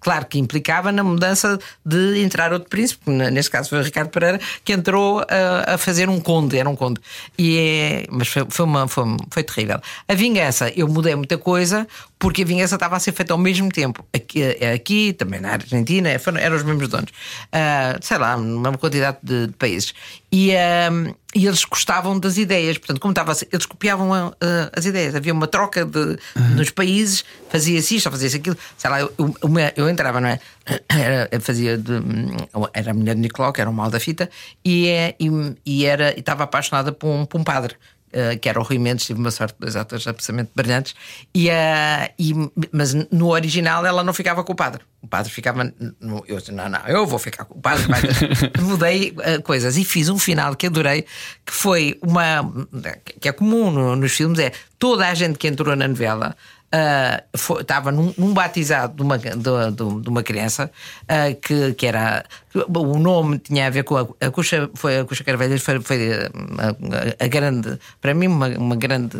claro 0.00 0.26
que 0.26 0.38
implicava 0.38 0.92
na 0.92 1.02
mudança 1.02 1.58
de 1.84 2.22
entrar 2.22 2.52
outro 2.52 2.68
príncipe, 2.68 3.10
neste 3.10 3.50
caso 3.50 3.68
foi 3.68 3.80
o 3.80 3.82
Ricardo 3.82 4.10
Pereira, 4.10 4.40
que 4.64 4.72
entrou 4.72 5.20
a, 5.28 5.74
a 5.74 5.78
fazer 5.78 6.08
um 6.08 6.20
conde, 6.20 6.56
era 6.56 6.68
um 6.68 6.76
conde. 6.76 7.00
E 7.36 7.58
é, 7.58 8.06
mas 8.10 8.28
foi, 8.28 8.46
foi, 8.48 8.64
uma, 8.64 8.86
foi, 8.86 9.04
foi 9.28 9.42
terrível. 9.42 9.80
A 10.06 10.14
vingança, 10.14 10.72
eu 10.76 10.86
mudei 10.86 11.16
muita 11.16 11.36
coisa, 11.36 11.88
porque 12.18 12.42
a 12.42 12.44
vingança 12.46 12.76
estava 12.76 12.96
a 12.96 13.00
ser 13.00 13.12
feita 13.12 13.34
ao 13.34 13.38
mesmo 13.38 13.68
tempo. 13.70 14.06
Aqui, 14.14 14.42
aqui 14.72 15.12
também 15.12 15.40
na 15.40 15.50
Argentina, 15.52 16.08
eram 16.08 16.56
os 16.56 16.62
mesmos 16.62 16.88
donos. 16.88 17.10
Ah, 17.52 17.98
sei 18.00 18.18
lá, 18.18 18.36
uma 18.36 18.78
quantidade 18.78 19.18
de, 19.22 19.48
de 19.48 19.52
países. 19.52 19.92
E, 20.32 20.56
ah, 20.56 20.90
e 21.34 21.46
eles 21.46 21.64
gostavam 21.64 22.18
das 22.18 22.36
ideias, 22.36 22.78
portanto, 22.78 23.00
como 23.00 23.12
estava 23.12 23.32
a 23.32 23.34
ser, 23.34 23.48
eles 23.52 23.66
copiavam 23.66 24.12
ah, 24.14 24.32
as 24.72 24.86
ideias. 24.86 25.14
Havia 25.14 25.32
uma 25.32 25.46
troca 25.46 25.84
de, 25.84 26.16
nos 26.54 26.70
países, 26.70 27.24
fazia-se 27.50 27.96
isto, 27.96 28.10
fazia-se 28.10 28.36
aquilo. 28.36 28.56
Sei 28.78 28.88
lá, 28.90 29.00
eu, 29.00 29.12
eu, 29.18 29.36
eu 29.76 29.88
entrava, 29.88 30.20
não 30.20 30.28
é? 30.28 30.38
Era, 30.88 31.28
fazia 31.40 31.76
de, 31.76 31.92
era 32.72 32.92
a 32.92 32.94
mulher 32.94 33.14
de 33.14 33.20
Nicolau, 33.20 33.52
que 33.52 33.60
era 33.60 33.68
um 33.68 33.72
mal 33.72 33.90
da 33.90 34.00
fita, 34.00 34.30
e, 34.64 34.86
é- 34.88 35.14
e, 35.20 35.28
e 35.66 35.84
era, 35.84 36.14
e 36.16 36.20
estava 36.20 36.44
apaixonada 36.44 36.90
por 36.92 37.08
um, 37.08 37.26
por 37.26 37.38
um 37.40 37.44
padre. 37.44 37.74
Uh, 38.14 38.38
que 38.38 38.48
era 38.48 38.60
o 38.60 38.62
Rui 38.62 38.78
Mendes, 38.78 39.06
tive 39.06 39.18
uma 39.18 39.32
sorte 39.32 39.54
de 39.54 39.60
dois 39.62 39.74
atores 39.74 40.06
absolutamente 40.06 40.52
brilhantes, 40.54 40.94
e, 41.34 41.48
uh, 41.48 41.52
e, 42.16 42.32
mas 42.70 42.94
no 43.10 43.30
original 43.32 43.84
ela 43.84 44.04
não 44.04 44.14
ficava 44.14 44.44
com 44.44 44.52
o 44.52 44.54
padre. 44.54 44.82
O 45.02 45.08
padre 45.08 45.32
ficava. 45.32 45.64
No, 46.00 46.24
eu 46.28 46.38
disse, 46.38 46.52
não, 46.52 46.68
não, 46.68 46.78
eu 46.86 47.04
vou 47.08 47.18
ficar 47.18 47.44
com 47.44 47.58
o 47.58 47.60
padre. 47.60 47.84
vai." 47.88 48.00
Mudei 48.62 49.10
uh, 49.10 49.42
coisas 49.42 49.76
e 49.76 49.84
fiz 49.84 50.08
um 50.08 50.16
final 50.16 50.54
que 50.54 50.66
adorei, 50.68 51.02
que 51.44 51.52
foi 51.52 51.98
uma. 52.00 52.48
que 53.20 53.28
é 53.28 53.32
comum 53.32 53.72
no- 53.72 53.96
nos 53.96 54.12
filmes: 54.12 54.38
é 54.38 54.52
toda 54.78 55.08
a 55.08 55.14
gente 55.14 55.36
que 55.36 55.48
entrou 55.48 55.74
na 55.74 55.88
novela. 55.88 56.36
Uh, 56.74 57.38
foi- 57.38 57.62
estava 57.62 57.92
num, 57.92 58.12
num 58.18 58.34
batizado 58.34 58.94
de 58.96 59.02
uma, 59.02 59.16
de, 59.18 59.30
de- 59.30 60.00
de 60.02 60.08
uma 60.08 60.22
criança 60.22 60.70
uh, 61.04 61.34
que, 61.40 61.72
que 61.74 61.86
era 61.86 62.24
o 62.54 62.98
nome 62.98 63.38
tinha 63.38 63.66
a 63.66 63.70
ver 63.70 63.84
com 63.84 63.96
a, 63.96 64.06
a 64.26 64.30
Cuxa 64.30 64.68
foi 64.74 64.98
a 64.98 65.04
Cuxa 65.04 65.22
Carvalhas 65.24 65.62
foi, 65.62 65.80
foi 65.80 66.08
uh, 66.10 67.20
a, 67.20 67.24
a 67.24 67.28
grande 67.28 67.78
para 68.00 68.12
mim 68.14 68.26
uma, 68.26 68.48
uma 68.48 68.76
grande 68.76 69.16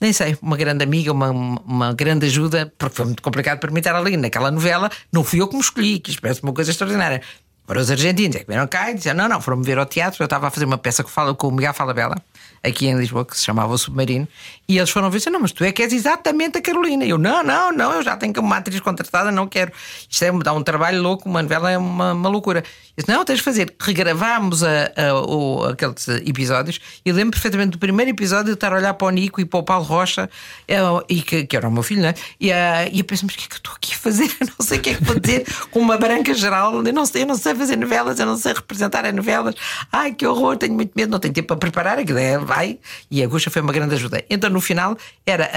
nem 0.00 0.12
sei, 0.12 0.36
uma 0.42 0.56
grande 0.56 0.82
amiga, 0.82 1.12
uma, 1.12 1.30
uma 1.30 1.94
grande 1.94 2.26
ajuda, 2.26 2.72
porque 2.76 2.96
foi 2.96 3.04
muito 3.04 3.22
complicado 3.22 3.60
para 3.60 3.70
mim 3.70 3.78
estar 3.78 3.94
ali 3.94 4.16
naquela 4.16 4.50
novela. 4.50 4.90
Não 5.12 5.22
fui 5.22 5.40
eu 5.40 5.46
que 5.46 5.54
me 5.54 5.60
escolhi, 5.60 6.00
que 6.00 6.20
parece 6.20 6.42
uma 6.42 6.52
coisa 6.52 6.72
extraordinária. 6.72 7.22
Para 7.64 7.78
os 7.78 7.88
argentinos, 7.88 8.34
é 8.34 8.40
que 8.40 8.46
vieram 8.48 8.66
cá 8.66 8.90
e 8.90 8.94
disseram: 8.94 9.18
não, 9.18 9.28
não, 9.28 9.40
foram-me 9.40 9.64
ver 9.64 9.78
ao 9.78 9.86
teatro. 9.86 10.20
Eu 10.20 10.24
estava 10.24 10.48
a 10.48 10.50
fazer 10.50 10.64
uma 10.64 10.76
peça 10.76 11.04
que 11.04 11.10
fala 11.10 11.32
com 11.36 11.46
o 11.46 11.52
Miguel 11.52 11.72
Falabella, 11.72 12.16
aqui 12.64 12.86
em 12.86 12.96
Lisboa, 12.96 13.24
que 13.24 13.36
se 13.36 13.44
chamava 13.44 13.72
O 13.72 13.78
Submarino, 13.78 14.26
e 14.68 14.78
eles 14.78 14.90
foram 14.90 15.10
ver 15.10 15.18
disseram: 15.18 15.34
não, 15.34 15.40
mas 15.42 15.52
tu 15.52 15.64
é 15.64 15.72
que 15.72 15.82
és 15.82 15.92
exatamente 15.92 16.58
a 16.58 16.62
Carolina. 16.62 17.04
E 17.04 17.10
eu: 17.10 17.18
não, 17.18 17.42
não, 17.42 17.72
não, 17.72 17.92
eu 17.92 18.02
já 18.02 18.16
tenho 18.16 18.32
uma 18.38 18.56
atriz 18.56 18.80
contratada, 18.80 19.30
não 19.32 19.46
quero. 19.46 19.72
Isto 20.08 20.24
é, 20.24 20.32
dá 20.32 20.52
um 20.52 20.62
trabalho 20.62 21.02
louco, 21.02 21.28
uma 21.28 21.42
novela 21.42 21.70
é 21.70 21.78
uma, 21.78 22.12
uma 22.12 22.28
loucura. 22.28 22.60
Eu 22.96 23.02
disse, 23.04 23.10
não, 23.10 23.24
tens 23.24 23.36
de 23.38 23.42
fazer. 23.42 23.74
Regravámos 23.80 24.62
a, 24.62 24.68
a- 24.96 25.14
o- 25.22 25.64
aqueles 25.64 26.06
episódios 26.08 26.78
e 27.04 27.10
lembro 27.12 27.32
perfeitamente 27.32 27.70
do 27.70 27.78
primeiro 27.78 28.10
episódio 28.10 28.46
de 28.46 28.52
estar 28.52 28.72
a 28.72 28.76
olhar 28.76 28.92
para 28.94 29.06
o 29.06 29.10
Nico 29.10 29.40
e 29.40 29.44
para 29.46 29.60
o 29.60 29.62
Paulo 29.62 29.84
Rocha, 29.84 30.28
eh, 30.68 30.78
e 31.08 31.22
que, 31.22 31.46
que 31.46 31.56
era 31.56 31.68
o 31.68 31.72
meu 31.72 31.82
filho, 31.82 32.02
né? 32.02 32.14
E, 32.38 32.52
ah, 32.52 32.86
e 32.90 32.98
eu 32.98 33.04
penso, 33.04 33.24
mas 33.24 33.34
o 33.34 33.38
que 33.38 33.44
é 33.44 33.48
que 33.48 33.54
eu 33.54 33.58
estou 33.58 33.72
aqui 33.74 33.94
a 33.94 33.96
fazer? 33.98 34.30
Eu 34.40 34.46
não 34.58 34.66
sei 34.66 34.78
o 34.78 34.80
que 34.82 34.90
é 34.90 34.94
que 34.94 35.04
vou 35.04 35.18
dizer 35.18 35.46
com 35.70 35.80
uma 35.80 35.96
branca 35.96 36.34
geral. 36.34 36.84
Eu 36.84 36.92
não 36.92 37.06
sei, 37.06 37.22
eu 37.22 37.26
não 37.26 37.34
sei 37.36 37.54
fazer 37.54 37.76
novelas, 37.76 38.18
eu 38.20 38.26
não 38.26 38.36
sei 38.36 38.52
representar 38.52 39.04
as 39.06 39.14
novelas. 39.14 39.54
Ai, 39.90 40.12
que 40.12 40.26
horror, 40.26 40.56
tenho 40.56 40.74
muito 40.74 40.92
medo, 40.94 41.10
não 41.10 41.18
tenho 41.18 41.32
tempo 41.32 41.48
para 41.48 41.56
preparar. 41.56 41.98
A 41.98 42.02
ideia 42.02 42.38
vai. 42.54 42.78
E 43.10 43.22
a 43.22 43.26
Guxa 43.26 43.50
foi 43.50 43.62
uma 43.62 43.72
grande 43.72 43.94
ajuda. 43.94 44.22
Então 44.28 44.50
no 44.50 44.60
final, 44.60 44.96
era 45.26 45.50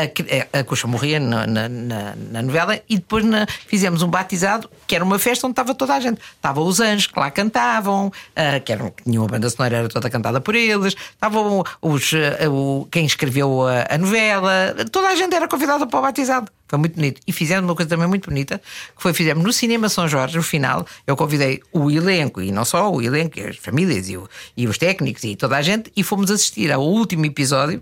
a, 0.53 0.59
a 0.59 0.61
Guxa 0.61 0.87
morria 0.87 1.19
na, 1.19 1.45
na, 1.45 1.67
na- 1.69 2.41
novela 2.41 2.79
e 2.87 2.95
depois 2.97 3.25
na- 3.25 3.45
fizemos 3.67 4.01
um 4.01 4.07
batizado 4.07 4.69
que 4.87 4.95
era 4.95 5.03
uma 5.03 5.19
festa 5.19 5.45
onde 5.47 5.53
estava 5.53 5.73
toda 5.75 5.93
a 5.95 5.99
gente. 5.99 6.21
Estava 6.35 6.61
os 6.61 6.79
anjos 6.79 7.07
que 7.07 7.19
lá 7.19 7.29
cantavam, 7.31 8.11
ah, 8.35 8.59
que 8.59 8.71
eram, 8.71 8.93
tinham 9.03 9.23
a 9.23 9.27
banda 9.27 9.49
sonora, 9.49 9.77
era 9.77 9.89
toda 9.89 10.09
cantada 10.09 10.39
por 10.39 10.55
eles, 10.55 10.95
estavam 11.13 11.63
os, 11.81 12.11
ah, 12.13 12.49
o, 12.49 12.87
quem 12.91 13.05
escreveu 13.05 13.67
a, 13.67 13.95
a 13.95 13.97
novela, 13.97 14.75
toda 14.91 15.07
a 15.09 15.15
gente 15.15 15.35
era 15.35 15.47
convidada 15.47 15.85
para 15.85 15.99
o 15.99 16.01
batizado. 16.01 16.49
Foi 16.67 16.79
muito 16.79 16.95
bonito. 16.95 17.21
E 17.27 17.31
fizemos 17.31 17.63
uma 17.69 17.75
coisa 17.75 17.89
também 17.89 18.07
muito 18.07 18.29
bonita, 18.29 18.59
que 18.95 19.01
foi 19.01 19.13
fizemos 19.13 19.43
no 19.43 19.53
Cinema 19.53 19.87
São 19.89 20.07
Jorge, 20.07 20.35
no 20.37 20.43
final, 20.43 20.85
eu 21.05 21.15
convidei 21.15 21.61
o 21.71 21.91
elenco, 21.91 22.41
e 22.41 22.51
não 22.51 22.65
só 22.65 22.91
o 22.91 23.01
elenco, 23.01 23.39
as 23.39 23.57
famílias 23.57 24.09
e, 24.09 24.17
o- 24.17 24.27
e 24.57 24.67
os 24.67 24.77
técnicos 24.77 25.23
e 25.23 25.35
toda 25.35 25.57
a 25.57 25.61
gente, 25.61 25.91
e 25.95 26.01
fomos 26.03 26.31
assistir 26.31 26.71
ao 26.71 26.81
último 26.83 27.25
episódio 27.25 27.79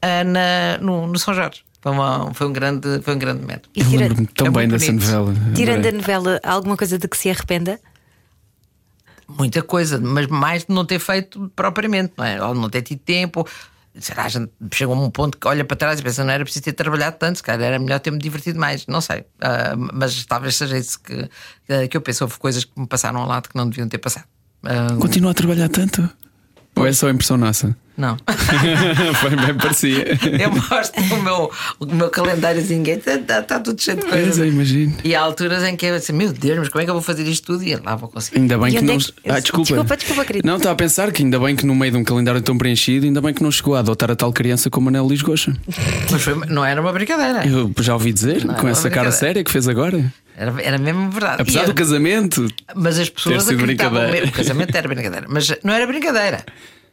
ah, 0.00 0.22
na- 0.24 0.78
no, 0.80 1.06
no 1.08 1.18
São 1.18 1.34
Jorge. 1.34 1.62
Foi, 1.82 1.92
uma- 1.92 2.32
foi 2.34 2.46
um 2.46 2.52
grande, 2.52 3.00
foi 3.02 3.14
um 3.14 3.18
grande 3.18 3.40
momento. 3.40 3.68
E 3.74 3.82
tira- 3.82 4.02
lembro-me 4.04 4.26
tão 4.28 4.46
é 4.46 4.50
bem 4.50 4.68
dessa 4.68 4.86
bonito. 4.86 5.06
novela. 5.10 5.34
tirando 5.54 5.86
a 5.86 5.92
novela, 5.92 6.40
alguma 6.44 6.76
coisa 6.76 6.98
de 6.98 7.08
que 7.08 7.16
se 7.16 7.30
arrependa? 7.30 7.80
muita 9.28 9.62
coisa, 9.62 9.98
mas 10.00 10.26
mais 10.26 10.64
de 10.64 10.74
não 10.74 10.84
ter 10.84 10.98
feito 10.98 11.50
propriamente, 11.54 12.12
não 12.16 12.24
é? 12.24 12.42
Ou 12.44 12.52
de 12.54 12.60
não 12.60 12.68
ter 12.68 12.82
tido 12.82 12.98
tempo. 12.98 13.46
Será 13.98 14.24
a 14.24 14.28
gente 14.28 14.50
a 14.84 14.88
um 14.88 15.10
ponto 15.10 15.36
que 15.36 15.48
olha 15.48 15.64
para 15.64 15.76
trás 15.76 15.98
e 15.98 16.02
pensa, 16.02 16.22
não 16.24 16.32
era 16.32 16.44
preciso 16.44 16.64
ter 16.64 16.72
trabalhado 16.72 17.16
tanto, 17.18 17.42
calhar 17.42 17.68
era 17.68 17.78
melhor 17.78 17.98
ter-me 17.98 18.18
divertido 18.18 18.58
mais, 18.58 18.86
não 18.86 19.00
sei. 19.00 19.24
Ah, 19.40 19.74
mas 19.76 20.24
talvez 20.24 20.54
seja 20.56 20.78
isso 20.78 21.00
que, 21.00 21.28
que 21.88 21.96
eu 21.96 22.00
penso. 22.00 22.24
Houve 22.24 22.38
coisas 22.38 22.64
que 22.64 22.72
me 22.78 22.86
passaram 22.86 23.20
ao 23.20 23.26
lado 23.26 23.48
que 23.48 23.56
não 23.56 23.68
deviam 23.68 23.88
ter 23.88 23.98
passado. 23.98 24.26
Ah, 24.62 24.96
Continua 25.00 25.32
a 25.32 25.34
trabalhar 25.34 25.68
tanto? 25.68 26.08
Ou 26.76 26.86
é 26.86 26.92
só 26.92 27.10
impressão 27.10 27.36
nossa? 27.36 27.76
Não. 27.96 28.16
Foi 29.20 29.30
bem 29.36 29.54
parecia. 29.54 30.18
eu 30.40 30.50
mostro 30.50 31.02
o 31.14 31.22
meu, 31.22 31.50
o 31.80 31.86
meu 31.86 32.08
calendáriozinho, 32.10 32.88
está, 32.88 33.40
está 33.40 33.60
tudo 33.60 33.80
cheio 33.80 33.98
de 33.98 34.06
coisas. 34.06 34.38
é, 34.38 34.46
imagino. 34.46 34.94
E 35.04 35.14
há 35.14 35.20
alturas 35.20 35.62
em 35.64 35.76
que 35.76 35.86
eu 35.86 35.94
assim, 35.94 36.12
meu 36.12 36.32
Deus, 36.32 36.58
mas 36.58 36.68
como 36.68 36.80
é 36.80 36.84
que 36.84 36.90
eu 36.90 36.94
vou 36.94 37.02
fazer 37.02 37.24
isto 37.24 37.46
tudo? 37.46 37.62
E 37.64 37.76
lá 37.76 37.96
vou 37.96 38.08
conseguir. 38.08 38.38
Ainda 38.38 38.56
bem 38.58 38.68
E 38.68 38.72
que 38.72 38.78
onde 38.78 38.86
não. 38.86 38.94
é 38.94 38.98
que- 38.98 39.12
Ah, 39.30 39.40
desculpa. 39.40 39.64
Desculpa, 39.66 39.96
desculpa, 39.96 40.24
querido. 40.24 40.46
Não, 40.46 40.56
estava 40.56 40.72
a 40.72 40.76
pensar 40.76 41.12
que 41.12 41.22
ainda 41.22 41.38
bem 41.38 41.54
que 41.54 41.66
no 41.66 41.74
meio 41.74 41.92
de 41.92 41.98
um 41.98 42.04
calendário 42.04 42.40
tão 42.40 42.56
preenchido, 42.56 43.06
ainda 43.06 43.20
bem 43.20 43.34
que 43.34 43.42
não 43.42 43.50
chegou 43.50 43.74
a 43.76 43.80
adotar 43.80 44.10
a 44.10 44.16
tal 44.16 44.32
criança 44.32 44.70
como 44.70 44.88
Anel 44.88 45.06
Lisgocha. 45.08 45.54
Mas 46.10 46.22
foi- 46.22 46.46
não 46.48 46.64
era 46.64 46.80
uma 46.80 46.92
brincadeira. 46.92 47.46
Eu 47.46 47.72
já 47.80 47.92
ouvi 47.94 48.12
dizer, 48.12 48.44
Não, 48.44 48.54
com 48.54 48.68
é 48.68 48.70
essa 48.70 48.88
cara 48.88 49.12
séria 49.12 49.44
que 49.44 49.50
fez 49.50 49.68
agora. 49.68 50.12
Era, 50.36 50.54
era 50.62 50.78
mesmo 50.78 51.10
verdade. 51.10 51.42
Apesar 51.42 51.62
E 51.62 51.64
do 51.66 51.70
eu- 51.72 51.74
casamento. 51.74 52.46
Mas 52.74 52.98
as 52.98 53.10
pessoas 53.10 53.42
sido 53.42 53.56
acreditavam 53.60 53.98
brincadeira. 54.00 54.26
mesmo. 54.26 54.32
O 54.34 54.36
casamento 54.36 54.74
era 54.74 54.88
brincadeira. 54.88 55.26
Mas 55.28 55.52
não 55.62 55.74
era 55.74 55.86
brincadeira. 55.86 56.44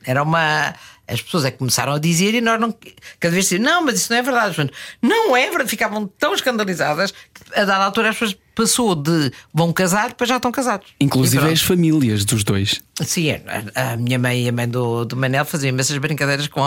Era 0.07 0.23
uma. 0.23 0.73
As 1.05 1.21
pessoas 1.21 1.45
é 1.45 1.51
que 1.51 1.57
começaram 1.57 1.93
a 1.93 1.99
dizer 1.99 2.33
e 2.33 2.41
nós 2.41 2.59
não. 2.59 2.73
Cada 3.19 3.33
vez 3.33 3.45
diziam, 3.45 3.61
não, 3.61 3.83
mas 3.83 3.95
isso 3.95 4.11
não 4.11 4.17
é 4.17 4.21
verdade. 4.21 4.71
Não 5.01 5.35
é 5.35 5.49
verdade. 5.49 5.69
Ficavam 5.69 6.07
tão 6.07 6.33
escandalizadas 6.33 7.11
que 7.11 7.59
a 7.59 7.65
dada 7.65 7.83
altura 7.83 8.09
as 8.09 8.15
pessoas 8.15 8.37
passou 8.57 8.95
de 8.95 9.31
vão 9.53 9.71
casar, 9.71 10.09
depois 10.09 10.27
já 10.27 10.37
estão 10.37 10.51
casados. 10.51 10.87
Inclusive 10.99 11.47
as 11.49 11.61
famílias 11.61 12.25
dos 12.25 12.43
dois. 12.43 12.81
Sim, 13.01 13.31
a, 13.75 13.93
a 13.93 13.97
minha 13.97 14.17
mãe 14.17 14.45
e 14.45 14.49
a 14.49 14.51
mãe 14.51 14.67
do, 14.67 15.05
do 15.05 15.15
Manel 15.15 15.45
faziam 15.45 15.69
imensas 15.69 15.95
brincadeiras 15.99 16.47
com 16.47 16.61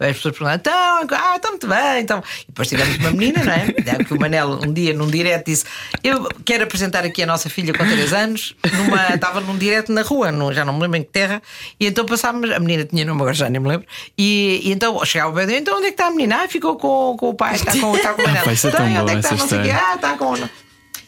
as 0.00 0.16
pessoas 0.16 0.36
perguntando: 0.36 0.56
então, 0.58 0.72
ah, 1.16 1.36
está 1.36 1.48
muito 1.50 1.68
bem. 1.68 2.00
Então. 2.00 2.22
E 2.42 2.46
depois 2.48 2.68
tivemos 2.68 2.96
uma 2.98 3.10
menina, 3.12 3.44
não 3.44 3.52
é? 3.52 3.66
É 3.86 4.02
Que 4.04 4.12
o 4.12 4.18
Manel, 4.20 4.58
um 4.64 4.72
dia, 4.72 4.92
num 4.92 5.06
direto, 5.06 5.46
disse: 5.46 5.64
Eu 6.02 6.28
quero 6.44 6.64
apresentar 6.64 7.04
aqui 7.04 7.22
a 7.22 7.26
nossa 7.26 7.48
filha 7.48 7.72
com 7.72 7.84
3 7.86 8.12
anos. 8.12 8.56
Numa, 8.76 9.14
estava 9.14 9.40
num 9.40 9.56
direto 9.56 9.92
na 9.92 10.02
rua, 10.02 10.32
no- 10.32 10.52
já 10.52 10.64
não 10.64 10.72
me 10.74 10.80
lembro 10.82 10.96
em 10.98 11.02
que 11.04 11.10
terra. 11.10 11.40
E 11.78 11.86
então 11.86 12.04
passámos, 12.04 12.50
a 12.50 12.58
menina 12.58 12.84
tinha 12.84 13.04
nome, 13.04 13.20
agora 13.20 13.34
já 13.34 13.48
nem 13.48 13.60
me 13.60 13.68
lembro. 13.68 13.86
E, 14.18 14.60
e 14.64 14.72
então 14.72 15.02
chegava 15.04 15.30
o 15.30 15.34
bebê: 15.34 15.58
Então 15.58 15.76
onde 15.76 15.86
é 15.86 15.88
que 15.90 15.94
está 15.94 16.08
a 16.08 16.10
menina? 16.10 16.42
Ah, 16.42 16.48
ficou 16.48 16.74
com, 16.76 17.16
com 17.16 17.28
o 17.30 17.34
pai, 17.34 17.54
está 17.54 17.70
com, 17.78 17.94
está 17.96 18.12
com 18.14 18.22
o 18.22 18.24
Manel. 18.26 18.44
Vai 18.44 18.56
ser 18.56 18.72
tão 18.72 18.84
"Tem, 18.84 18.98
onde 18.98 19.12
é 19.12 19.14
que 19.14 19.20
está? 19.20 19.36
Não 19.36 19.46
sei 19.48 19.58
o 19.60 19.62
quê. 19.62 19.70
Ah, 19.70 19.94
está 19.94 20.16
com. 20.16 20.34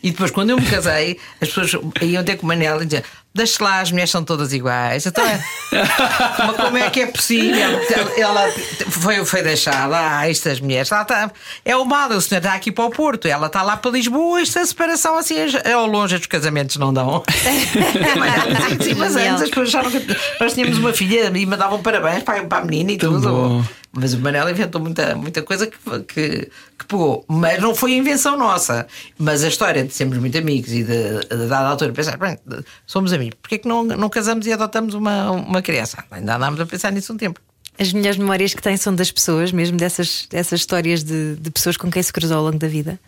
E 0.09 0.11
depois, 0.11 0.31
quando 0.31 0.49
eu 0.51 0.57
me 0.59 0.65
casei, 0.65 1.19
as 1.39 1.49
pessoas 1.49 1.73
iam 2.01 2.25
ter 2.25 2.37
com 2.37 2.45
o 2.45 2.49
Manel 2.49 2.81
e 2.83 2.87
diziam: 2.87 3.03
Deixe 3.35 3.63
lá, 3.63 3.81
as 3.81 3.91
mulheres 3.91 4.11
são 4.11 4.25
todas 4.25 4.55
iguais. 4.55 5.05
Então, 5.05 5.23
é- 5.23 5.39
mas 5.71 6.57
como 6.57 6.79
é 6.79 6.89
que 6.89 7.03
é 7.03 7.07
possível? 7.07 7.79
Ela 8.17 8.51
foi, 8.89 9.23
foi 9.27 9.43
deixar 9.43 9.87
lá, 9.87 10.27
estas 10.27 10.61
mulheres. 10.61 10.89
Lá 10.89 11.03
está, 11.03 11.31
é 11.63 11.77
o 11.77 11.85
mal, 11.85 12.09
o 12.09 12.21
senhor 12.23 12.39
está 12.39 12.55
aqui 12.55 12.73
para 12.73 12.87
o 12.87 12.91
Porto, 12.91 13.29
ela 13.29 13.49
está 13.49 13.63
lá 13.63 13.77
para 13.77 13.91
Lisboa. 13.91 14.41
Esta 14.41 14.65
separação 14.65 15.19
assim 15.19 15.35
é 15.63 15.73
ao 15.73 15.87
longe, 15.87 16.17
os 16.17 16.25
casamentos 16.27 16.77
não 16.79 16.93
dão. 16.93 17.23
mas, 18.19 18.97
mas 18.97 19.17
antes 19.17 19.43
as 19.43 19.49
pessoas 19.51 19.69
acharam 19.69 19.91
que 19.91 20.17
nós 20.41 20.55
tínhamos 20.55 20.79
uma 20.79 20.95
filha 20.95 21.31
e 21.37 21.45
mandavam 21.47 21.83
parabéns 21.83 22.23
para, 22.23 22.43
para 22.45 22.63
a 22.63 22.65
menina 22.65 22.93
e 22.93 22.97
tudo. 22.97 23.63
Mas 23.99 24.15
o 24.15 24.19
Manel 24.19 24.49
inventou 24.49 24.81
muita, 24.81 25.15
muita 25.15 25.43
coisa 25.43 25.67
que, 25.67 25.77
que, 26.07 26.51
que 26.79 26.87
pegou. 26.87 27.25
Mas 27.29 27.61
não 27.61 27.75
foi 27.75 27.93
invenção 27.93 28.37
nossa. 28.37 28.87
Mas 29.19 29.43
a 29.43 29.49
história 29.49 29.85
de 29.85 29.93
sermos 29.93 30.19
muito 30.19 30.39
amigos 30.39 30.73
e 30.73 30.85
de, 30.85 31.21
de 31.21 31.47
dada 31.49 31.69
altura 31.69 31.93
pensar, 31.93 32.17
bem, 32.17 32.39
somos 32.87 33.13
amigos, 33.13 33.39
porquê 33.41 33.57
é 33.57 33.59
que 33.59 33.69
não, 33.69 33.83
não 33.85 34.09
casamos 34.09 34.47
e 34.47 34.53
adotamos 34.53 34.95
uma, 34.95 35.31
uma 35.31 35.63
criança? 35.63 36.05
Ainda 36.11 36.37
andámos 36.37 36.61
a 36.61 36.67
pensar 36.67 36.93
nisso 36.93 37.13
um 37.13 37.17
tempo. 37.17 37.41
As 37.79 37.93
melhores 37.93 38.19
memórias 38.19 38.55
que 38.55 38.63
têm 38.63 38.77
são 38.77 38.95
das 38.95 39.11
pessoas, 39.11 39.53
mesmo 39.53 39.77
dessas, 39.77 40.27
dessas 40.29 40.61
histórias 40.61 41.05
de, 41.05 41.37
de 41.37 41.51
pessoas 41.51 41.77
com 41.77 41.91
quem 41.91 42.03
se 42.03 42.13
cruzou 42.13 42.39
ao 42.39 42.45
longo 42.45 42.59
da 42.59 42.67
vida. 42.67 42.99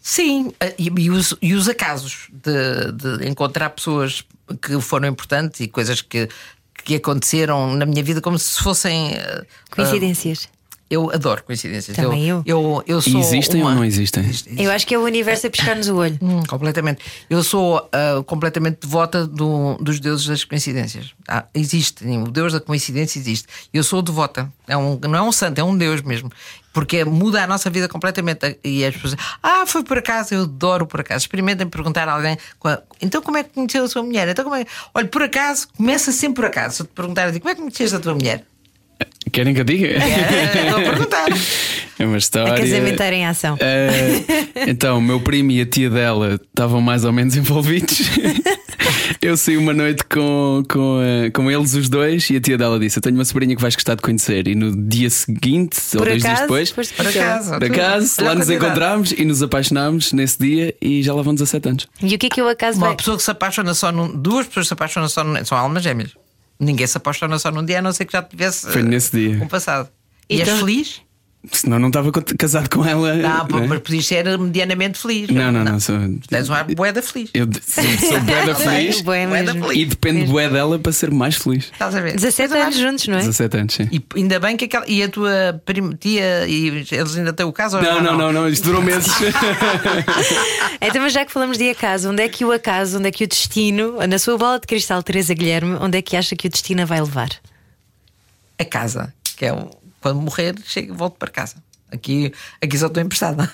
Sim, 0.00 0.52
e, 0.78 0.90
e 0.96 1.10
os, 1.10 1.34
e 1.42 1.52
os 1.54 1.68
acasos 1.68 2.28
de, 2.32 2.92
de 2.92 3.28
encontrar 3.28 3.70
pessoas 3.70 4.24
que 4.62 4.80
foram 4.80 5.08
importantes 5.08 5.60
e 5.60 5.68
coisas 5.68 6.00
que, 6.00 6.28
que 6.84 6.96
aconteceram 6.96 7.74
na 7.74 7.84
minha 7.86 8.02
vida 8.02 8.20
como 8.20 8.38
se 8.38 8.62
fossem. 8.62 9.12
eh, 9.14 9.42
Coincidências. 9.70 10.48
Eu 10.90 11.10
adoro 11.10 11.42
coincidências. 11.44 11.96
Também 11.96 12.26
eu. 12.28 12.42
eu. 12.46 12.82
eu 12.86 12.98
E 12.98 13.02
sou 13.02 13.20
existem 13.20 13.60
uma- 13.62 13.70
ou 13.70 13.76
não 13.76 13.84
existem? 13.84 14.24
Eu 14.56 14.70
acho 14.70 14.86
que 14.86 14.94
é 14.94 14.98
o 14.98 15.02
universo 15.04 15.46
a 15.46 15.50
piscar-nos 15.50 15.88
o 15.88 15.96
olho. 15.96 16.18
Hum, 16.22 16.42
completamente. 16.48 17.00
Eu 17.28 17.42
sou 17.42 17.88
ah, 17.92 18.22
completamente 18.26 18.78
devota 18.82 19.26
do- 19.26 19.76
dos 19.80 20.00
deuses 20.00 20.26
das 20.26 20.44
coincidências. 20.44 21.12
Ah, 21.28 21.44
existe, 21.54 22.04
o 22.06 22.30
deus 22.30 22.52
da 22.52 22.60
coincidência 22.60 23.18
existe. 23.18 23.46
Eu 23.72 23.82
sou 23.84 24.00
devota. 24.02 24.50
É 24.66 24.76
um, 24.76 24.98
não 25.02 25.14
é 25.18 25.22
um 25.22 25.32
santo, 25.32 25.58
é 25.58 25.64
um 25.64 25.76
deus 25.76 26.00
mesmo. 26.02 26.30
Porque 26.72 27.04
muda 27.04 27.42
a 27.42 27.46
nossa 27.46 27.68
vida 27.70 27.88
completamente. 27.88 28.58
E 28.62 28.84
as 28.84 28.94
pessoas 28.94 29.16
ah, 29.42 29.64
foi 29.66 29.82
por 29.82 29.98
acaso, 29.98 30.34
eu 30.34 30.42
adoro 30.42 30.86
por 30.86 31.00
acaso. 31.00 31.22
Experimentem 31.24 31.66
perguntar 31.66 32.08
a 32.08 32.12
alguém, 32.12 32.36
então 33.02 33.20
como 33.20 33.36
é 33.36 33.42
que 33.44 33.50
conheceu 33.50 33.84
a 33.84 33.88
sua 33.88 34.02
mulher? 34.02 34.28
Então 34.28 34.44
como 34.44 34.54
é? 34.56 34.64
Olha, 34.94 35.08
por 35.08 35.22
acaso, 35.22 35.66
começa 35.76 36.12
sempre 36.12 36.36
por 36.36 36.44
acaso. 36.44 36.76
Se 36.76 36.82
eu 36.82 36.86
te 36.86 36.92
perguntar, 36.92 37.26
eu 37.26 37.32
digo, 37.32 37.42
como 37.42 37.50
é 37.50 37.54
que 37.54 37.60
conheceste 37.62 37.96
a 37.96 38.00
tua 38.00 38.14
mulher? 38.14 38.44
Querem 39.32 39.54
que 39.54 39.60
eu 39.60 39.64
diga? 39.64 39.86
É, 39.88 40.64
Estou 40.66 40.78
a 40.80 40.82
perguntar. 40.82 41.26
É 41.98 42.06
uma 42.06 42.16
história. 42.16 42.52
A 42.54 42.56
casamenteira 42.58 43.14
em 43.14 43.26
ação. 43.26 43.56
Eh, 43.60 44.22
então, 44.68 44.98
o 44.98 45.02
meu 45.02 45.20
primo 45.20 45.50
e 45.50 45.60
a 45.60 45.66
tia 45.66 45.90
dela 45.90 46.40
estavam 46.42 46.80
mais 46.80 47.04
ou 47.04 47.12
menos 47.12 47.34
envolvidos. 47.36 48.08
Eu 49.20 49.36
saí 49.36 49.56
uma 49.56 49.74
noite 49.74 50.04
com, 50.04 50.62
com, 50.68 51.00
eh, 51.02 51.30
com 51.30 51.50
eles 51.50 51.74
os 51.74 51.88
dois 51.88 52.30
e 52.30 52.36
a 52.36 52.40
tia 52.40 52.56
dela 52.56 52.78
disse: 52.78 52.98
Eu 52.98 53.02
tenho 53.02 53.16
uma 53.16 53.24
sobrinha 53.24 53.54
que 53.54 53.60
vais 53.60 53.74
gostar 53.74 53.96
de 53.96 54.02
conhecer. 54.02 54.46
E 54.48 54.54
no 54.54 54.74
dia 54.88 55.10
seguinte, 55.10 55.76
ou 55.94 55.98
Por 55.98 56.08
dois 56.08 56.22
dias 56.22 56.40
depois, 56.40 56.70
foste 56.70 56.94
Por 56.94 57.06
acaso. 57.06 57.50
por 57.52 57.64
acaso, 57.64 58.24
lá 58.24 58.34
nos 58.34 58.48
encontramos 58.48 59.12
e 59.12 59.24
nos 59.24 59.42
apaixonámos 59.42 60.12
nesse 60.12 60.38
dia 60.38 60.74
e 60.80 61.02
já 61.02 61.12
lá 61.14 61.22
vão 61.22 61.34
17 61.34 61.68
anos. 61.68 61.86
E 62.02 62.14
o 62.14 62.18
que 62.18 62.26
é 62.26 62.30
que 62.30 62.40
o 62.40 62.48
acaso 62.48 62.78
Uma 62.78 62.88
vai. 62.88 62.96
pessoa 62.96 63.16
que 63.16 63.22
se 63.22 63.30
apaixona 63.30 63.74
só 63.74 63.92
num. 63.92 64.08
Duas 64.16 64.46
pessoas 64.46 64.68
se 64.68 64.72
apaixonam 64.72 65.08
só 65.08 65.22
num. 65.22 65.44
São 65.44 65.58
almas 65.58 65.82
gêmeas. 65.82 66.10
Ninguém 66.60 66.86
se 66.86 66.96
apaixona 66.96 67.38
só 67.38 67.50
num 67.50 67.64
dia, 67.64 67.78
a 67.78 67.82
não 67.82 67.92
ser 67.92 68.04
que 68.04 68.12
já 68.12 68.22
tivesse. 68.22 68.70
Foi 68.70 68.82
nesse 68.82 69.16
dia. 69.16 69.42
Um 69.42 69.46
passado. 69.48 69.88
E 70.28 70.40
Então- 70.40 70.54
és 70.54 70.60
feliz? 70.60 71.02
Senão 71.52 71.78
não 71.78 71.86
estava 71.86 72.10
casado 72.12 72.68
com 72.68 72.84
ela. 72.84 73.14
Não, 73.14 73.60
né? 73.60 73.66
mas 73.68 73.78
podias 73.80 74.04
ser 74.04 74.38
medianamente 74.38 74.98
feliz. 74.98 75.30
não, 75.30 75.52
não, 75.52 75.62
não. 75.64 75.78
Sou, 75.80 75.96
Tens 76.28 76.50
um 76.50 76.52
ar 76.52 76.64
boeda 76.64 77.00
feliz. 77.00 77.30
eu 77.32 77.46
sou, 77.64 77.84
sou 77.84 78.20
bué 78.20 78.44
da 78.44 78.54
feliz 78.56 79.00
feliz. 79.02 79.76
e 79.76 79.84
depende 79.84 80.26
bué 80.26 80.48
dela 80.48 80.78
para 80.80 80.90
ser 80.90 81.12
mais 81.12 81.36
feliz. 81.36 81.70
Estás 81.72 81.94
a 81.94 82.00
ver? 82.00 82.16
17 82.16 82.48
Coisa 82.48 82.64
anos 82.64 82.76
mais- 82.76 82.90
juntos, 82.90 83.06
não 83.08 83.14
é? 83.16 83.20
17 83.20 83.56
anos, 83.56 83.74
sim. 83.74 83.88
E 83.92 84.02
ainda 84.16 84.40
bem 84.40 84.56
que 84.56 84.64
aquela. 84.64 84.84
E 84.88 85.00
a 85.02 85.08
tua 85.08 85.62
prima, 85.64 85.94
tia, 85.94 86.44
e 86.48 86.84
eles 86.90 87.16
ainda 87.16 87.32
têm 87.32 87.46
o 87.46 87.52
caso? 87.52 87.80
Não, 87.80 88.02
não, 88.02 88.18
não, 88.18 88.32
não, 88.32 88.48
isto 88.48 88.64
durou 88.64 88.82
meses. 88.82 89.12
Então, 90.80 91.02
mas 91.02 91.12
já 91.12 91.24
que 91.24 91.32
falamos 91.32 91.58
de 91.58 91.70
acaso, 91.70 92.10
onde 92.10 92.22
é 92.22 92.28
que 92.28 92.44
o 92.44 92.52
acaso, 92.52 92.98
onde 92.98 93.08
é 93.08 93.10
que 93.10 93.24
o 93.24 93.26
destino, 93.28 93.96
na 94.06 94.18
sua 94.18 94.36
bola 94.38 94.58
de 94.60 94.66
cristal, 94.66 95.02
Teresa 95.02 95.34
Guilherme, 95.34 95.76
onde 95.80 95.98
é 95.98 96.02
que 96.02 96.16
acha 96.16 96.36
que 96.36 96.46
o 96.46 96.50
destino 96.50 96.82
a 96.82 96.84
vai 96.84 97.00
levar? 97.00 97.30
A 98.58 98.64
casa, 98.64 99.12
que 99.36 99.44
é 99.46 99.52
o, 99.52 99.70
quando 100.00 100.20
morrer, 100.20 100.54
chego, 100.64 100.94
volto 100.94 101.16
para 101.16 101.30
casa. 101.30 101.56
Aqui, 101.90 102.32
aqui 102.62 102.78
só 102.78 102.86
estou 102.86 103.02
emprestada. 103.02 103.50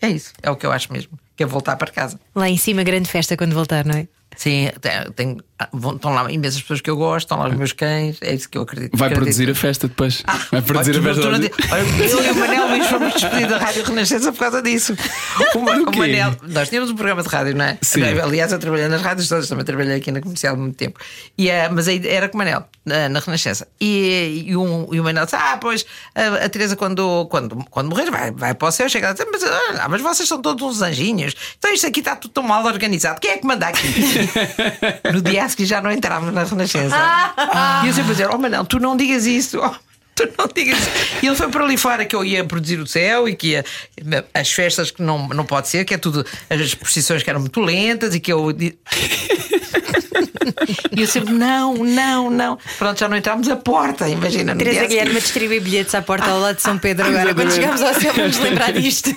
É 0.00 0.08
isso, 0.08 0.32
é 0.42 0.50
o 0.50 0.56
que 0.56 0.64
eu 0.64 0.72
acho 0.72 0.90
mesmo, 0.92 1.18
que 1.36 1.42
é 1.42 1.46
voltar 1.46 1.76
para 1.76 1.90
casa. 1.90 2.18
Lá 2.34 2.48
em 2.48 2.56
cima, 2.56 2.82
grande 2.82 3.08
festa 3.08 3.36
quando 3.36 3.52
voltar, 3.54 3.84
não 3.84 3.94
é? 3.94 4.08
Sim, 4.36 4.70
tem- 4.80 4.92
ah, 4.92 5.10
vão- 5.72 5.96
estão 5.96 6.12
lá 6.12 6.30
imensas 6.30 6.60
pessoas 6.60 6.80
que 6.80 6.88
eu 6.90 6.96
gosto, 6.96 7.26
estão 7.26 7.38
lá 7.38 7.48
os 7.48 7.54
meus 7.54 7.72
cães, 7.72 8.16
é 8.20 8.34
isso 8.34 8.48
que 8.48 8.56
eu 8.58 8.62
acredito. 8.62 8.96
Vai 8.96 9.08
acredito. 9.08 9.24
produzir 9.24 9.50
a 9.50 9.54
festa 9.54 9.88
depois. 9.88 10.22
Vai 10.50 10.62
produzir 10.62 10.96
a 10.96 11.00
Olha, 11.00 11.14
festa. 11.14 11.28
olha, 11.28 11.52
Eu 12.04 12.24
e 12.24 12.30
o 12.30 12.34
Manel 12.36 12.68
Luís 12.68 12.86
fomos 12.86 13.12
despedidos 13.14 13.50
da 13.50 13.58
Rádio 13.58 13.84
Renascença 13.84 14.32
por 14.32 14.38
causa 14.38 14.62
disso. 14.62 14.96
O, 15.54 15.58
o? 15.58 15.96
Manel, 15.96 16.36
nós 16.48 16.68
tínhamos 16.68 16.90
um 16.90 16.94
programa 16.94 17.22
de 17.22 17.28
rádio, 17.28 17.56
não 17.56 17.64
é? 17.64 17.78
Sim. 17.82 18.02
Aliás, 18.02 18.52
eu 18.52 18.58
trabalhei 18.58 18.88
nas 18.88 19.00
rádios 19.02 19.28
todas, 19.28 19.48
também 19.48 19.64
trabalhei 19.64 19.96
aqui 19.96 20.10
na 20.12 20.20
comercial 20.20 20.54
há 20.54 20.56
muito 20.56 20.76
tempo. 20.76 20.98
E, 21.36 21.48
eh, 21.48 21.68
mas 21.68 21.88
aí 21.88 22.00
era 22.06 22.28
com 22.28 22.36
o 22.36 22.38
Manel, 22.38 22.64
na, 22.84 23.08
na 23.08 23.20
Renascença. 23.20 23.66
E, 23.80 24.44
e, 24.48 24.56
um, 24.56 24.86
e 24.92 25.00
o 25.00 25.04
Manel 25.04 25.24
disse: 25.24 25.36
Ah, 25.36 25.58
pois 25.60 25.84
a, 26.14 26.44
a 26.44 26.48
Teresa, 26.48 26.76
quando, 26.76 27.26
quando, 27.30 27.56
quando 27.70 27.88
morrer, 27.88 28.10
vai, 28.10 28.30
vai 28.30 28.54
para 28.54 28.68
o 28.68 28.72
céu. 28.72 28.88
Chega 28.88 29.10
a 29.10 29.12
dizer: 29.12 29.26
mas, 29.30 29.42
ah, 29.44 29.88
mas 29.88 30.00
vocês 30.02 30.28
são 30.28 30.40
todos 30.40 30.62
uns 30.62 30.82
anjinhos. 30.82 31.34
Então 31.58 31.72
isto 31.72 31.86
aqui 31.86 32.00
está 32.00 32.14
tudo 32.16 32.32
tão 32.32 32.42
mal 32.42 32.64
organizado. 32.64 33.20
Quem 33.20 33.32
é 33.32 33.38
que 33.38 33.46
manda 33.46 33.66
aqui? 33.68 33.88
no 35.12 35.20
dia 35.20 35.44
seguir 35.50 35.66
já 35.66 35.80
não 35.80 35.90
entrávamos 35.90 36.34
na 36.34 36.44
Renascença. 36.44 36.96
e 37.84 37.88
eu 37.88 37.92
sempre 37.92 38.12
dizer: 38.12 38.28
Oh, 38.30 38.38
Manel, 38.38 38.64
tu 38.64 38.78
não 38.78 38.96
digas 38.96 39.26
isso. 39.26 39.58
Oh, 39.62 39.74
Tu 40.14 40.28
não 40.38 40.46
digas 40.54 40.78
isso. 40.78 40.90
E 41.22 41.26
ele 41.26 41.36
foi 41.36 41.48
por 41.48 41.62
ali 41.62 41.76
fora 41.78 42.04
que 42.04 42.14
eu 42.14 42.22
ia 42.24 42.44
produzir 42.44 42.78
o 42.78 42.86
céu 42.86 43.28
e 43.28 43.34
que 43.34 43.48
ia, 43.52 43.64
as 44.34 44.50
festas 44.52 44.90
que 44.90 45.02
não, 45.02 45.28
não 45.28 45.46
pode 45.46 45.68
ser, 45.68 45.84
que 45.84 45.94
é 45.94 45.98
tudo, 45.98 46.26
as 46.50 46.74
procissões 46.74 47.22
que 47.22 47.30
eram 47.30 47.40
muito 47.40 47.60
lentas 47.60 48.14
e 48.14 48.20
que 48.20 48.32
eu. 48.32 48.48
E 50.96 51.02
eu 51.02 51.06
sempre, 51.06 51.32
não, 51.32 51.74
não, 51.74 52.30
não. 52.30 52.58
Pronto, 52.78 52.98
já 52.98 53.08
não 53.08 53.16
entramos 53.16 53.48
a 53.48 53.56
porta, 53.56 54.08
imagina. 54.08 54.54
Teresa 54.56 54.82
a. 54.82 54.86
Guilherme 54.86 55.16
a 55.16 55.20
distribuir 55.20 55.60
bilhetes 55.62 55.94
à 55.94 56.02
porta 56.02 56.28
ao 56.30 56.40
lado 56.40 56.56
de 56.56 56.62
São 56.62 56.78
Pedro 56.78 57.06
agora. 57.06 57.34
Quando 57.34 57.52
chegamos 57.52 57.80
ao 57.82 57.94
céu, 57.94 58.12
vamos 58.14 58.38
lembrar 58.38 58.72
disto. 58.78 59.14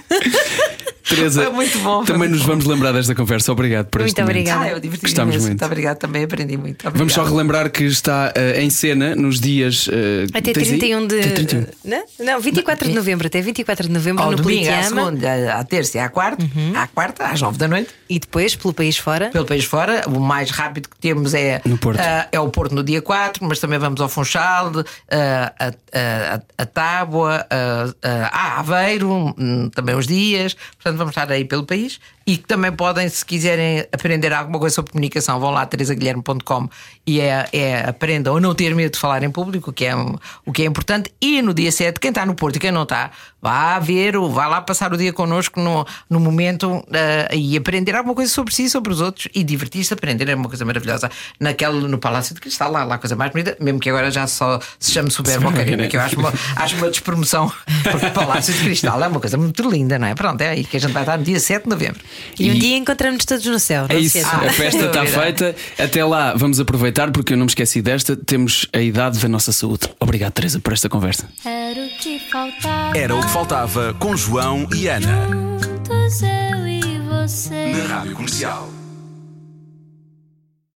Teresa, 1.08 1.44
Foi 1.46 1.54
muito 1.54 1.78
bom, 1.80 1.98
foi 1.98 2.06
também 2.14 2.30
muito 2.30 2.40
nos 2.40 2.44
vamos 2.48 2.66
lembrar 2.66 2.92
desta 2.94 3.14
conversa. 3.14 3.52
Obrigado 3.52 3.88
por 3.88 4.00
Muito 4.00 4.10
este 4.10 4.22
momento. 4.22 4.38
obrigada. 4.38 4.64
Ah, 4.66 4.70
eu 4.70 4.80
diverti 4.80 5.22
muito. 5.22 5.42
Muito 5.42 5.66
obrigado, 5.66 5.98
também 5.98 6.24
aprendi 6.24 6.58
muito. 6.58 6.84
Vamos 6.84 7.14
só 7.14 7.22
Obrigado. 7.22 7.30
relembrar 7.36 7.70
que 7.72 7.84
está 7.84 8.32
eh, 8.36 8.62
em 8.64 8.70
cena 8.70 9.14
nos 9.16 9.40
dias. 9.40 9.90
eh, 9.92 10.26
Até 10.34 10.54
tens 10.54 10.72
aí? 10.72 10.78
31 10.80 11.08
de. 11.08 11.20
Até 11.20 11.30
31. 11.32 11.66
Não, 11.84 12.04
não, 12.20 12.40
24 12.40 12.88
de 12.88 12.94
novembro. 12.96 13.28
Até 13.28 13.42
24 13.42 13.88
de 13.88 13.94
novembro 13.94 14.24
Ao 14.24 14.32
no 14.32 14.38
domingo, 14.38 14.62
à 14.70 14.72
Politeama. 14.72 15.02
segunda, 15.06 15.54
à 15.56 15.64
terça 15.66 15.98
e 15.98 16.00
à 16.00 16.08
quarta, 16.10 16.46
à 16.76 16.88
quarta, 16.88 17.26
às 17.26 17.42
nove 17.42 17.58
da 17.58 17.68
noite. 17.68 17.90
E 18.10 18.18
depois 18.20 18.56
pelo 18.56 18.74
país 18.74 18.98
fora. 18.98 19.30
pelo 19.30 19.46
país 19.46 19.66
fora. 19.66 20.04
O 20.08 20.20
mais 20.22 20.43
rápido 20.52 20.90
que 20.90 20.98
temos 20.98 21.34
é, 21.34 21.62
ah, 22.02 22.28
é 22.32 22.40
o 22.40 22.50
Porto 22.50 22.74
no 22.76 22.84
dia 22.84 23.02
4, 23.02 23.46
mas 23.46 23.60
também 23.60 23.80
vamos 23.80 24.00
ao 24.02 24.10
Funchal, 24.10 24.72
ah, 25.12 25.54
a, 25.60 25.68
a, 25.68 26.42
a, 26.58 26.66
Tábua, 26.66 27.46
ah, 27.50 27.94
ah, 28.04 28.30
a 28.32 28.60
Aveiro, 28.60 29.34
hum, 29.38 29.70
também 29.74 29.96
os 29.96 30.08
dias. 30.08 30.54
Portanto, 30.54 30.98
vamos 30.98 31.12
estar 31.12 31.32
aí 31.32 31.46
pelo 31.46 31.66
país. 31.66 32.00
E 32.26 32.38
que 32.38 32.46
também 32.48 32.72
podem, 32.72 33.10
se 33.10 33.26
quiserem 33.26 33.86
aprender 33.92 34.32
alguma 34.32 34.58
coisa 34.58 34.74
sobre 34.74 34.94
comunicação, 34.94 35.42
vão 35.42 35.52
lá 35.52 35.64
a 35.64 35.66
teresaguilherme.com 35.66 36.70
e 37.06 37.20
é, 37.20 37.46
é, 37.52 37.82
aprendam 37.90 38.38
a 38.38 38.40
não 38.40 38.56
ter 38.56 38.74
medo 38.74 38.94
de 38.94 39.00
falar 39.00 39.24
em 39.24 39.30
público, 39.30 39.72
o 39.72 39.74
que, 39.74 39.84
é, 39.84 39.94
um- 39.94 40.16
o 40.46 40.54
que 40.54 40.62
é 40.62 40.66
importante. 40.66 41.14
E 41.20 41.42
no 41.42 41.54
dia 41.54 41.70
7, 41.70 42.00
quem 42.00 42.10
está 42.12 42.26
no 42.26 42.34
Porto 42.34 42.56
e 42.56 42.60
quem 42.60 42.72
não 42.72 42.84
está, 42.84 43.12
vá 43.42 43.78
ver, 43.78 44.18
vá 44.18 44.48
lá 44.48 44.62
passar 44.62 44.94
o 44.94 44.98
dia 44.98 45.12
connosco 45.12 45.60
no, 45.60 45.86
no 46.10 46.18
momento 46.18 46.82
ah, 46.94 47.36
e 47.36 47.58
aprender 47.58 47.94
alguma 47.94 48.16
coisa 48.16 48.32
sobre 48.32 48.56
si, 48.56 48.70
sobre 48.70 48.94
os 48.94 49.02
outros 49.02 49.28
e 49.36 49.44
divertir-se, 49.44 49.94
aprender 49.94 50.30
é 50.34 50.36
uma 50.36 50.50
coisa 50.50 50.66
maravilhosa. 50.66 51.10
Naquele, 51.40 51.88
no 51.88 51.98
Palácio 51.98 52.34
de 52.36 52.42
Cristal, 52.42 52.72
lá, 52.72 52.84
lá 52.84 52.96
a 52.96 52.98
coisa 52.98 53.16
mais 53.16 53.32
bonita, 53.32 53.56
mesmo 53.60 53.80
que 53.80 53.90
agora 53.90 54.12
já 54.12 54.28
só 54.28 54.60
se 54.80 54.92
chame 54.92 55.10
Super 55.12 55.40
Bocarina, 55.40 55.88
que 55.88 55.96
eu 55.98 56.02
acho 56.02 56.20
uma, 56.20 56.34
acho 56.56 56.76
uma 56.78 56.90
despromoção, 56.90 57.52
porque 57.92 58.06
o 58.08 58.12
Palácio 58.12 58.54
de 58.54 58.60
Cristal 58.64 59.02
é 59.04 59.08
uma 59.08 59.20
coisa 59.20 59.38
muito 59.38 59.68
linda, 59.70 59.98
não 60.00 60.08
é? 60.08 60.16
Pronto, 60.16 60.42
é 60.42 60.50
aí 60.50 60.64
que 60.64 60.78
a 60.78 60.80
gente 60.80 60.92
vai 60.92 61.04
estar 61.04 61.18
no 61.18 61.24
dia 61.24 61.40
7 61.40 61.64
de 61.64 61.70
novembro. 61.70 62.00
E 62.40 62.50
um 62.52 62.54
E- 62.54 62.60
dia 62.60 62.78
encontramos 62.78 63.26
todos 63.26 63.46
no 63.46 63.60
céu. 63.60 63.86
É 63.90 63.98
isso, 63.98 64.18
esqueçam. 64.18 64.40
a 64.48 64.52
festa 64.52 64.86
está 64.86 65.06
feita. 65.08 65.56
Até 65.78 66.04
lá, 66.04 66.34
vamos 66.36 66.60
aproveitar, 66.60 67.12
porque 67.12 67.34
eu 67.34 67.38
não 67.38 67.46
me 67.46 67.52
esqueci 67.52 67.82
desta. 67.82 68.16
Temos 68.16 68.68
a 68.74 68.80
idade 68.80 69.20
da 69.20 69.28
nossa 69.28 69.52
saúde. 69.52 69.90
Obrigado, 70.00 70.32
Teresa, 70.34 70.60
por 70.60 70.74
esta 70.74 70.90
conversa. 70.90 71.28
Era 71.46 71.80
o 71.80 71.90
que 72.00 72.20
faltava. 72.32 72.98
Era 72.98 73.16
o 73.16 73.22
que 73.22 73.30
faltava 73.30 73.94
com 74.00 74.16
João 74.16 74.68
e 74.74 74.88
Ana. 74.88 75.28
Juntos 75.64 76.22
eu 76.22 76.68
e 76.68 77.00
você. 77.10 77.74
Na 77.88 77.96
Rádio 77.96 78.14
Comercial. 78.16 78.70